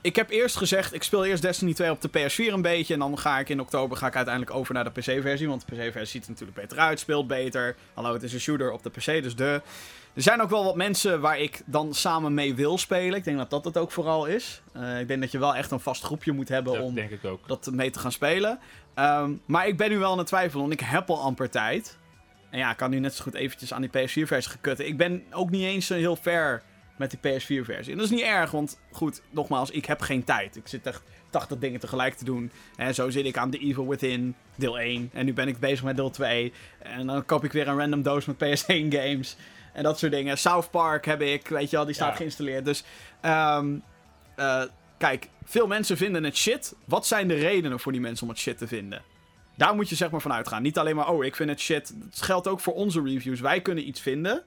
ik 0.00 0.16
heb 0.16 0.30
eerst 0.30 0.56
gezegd, 0.56 0.94
ik 0.94 1.02
speel 1.02 1.24
eerst 1.24 1.42
Destiny 1.42 1.74
2 1.74 1.90
op 1.90 2.00
de 2.00 2.08
PS4 2.08 2.52
een 2.52 2.62
beetje. 2.62 2.94
En 2.94 3.00
dan 3.00 3.18
ga 3.18 3.38
ik 3.38 3.48
in 3.48 3.60
oktober 3.60 3.96
ga 3.96 4.06
ik 4.06 4.16
uiteindelijk 4.16 4.56
over 4.56 4.74
naar 4.74 4.84
de 4.84 4.90
PC-versie. 4.90 5.48
Want 5.48 5.64
de 5.66 5.74
PC-versie 5.74 6.06
ziet 6.06 6.24
er 6.24 6.30
natuurlijk 6.30 6.58
beter 6.58 6.78
uit, 6.78 7.00
speelt 7.00 7.26
beter. 7.26 7.76
Hallo, 7.94 8.12
het 8.12 8.22
is 8.22 8.32
een 8.32 8.40
shooter 8.40 8.72
op 8.72 8.82
de 8.82 8.90
PC, 8.90 9.22
dus 9.22 9.36
de. 9.36 9.62
Er 10.14 10.22
zijn 10.22 10.40
ook 10.40 10.50
wel 10.50 10.64
wat 10.64 10.76
mensen 10.76 11.20
waar 11.20 11.38
ik 11.38 11.62
dan 11.66 11.94
samen 11.94 12.34
mee 12.34 12.54
wil 12.54 12.78
spelen. 12.78 13.18
Ik 13.18 13.24
denk 13.24 13.36
dat 13.36 13.50
dat 13.50 13.64
het 13.64 13.78
ook 13.78 13.90
vooral 13.90 14.26
is. 14.26 14.62
Eh, 14.72 15.00
ik 15.00 15.08
denk 15.08 15.20
dat 15.20 15.30
je 15.30 15.38
wel 15.38 15.54
echt 15.54 15.70
een 15.70 15.80
vast 15.80 16.02
groepje 16.02 16.32
moet 16.32 16.48
hebben 16.48 16.72
Dat 16.72 16.82
om 16.82 16.98
dat 17.46 17.70
mee 17.72 17.90
te 17.90 17.98
gaan 17.98 18.12
spelen. 18.12 18.58
Ehm, 18.94 19.32
maar 19.46 19.66
ik 19.68 19.76
ben 19.76 19.90
nu 19.90 19.98
wel 19.98 20.12
aan 20.12 20.18
het 20.18 20.26
twijfelen, 20.26 20.60
want 20.60 20.80
ik 20.80 20.86
heb 20.86 21.10
al 21.10 21.20
amper 21.20 21.50
tijd. 21.50 21.98
En 22.50 22.58
ja, 22.58 22.70
ik 22.70 22.76
kan 22.76 22.90
nu 22.90 22.98
net 22.98 23.14
zo 23.14 23.22
goed 23.22 23.34
eventjes 23.34 23.72
aan 23.72 23.80
die 23.80 23.90
PS4-versie 23.90 24.52
gekutten. 24.52 24.86
Ik 24.86 24.96
ben 24.96 25.22
ook 25.30 25.50
niet 25.50 25.64
eens 25.64 25.86
zo 25.86 25.94
heel 25.94 26.16
ver 26.16 26.62
met 26.96 27.10
die 27.10 27.18
PS4-versie. 27.18 27.92
En 27.92 27.98
dat 27.98 28.06
is 28.06 28.10
niet 28.10 28.24
erg, 28.24 28.50
want 28.50 28.80
goed, 28.92 29.22
nogmaals, 29.30 29.70
ik 29.70 29.84
heb 29.84 30.00
geen 30.00 30.24
tijd. 30.24 30.56
Ik 30.56 30.68
zit 30.68 30.86
echt 30.86 31.02
80 31.34 31.58
dingen 31.58 31.80
tegelijk 31.80 32.14
te 32.14 32.24
doen. 32.24 32.50
En 32.76 32.94
zo 32.94 33.10
zit 33.10 33.24
ik 33.24 33.36
aan 33.36 33.50
The 33.50 33.58
Evil 33.58 33.88
Within, 33.88 34.34
deel 34.54 34.78
1. 34.78 35.10
En 35.12 35.24
nu 35.24 35.32
ben 35.32 35.48
ik 35.48 35.58
bezig 35.58 35.84
met 35.84 35.96
deel 35.96 36.10
2. 36.10 36.52
En 36.78 37.06
dan 37.06 37.24
koop 37.24 37.44
ik 37.44 37.52
weer 37.52 37.68
een 37.68 37.78
random 37.78 38.02
doos 38.02 38.24
met 38.24 38.36
PS1-games. 38.36 39.36
En 39.72 39.82
dat 39.82 39.98
soort 39.98 40.12
dingen. 40.12 40.38
South 40.38 40.70
Park 40.70 41.04
heb 41.04 41.20
ik, 41.20 41.48
weet 41.48 41.70
je 41.70 41.76
wel, 41.76 41.84
die 41.84 41.94
staat 41.94 42.10
Ja. 42.10 42.16
geïnstalleerd. 42.16 42.64
Dus, 42.64 42.84
ehm, 43.20 43.74
eh, 44.36 44.62
kijk, 44.98 45.28
veel 45.44 45.66
mensen 45.66 45.96
vinden 45.96 46.24
het 46.24 46.36
shit. 46.36 46.74
Wat 46.84 47.06
zijn 47.06 47.28
de 47.28 47.34
redenen 47.34 47.80
voor 47.80 47.92
die 47.92 48.00
mensen 48.00 48.22
om 48.26 48.28
het 48.32 48.38
shit 48.38 48.58
te 48.58 48.66
vinden? 48.66 49.02
Daar 49.56 49.74
moet 49.74 49.88
je 49.88 49.94
zeg 49.94 50.10
maar 50.10 50.20
van 50.20 50.32
uitgaan. 50.32 50.62
Niet 50.62 50.78
alleen 50.78 50.96
maar, 50.96 51.08
oh, 51.08 51.24
ik 51.24 51.36
vind 51.36 51.50
het 51.50 51.60
shit. 51.60 51.94
Het 52.10 52.22
geldt 52.22 52.48
ook 52.48 52.60
voor 52.60 52.74
onze 52.74 53.02
reviews. 53.02 53.40
Wij 53.40 53.60
kunnen 53.60 53.88
iets 53.88 54.00
vinden. 54.00 54.42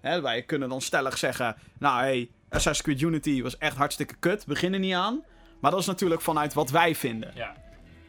Hè, 0.00 0.20
wij 0.20 0.42
kunnen 0.42 0.68
dan 0.68 0.80
stellig 0.80 1.18
zeggen, 1.18 1.56
nou 1.78 2.00
hey, 2.00 2.28
Assassin's 2.48 2.82
Creed 2.82 3.00
Unity 3.00 3.42
was 3.42 3.58
echt 3.58 3.76
hartstikke 3.76 4.14
kut. 4.18 4.46
Begin 4.46 4.72
er 4.72 4.78
niet 4.78 4.94
aan. 4.94 5.22
Maar 5.60 5.70
dat 5.70 5.80
is 5.80 5.86
natuurlijk 5.86 6.20
vanuit 6.20 6.54
wat 6.54 6.70
wij 6.70 6.94
vinden. 6.94 7.30
Ja. 7.34 7.54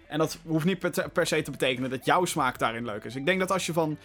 En 0.07 0.17
dat 0.17 0.37
hoeft 0.45 0.65
niet 0.65 0.79
per, 0.79 1.09
per 1.09 1.27
se 1.27 1.41
te 1.41 1.51
betekenen 1.51 1.89
dat 1.89 2.05
jouw 2.05 2.25
smaak 2.25 2.59
daarin 2.59 2.85
leuk 2.85 3.03
is. 3.03 3.15
Ik 3.15 3.25
denk 3.25 3.39
dat 3.39 3.51
als 3.51 3.65
je 3.65 3.73
van. 3.73 3.97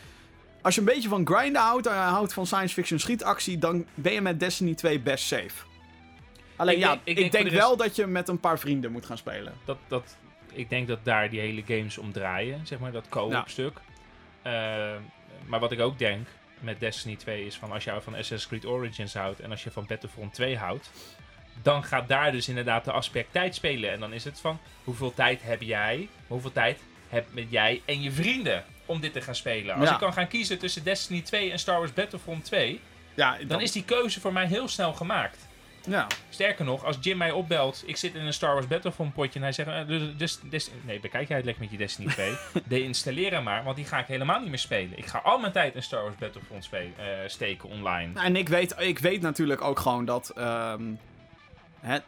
Als 0.63 0.75
je 0.75 0.81
een 0.81 0.87
beetje 0.87 1.09
van 1.09 1.27
grinden 1.27 1.63
houdt, 1.63 1.87
en 1.87 1.93
houdt 1.95 2.33
van 2.33 2.47
science 2.47 2.75
fiction 2.75 2.99
schietactie, 2.99 3.59
dan 3.59 3.87
ben 3.95 4.13
je 4.13 4.21
met 4.21 4.41
Destiny 4.41 4.75
2 4.75 5.01
best 5.01 5.27
safe. 5.27 5.65
Alleen 6.57 6.75
Ik 6.75 6.81
ja, 6.81 6.89
denk- 6.91 7.01
ik 7.05 7.19
ik 7.19 7.33
denk, 7.33 7.49
wel 7.51 7.77
dat 7.77 7.97
je 7.97 8.07
met 8.07 8.29
een 8.29 8.41
paar 8.41 8.59
vrienden 8.59 8.93
moet 8.93 9.07
gaan 9.07 9.19
spelen. 9.19 9.53
Dat, 9.65 9.79
dat, 9.89 10.17
Ik 10.53 10.69
denk 10.69 10.89
dat 10.89 10.99
daar 11.05 11.31
die 11.31 11.41
hele 11.41 11.63
games 11.67 11.99
om 11.99 12.13
draaien, 12.13 12.67
zeg 12.67 12.79
maar, 12.79 12.93
dat 12.93 13.09
co-op 13.09 13.49
stuk. 13.49 13.79
Eh, 14.43 14.53
maar 15.47 15.61
wat 15.61 15.73
ik 15.73 15.81
ook 15.81 15.99
denk 15.99 16.27
met 16.61 16.81
Destiny 16.81 17.17
2 17.17 17.47
is 17.47 17.57
van 17.57 17.73
als 17.73 17.85
je 17.85 17.91
van 18.01 18.13
Assassin's 18.13 18.47
Creed 18.47 18.67
Origins 18.67 19.15
houdt 19.15 19.41
en 19.41 19.51
als 19.51 19.65
je 19.65 19.71
van 19.71 19.85
Battlefront 19.87 20.35
2 20.35 20.57
houdt, 20.57 20.91
dan 21.63 21.85
gaat 21.85 22.09
daar 22.09 22.33
dus 22.33 22.49
inderdaad 22.49 22.85
de 22.85 22.93
aspect 22.93 23.33
tijd 23.33 23.55
spelen. 23.55 23.91
En 23.93 24.01
dan 24.01 24.13
is 24.13 24.25
het 24.25 24.41
van 24.41 24.59
hoeveel 24.85 25.15
tijd 25.15 25.43
heb 25.43 25.63
jij, 25.63 26.09
hoeveel 26.27 26.53
tijd 26.53 26.79
heb 27.09 27.27
met 27.31 27.47
jij 27.49 27.83
en 27.85 28.03
je 28.03 28.13
vrienden 28.13 28.65
om 28.87 29.01
dit 29.01 29.13
te 29.13 29.21
gaan 29.21 29.35
spelen. 29.35 29.75
Als 29.75 29.89
Ja. 29.89 29.93
ik 29.95 30.01
kan 30.01 30.13
gaan 30.13 30.29
kiezen 30.29 30.59
tussen 30.59 30.85
Destiny 30.85 31.21
2 31.21 31.51
en 31.51 31.59
Star 31.59 31.79
Wars 31.79 31.93
Battlefront 31.93 32.45
2, 32.45 32.81
Ja, 33.15 33.37
dan 33.47 33.61
is 33.61 33.73
die 33.73 33.85
keuze 33.85 34.21
voor 34.21 34.33
mij 34.33 34.47
heel 34.47 34.69
snel 34.69 34.93
gemaakt. 34.93 35.39
Ja. 35.89 36.07
Sterker 36.31 36.65
nog, 36.65 36.85
als 36.85 36.97
Jim 37.01 37.17
mij 37.17 37.31
opbelt, 37.31 37.83
ik 37.87 37.97
zit 37.97 38.15
in 38.15 38.21
een 38.27 38.33
Star 38.33 38.53
Wars 38.55 38.67
Battlefront 38.67 39.15
potje 39.15 39.35
en 39.39 39.43
hij 39.43 39.53
zegt, 39.53 39.69
eh, 39.69 39.87
dus, 39.87 40.03
dus, 40.17 40.39
dus- 40.43 40.71
nee, 40.83 41.01
bekijk 41.01 41.29
jij 41.29 41.37
het 41.37 41.45
lekker 41.47 41.63
met 41.65 41.73
je 41.73 41.79
Destiny 41.79 42.09
2. 42.13 42.33
Deinstalleer 42.65 43.33
hem 43.33 43.43
maar, 43.43 43.65
want 43.65 43.77
die 43.77 43.85
ga 43.85 43.99
ik 43.99 44.07
helemaal 44.07 44.41
niet 44.41 44.49
meer 44.49 44.59
spelen. 44.59 44.99
Ik 44.99 45.07
ga 45.07 45.19
al 45.19 45.39
mijn 45.39 45.53
tijd 45.53 45.75
in 45.75 45.83
Star 45.83 46.03
Wars 46.03 46.15
Battlefront 46.19 46.65
spe- 46.65 46.77
eh, 46.97 47.07
steken 47.27 47.69
online. 47.69 48.21
En 48.21 48.37
ik 48.37 48.49
weet, 48.49 48.75
ik 48.79 48.99
weet 48.99 49.21
natuurlijk 49.21 49.61
ook 49.61 49.79
gewoon 49.79 50.05
dat... 50.05 50.31
ehm, 50.31 50.83
hè, 51.87 51.99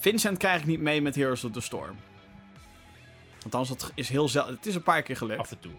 Vincent 0.00 0.38
krijg 0.38 0.60
ik 0.60 0.66
niet 0.66 0.80
mee 0.80 1.02
met 1.02 1.14
Heroes 1.14 1.44
of 1.44 1.52
the 1.52 1.60
Storm. 1.60 1.96
Althans, 3.44 3.68
dat 3.68 3.92
is 3.94 4.08
heel 4.08 4.28
zelden. 4.28 4.54
Het 4.54 4.66
is 4.66 4.74
een 4.74 4.82
paar 4.82 5.02
keer 5.02 5.16
gelukt. 5.16 5.40
Af 5.40 5.50
en 5.50 5.60
toe, 5.60 5.72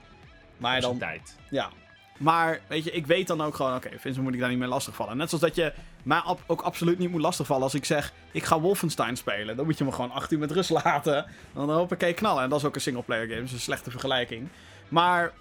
Maar 0.57 0.81
dan, 0.81 0.97
tijd. 0.97 1.37
ja. 1.49 1.69
Maar, 2.17 2.59
weet 2.67 2.83
je, 2.83 2.91
ik 2.91 3.05
weet 3.07 3.27
dan 3.27 3.41
ook 3.41 3.55
gewoon, 3.55 3.75
oké, 3.75 3.89
Vincent 3.89 4.23
moet 4.23 4.33
ik 4.33 4.39
daar 4.39 4.49
niet 4.49 4.57
mee 4.57 4.67
lastigvallen. 4.67 5.17
Net 5.17 5.29
zoals 5.29 5.43
dat 5.43 5.55
je 5.55 5.73
mij 6.03 6.21
ook 6.47 6.61
absoluut 6.61 6.99
niet 6.99 7.09
moet 7.11 7.21
lastigvallen 7.21 7.63
als 7.63 7.73
ik 7.73 7.85
zeg, 7.85 8.13
ik 8.31 8.43
ga 8.43 8.59
Wolfenstein 8.59 9.17
spelen. 9.17 9.55
Dan 9.55 9.65
moet 9.65 9.77
je 9.77 9.83
me 9.83 9.91
gewoon 9.91 10.11
acht 10.11 10.31
uur 10.31 10.39
met 10.39 10.51
rust 10.51 10.69
laten. 10.83 11.25
Dan 11.53 11.71
hoppakee 11.71 12.13
knallen. 12.13 12.43
En 12.43 12.49
dat 12.49 12.59
is 12.59 12.65
ook 12.65 12.75
een 12.75 12.81
singleplayer 12.81 13.27
game, 13.27 13.41
dus 13.41 13.51
een 13.51 13.59
slechte 13.59 13.91
vergelijking. 13.91 14.47
Maar, 14.87 15.31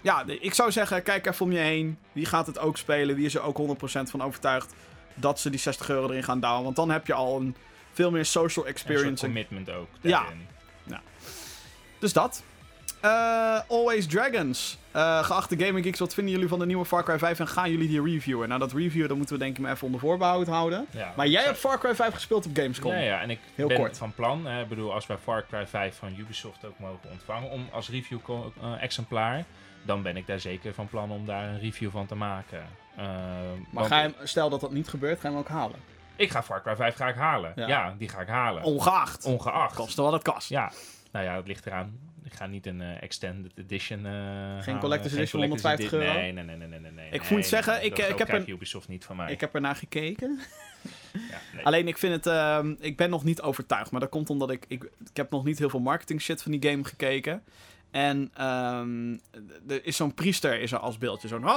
ja, 0.00 0.24
ik 0.26 0.54
zou 0.54 0.72
zeggen, 0.72 1.02
kijk 1.02 1.26
even 1.26 1.46
om 1.46 1.52
je 1.52 1.58
heen. 1.58 1.98
Wie 2.12 2.26
gaat 2.26 2.46
het 2.46 2.58
ook 2.58 2.76
spelen? 2.76 3.16
Wie 3.16 3.26
is 3.26 3.34
er 3.34 3.42
ook 3.42 3.58
100% 3.58 3.62
van 4.02 4.22
overtuigd 4.22 4.74
dat 5.14 5.40
ze 5.40 5.50
die 5.50 5.58
60 5.60 5.88
euro 5.88 6.08
erin 6.08 6.22
gaan 6.24 6.40
douwen? 6.40 6.64
Want 6.64 6.76
dan 6.76 6.90
heb 6.90 7.06
je 7.06 7.14
al 7.14 7.40
een 7.40 7.56
veel 7.92 8.10
meer 8.10 8.24
social 8.24 8.64
Een 8.64 8.70
experience. 8.70 9.24
commitment 9.24 9.70
ook 9.70 9.88
Ja. 10.00 10.24
Dus 11.98 12.12
dat. 12.12 12.42
Eh, 13.00 13.60
Always 13.68 14.06
Dragons. 14.06 14.78
Eh, 14.90 15.24
geachte 15.24 15.56
Gaming 15.58 15.84
Geeks, 15.84 15.98
wat 15.98 16.14
vinden 16.14 16.32
jullie 16.32 16.48
van 16.48 16.58
de 16.58 16.66
nieuwe 16.66 16.84
Far 16.84 17.04
Cry 17.04 17.18
5 17.18 17.38
en 17.40 17.48
gaan 17.48 17.70
jullie 17.70 17.88
die 17.88 18.02
reviewen? 18.02 18.48
Nou, 18.48 18.60
dat 18.60 18.72
reviewen 18.72 19.08
dat 19.08 19.16
moeten 19.16 19.34
we 19.36 19.42
denk 19.42 19.56
ik 19.56 19.62
maar 19.62 19.72
even 19.72 19.86
onder 19.86 20.00
voorbehoud 20.00 20.46
houden. 20.46 20.86
Ja. 20.90 21.12
Maar 21.16 21.26
jij 21.26 21.42
hebt 21.42 21.58
Far 21.58 21.78
Cry 21.78 21.94
5 21.94 22.14
gespeeld 22.14 22.46
op 22.46 22.56
Gamescom. 22.56 22.90
Ja, 22.92 22.98
ja, 22.98 23.20
en 23.20 23.30
ik 23.30 23.38
Heel 23.54 23.68
ben 23.68 23.76
kort. 23.76 23.98
van 23.98 24.14
plan, 24.14 24.46
hè, 24.46 24.62
ik 24.62 24.68
bedoel, 24.68 24.92
als 24.92 25.06
wij 25.06 25.16
Far 25.22 25.46
Cry 25.46 25.66
5 25.66 25.96
van 25.96 26.14
Ubisoft 26.18 26.64
ook 26.64 26.78
mogen 26.78 27.10
ontvangen 27.10 27.50
om 27.50 27.68
als 27.72 27.88
review-exemplaar, 27.88 29.44
dan 29.82 30.02
ben 30.02 30.16
ik 30.16 30.26
daar 30.26 30.40
zeker 30.40 30.74
van 30.74 30.88
plan 30.88 31.10
om 31.10 31.26
daar 31.26 31.48
een 31.48 31.60
review 31.60 31.90
van 31.90 32.06
te 32.06 32.14
maken. 32.14 32.66
Eh, 32.96 33.04
Maar 33.70 33.84
ga 33.84 33.96
je, 33.96 34.02
hem- 34.02 34.26
stel 34.26 34.50
dat 34.50 34.60
dat 34.60 34.72
niet 34.72 34.88
gebeurt, 34.88 35.20
ga 35.20 35.28
je 35.28 35.34
hem 35.34 35.42
ook 35.42 35.48
halen. 35.50 35.78
Ik 36.16 36.30
ga 36.30 36.42
Far 36.42 36.62
Cry 36.62 36.76
5 36.76 36.94
graag 36.94 37.14
halen. 37.14 37.52
Ja. 37.56 37.66
Ja, 37.68 37.94
die 37.98 38.08
ga 38.08 38.20
ik 38.20 38.28
halen. 38.28 38.62
Ongeacht. 38.62 39.24
Ongeacht. 39.24 39.74
Kosten 39.74 40.02
wat 40.04 40.12
het 40.12 40.22
kost. 40.22 40.48
Ja, 40.48 40.72
nou 41.12 41.24
ja, 41.24 41.36
het 41.36 41.46
ligt 41.46 41.66
eraan. 41.66 41.98
Ik 42.24 42.32
ga 42.34 42.46
niet 42.46 42.66
een 42.66 42.80
eh, 42.80 43.02
extended 43.02 43.52
edition. 43.58 43.98
eh 44.06 44.12
halen. 44.12 44.78
collector's 44.78 45.12
edition, 45.14 45.40
collector's 45.42 45.62
150 45.62 45.92
edi- 45.92 45.96
euro? 46.06 46.12
Nee, 46.18 46.32
nee, 46.32 46.44
nee, 46.44 46.56
nee, 46.56 46.68
nee, 46.80 46.90
nee. 46.92 47.08
Ik 47.10 47.20
nee, 47.22 47.30
moet 47.32 47.46
zeggen, 47.46 47.72
nee, 47.74 47.84
ik, 47.84 47.98
ik 47.98 48.18
heb 48.18 48.28
een- 48.28 48.50
Ubisoft 48.50 48.88
niet 48.88 49.04
van 49.04 49.16
mij. 49.16 49.32
Ik 49.32 49.40
heb 49.40 49.54
ernaar 49.54 49.76
gekeken. 49.76 50.38
ja, 51.30 51.38
nee. 51.54 51.64
Alleen 51.64 51.88
ik 51.88 51.98
vind 51.98 52.14
het. 52.14 52.26
ehm, 52.26 52.74
ik 52.78 52.96
ben 52.96 53.10
nog 53.10 53.24
niet 53.24 53.40
overtuigd. 53.42 53.90
Maar 53.90 54.00
dat 54.00 54.08
komt 54.10 54.30
omdat 54.30 54.50
ik, 54.50 54.64
ik. 54.68 54.82
Ik 54.84 55.16
heb 55.16 55.30
nog 55.30 55.44
niet 55.44 55.58
heel 55.58 55.70
veel 55.70 55.80
marketing 55.80 56.20
shit 56.20 56.42
van 56.42 56.52
die 56.52 56.70
game 56.70 56.84
gekeken. 56.84 57.42
En 57.92 58.30
ehm, 58.34 59.12
er 59.68 59.86
is 59.86 59.96
zo'n 59.96 60.14
priester 60.14 60.60
is 60.60 60.72
er 60.72 60.78
als 60.78 60.98
beeldje. 60.98 61.28
Zo'n. 61.28 61.40
Die 61.40 61.48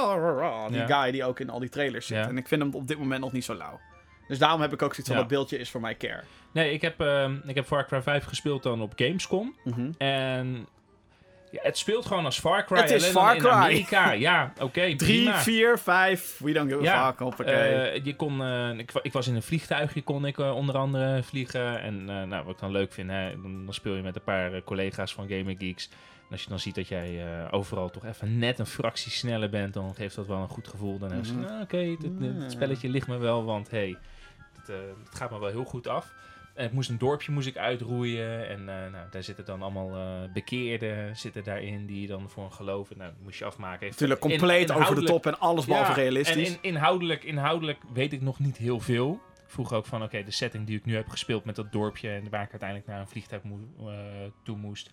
Ja. 0.78 0.86
guy 0.86 1.10
die 1.10 1.24
ook 1.24 1.40
in 1.40 1.50
al 1.50 1.58
die 1.58 1.68
trailers 1.68 2.06
zit. 2.06 2.16
Ja. 2.16 2.28
En 2.28 2.36
ik 2.36 2.48
vind 2.48 2.62
hem 2.62 2.74
op 2.74 2.88
dit 2.88 2.98
moment 2.98 3.20
nog 3.20 3.32
niet 3.32 3.44
zo 3.44 3.54
lauw. 3.54 3.80
Dus 4.28 4.38
daarom 4.38 4.60
heb 4.60 4.72
ik 4.72 4.82
ook 4.82 4.90
zoiets 4.90 5.06
van 5.06 5.14
Ja. 5.14 5.20
dat 5.20 5.30
beeldje 5.30 5.58
is 5.58 5.70
voor 5.70 5.80
mij 5.80 5.96
care. 5.96 6.22
nee, 6.52 6.72
ik 6.72 6.80
heb, 6.82 7.00
ehm, 7.00 7.36
ik 7.46 7.54
heb 7.54 7.66
Far 7.66 7.86
Cry 7.86 8.02
5 8.02 8.24
gespeeld 8.24 8.62
dan 8.62 8.82
op 8.82 8.92
Gamescom. 8.96 9.54
En 9.98 10.66
ja, 11.50 11.60
het 11.62 11.78
speelt 11.78 12.06
gewoon 12.06 12.24
als 12.24 12.38
Far 12.40 12.64
Cry. 12.64 12.76
Het 12.80 12.90
is 12.90 13.04
Far 13.06 13.34
in 13.34 13.40
Cry. 13.40 13.50
Amerika. 13.50 14.10
Ja, 14.28 14.52
oké, 14.60 14.80
3, 14.80 14.96
prima. 14.96 15.38
4, 15.38 15.78
5. 15.78 16.38
We 16.38 16.52
don't 16.52 16.68
give 16.72 16.80
a 16.80 16.84
Ja, 16.84 17.08
fuck. 17.10 17.18
Hoppakee. 17.18 17.54
Eh, 17.54 18.04
je 18.04 18.16
kon, 18.16 18.42
eh, 18.42 18.78
ik, 18.78 18.92
ik 19.02 19.12
was 19.12 19.26
in 19.26 19.34
een 19.34 19.42
vliegtuigje, 19.42 20.02
kon 20.02 20.26
ik 20.26 20.38
eh, 20.38 20.54
onder 20.54 20.76
andere 20.76 21.22
vliegen. 21.22 21.80
En 21.80 22.04
nou, 22.04 22.44
wat 22.44 22.54
ik 22.54 22.60
dan 22.60 22.70
leuk 22.70 22.92
vind, 22.92 23.10
hè, 23.10 23.30
dan, 23.42 23.66
speel 23.70 23.94
je 23.94 24.02
met 24.02 24.16
een 24.16 24.22
paar 24.24 24.62
collega's 24.62 25.14
van 25.14 25.28
Gamer 25.28 25.54
Geeks. 25.58 25.90
En 26.26 26.32
als 26.32 26.42
je 26.42 26.48
dan 26.48 26.58
ziet 26.58 26.74
dat 26.74 26.88
jij 26.88 27.24
eh, 27.26 27.48
overal 27.50 27.90
toch 27.90 28.04
even 28.04 28.38
net 28.38 28.58
een 28.58 28.66
fractie 28.66 29.10
sneller 29.12 29.50
bent, 29.50 29.74
dan 29.74 29.94
geeft 29.94 30.16
dat 30.16 30.26
wel 30.26 30.38
een 30.42 30.48
goed 30.48 30.68
gevoel. 30.68 30.98
Dan 30.98 31.08
je, 31.08 31.32
Mhm. 31.32 31.40
nou, 31.40 31.62
oké, 31.62 31.76
het, 31.76 32.52
spelletje 32.52 32.88
ligt 32.88 33.06
me 33.08 33.16
wel, 33.16 33.44
want 33.44 33.70
hey, 33.70 33.96
het, 34.58 34.68
eh, 34.68 34.76
het 35.04 35.14
gaat 35.14 35.30
me 35.30 35.38
wel 35.38 35.48
heel 35.50 35.64
goed 35.64 35.86
af. 35.86 36.14
En 36.54 36.64
ik 36.64 36.72
moest 36.72 36.90
een 36.90 36.98
dorpje 36.98 37.32
moest 37.32 37.46
ik 37.46 37.56
uitroeien. 37.56 38.48
En 38.48 38.58
eh, 38.58 38.90
nou, 38.92 39.06
daar 39.10 39.22
zitten 39.22 39.44
dan 39.44 39.62
allemaal 39.62 39.96
eh, 39.96 40.32
bekeerden 40.32 41.16
zitten 41.16 41.44
daarin 41.44 41.86
die 41.86 42.06
dan 42.06 42.30
voor 42.30 42.44
een 42.44 42.52
geloven. 42.52 42.98
Nou, 42.98 43.10
dat 43.10 43.20
moest 43.22 43.38
je 43.38 43.44
afmaken. 43.44 43.88
Natuurlijk 43.88 44.24
in- 44.24 44.30
compleet 44.30 44.70
over 44.72 44.94
de 44.94 45.02
top 45.02 45.26
en 45.26 45.38
alles 45.38 45.64
behalve 45.66 45.90
ja, 45.90 45.96
realistisch. 45.96 46.48
En 46.48 46.52
in- 46.62 46.74
inhoudelijk, 46.74 47.24
inhoudelijk 47.24 47.78
weet 47.92 48.12
ik 48.12 48.20
nog 48.22 48.38
niet 48.38 48.56
heel 48.56 48.80
veel. 48.80 49.20
Ik 49.44 49.52
vroeg 49.52 49.72
ook 49.72 49.86
van, 49.86 50.02
oké, 50.02 50.22
de 50.22 50.30
setting 50.30 50.66
die 50.66 50.76
ik 50.78 50.84
nu 50.84 50.94
heb 50.94 51.08
gespeeld 51.08 51.44
met 51.44 51.56
dat 51.56 51.72
dorpje... 51.72 52.08
en 52.10 52.30
waar 52.30 52.42
ik 52.42 52.50
uiteindelijk 52.50 52.88
naar 52.88 53.00
een 53.00 53.08
vliegtuig 53.08 53.42
toe 54.42 54.56
moest... 54.56 54.90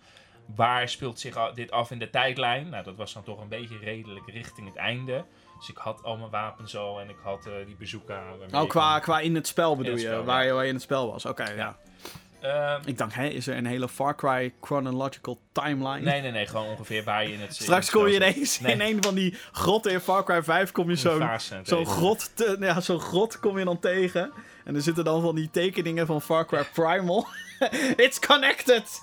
waar 0.54 0.88
speelt 0.88 1.20
zich 1.20 1.52
dit 1.54 1.70
af 1.70 1.90
in 1.90 1.98
de 1.98 2.10
tijdlijn? 2.10 2.68
Nou, 2.68 2.84
dat 2.84 2.96
was 2.96 3.12
dan 3.12 3.22
toch 3.22 3.40
een 3.40 3.48
beetje 3.48 3.78
redelijk 3.78 4.26
richting 4.30 4.66
het 4.66 4.76
einde. 4.76 5.24
Dus 5.58 5.68
ik 5.68 5.76
had 5.76 6.02
al 6.02 6.16
mijn 6.16 6.30
wapens 6.30 6.76
al 6.76 7.00
en 7.00 7.08
ik 7.08 7.16
had 7.22 7.46
eh, 7.46 7.52
die 7.66 7.76
bezoeker. 7.76 8.20
Oh, 8.52 8.68
qua, 8.68 8.98
qua 8.98 9.20
in 9.20 9.34
het 9.34 9.46
spel 9.46 9.76
bedoel 9.76 9.92
het 9.92 10.00
je? 10.02 10.06
spel, 10.06 10.24
waar, 10.24 10.40
ja. 10.40 10.46
je 10.46 10.52
waar 10.52 10.62
je 10.62 10.68
in 10.68 10.74
het 10.74 10.82
spel 10.82 11.10
was. 11.12 11.26
Oké, 11.26 11.48
ja. 11.48 11.54
Ja. 11.54 11.76
Ehm, 12.76 12.88
Ik 12.88 12.98
dacht, 12.98 13.14
hè, 13.14 13.26
is 13.26 13.46
er 13.46 13.56
een 13.56 13.66
hele 13.66 13.88
Far 13.88 14.14
Cry 14.16 14.54
chronological 14.60 15.40
timeline? 15.52 16.00
nee, 16.00 16.20
nee, 16.20 16.30
nee, 16.30 16.46
gewoon 16.46 16.66
ongeveer 16.66 17.04
waar 17.04 17.26
je 17.26 17.32
in 17.32 17.40
het... 17.40 17.54
Straks 17.54 17.86
in 17.86 17.92
kom 17.92 18.08
je 18.08 18.14
ineens 18.14 18.60
Nee. 18.60 18.72
in 18.72 18.80
een 18.80 19.02
van 19.02 19.14
die 19.14 19.38
grotten 19.52 19.92
in 19.92 20.00
Far 20.00 20.24
Cry 20.24 20.42
5 20.42 20.72
kom 20.72 20.90
je 20.90 20.96
zo'n 20.96 21.28
zo'n 21.62 21.86
grot, 21.86 22.36
te- 22.36 22.56
ja, 22.60 22.80
zo'n 22.80 23.00
grot 23.00 23.40
kom 23.40 23.58
je 23.58 23.64
dan 23.64 23.78
tegen. 23.78 24.32
En 24.64 24.74
er 24.74 24.82
zitten 24.82 25.04
dan 25.04 25.22
van 25.22 25.34
die 25.34 25.50
tekeningen 25.50 26.06
van 26.06 26.22
Far 26.22 26.46
Cry 26.46 26.64
Primal. 26.74 27.26
It's 27.96 28.18
connected! 28.18 29.02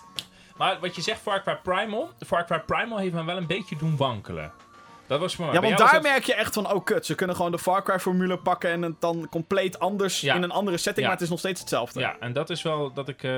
Maar 0.61 0.77
wat 0.79 0.95
je 0.95 1.01
zegt, 1.01 1.21
Far 1.21 1.41
Cry 1.43 1.57
Primal... 1.63 2.09
Far 2.25 2.45
Cry 2.45 2.59
Primal 2.59 2.97
heeft 2.97 3.13
me 3.13 3.23
wel 3.23 3.37
een 3.37 3.47
beetje 3.47 3.75
doen 3.77 3.97
wankelen. 3.97 4.51
Dat 5.07 5.19
was 5.19 5.35
voor 5.35 5.45
mij... 5.45 5.53
Ja, 5.53 5.61
want 5.61 5.77
daar 5.77 5.91
dat- 5.93 6.01
merk 6.01 6.23
je 6.23 6.33
echt 6.33 6.53
van, 6.53 6.71
oh 6.73 6.85
kut, 6.85 7.05
ze 7.05 7.15
kunnen 7.15 7.35
gewoon 7.35 7.51
de 7.51 7.59
Far 7.59 7.83
Cry 7.83 7.99
formule 7.99 8.37
pakken 8.37 8.69
en 8.71 8.81
het 8.81 9.01
dan 9.01 9.27
compleet 9.29 9.79
anders 9.79 10.21
Ja. 10.21 10.35
in 10.35 10.43
een 10.43 10.51
andere 10.51 10.77
setting, 10.77 10.97
Ja. 10.97 11.03
maar 11.03 11.13
het 11.13 11.21
is 11.21 11.29
nog 11.29 11.39
steeds 11.39 11.59
hetzelfde. 11.59 11.99
Ja, 11.99 12.15
en 12.19 12.33
dat 12.33 12.49
is 12.49 12.61
wel 12.61 12.93
dat 12.93 13.07
ik... 13.07 13.23
eh, 13.23 13.31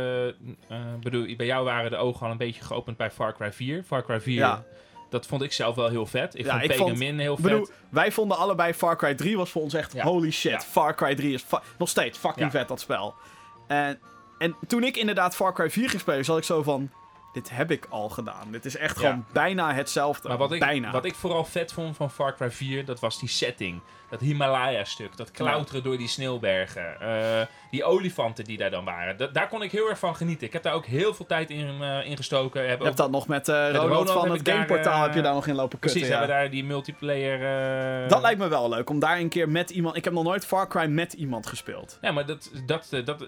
bedoel, 1.00 1.36
bij 1.36 1.46
jou 1.46 1.66
waren 1.66 1.92
de 1.92 1.98
ogen 1.98 2.26
al 2.26 2.32
een 2.32 2.38
beetje 2.38 2.64
geopend 2.64 2.98
bij 2.98 3.12
Far 3.12 3.34
Cry 3.34 3.52
4. 3.54 3.84
Far 3.84 4.04
Cry 4.04 4.22
4, 4.22 4.34
Ja. 4.34 4.64
dat 5.10 5.26
vond 5.26 5.42
ik 5.42 5.54
zelf 5.54 5.76
wel 5.76 5.90
heel 5.90 6.06
vet. 6.06 6.36
Ik 6.40 6.46
Ja, 6.46 6.52
vond 6.52 6.64
ik 6.64 6.74
vond- 6.74 6.94
Pegamin 6.94 7.20
heel 7.20 7.34
Ik 7.34 7.40
vet. 7.40 7.50
bedoel, 7.52 7.68
wij 7.90 8.12
vonden 8.12 8.38
allebei 8.38 8.74
Far 8.74 8.98
Cry 8.98 9.16
3 9.16 9.38
was 9.38 9.50
voor 9.50 9.62
ons 9.62 9.74
echt 9.74 10.02
holy 10.02 10.32
shit. 10.32 10.66
Far 10.66 10.96
Cry 10.96 11.16
3 11.16 11.34
is 11.34 11.46
nog 11.78 11.90
steeds 11.90 12.18
fucking 12.18 12.52
vet 12.52 12.68
dat 12.68 12.80
spel. 12.80 13.14
En, 13.68 14.00
en 14.38 14.56
toen 14.68 14.84
ik 14.84 14.98
inderdaad 14.98 15.36
Far 15.36 15.54
Cry 15.54 15.70
4 15.70 15.90
ging 15.90 16.02
spelen, 16.02 16.26
zat 16.26 16.38
ik 16.38 16.44
zo 16.44 16.64
van, 16.64 16.92
dit 17.34 17.50
heb 17.50 17.72
ik 17.72 17.86
al 17.90 18.10
gedaan. 18.10 18.52
Dit 18.52 18.66
is 18.66 18.76
echt 18.78 19.00
Ja. 19.00 19.08
gewoon 19.08 19.26
bijna 19.32 19.74
hetzelfde. 19.74 20.28
Maar 20.28 20.38
wat 20.38 20.52
ik, 20.52 20.60
bijna. 20.60 20.92
wat 20.92 21.06
ik 21.06 21.16
vooral 21.16 21.46
vet 21.46 21.74
vond 21.74 21.96
van 21.96 22.12
Far 22.12 22.36
Cry 22.36 22.52
4, 22.52 22.86
dat 22.86 23.00
was 23.00 23.20
die 23.20 23.30
setting. 23.30 23.82
Dat 24.10 24.20
Himalaya-stuk, 24.22 25.18
dat 25.18 25.32
klauteren 25.32 25.84
door 25.84 25.98
die 25.98 26.08
sneeuwbergen. 26.08 27.00
eh, 27.02 27.46
die 27.72 27.84
olifanten 27.84 28.44
die 28.44 28.58
daar 28.58 28.70
dan 28.72 28.86
waren. 28.86 29.18
Da- 29.18 29.28
daar 29.28 29.48
kon 29.48 29.62
ik 29.62 29.72
heel 29.72 29.90
erg 29.90 30.00
van 30.00 30.16
genieten. 30.16 30.48
Ik 30.48 30.54
heb 30.54 30.64
daar 30.64 30.74
ook 30.74 30.86
heel 30.86 31.14
veel 31.14 31.26
tijd 31.26 31.50
in, 31.50 31.82
in 31.82 32.18
gestoken. 32.18 32.60
Heb 32.62 32.70
je 32.70 32.78
ook, 32.78 32.84
hebt 32.84 32.98
dat 32.98 33.12
nog 33.12 33.28
met, 33.28 33.48
Ronald, 33.48 33.76
Ronald 33.76 34.10
van 34.12 34.32
het 34.32 34.50
Gameportaal, 34.50 35.04
heb 35.04 35.14
je 35.14 35.22
daar 35.22 35.34
nog 35.34 35.48
in 35.48 35.56
lopen 35.56 35.80
kutten. 35.80 35.90
precies, 36.00 36.08
ja. 36.08 36.18
hebben 36.20 36.36
daar 36.36 36.50
die 36.50 36.64
multiplayer... 36.64 38.08
Dat 38.10 38.22
lijkt 38.22 38.40
me 38.40 38.48
wel 38.48 38.70
leuk, 38.70 38.90
om 38.90 39.00
daar 39.00 39.18
een 39.20 39.30
keer 39.30 39.50
met 39.50 39.70
iemand... 39.70 39.96
Ik 39.96 40.04
heb 40.04 40.14
nog 40.14 40.24
nooit 40.24 40.46
Far 40.46 40.68
Cry 40.68 40.86
met 40.86 41.14
iemand 41.14 41.48
gespeeld. 41.48 41.98
Ja, 42.02 42.12
maar 42.12 42.26
dat, 42.26 42.52
dat, 42.66 42.88
dat, 43.06 43.28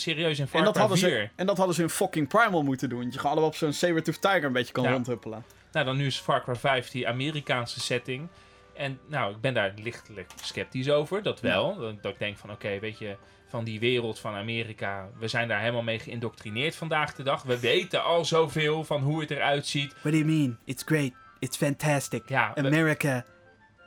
serieus 0.00 0.38
in 0.38 0.46
Far 0.46 0.58
En 0.58 0.64
dat, 0.64 0.72
Cry 0.74 0.82
hadden 0.82 0.98
4... 1.00 1.08
ze, 1.10 1.28
en 1.36 1.46
dat 1.46 1.56
hadden 1.56 1.74
ze 1.74 1.82
in 1.82 1.88
fucking 1.90 2.28
Primal 2.28 2.62
moeten 2.62 2.88
doen. 2.88 3.02
Dat 3.02 3.12
je 3.12 3.18
gewoon 3.18 3.32
allemaal 3.32 3.50
op 3.50 3.56
zo'n 3.56 3.72
Saber-tooth 3.72 4.20
Tiger 4.20 4.44
een 4.44 4.52
beetje 4.52 4.72
kan 4.72 4.84
Ja. 4.84 4.90
rondhuppelen. 4.92 5.44
Nou, 5.72 5.86
dan 5.86 5.96
nu 5.96 6.06
is 6.06 6.18
Far 6.18 6.42
Cry 6.42 6.54
5 6.56 6.90
die 6.90 7.08
Amerikaanse 7.08 7.80
setting. 7.80 8.28
En 8.74 8.98
nou, 9.08 9.34
ik 9.34 9.40
ben 9.40 9.54
daar 9.54 9.72
lichtelijk 9.82 10.30
sceptisch 10.42 10.90
over, 10.90 11.22
dat 11.22 11.40
wel. 11.40 11.76
Dat, 11.78 12.02
dat 12.02 12.12
ik 12.12 12.18
denk 12.18 12.36
van, 12.38 12.50
oké, 12.50 12.78
weet 12.78 12.98
je, 12.98 13.16
van 13.48 13.64
die 13.64 13.80
wereld 13.80 14.18
van 14.18 14.34
Amerika, 14.34 15.08
we 15.18 15.28
zijn 15.28 15.48
daar 15.48 15.60
helemaal 15.60 15.82
mee 15.82 15.98
geïndoctrineerd 15.98 16.74
vandaag 16.76 17.14
de 17.14 17.22
dag. 17.22 17.42
We 17.42 17.60
weten 17.60 18.04
al 18.04 18.24
zoveel 18.24 18.84
van 18.84 19.02
hoe 19.02 19.20
het 19.20 19.30
eruit 19.30 19.66
ziet. 19.66 19.92
What 19.92 20.02
do 20.12 20.18
you 20.18 20.24
mean? 20.24 20.58
It's 20.64 20.82
great. 20.86 21.12
It's 21.38 21.56
fantastic. 21.56 22.28
Ja, 22.28 22.52
we- 22.54 22.60
America 22.66 23.24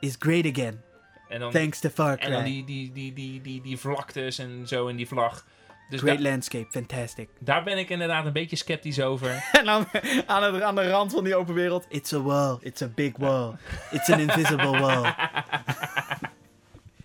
is 0.00 0.16
great 0.18 0.46
again. 0.46 0.80
en 1.28 1.40
dan, 1.40 1.50
Thanks 1.50 1.80
to 1.80 1.88
Far 1.88 2.16
Cry. 2.16 2.26
en 2.26 2.32
dan 2.32 2.44
die, 2.44 2.64
die, 2.64 2.92
die, 2.92 3.12
die, 3.12 3.40
die, 3.40 3.62
die 3.62 3.76
vlaktes 3.78 4.38
en 4.38 4.66
zo 4.68 4.88
en 4.88 4.96
die 4.96 5.06
vlag. 5.08 5.44
Dus 5.90 6.00
Great 6.00 6.16
da- 6.16 6.22
landscape, 6.28 6.66
fantastic. 6.70 7.28
daar 7.38 7.62
ben 7.62 7.78
ik 7.78 7.88
inderdaad 7.88 8.26
een 8.26 8.32
beetje 8.32 8.56
sceptisch 8.56 9.00
over. 9.00 9.30
En 9.58 9.64
dan 9.64 9.86
aan, 10.26 10.42
het, 10.42 10.62
aan 10.62 10.74
de 10.74 10.90
rand 10.90 11.12
van 11.12 11.24
die 11.24 11.34
open 11.36 11.54
wereld. 11.54 11.86
It's 11.88 12.12
a 12.12 12.20
wall. 12.20 12.56
It's 12.60 12.82
a 12.82 12.88
big 12.94 13.12
wall. 13.16 13.52
It's 13.90 14.10
an 14.10 14.20
invisible 14.20 14.78
wall. 14.80 15.14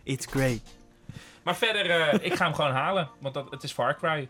It's 0.03 0.25
great. 0.25 0.61
maar 1.43 1.55
verder, 1.55 1.89
eh, 1.89 2.25
ik 2.25 2.33
ga 2.33 2.45
hem 2.45 2.53
gewoon 2.53 2.71
halen. 2.71 3.09
Want 3.19 3.33
dat, 3.33 3.47
het 3.51 3.63
is 3.63 3.71
Far 3.71 3.95
Cry. 3.97 4.29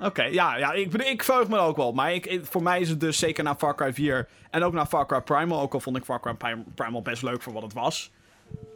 Oké, 0.00 0.22
ja, 0.22 0.56
ja 0.56 0.72
ik, 0.72 0.94
ik 0.94 1.22
verheug 1.22 1.48
me 1.48 1.56
er 1.56 1.62
ook 1.62 1.76
wel. 1.76 1.92
Maar 1.92 2.12
ik, 2.14 2.26
ik- 2.26 2.44
voor 2.46 2.62
mij 2.62 2.80
is 2.80 2.88
het 2.88 3.00
dus 3.00 3.18
zeker 3.18 3.44
na 3.44 3.56
Far 3.56 3.74
Cry 3.76 3.92
4 3.94 4.28
en 4.50 4.62
ook 4.62 4.72
na 4.72 4.86
Far 4.86 5.06
Cry 5.06 5.20
Primal. 5.20 5.60
Ook 5.60 5.74
al 5.74 5.80
vond 5.80 5.96
ik 5.96 6.04
Far 6.04 6.20
Cry 6.20 6.34
Prim- 6.34 6.64
Primal 6.74 7.02
best 7.02 7.22
leuk 7.22 7.42
voor 7.42 7.52
wat 7.52 7.62
het 7.62 7.72
was. 7.72 8.10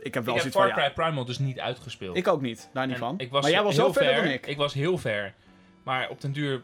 Ik 0.01 0.15
heb 0.15 0.24
wel 0.24 0.36
Ik 0.36 0.43
heb 0.43 0.53
Far 0.53 0.73
Cry 0.73 0.93
Primal 0.93 1.24
dus 1.24 1.39
niet 1.39 1.61
uitgespeeld. 1.61 2.16
ik 2.16 2.28
ook 2.28 2.40
niet. 2.40 2.70
Daar 2.73 2.86
niet 2.86 2.94
En 2.94 3.01
van. 3.01 3.15
Ik 3.19 3.31
was 3.31 3.43
maar 3.43 3.51
jij 3.51 3.62
was 3.62 3.77
heel 3.77 3.93
verder 3.93 4.12
ver. 4.15 4.23
dan 4.23 4.32
ik. 4.32 4.47
Ik 4.47 4.57
was 4.57 4.74
heel 4.74 4.98
ver. 4.98 5.35
Maar 5.82 6.09
op 6.09 6.20
den 6.20 6.32
duur, 6.32 6.62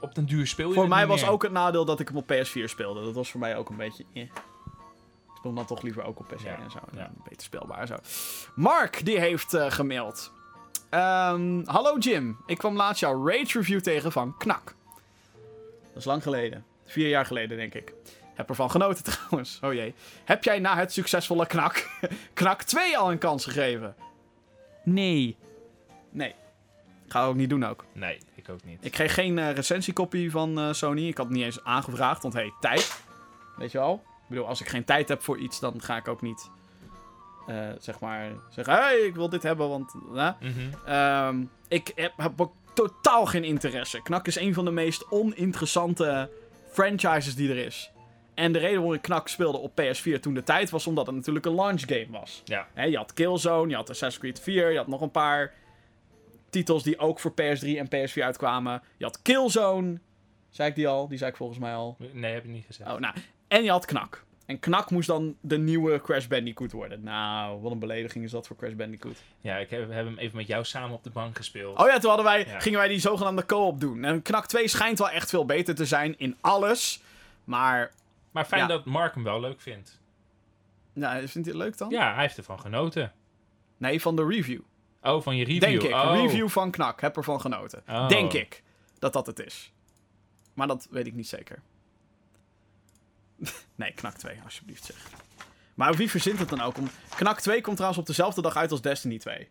op 0.00 0.14
den 0.14 0.24
duur 0.26 0.46
speel 0.46 0.68
je 0.68 0.74
Voor 0.74 0.88
mij 0.88 1.06
was 1.06 1.20
meer. 1.20 1.30
ook 1.30 1.42
het 1.42 1.52
nadeel 1.52 1.84
dat 1.84 2.00
ik 2.00 2.08
hem 2.08 2.16
op 2.16 2.32
PS4 2.32 2.64
speelde. 2.64 3.04
Dat 3.04 3.14
was 3.14 3.30
voor 3.30 3.40
mij 3.40 3.56
ook 3.56 3.68
een 3.68 3.76
beetje... 3.76 4.04
eh. 4.14 4.22
Ik 4.22 4.30
speel 5.44 5.54
dan 5.54 5.66
toch 5.66 5.82
liever 5.82 6.02
ook 6.04 6.18
op 6.20 6.26
PC 6.28 6.40
Ja, 6.44 6.58
en 6.58 6.70
zo. 6.70 6.78
ja. 6.92 7.10
Beter 7.28 7.42
speelbaar 7.42 7.78
en 7.78 7.86
zo. 7.86 7.96
Mark, 8.54 9.04
die 9.04 9.18
heeft 9.20 9.54
eh, 9.54 9.70
gemaild. 9.70 10.32
Ehm, 10.90 11.62
Hallo 11.64 11.98
Jim, 11.98 12.38
ik 12.46 12.58
kwam 12.58 12.76
laatst 12.76 13.00
jouw 13.00 13.26
Rage 13.28 13.58
Review 13.58 13.80
tegen 13.80 14.12
van 14.12 14.36
Knak. 14.36 14.74
Dat 15.88 15.96
is 15.96 16.04
lang 16.04 16.22
geleden. 16.22 16.64
Vier 16.86 17.08
jaar 17.08 17.26
geleden, 17.26 17.56
denk 17.56 17.74
ik. 17.74 17.92
Heb 18.38 18.48
ervan 18.48 18.70
genoten 18.70 19.04
trouwens. 19.12 19.58
Oh 19.62 19.72
jee. 19.72 19.94
Heb 20.24 20.44
jij 20.44 20.58
na 20.58 20.76
het 20.76 20.92
succesvolle 20.92 21.46
Knak, 21.46 21.88
Knak 22.34 22.62
2 22.62 22.98
al 22.98 23.10
een 23.10 23.18
kans 23.18 23.44
gegeven? 23.44 23.94
Nee. 24.84 25.36
Nee. 26.10 26.34
Ga 27.08 27.22
ik 27.22 27.26
ook 27.28 27.34
niet 27.34 27.50
doen 27.50 27.64
ook. 27.64 27.84
Nee, 27.92 28.18
ik 28.34 28.48
ook 28.48 28.64
niet. 28.64 28.84
Ik 28.84 28.92
kreeg 28.92 29.14
geen 29.14 29.38
eh 29.38 29.52
recensiekopie 29.52 30.30
van 30.30 30.58
eh, 30.58 30.72
Sony. 30.72 31.06
Ik 31.06 31.16
had 31.16 31.26
het 31.26 31.34
niet 31.34 31.44
eens 31.44 31.64
aangevraagd, 31.64 32.22
want 32.22 32.34
hey, 32.34 32.52
tijd. 32.60 33.02
Weet 33.56 33.72
je 33.72 33.78
wel? 33.78 34.02
Ik 34.04 34.28
bedoel, 34.28 34.46
als 34.46 34.60
ik 34.60 34.68
geen 34.68 34.84
tijd 34.84 35.08
heb 35.08 35.22
voor 35.22 35.38
iets, 35.38 35.60
dan 35.60 35.82
ga 35.82 35.96
ik 35.96 36.08
ook 36.08 36.22
niet... 36.22 36.50
eh, 37.46 37.68
zeg 37.78 38.00
maar 38.00 38.30
zeggen, 38.50 38.74
hey, 38.74 38.98
ik 38.98 39.14
wil 39.14 39.28
dit 39.28 39.42
hebben, 39.42 39.68
want... 39.68 39.94
Mhm. 40.04 40.30
Ehm, 40.86 41.44
ik 41.68 41.92
heb, 41.94 42.12
heb 42.16 42.40
ook 42.40 42.52
totaal 42.74 43.26
geen 43.26 43.44
interesse. 43.44 44.02
Knak 44.02 44.26
is 44.26 44.36
een 44.36 44.54
van 44.54 44.64
de 44.64 44.70
meest 44.70 45.10
oninteressante 45.10 46.30
franchises 46.72 47.34
die 47.34 47.50
er 47.50 47.56
is. 47.66 47.90
En 48.38 48.52
de 48.52 48.58
reden 48.58 48.74
waarom 48.76 48.94
ik 48.94 49.02
Knak 49.02 49.28
speelde 49.28 49.58
op 49.58 49.80
PS4 49.80 50.20
toen 50.20 50.34
de 50.34 50.42
tijd 50.42 50.70
was 50.70 50.86
omdat 50.86 51.06
het 51.06 51.14
natuurlijk 51.14 51.46
een 51.46 51.54
launch 51.54 51.80
game 51.80 52.06
was. 52.10 52.42
Ja. 52.44 52.66
Je 52.86 52.96
had 52.96 53.12
Killzone, 53.12 53.68
je 53.70 53.74
had 53.76 53.90
Assassin's 53.90 54.18
Creed 54.18 54.40
4, 54.40 54.70
je 54.70 54.76
had 54.76 54.86
nog 54.86 55.00
een 55.00 55.10
paar 55.10 55.52
titels 56.50 56.82
die 56.82 56.98
ook 56.98 57.20
voor 57.20 57.30
PS3 57.30 57.66
en 57.76 57.86
PS4 57.86 58.22
uitkwamen. 58.22 58.82
Je 58.96 59.04
had 59.04 59.22
Killzone, 59.22 59.98
zei 60.50 60.68
ik 60.68 60.74
die 60.74 60.88
al? 60.88 61.08
Die 61.08 61.18
zei 61.18 61.30
ik 61.30 61.36
volgens 61.36 61.58
mij 61.58 61.74
al. 61.74 61.96
Nee, 62.12 62.32
heb 62.32 62.44
ik 62.44 62.50
niet 62.50 62.64
gezegd. 62.66 62.90
Oh, 62.90 62.98
nou. 62.98 63.14
En 63.48 63.62
je 63.64 63.70
had 63.70 63.84
Knak. 63.84 64.24
En 64.46 64.58
Knak 64.60 64.90
moest 64.90 65.06
dan 65.08 65.36
de 65.40 65.58
nieuwe 65.58 66.00
Crash 66.00 66.26
Bandicoot 66.26 66.72
worden. 66.72 67.02
Nou, 67.02 67.60
wat 67.60 67.72
een 67.72 67.78
belediging 67.78 68.24
is 68.24 68.30
dat 68.30 68.46
voor 68.46 68.56
Crash 68.56 68.72
Bandicoot. 68.74 69.16
Ja, 69.40 69.56
ik 69.56 69.70
heb, 69.70 69.80
heb 69.92 70.04
hem 70.04 70.18
even 70.18 70.36
met 70.36 70.46
jou 70.46 70.64
samen 70.64 70.96
op 70.96 71.04
de 71.04 71.10
bank 71.10 71.36
gespeeld. 71.36 71.78
Oh 71.78 71.86
ja, 71.88 71.98
toen 71.98 72.08
hadden 72.08 72.26
wij, 72.26 72.46
Ja. 72.46 72.60
gingen 72.60 72.78
wij 72.78 72.88
die 72.88 73.00
zogenaamde 73.00 73.46
co-op 73.46 73.80
doen. 73.80 74.04
En 74.04 74.22
Knak 74.22 74.46
2 74.46 74.68
schijnt 74.68 74.98
wel 74.98 75.10
echt 75.10 75.28
veel 75.30 75.44
beter 75.46 75.74
te 75.74 75.84
zijn 75.86 76.14
in 76.18 76.36
alles. 76.40 77.00
Maar, 77.44 77.90
Maar 78.30 78.44
fijn 78.44 78.60
Ja. 78.60 78.66
dat 78.66 78.84
Mark 78.84 79.14
hem 79.14 79.24
wel 79.24 79.40
leuk 79.40 79.60
vindt. 79.60 80.00
nou, 80.92 81.16
vindt 81.18 81.32
hij 81.34 81.42
het 81.42 81.54
leuk 81.54 81.78
dan? 81.78 81.90
Ja, 81.90 82.12
hij 82.12 82.22
heeft 82.22 82.36
ervan 82.36 82.60
genoten. 82.60 83.12
Nee, 83.76 84.00
van 84.00 84.16
de 84.16 84.26
review. 84.26 84.60
Oh, 85.02 85.22
van 85.22 85.36
je 85.36 85.44
review. 85.44 85.60
Denk 85.60 85.82
ik. 85.82 85.92
Oh. 85.92 86.12
Review 86.14 86.48
van 86.48 86.70
Knak. 86.70 87.00
Heb 87.00 87.16
ervan 87.16 87.40
genoten. 87.40 87.82
Oh. 87.88 88.08
Denk 88.08 88.32
ik 88.32 88.62
dat 88.98 89.12
dat 89.12 89.26
het 89.26 89.38
is. 89.38 89.72
Maar 90.54 90.66
dat 90.66 90.86
weet 90.90 91.06
ik 91.06 91.14
niet 91.14 91.28
zeker. 91.28 91.62
nee, 93.74 93.92
Knak 93.92 94.14
2, 94.16 94.40
alsjeblieft 94.44 94.84
zeg. 94.84 94.96
Maar 95.74 95.94
wie 95.94 96.10
verzint 96.10 96.38
het 96.38 96.48
dan 96.48 96.60
ook? 96.60 96.76
Om... 96.76 96.88
Knak 97.16 97.40
2 97.40 97.60
komt 97.60 97.76
trouwens 97.76 98.00
op 98.00 98.06
dezelfde 98.06 98.42
dag 98.42 98.56
uit 98.56 98.70
als 98.70 98.80
Destiny 98.80 99.18
2. 99.18 99.36
Dat 99.38 99.46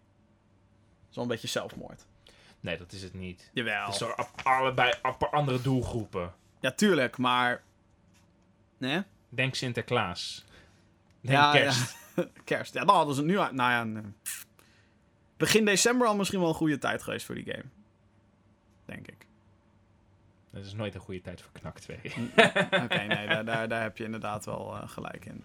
is 1.10 1.16
wel 1.16 1.24
een 1.24 1.30
beetje 1.30 1.48
zelfmoord. 1.48 2.06
Nee, 2.60 2.78
dat 2.78 2.92
is 2.92 3.02
het 3.04 3.14
niet. 3.14 3.50
Jawel. 3.54 3.86
Het 3.86 4.02
is 4.02 4.44
allebei 4.44 4.94
andere 5.32 5.62
doelgroepen. 5.62 6.34
Ja, 6.60 6.72
tuurlijk, 6.72 7.18
maar... 7.18 7.64
Nee? 8.78 9.04
Denk 9.30 9.56
Sinterklaas. 9.56 10.46
Denk 11.22 11.38
Ja, 11.38 11.52
kerst. 11.52 11.96
ja. 12.16 12.26
Kerst. 12.44 12.74
Ja, 12.74 12.86
dan 12.86 12.96
hadden 12.96 13.16
ze 13.16 13.22
het 13.22 13.30
nu. 13.30 13.36
Nou 13.36 13.54
ja, 13.56 13.84
nee. 13.84 14.04
begin 15.38 15.66
december 15.66 16.08
al 16.08 16.16
misschien 16.16 16.40
wel 16.40 16.50
een 16.50 16.56
goede 16.56 16.78
tijd 16.78 17.04
geweest 17.04 17.26
voor 17.26 17.36
die 17.36 17.46
game. 17.52 17.64
Denk 18.86 19.08
ik. 19.08 19.26
Dat 20.52 20.66
is 20.66 20.74
nooit 20.74 20.96
een 20.96 21.02
goede 21.02 21.22
tijd 21.22 21.42
voor 21.42 21.52
Knak 21.52 21.80
2. 21.80 21.98
Oké, 22.84 23.04
nee, 23.04 23.28
daar, 23.28 23.46
daar, 23.46 23.68
daar 23.68 23.82
heb 23.82 23.98
je 23.98 24.04
inderdaad 24.04 24.46
wel 24.46 24.76
eh, 24.76 24.90
gelijk 24.90 25.26
in. 25.26 25.44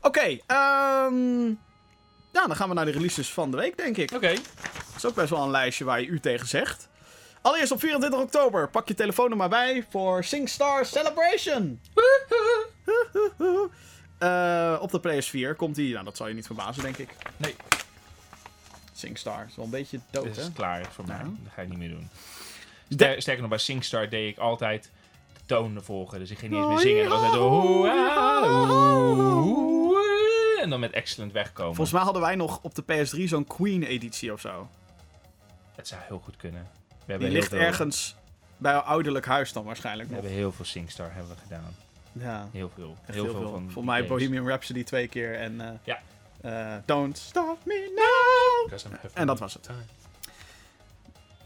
Oké, 0.00 0.20
ehm, 0.46 1.46
ja, 2.32 2.46
dan 2.46 2.56
gaan 2.56 2.68
we 2.68 2.74
naar 2.74 2.84
de 2.84 2.90
releases 2.90 3.32
van 3.32 3.50
de 3.50 3.56
week, 3.56 3.76
denk 3.76 3.96
ik. 3.96 4.12
Oké. 4.12 4.32
Dat 4.32 4.96
is 4.96 5.04
ook 5.06 5.14
best 5.14 5.30
wel 5.30 5.42
een 5.42 5.50
lijstje 5.50 5.84
waar 5.84 6.00
je 6.00 6.06
u 6.06 6.20
tegen 6.20 6.46
zegt. 6.46 6.88
Allereerst 7.44 7.72
op 7.72 7.80
24 7.80 8.20
oktober, 8.20 8.68
pak 8.68 8.88
je 8.88 8.94
telefoon 8.94 9.30
er 9.30 9.36
maar 9.36 9.48
bij 9.48 9.86
voor 9.90 10.24
SingStar 10.24 10.86
Celebration. 10.86 11.80
Eh, 14.18 14.78
op 14.80 14.90
de 14.90 15.00
PS4 15.52 15.56
komt 15.56 15.74
die, 15.74 15.92
nou 15.92 16.04
dat 16.04 16.16
zal 16.16 16.28
je 16.28 16.34
niet 16.34 16.46
verbazen, 16.46 16.82
denk 16.82 16.96
ik. 16.96 17.16
Nee. 17.36 17.54
SingStar 18.92 19.44
is 19.48 19.56
wel 19.56 19.64
een 19.64 19.70
beetje 19.70 20.00
dood, 20.10 20.24
Dit 20.24 20.36
hè? 20.36 20.42
is 20.42 20.52
klaar 20.54 20.86
voor 20.92 21.06
mij. 21.06 21.18
Dat 21.18 21.52
ga 21.54 21.62
ik 21.62 21.68
niet 21.68 21.78
meer 21.78 21.88
doen. 21.88 22.08
Ster- 22.88 23.20
sterker 23.22 23.40
nog, 23.40 23.50
bij 23.50 23.58
SingStar 23.58 24.08
deed 24.08 24.28
ik 24.30 24.38
altijd 24.38 24.90
de 25.32 25.40
tonen 25.46 25.84
volgen. 25.84 26.18
Dus 26.18 26.30
ik 26.30 26.38
ging 26.38 26.52
niet 26.52 26.60
eens 26.60 26.68
meer 26.70 26.78
zingen. 26.78 27.02
En 27.02 27.08
dan 27.08 27.20
was 27.20 27.32
het 27.32 27.40
en 30.62 30.70
dan 30.70 30.80
met 30.80 30.92
excellent 30.92 31.32
wegkomen. 31.32 31.74
Volgens 31.74 31.96
mij 31.96 32.04
hadden 32.04 32.22
wij 32.22 32.34
nog 32.34 32.58
op 32.62 32.74
de 32.74 32.82
PS3 32.82 33.22
zo'n 33.24 33.46
Queen-editie 33.46 34.32
of 34.32 34.40
zo. 34.40 34.68
Het 35.76 35.88
zou 35.88 36.00
heel 36.06 36.18
goed 36.24 36.36
kunnen. 36.36 36.70
We 37.04 37.18
Die 37.18 37.28
ligt 37.30 37.48
veel, 37.48 37.58
ergens 37.58 38.16
bij 38.56 38.72
jouw 38.72 38.80
ouderlijk 38.80 39.26
huis 39.26 39.52
dan 39.52 39.64
waarschijnlijk 39.64 40.08
We 40.08 40.14
nog. 40.14 40.22
hebben 40.24 40.40
heel 40.40 40.52
veel 40.52 40.64
SingStar 40.64 41.12
hebben 41.14 41.34
we 41.34 41.40
gedaan. 41.42 41.76
Ja, 42.12 42.48
Heel 42.52 42.70
veel. 42.74 42.96
Heel, 43.04 43.24
veel, 43.24 43.32
van 43.42 43.50
Volgens 43.50 43.84
mij 43.84 43.94
games. 44.02 44.08
Bohemian 44.08 44.46
Rhapsody 44.46 44.84
twee 44.84 45.08
keer 45.08 45.34
en 45.38 45.60
eh, 45.60 45.68
Ja. 45.84 45.98
eh, 46.40 46.82
Don't 46.86 47.18
Stop 47.18 47.58
Me 47.64 47.92
Now. 48.70 48.78
En 49.14 49.26
dat 49.26 49.38
was 49.38 49.54
het. 49.54 49.70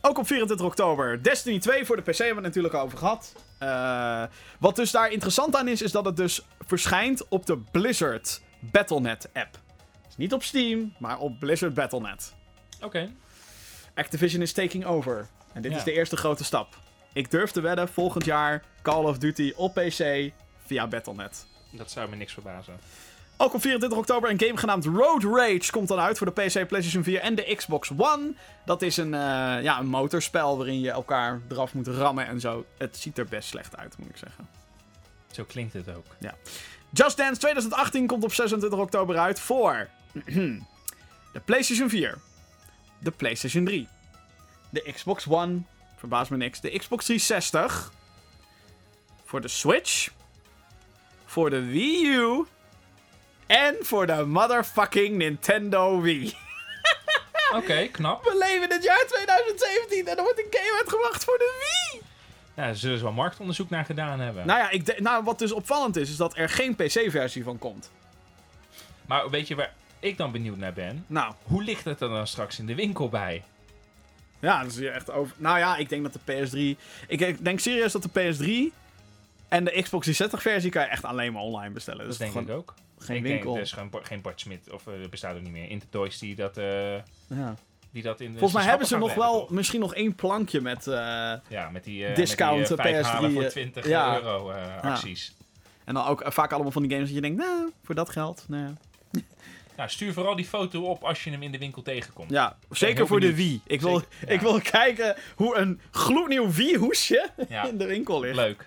Ook 0.01 0.19
op 0.19 0.27
24 0.27 0.67
oktober 0.67 1.23
Destiny 1.23 1.59
2 1.59 1.85
voor 1.85 1.97
de 1.97 2.03
PC 2.03 2.17
hebben 2.19 2.29
we 2.29 2.35
het 2.35 2.45
natuurlijk 2.45 2.75
al 2.75 2.83
over 2.83 2.99
gehad. 2.99 3.35
Eh, 3.59 4.23
wat 4.59 4.77
dus 4.77 4.91
daar 4.91 5.11
interessant 5.11 5.57
aan 5.57 5.69
is, 5.69 5.83
is 5.83 5.93
dat 5.93 6.05
het 6.05 6.17
dus 6.17 6.47
verschijnt 6.61 7.29
op 7.29 7.47
de 7.47 7.57
Blizzard 7.71 8.41
Battle.net 8.61 9.29
app. 9.33 9.59
Dus 10.07 10.17
niet 10.17 10.33
op 10.33 10.43
Steam, 10.43 10.95
maar 10.99 11.19
op 11.19 11.39
Blizzard 11.39 11.75
Battle.net. 11.75 12.35
Oké. 12.83 13.11
Activision 13.95 14.43
is 14.43 14.53
taking 14.53 14.85
over. 14.85 15.27
En 15.59 15.65
dit 15.65 15.73
Ja. 15.73 15.79
is 15.79 15.85
de 15.85 15.93
eerste 15.93 16.17
grote 16.17 16.45
stap. 16.45 16.77
Ik 17.13 17.31
durf 17.31 17.51
te 17.51 17.61
wedden, 17.61 17.89
volgend 17.89 18.25
jaar 18.25 18.63
Call 18.83 19.05
of 19.05 19.19
Duty 19.19 19.53
op 19.57 19.75
PC 19.75 20.31
via 20.67 20.87
Battle.net. 20.87 21.47
Dat 21.71 21.91
zou 21.91 22.09
me 22.11 22.17
niks 22.17 22.33
verbazen. 22.33 22.77
Ook 23.37 23.55
op 23.55 23.61
24 23.61 23.99
oktober 23.99 24.31
een 24.31 24.41
game 24.41 24.57
genaamd 24.57 24.85
Road 24.85 25.23
Rage 25.25 25.71
komt 25.71 25.89
dan 25.89 25.99
uit 25.99 26.19
voor 26.19 26.27
de 26.35 26.43
PC, 26.43 26.67
PlayStation 26.69 27.03
4 27.03 27.21
en 27.21 27.35
de 27.35 27.55
Xbox 27.57 27.91
One. 27.97 28.33
Dat 28.65 28.83
is 28.83 28.97
een, 28.97 29.15
eh, 29.15 29.21
ja, 29.63 29.79
een 29.79 29.87
motorspel 29.87 30.57
waarin 30.57 30.81
je 30.81 30.91
elkaar 30.91 31.41
eraf 31.51 31.75
moet 31.75 31.87
rammen 31.87 32.27
en 32.27 32.41
zo. 32.41 32.65
Het 32.79 32.97
ziet 32.97 33.19
er 33.19 33.27
best 33.27 33.49
slecht 33.49 33.77
uit, 33.77 33.99
moet 33.99 34.09
ik 34.09 34.17
zeggen. 34.17 34.49
Zo 35.31 35.45
klinkt 35.45 35.73
het 35.73 35.89
ook. 35.97 36.05
Just 36.91 37.17
Dance 37.17 37.41
2018 37.41 38.07
komt 38.07 38.25
op 38.25 38.33
26 38.33 38.79
oktober 38.79 39.17
uit 39.19 39.41
voor 39.41 39.89
de 41.33 41.41
PlayStation 41.45 41.89
4, 41.89 42.19
de 42.99 43.11
PlayStation 43.11 43.65
3, 43.65 43.89
de 44.71 44.93
Xbox 44.93 45.27
One, 45.27 45.61
verbaast 45.97 46.31
me 46.31 46.37
niks, 46.37 46.61
de 46.61 46.79
Xbox 46.79 47.05
360, 47.05 47.93
voor 49.25 49.41
de 49.41 49.49
Switch, 49.49 50.11
voor 51.27 51.51
de 51.51 51.65
Wii 51.65 52.07
U 52.07 52.47
en 53.47 53.77
voor 53.81 54.07
de 54.07 54.25
motherfucking 54.25 55.17
Nintendo 55.17 56.01
Wii. 56.01 56.37
Oké, 57.57 57.87
knap. 57.87 58.25
We 58.25 58.37
leven 58.39 58.63
in 58.63 58.71
het 58.71 58.85
jaar 58.85 59.05
2017 59.07 60.07
en 60.07 60.17
er 60.17 60.23
wordt 60.23 60.39
een 60.39 60.47
game 60.51 60.77
uitgebracht 60.79 61.25
voor 61.25 61.39
de 61.39 61.59
Wii. 61.93 62.03
Ja, 62.55 62.65
daar 62.65 62.77
zullen 62.77 62.99
ze 62.99 63.05
wel 63.05 63.13
marktonderzoek 63.13 63.71
naar 63.71 63.85
gedaan 63.85 64.21
hebben. 64.21 64.47
Nou 64.47 64.59
ja, 64.59 64.71
ik 64.71 65.01
nou, 65.01 65.25
wat 65.25 65.39
dus 65.39 65.53
opvallend 65.53 65.97
is, 65.97 66.11
is 66.11 66.17
dat 66.17 66.37
er 66.37 66.49
geen 66.49 66.75
PC-versie 66.75 67.45
van 67.45 67.59
komt. 67.59 67.91
Maar 69.07 69.31
weet 69.31 69.49
je 69.49 69.55
waar 69.55 69.73
ik 70.01 70.17
dan 70.17 70.33
benieuwd 70.33 70.57
naar 70.57 70.73
ben? 70.73 71.05
Nou, 71.07 71.35
Hoe 71.43 71.63
ligt 71.63 71.85
het 71.85 72.01
er 72.01 72.09
dan 72.09 72.27
straks 72.27 72.59
in 72.59 72.67
de 72.67 72.75
winkel 72.75 73.09
bij? 73.09 73.45
Ja, 74.41 74.63
dat 74.63 74.71
is 74.73 74.81
echt 74.81 75.11
over. 75.11 75.35
Nou 75.39 75.59
ja, 75.59 75.77
ik 75.77 75.89
denk 75.89 76.03
dat 76.03 76.13
de 76.25 76.33
PS3. 76.77 76.81
Ik 77.09 77.45
denk 77.45 77.61
serieus 77.61 77.93
dat 77.93 78.03
de 78.03 78.09
PS3 78.09 78.75
en 79.49 79.65
de 79.65 79.71
Xbox 79.71 80.05
360 80.05 80.43
versie 80.43 80.71
kan 80.71 80.83
je 80.83 80.89
echt 80.89 81.05
alleen 81.05 81.33
maar 81.33 81.43
online 81.43 81.73
bestellen. 81.75 81.99
Dat 82.01 82.09
Dus 82.09 82.19
denk 82.19 82.33
gewoon 82.33 82.49
ik 82.49 82.55
ook. 82.55 82.75
geen 82.99 83.17
ik 83.17 83.23
winkel. 83.23 83.55
Denk, 83.55 83.67
er 83.67 83.81
is 83.83 83.91
Bo- 83.91 84.01
geen 84.03 84.21
Bart 84.21 84.41
Smit, 84.41 84.71
of 84.73 84.87
eh, 84.87 85.03
er 85.03 85.09
bestaat 85.09 85.37
ook 85.37 85.43
niet 85.43 85.53
meer. 85.53 85.71
Intertoys 85.71 86.19
die 86.19 86.35
dat... 86.35 86.57
eh, 86.57 86.95
Ja. 87.27 87.55
die 87.91 88.03
dat 88.03 88.21
in 88.21 88.33
de 88.33 88.39
Volgens 88.39 88.61
mij 88.61 88.69
hebben 88.71 88.87
ze 88.87 88.97
nog 88.99 89.15
wel 89.15 89.47
misschien 89.51 89.81
nog 89.81 89.95
één 89.95 90.15
plankje 90.15 90.61
met... 90.61 90.87
eh? 90.87 90.95
Ja, 91.49 91.71
met 91.73 91.85
die, 91.85 92.07
eh 92.07 92.15
Discount, 92.17 92.59
met 92.59 92.69
die, 92.69 92.77
eh, 92.77 92.83
vijf 92.93 93.07
PS3, 93.07 93.11
halen 93.11 93.33
voor 93.33 93.43
eh, 93.43 93.49
20 93.49 93.87
ja. 93.89 94.15
euro 94.15 94.51
acties. 94.83 95.35
en 95.85 95.95
dan 95.95 96.07
ook 96.07 96.23
vaak 96.27 96.53
allemaal 96.53 96.73
van 96.73 96.83
die 96.83 96.91
games 96.91 97.07
dat 97.07 97.15
je 97.15 97.21
denkt, 97.23 97.39
nou, 97.39 97.71
voor 97.85 97.95
dat 97.95 98.11
geld, 98.11 98.45
nee. 98.49 98.67
Nou, 99.79 99.91
stuur 99.91 100.13
vooral 100.13 100.37
die 100.37 100.45
foto 100.45 100.83
op 100.85 101.05
als 101.05 101.25
je 101.25 101.31
hem 101.31 101.43
in 101.43 101.53
de 101.53 101.59
winkel 101.59 101.83
tegenkomt. 101.83 102.31
Ja, 102.31 102.57
zeker 102.71 103.07
voor 103.07 103.21
de. 103.21 103.35
Wii. 103.35 103.61
Ik 103.67 103.81
wil, 103.81 103.99
Zeker, 104.01 104.31
ik 104.35 104.41
wil 104.41 104.61
kijken 104.61 105.17
hoe 105.37 105.57
een 105.57 105.81
gloednieuw 105.91 106.51
Wii-hoesje 106.51 107.29
in 107.71 107.79
de 107.79 107.87
winkel 107.87 108.21
ligt. 108.21 108.37
Leuk. 108.37 108.67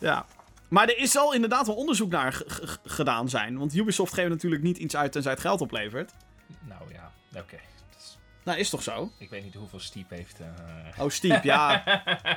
Ja. 0.00 0.26
Maar 0.68 0.88
er 0.88 0.98
is 0.98 1.16
al 1.16 1.34
inderdaad 1.34 1.66
wel 1.66 1.76
onderzoek 1.76 2.10
naar 2.10 2.42
gedaan 2.84 3.28
zijn. 3.28 3.58
Want 3.58 3.74
Ubisoft 3.74 4.14
geeft 4.14 4.28
natuurlijk 4.28 4.62
niet 4.62 4.78
iets 4.78 4.96
uit 4.96 5.12
tenzij 5.12 5.32
het 5.32 5.40
geld 5.40 5.60
oplevert. 5.60 6.12
Nou 6.68 6.82
ja, 6.92 7.12
oké. 7.40 7.56
Dat 7.90 7.98
is- 7.98 8.18
Nou, 8.44 8.58
is 8.58 8.70
toch 8.70 8.82
zo? 8.82 9.10
Ik 9.18 9.30
weet 9.30 9.44
niet 9.44 9.54
hoeveel 9.54 9.80
Steep 9.80 10.10
heeft. 10.10 10.40
eh, 10.40 11.02
Oh, 11.04 11.10
Steep, 11.10 11.44
ja. 11.44 11.84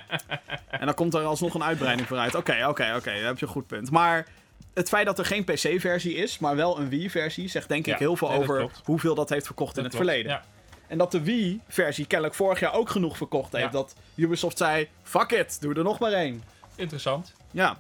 en 0.80 0.86
dan 0.86 0.94
komt 0.94 1.14
er 1.14 1.24
alsnog 1.24 1.54
een 1.54 1.64
uitbreiding 1.64 2.08
vooruit. 2.08 2.36
Oké, 2.36 2.66
oké, 2.68 2.94
oké. 2.96 3.12
Daar 3.14 3.24
heb 3.24 3.40
je 3.40 3.46
een 3.46 3.52
goed 3.52 3.68
punt. 3.68 3.92
Maar 3.92 4.28
het 4.74 4.90
feit 4.90 5.06
dat 5.06 5.20
er 5.20 5.26
geen 5.26 5.44
PC-versie 5.44 6.16
is, 6.16 6.40
maar 6.40 6.56
wel 6.56 6.80
een 6.80 6.90
Wii-versie, 6.90 7.48
zegt 7.48 7.68
denk 7.68 7.88
ik 7.88 7.98
heel 7.98 8.16
veel 8.16 8.30
nee, 8.30 8.38
over 8.38 8.58
klopt. 8.58 8.82
hoeveel 8.84 9.16
dat 9.16 9.30
heeft 9.30 9.46
verkocht 9.46 9.78
in 9.78 9.84
het 9.84 9.96
verleden. 9.96 10.32
Ja. 10.32 10.44
En 10.88 10.98
dat 10.98 11.12
de 11.12 11.22
Wii-versie 11.22 12.06
kennelijk 12.06 12.36
vorig 12.36 12.60
jaar 12.60 12.74
ook 12.74 12.90
genoeg 12.90 13.18
verkocht 13.18 13.52
heeft. 13.52 13.66
Ja. 13.66 13.72
Dat 13.72 13.96
Ubisoft 14.16 14.58
zei: 14.58 14.90
fuck 15.04 15.32
it, 15.32 15.62
doe 15.62 15.74
er 15.74 15.84
nog 15.84 16.00
maar 16.00 16.12
één. 16.12 16.44
Interessant. 16.76 17.34
Ja. 17.52 17.78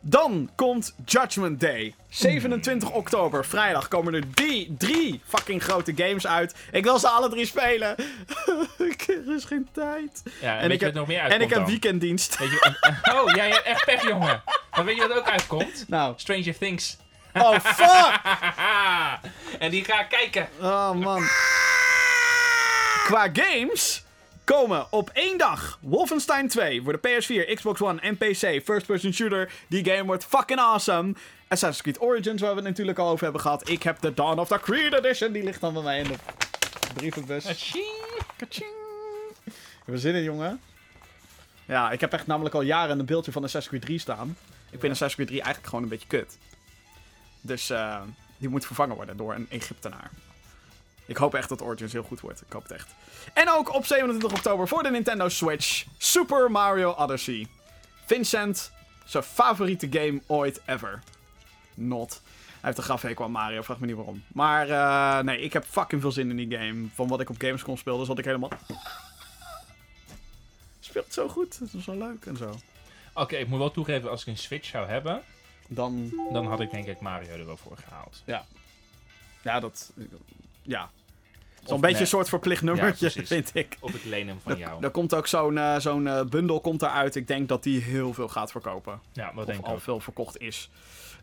Dan 0.00 0.50
komt 0.54 0.94
Judgment 1.04 1.60
Day. 1.60 1.94
27 2.08 2.90
oktober, 2.90 3.44
vrijdag, 3.46 3.88
komen 3.88 4.14
er 4.14 4.22
die, 4.34 4.74
drie 4.78 5.20
fucking 5.28 5.62
grote 5.62 5.92
games 5.96 6.26
uit. 6.26 6.54
Ik 6.72 6.84
wil 6.84 6.98
ze 6.98 7.08
alle 7.08 7.28
drie 7.28 7.46
spelen. 7.46 7.96
er 9.06 9.34
is 9.36 9.44
geen 9.44 9.68
tijd. 9.72 10.22
Ja, 10.40 10.58
en, 10.58 10.70
ik 10.70 10.80
heb- 10.80 10.88
wat 10.92 10.98
nog 10.98 11.08
meer 11.08 11.20
En 11.20 11.40
ik 11.40 11.50
heb 11.50 11.66
weekenddienst. 11.66 12.38
Weet 12.38 12.50
je, 12.50 12.60
en- 12.80 13.14
oh, 13.16 13.34
jij 13.34 13.48
hebt 13.50 13.62
echt 13.62 13.84
pech, 13.84 14.02
jongen. 14.08 14.42
Maar 14.70 14.84
weet 14.84 14.96
je 14.96 15.08
wat 15.08 15.16
ook 15.18 15.28
uitkomt? 15.28 15.84
Nou, 15.88 16.14
Stranger 16.16 16.58
Things. 16.58 16.96
oh 17.34 17.58
fuck! 17.76 18.20
en 19.58 19.70
die 19.70 19.84
ga 19.84 20.00
ik 20.00 20.08
kijken. 20.08 20.48
Oh 20.60 20.90
man. 20.92 21.22
Qua 23.04 23.28
games 23.32 24.02
komen 24.44 24.86
op 24.90 25.10
één 25.12 25.38
dag 25.38 25.78
Wolfenstein 25.82 26.48
2 26.48 26.82
voor 26.82 27.00
de 27.00 27.08
PS4, 27.08 27.54
Xbox 27.54 27.80
One 27.80 28.00
en 28.00 28.16
PC. 28.16 28.62
First 28.64 28.86
person 28.86 29.12
shooter. 29.12 29.52
Die 29.66 29.84
game 29.84 30.04
wordt 30.04 30.24
fucking 30.24 30.58
awesome. 30.58 31.14
Assassin's 31.48 31.82
Creed 31.82 32.00
Origins, 32.00 32.40
waar 32.40 32.50
we 32.50 32.56
het 32.56 32.68
natuurlijk 32.68 32.98
al 32.98 33.08
over 33.08 33.22
hebben 33.22 33.40
gehad. 33.40 33.68
Ik 33.68 33.82
heb 33.82 34.00
de 34.00 34.14
Dawn 34.14 34.38
of 34.38 34.48
the 34.48 34.58
Creed 34.60 34.92
Edition. 34.92 35.32
Die 35.32 35.42
ligt 35.42 35.60
dan 35.60 35.72
bij 35.72 35.82
mij 35.82 35.98
in 35.98 36.08
de 36.08 36.16
brievenbus. 36.94 37.44
Kaching. 38.36 38.74
Hebben 39.76 39.94
we 39.94 39.98
zin 39.98 40.14
in, 40.14 40.22
jongen? 40.22 40.60
Ja, 41.64 41.90
ik 41.90 42.00
heb 42.00 42.12
echt 42.12 42.26
namelijk 42.26 42.54
al 42.54 42.62
jaren 42.62 42.98
een 42.98 43.06
beeldje 43.06 43.32
van 43.32 43.44
Assassin's 43.44 43.68
Creed 43.68 43.82
3 43.82 43.98
staan. 43.98 44.36
Ik 44.70 44.80
vind 44.80 44.92
Assassin's 44.92 45.14
Creed 45.14 45.28
3 45.28 45.40
eigenlijk 45.40 45.68
gewoon 45.68 45.84
een 45.84 45.90
beetje 45.90 46.08
kut. 46.08 46.38
Dus 47.40 47.70
eh, 47.70 48.00
die 48.38 48.48
moet 48.48 48.66
vervangen 48.66 48.96
worden 48.96 49.16
door 49.16 49.34
een 49.34 49.46
Egyptenaar. 49.50 50.10
Ik 51.10 51.16
hoop 51.16 51.34
echt 51.34 51.48
dat 51.48 51.62
Origins 51.62 51.92
heel 51.92 52.02
goed 52.02 52.20
wordt. 52.20 52.40
Ik 52.40 52.52
hoop 52.52 52.62
het 52.62 52.72
echt. 52.72 52.94
En 53.34 53.50
ook 53.50 53.74
op 53.74 53.86
27 53.86 54.32
oktober 54.32 54.68
voor 54.68 54.82
de 54.82 54.90
Nintendo 54.90 55.28
Switch 55.28 55.84
Super 55.98 56.50
Mario 56.50 56.90
Odyssey. 56.90 57.46
Vincent, 58.06 58.72
zijn 59.04 59.22
favoriete 59.22 59.86
game 59.90 60.20
ooit 60.26 60.60
ever. 60.66 61.02
Not. 61.74 62.20
Hij 62.22 62.58
heeft 62.60 62.78
een 62.78 62.84
grafhekel 62.84 63.24
aan 63.24 63.30
Mario, 63.30 63.62
vraag 63.62 63.78
me 63.78 63.86
niet 63.86 63.96
waarom. 63.96 64.24
Maar 64.28 64.68
eh, 64.68 65.24
nee, 65.24 65.40
ik 65.40 65.52
heb 65.52 65.64
fucking 65.64 66.00
veel 66.00 66.12
zin 66.12 66.30
in 66.30 66.36
die 66.48 66.58
game. 66.58 66.88
Van 66.94 67.08
wat 67.08 67.20
ik 67.20 67.30
op 67.30 67.36
Gamescom 67.38 67.76
speelde, 67.76 68.04
zat 68.04 68.18
ik 68.18 68.24
helemaal... 68.24 68.50
Speelt 70.80 71.12
zo 71.12 71.28
goed, 71.28 71.58
het 71.58 71.72
is 71.72 71.84
zo 71.84 71.98
leuk 71.98 72.26
en 72.26 72.36
zo. 72.36 72.54
Oké, 73.14 73.36
ik 73.36 73.48
moet 73.48 73.58
wel 73.58 73.70
toegeven, 73.70 74.10
als 74.10 74.20
ik 74.20 74.26
een 74.26 74.38
Switch 74.38 74.68
zou 74.68 74.88
hebben, 74.88 75.22
Dan, 75.68 76.12
dan 76.32 76.46
had 76.46 76.60
ik 76.60 76.70
denk 76.70 76.86
ik 76.86 77.00
Mario 77.00 77.30
er 77.30 77.46
wel 77.46 77.56
voor 77.56 77.76
gehaald. 77.76 78.22
ja, 79.42 79.60
dat... 79.60 79.92
Ja. 80.62 80.90
Of 81.62 81.68
Zo'n 81.68 81.80
beetje 81.80 82.00
een 82.00 82.06
soort 82.06 82.28
verplicht 82.28 82.62
nummertje, 82.62 83.10
Ja, 83.14 83.24
vind 83.24 83.50
ik. 83.54 83.76
Op 83.80 83.92
het 83.92 84.04
lenen 84.04 84.40
van 84.42 84.58
jou. 84.58 84.84
Er 84.84 84.90
komt 84.90 85.14
ook 85.14 85.26
zo'n 85.26 85.58
eh, 85.58 85.78
zo'n 85.78 86.06
eh, 86.06 86.22
bundel 86.24 86.60
komt 86.60 86.82
eruit. 86.82 87.14
Ik 87.16 87.26
denk 87.26 87.48
dat 87.48 87.62
die 87.62 87.80
heel 87.80 88.14
veel 88.14 88.28
gaat 88.28 88.50
verkopen. 88.50 89.00
Ja, 89.12 89.26
dat 89.26 89.36
Of 89.38 89.44
denk 89.44 89.58
ik 89.58 89.64
al 89.66 89.72
ook. 89.74 89.80
veel 89.80 90.00
verkocht 90.00 90.38
is. 90.40 90.70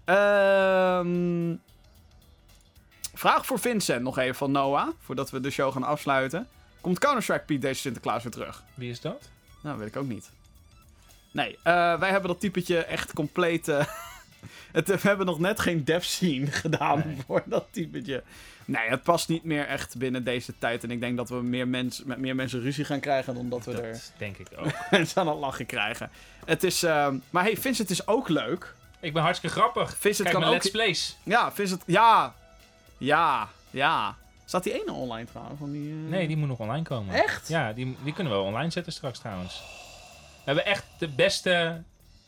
Ehm, 0.05 1.55
vraag 3.13 3.45
voor 3.45 3.59
Vincent 3.59 4.01
nog 4.01 4.17
even 4.17 4.35
van 4.35 4.51
Noah. 4.51 4.87
Voordat 4.99 5.29
we 5.29 5.39
de 5.39 5.49
show 5.49 5.73
gaan 5.73 5.83
afsluiten. 5.83 6.47
Komt 6.81 6.99
Counter-Strike 6.99 7.43
Pete 7.45 7.59
deze 7.59 7.79
Sinterklaas 7.81 8.23
weer 8.23 8.31
terug? 8.31 8.63
Wie 8.73 8.89
is 8.89 9.01
dat? 9.01 9.29
Nou, 9.61 9.77
weet 9.77 9.87
ik 9.87 9.95
ook 9.95 10.07
niet. 10.07 10.31
Nee, 11.31 11.57
eh, 11.63 11.99
wij 11.99 12.09
hebben 12.09 12.29
dat 12.29 12.39
typetje 12.39 12.77
echt 12.83 13.13
compleet... 13.13 13.71
het, 14.71 14.87
we 14.87 15.07
hebben 15.07 15.25
nog 15.25 15.39
net 15.39 15.59
geen 15.59 15.83
dev 15.83 16.03
scene 16.03 16.45
gedaan 16.61 17.03
Nee. 17.05 17.17
voor 17.25 17.43
dat 17.45 17.65
typetje. 17.71 18.23
Nee, 18.65 18.89
het 18.89 19.03
past 19.03 19.29
niet 19.29 19.43
meer 19.43 19.65
echt 19.67 19.97
binnen 19.97 20.23
deze 20.23 20.53
tijd. 20.57 20.83
En 20.83 20.91
ik 20.91 20.99
denk 20.99 21.17
dat 21.17 21.29
we 21.29 21.35
meer 21.35 21.67
mens, 21.67 22.03
met 22.03 22.17
meer 22.17 22.35
mensen 22.35 22.61
ruzie 22.61 22.85
gaan 22.85 22.99
krijgen 22.99 23.33
dan 23.33 23.49
dat 23.49 23.65
we 23.65 23.81
er 23.81 23.91
Dat 23.91 24.11
denk 24.17 24.37
ik 24.37 24.47
ook. 24.59 24.71
mensen 24.91 25.21
aan 25.21 25.27
het 25.27 25.37
lachen 25.37 25.65
krijgen. 25.65 26.09
Het 26.45 26.63
is... 26.63 26.83
ehm, 26.83 27.17
maar 27.29 27.43
hey, 27.43 27.57
Vincent 27.57 27.89
is 27.89 28.07
ook 28.07 28.29
leuk. 28.29 28.73
ik 28.99 29.13
ben 29.13 29.21
hartstikke 29.23 29.55
grappig. 29.59 29.97
Vincent 29.99 30.27
Kijk 30.29 30.39
kan 30.39 30.47
ook... 30.47 30.53
Let's 30.53 30.71
Plays. 30.71 31.17
Ja, 31.23 31.51
Vincent... 31.51 31.83
Ja. 31.85 32.33
Ja. 32.97 33.47
Ja. 33.69 34.15
Staat 34.45 34.63
die 34.63 34.81
ene 34.81 34.91
online 34.91 35.25
trouwens? 35.25 35.59
Van 35.59 35.71
die, 35.71 35.89
eh, 35.89 36.09
Nee, 36.09 36.27
die 36.27 36.37
moet 36.37 36.47
nog 36.47 36.59
online 36.59 36.83
komen. 36.83 37.15
Echt? 37.15 37.47
Ja, 37.47 37.73
die, 37.73 37.97
die 38.03 38.13
kunnen 38.13 38.33
we 38.33 38.39
wel 38.39 38.47
online 38.47 38.69
zetten 38.71 38.93
straks 38.93 39.19
trouwens. 39.19 39.61
We 40.37 40.43
hebben 40.53 40.65
echt 40.65 40.83
de 40.97 41.07
beste 41.07 41.81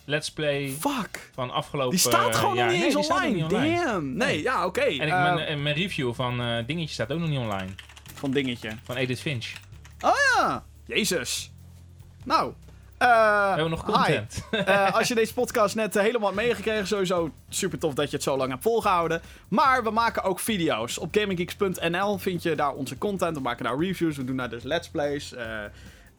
Let's 0.09 0.31
Play 0.31 0.69
Fuck. 0.79 1.29
van 1.33 1.51
afgelopen 1.51 1.89
Die 1.89 1.99
staat 1.99 2.35
gewoon 2.35 2.55
jaar. 2.55 2.65
nog 2.65 2.73
niet 2.75 2.83
Nee, 2.85 2.95
eens 2.95 3.09
online. 3.09 3.35
niet 3.35 3.43
online. 3.43 3.83
Damn. 3.85 4.13
Nee, 4.17 4.41
ja, 4.41 4.65
oké. 4.65 4.79
En 4.81 4.91
ik, 4.93 5.01
Eh, 5.01 5.21
mijn, 5.21 5.39
en 5.39 5.61
mijn 5.63 5.75
review 5.75 6.13
van 6.13 6.41
eh 6.41 6.65
Dingetje 6.65 6.93
staat 6.93 7.11
ook 7.11 7.19
nog 7.19 7.29
niet 7.29 7.39
online. 7.39 7.69
Van 8.13 8.31
dingetje. 8.31 8.69
Van 8.83 8.95
Edith 8.95 9.19
Finch. 9.19 9.45
Ah, 9.99 10.55
Jezus. 10.85 11.51
Nou. 12.23 12.53
eh, 12.97 13.07
We 13.07 13.47
hebben 13.47 13.69
nog 13.69 13.83
content. 13.85 14.43
Eh, 14.51 14.93
als 14.95 15.07
je 15.07 15.15
deze 15.15 15.33
podcast 15.33 15.75
net 15.75 15.95
eh, 15.95 16.03
helemaal 16.03 16.31
hebt 16.31 16.41
meegekregen, 16.41 16.87
sowieso 16.87 17.31
super 17.49 17.79
tof 17.79 17.93
dat 17.93 18.09
je 18.09 18.15
het 18.15 18.25
zo 18.25 18.37
lang 18.37 18.49
hebt 18.49 18.63
volgehouden. 18.63 19.21
Maar 19.47 19.83
we 19.83 19.89
maken 19.91 20.23
ook 20.23 20.39
video's. 20.39 20.97
Op 20.97 21.15
gaminggeeks.nl 21.17 22.17
vind 22.17 22.43
je 22.43 22.55
daar 22.55 22.73
onze 22.73 22.97
content. 22.97 23.35
We 23.35 23.41
maken 23.41 23.63
daar 23.63 23.79
reviews, 23.79 24.17
we 24.17 24.23
doen 24.23 24.37
daar 24.37 24.49
dus 24.49 24.63
let's 24.63 24.89
plays. 24.89 25.33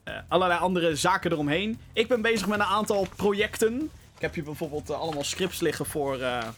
Eh, 0.02 0.14
allerlei 0.28 0.60
andere 0.60 0.96
zaken 0.96 1.32
eromheen. 1.32 1.80
Ik 1.92 2.08
ben 2.08 2.22
bezig 2.22 2.46
met 2.46 2.58
een 2.58 2.64
aantal 2.64 3.06
projecten. 3.16 3.90
Ik 4.14 4.20
heb 4.20 4.34
hier 4.34 4.44
bijvoorbeeld 4.44 4.90
eh, 4.90 5.00
allemaal 5.00 5.24
scripts 5.24 5.60
liggen 5.60 5.86
voor 5.86 6.20
eh 6.20 6.48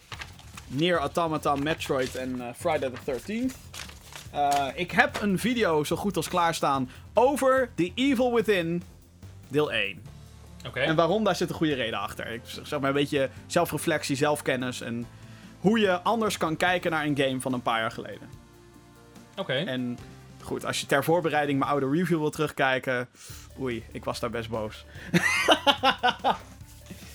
Nier 0.67 0.99
Automata, 0.99 1.55
Metroid 1.55 2.15
en 2.15 2.55
Friday 2.57 2.91
the 2.91 3.13
13th. 3.13 3.73
Eh, 4.33 4.67
ik 4.75 4.91
heb 4.91 5.21
een 5.23 5.39
video 5.39 5.85
zo 5.85 5.97
goed 5.97 6.17
als 6.17 6.29
klaarstaan 6.29 6.91
over 7.15 7.71
The 7.75 7.93
Evil 7.95 8.35
Within, 8.35 8.83
deel 9.49 9.73
1. 9.73 10.03
Oké. 10.67 10.81
En 10.81 10.97
waarom, 10.97 11.25
daar 11.25 11.37
zit 11.37 11.49
een 11.49 11.55
goede 11.55 11.75
reden 11.75 11.99
achter. 11.99 12.27
Ik 12.27 12.41
zeg 12.45 12.81
maar 12.81 12.89
een 12.89 12.95
beetje 12.95 13.31
zelfreflectie, 13.47 14.17
zelfkennis 14.17 14.81
en 14.81 15.07
hoe 15.61 15.79
je 15.79 16.01
anders 16.01 16.37
kan 16.37 16.57
kijken 16.57 16.91
naar 16.91 17.05
een 17.05 17.17
game 17.17 17.41
van 17.41 17.53
een 17.53 17.63
paar 17.63 17.81
jaar 17.81 17.91
geleden. 17.91 18.29
Oké. 19.37 19.53
En 19.53 19.99
goed, 20.43 20.65
als 20.65 20.81
je 20.81 20.87
ter 20.87 21.05
voorbereiding 21.05 21.59
mijn 21.59 21.71
oude 21.71 21.91
review 21.91 22.19
wil 22.19 22.31
terugkijken, 22.31 23.09
oei, 23.61 23.85
ik 23.93 24.05
was 24.05 24.21
daar 24.21 24.31
best 24.31 24.49
boos. 24.49 24.85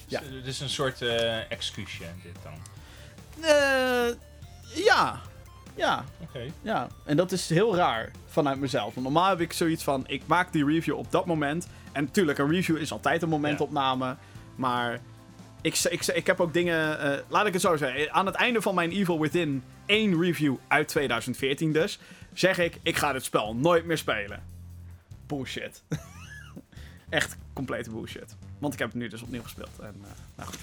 ja. 0.07 0.19
Dus, 0.19 0.43
dus 0.43 0.59
een 0.59 0.69
soort 0.69 1.01
eh 1.01 1.51
excuusje 1.51 2.03
dit 2.23 2.35
dan. 2.43 2.53
Eh, 3.41 4.15
ja, 4.85 5.21
ja, 5.75 6.03
ja. 6.61 6.87
En 7.05 7.17
dat 7.17 7.31
is 7.31 7.49
heel 7.49 7.75
raar 7.75 8.11
vanuit 8.25 8.59
mezelf. 8.59 8.93
Want 8.93 9.05
normaal 9.05 9.29
heb 9.29 9.39
ik 9.39 9.53
zoiets 9.53 9.83
van, 9.83 10.03
ik 10.07 10.21
maak 10.25 10.51
die 10.51 10.65
review 10.65 10.95
op 10.97 11.11
dat 11.11 11.25
moment. 11.25 11.67
En 11.91 12.03
natuurlijk, 12.03 12.37
een 12.37 12.49
review 12.49 12.77
is 12.77 12.91
altijd 12.91 13.21
een 13.21 13.29
momentopname. 13.29 14.15
Maar 14.55 14.99
ik, 15.61 15.77
ik, 15.89 16.05
ik 16.05 16.27
heb 16.27 16.39
ook 16.39 16.53
dingen, 16.53 16.99
eh, 16.99 17.19
laat 17.27 17.45
ik 17.45 17.53
het 17.53 17.61
zo 17.61 17.77
zeggen. 17.77 18.13
Aan 18.13 18.25
het 18.25 18.35
einde 18.35 18.61
van 18.61 18.75
mijn 18.75 18.91
Evil 18.91 19.19
Within 19.19 19.63
1 19.85 20.21
review 20.21 20.55
uit 20.67 20.87
2014 20.87 21.71
dus, 21.71 21.99
zeg 22.39 22.57
ik, 22.57 22.79
ik 22.81 22.97
ga 22.97 23.11
dit 23.11 23.23
spel 23.23 23.55
nooit 23.55 23.85
meer 23.85 23.97
spelen. 23.97 24.43
Bullshit. 25.27 25.83
Echt 27.09 27.37
complete 27.53 27.89
bullshit. 27.89 28.35
Want 28.59 28.73
ik 28.73 28.79
heb 28.79 28.87
het 28.87 28.97
nu 28.97 29.07
dus 29.07 29.21
opnieuw 29.21 29.43
gespeeld. 29.43 29.79
En, 29.79 29.95
eh, 30.03 30.09
nou 30.35 30.49
goed. 30.49 30.59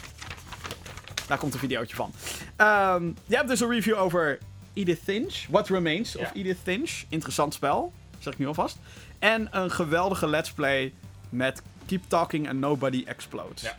Daar 1.27 1.39
komt 1.39 1.55
een 1.55 1.59
videootje 1.59 1.97
van. 1.97 2.13
Ehm 2.57 3.13
je 3.27 3.37
hebt 3.37 3.49
dus 3.49 3.61
een 3.61 3.71
review 3.71 3.99
over 3.99 4.39
Edith 4.73 5.01
Finch. 5.03 5.47
What 5.49 5.69
Remains 5.69 6.17
of. 6.17 6.31
Edith 6.35 6.59
Finch. 6.63 7.03
Interessant 7.09 7.55
spel. 7.55 7.93
Zeg 8.19 8.33
ik 8.33 8.39
nu 8.39 8.47
alvast. 8.47 8.79
En 9.19 9.49
een 9.51 9.71
geweldige 9.71 10.27
let's 10.27 10.53
play 10.53 10.93
met 11.29 11.63
Keep 11.87 12.03
Talking 12.09 12.49
and 12.49 12.59
Nobody 12.59 13.05
Explodes. 13.07 13.63
Ja. 13.63 13.77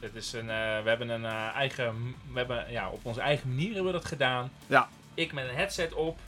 Dit 0.00 0.14
is 0.14 0.32
een, 0.32 0.50
eh, 0.50 0.82
we 0.82 0.88
hebben 0.88 1.08
een 1.08 1.24
eh, 1.24 1.54
eigen, 1.54 2.14
we 2.32 2.38
hebben, 2.38 2.70
ja, 2.70 2.90
op 2.90 3.04
onze 3.04 3.20
eigen 3.20 3.48
manier 3.48 3.74
hebben 3.74 3.92
we 3.92 3.98
dat 3.98 4.04
gedaan. 4.08 4.50
Ja. 4.66 4.88
Ik 5.14 5.32
met 5.32 5.48
een 5.48 5.54
headset 5.54 5.92
op, 5.92 6.18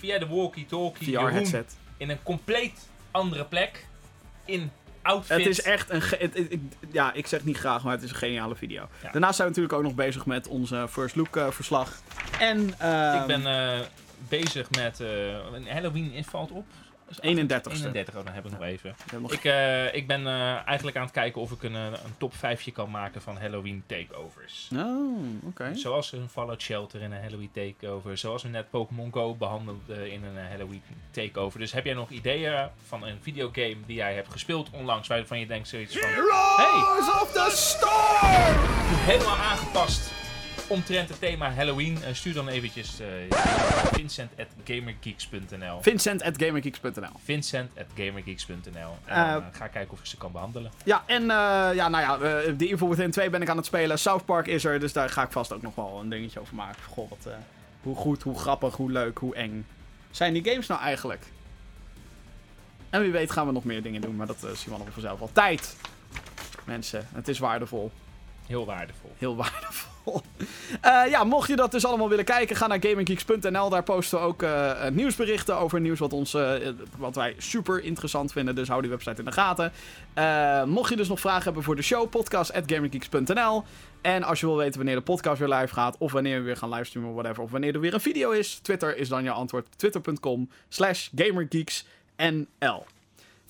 via 0.00 0.18
de 0.18 0.26
walkie-talkie 0.26 1.18
VR-headset. 1.18 1.76
in 1.96 2.10
een 2.10 2.22
compleet 2.22 2.88
andere 3.10 3.44
plek. 3.44 3.86
In 4.44 4.70
outfit. 5.02 5.36
Het 5.38 5.46
is 5.46 5.62
echt 5.62 5.90
een. 5.90 6.02
ge- 6.02 6.16
het- 6.18 6.34
het- 6.34 6.52
ik- 6.52 6.60
ja, 6.92 7.12
ik 7.12 7.26
zeg 7.26 7.44
niet 7.44 7.56
graag, 7.56 7.82
maar 7.84 7.92
het 7.92 8.02
is 8.02 8.10
een 8.10 8.16
geniale 8.16 8.56
video. 8.56 8.88
Ja. 9.02 9.10
Daarnaast 9.10 9.36
zijn 9.36 9.48
we 9.48 9.54
natuurlijk 9.54 9.72
ook 9.74 9.82
nog 9.82 9.94
bezig 10.06 10.26
met 10.26 10.48
onze 10.48 10.86
First 10.90 11.16
Look 11.16 11.36
eh, 11.36 11.50
verslag. 11.50 12.00
En. 12.38 12.74
ehm, 12.78 13.20
Ik 13.20 13.26
ben 13.26 13.46
eh, 13.46 13.80
bezig 14.28 14.70
met... 14.70 15.00
eh, 15.00 15.32
een 15.54 15.66
Halloween 15.68 16.12
in- 16.12 16.24
valt 16.24 16.50
op. 16.50 16.64
Is 17.10 17.16
31ste. 17.16 17.70
31, 17.70 18.14
oh, 18.16 18.24
dan 18.24 18.34
heb 18.34 18.44
ik 18.44 18.50
nog 18.50 18.62
even. 18.62 18.94
nog- 19.20 19.32
Ik, 19.32 19.44
eh, 19.44 19.94
ik 19.94 20.06
ben 20.06 20.26
eh, 20.26 20.66
eigenlijk 20.66 20.96
aan 20.96 21.02
het 21.02 21.12
kijken 21.12 21.40
of 21.40 21.50
ik 21.50 21.62
een, 21.62 21.74
eh, 21.74 21.84
een 21.84 22.14
top 22.18 22.34
5 22.36 22.72
kan 22.72 22.90
maken 22.90 23.22
van 23.22 23.36
Halloween 23.38 23.82
takeovers. 23.86 24.68
Oh, 24.76 25.18
oké. 25.46 25.74
Zoals 25.74 26.12
een 26.12 26.28
Fallout 26.28 26.62
Shelter 26.62 27.02
in 27.02 27.12
een 27.12 27.20
Halloween 27.22 27.50
takeover. 27.52 28.18
Zoals 28.18 28.42
we 28.42 28.48
net 28.48 28.70
Pokémon 28.70 29.12
Go 29.12 29.34
behandelden 29.34 30.10
in 30.12 30.24
een 30.24 30.38
eh, 30.38 30.48
Halloween 30.48 30.82
takeover. 31.10 31.58
Dus 31.58 31.72
heb 31.72 31.84
jij 31.84 31.94
nog 31.94 32.10
ideeën 32.10 32.68
van 32.86 33.06
een 33.06 33.18
videogame 33.22 33.76
die 33.86 33.96
jij 33.96 34.14
hebt 34.14 34.30
gespeeld 34.32 34.70
onlangs, 34.70 35.08
waarvan 35.08 35.38
je 35.38 35.46
denkt 35.46 35.68
zoiets 35.68 35.98
van... 35.98 36.08
Heroes 36.08 37.22
of 37.22 37.30
the 37.32 37.48
Storm! 37.56 38.56
Helemaal 39.00 39.36
aangepast 39.36 40.12
omtrent 40.66 41.08
het 41.08 41.18
thema 41.18 41.50
Halloween. 41.52 42.02
Eh, 42.02 42.14
stuur 42.14 42.34
dan 42.34 42.48
eventjes 42.48 43.00
uh, 43.00 43.06
vincent.gamergeeks.nl 43.92 45.80
Vincent 45.82 46.22
at 46.22 46.34
gamergeeks.nl. 46.38 47.12
Vincent.gamergeeks.nl 47.24 48.96
En 49.04 49.16
Eh, 49.16 49.34
eh, 49.34 49.42
ga 49.52 49.66
kijken 49.66 49.92
of 49.92 49.98
ik 50.00 50.06
ze 50.06 50.16
kan 50.16 50.32
behandelen. 50.32 50.70
Ja, 50.84 51.02
en 51.06 51.22
eh, 51.22 51.26
ja, 51.74 51.88
nou 51.88 52.02
ja, 52.02 52.14
eh, 52.14 52.52
The 52.56 52.68
Evil 52.72 52.88
Within 52.88 53.10
2 53.10 53.30
ben 53.30 53.42
ik 53.42 53.48
aan 53.48 53.56
het 53.56 53.66
spelen. 53.66 53.98
South 53.98 54.24
Park 54.24 54.46
is 54.46 54.64
er, 54.64 54.80
dus 54.80 54.92
daar 54.92 55.08
ga 55.10 55.22
ik 55.22 55.30
vast 55.32 55.52
ook 55.52 55.62
nog 55.62 55.74
wel 55.74 55.98
een 56.00 56.08
dingetje 56.08 56.40
over 56.40 56.54
maken. 56.54 56.82
Goh, 56.88 57.10
wat, 57.10 57.26
eh, 57.26 57.32
hoe 57.82 57.96
goed, 57.96 58.22
hoe 58.22 58.38
grappig, 58.38 58.74
hoe 58.76 58.90
leuk, 58.90 59.18
hoe 59.18 59.34
eng 59.34 59.66
zijn 60.10 60.32
die 60.32 60.44
games 60.50 60.66
nou 60.66 60.80
eigenlijk? 60.80 61.24
En 62.90 63.00
wie 63.00 63.10
weet 63.12 63.30
gaan 63.30 63.46
we 63.46 63.52
nog 63.52 63.64
meer 63.64 63.82
dingen 63.82 64.00
doen, 64.00 64.16
maar 64.16 64.26
dat 64.26 64.36
eh, 64.44 64.50
zien 64.50 64.64
we 64.64 64.70
allemaal 64.74 64.92
vanzelf 64.92 65.18
wel. 65.18 65.30
Tijd! 65.32 65.76
Mensen, 66.64 67.06
het 67.12 67.28
is 67.28 67.38
waardevol. 67.38 67.90
Heel 68.46 68.66
waardevol. 68.66 69.12
Heel 69.18 69.36
waardevol. 69.36 69.89
Eh, 70.80 71.02
ja, 71.10 71.24
mocht 71.24 71.48
je 71.48 71.56
dat 71.56 71.70
dus 71.70 71.84
allemaal 71.84 72.08
willen 72.08 72.24
kijken, 72.24 72.56
ga 72.56 72.66
naar 72.66 72.78
gaminggeeks.nl. 72.80 73.68
Daar 73.68 73.82
posten 73.82 74.18
we 74.18 74.24
ook 74.24 74.42
eh, 74.42 74.86
eh, 74.86 74.94
nieuwsberichten 74.94 75.56
over 75.56 75.80
nieuws 75.80 75.98
wat, 75.98 76.12
ons, 76.12 76.36
wat 76.98 77.14
wij 77.14 77.34
super 77.38 77.82
interessant 77.82 78.32
vinden. 78.32 78.54
Dus 78.54 78.68
hou 78.68 78.80
die 78.80 78.90
website 78.90 79.18
in 79.18 79.24
de 79.24 79.32
gaten. 79.32 79.72
Mocht 80.68 80.90
je 80.90 80.96
dus 80.96 81.08
nog 81.08 81.20
vragen 81.20 81.44
hebben 81.44 81.62
voor 81.62 81.76
de 81.76 81.82
show, 81.82 82.10
podcast.gaminggeeks.nl. 82.10 83.64
En 84.00 84.22
als 84.22 84.40
je 84.40 84.46
wil 84.46 84.56
weten 84.56 84.76
wanneer 84.76 84.94
de 84.94 85.00
podcast 85.00 85.38
weer 85.38 85.48
live 85.48 85.74
gaat, 85.74 85.96
of 85.98 86.12
wanneer 86.12 86.38
we 86.38 86.44
weer 86.44 86.56
gaan 86.56 86.68
livestreamen, 86.68 87.14
whatever, 87.14 87.42
of 87.42 87.50
wanneer 87.50 87.74
er 87.74 87.80
weer 87.80 87.94
een 87.94 88.00
video 88.00 88.30
is, 88.30 88.58
Twitter 88.62 88.96
is 88.96 89.08
dan 89.08 89.24
je 89.24 89.30
antwoord. 89.30 89.66
Twitter.com 89.76 90.48
slash 90.68 91.08
gamergeeksnl. 91.14 92.84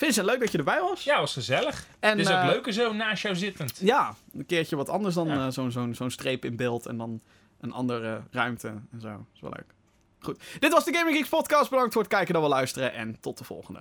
Vincent, 0.00 0.26
leuk 0.26 0.40
dat 0.40 0.52
je 0.52 0.58
erbij 0.58 0.80
was. 0.80 1.04
Ja, 1.04 1.18
was 1.20 1.32
gezellig. 1.32 1.86
En, 1.98 2.10
het 2.10 2.18
is 2.18 2.26
ook 2.34 2.40
eh, 2.40 2.46
leuker 2.46 2.72
zo 2.72 2.92
naast 2.92 3.22
jou 3.22 3.36
zittend. 3.36 3.78
ja, 3.80 4.14
een 4.34 4.46
keertje 4.46 4.76
wat 4.76 4.88
anders 4.88 5.14
dan 5.14 5.28
Ja. 5.28 5.46
eh, 5.46 5.52
zo'n 5.52 5.70
zo'n 5.70 5.94
zo'n 5.94 6.10
streep 6.10 6.44
in 6.44 6.56
beeld 6.56 6.86
en 6.86 6.96
dan 6.96 7.20
een 7.60 7.72
andere 7.72 8.22
ruimte 8.30 8.68
en 8.68 9.00
zo. 9.00 9.08
Dat 9.08 9.18
is 9.34 9.40
wel 9.40 9.50
leuk. 9.50 9.74
Goed, 10.20 10.40
dit 10.58 10.72
was 10.72 10.84
de 10.84 10.92
Gaming 10.94 11.16
Geeks 11.16 11.28
podcast. 11.28 11.70
Bedankt 11.70 11.92
voor 11.92 12.02
het 12.02 12.10
kijken 12.10 12.34
en 12.34 12.40
wel 12.40 12.50
luisteren 12.50 12.92
en 12.94 13.16
tot 13.20 13.38
de 13.38 13.44
volgende. 13.44 13.80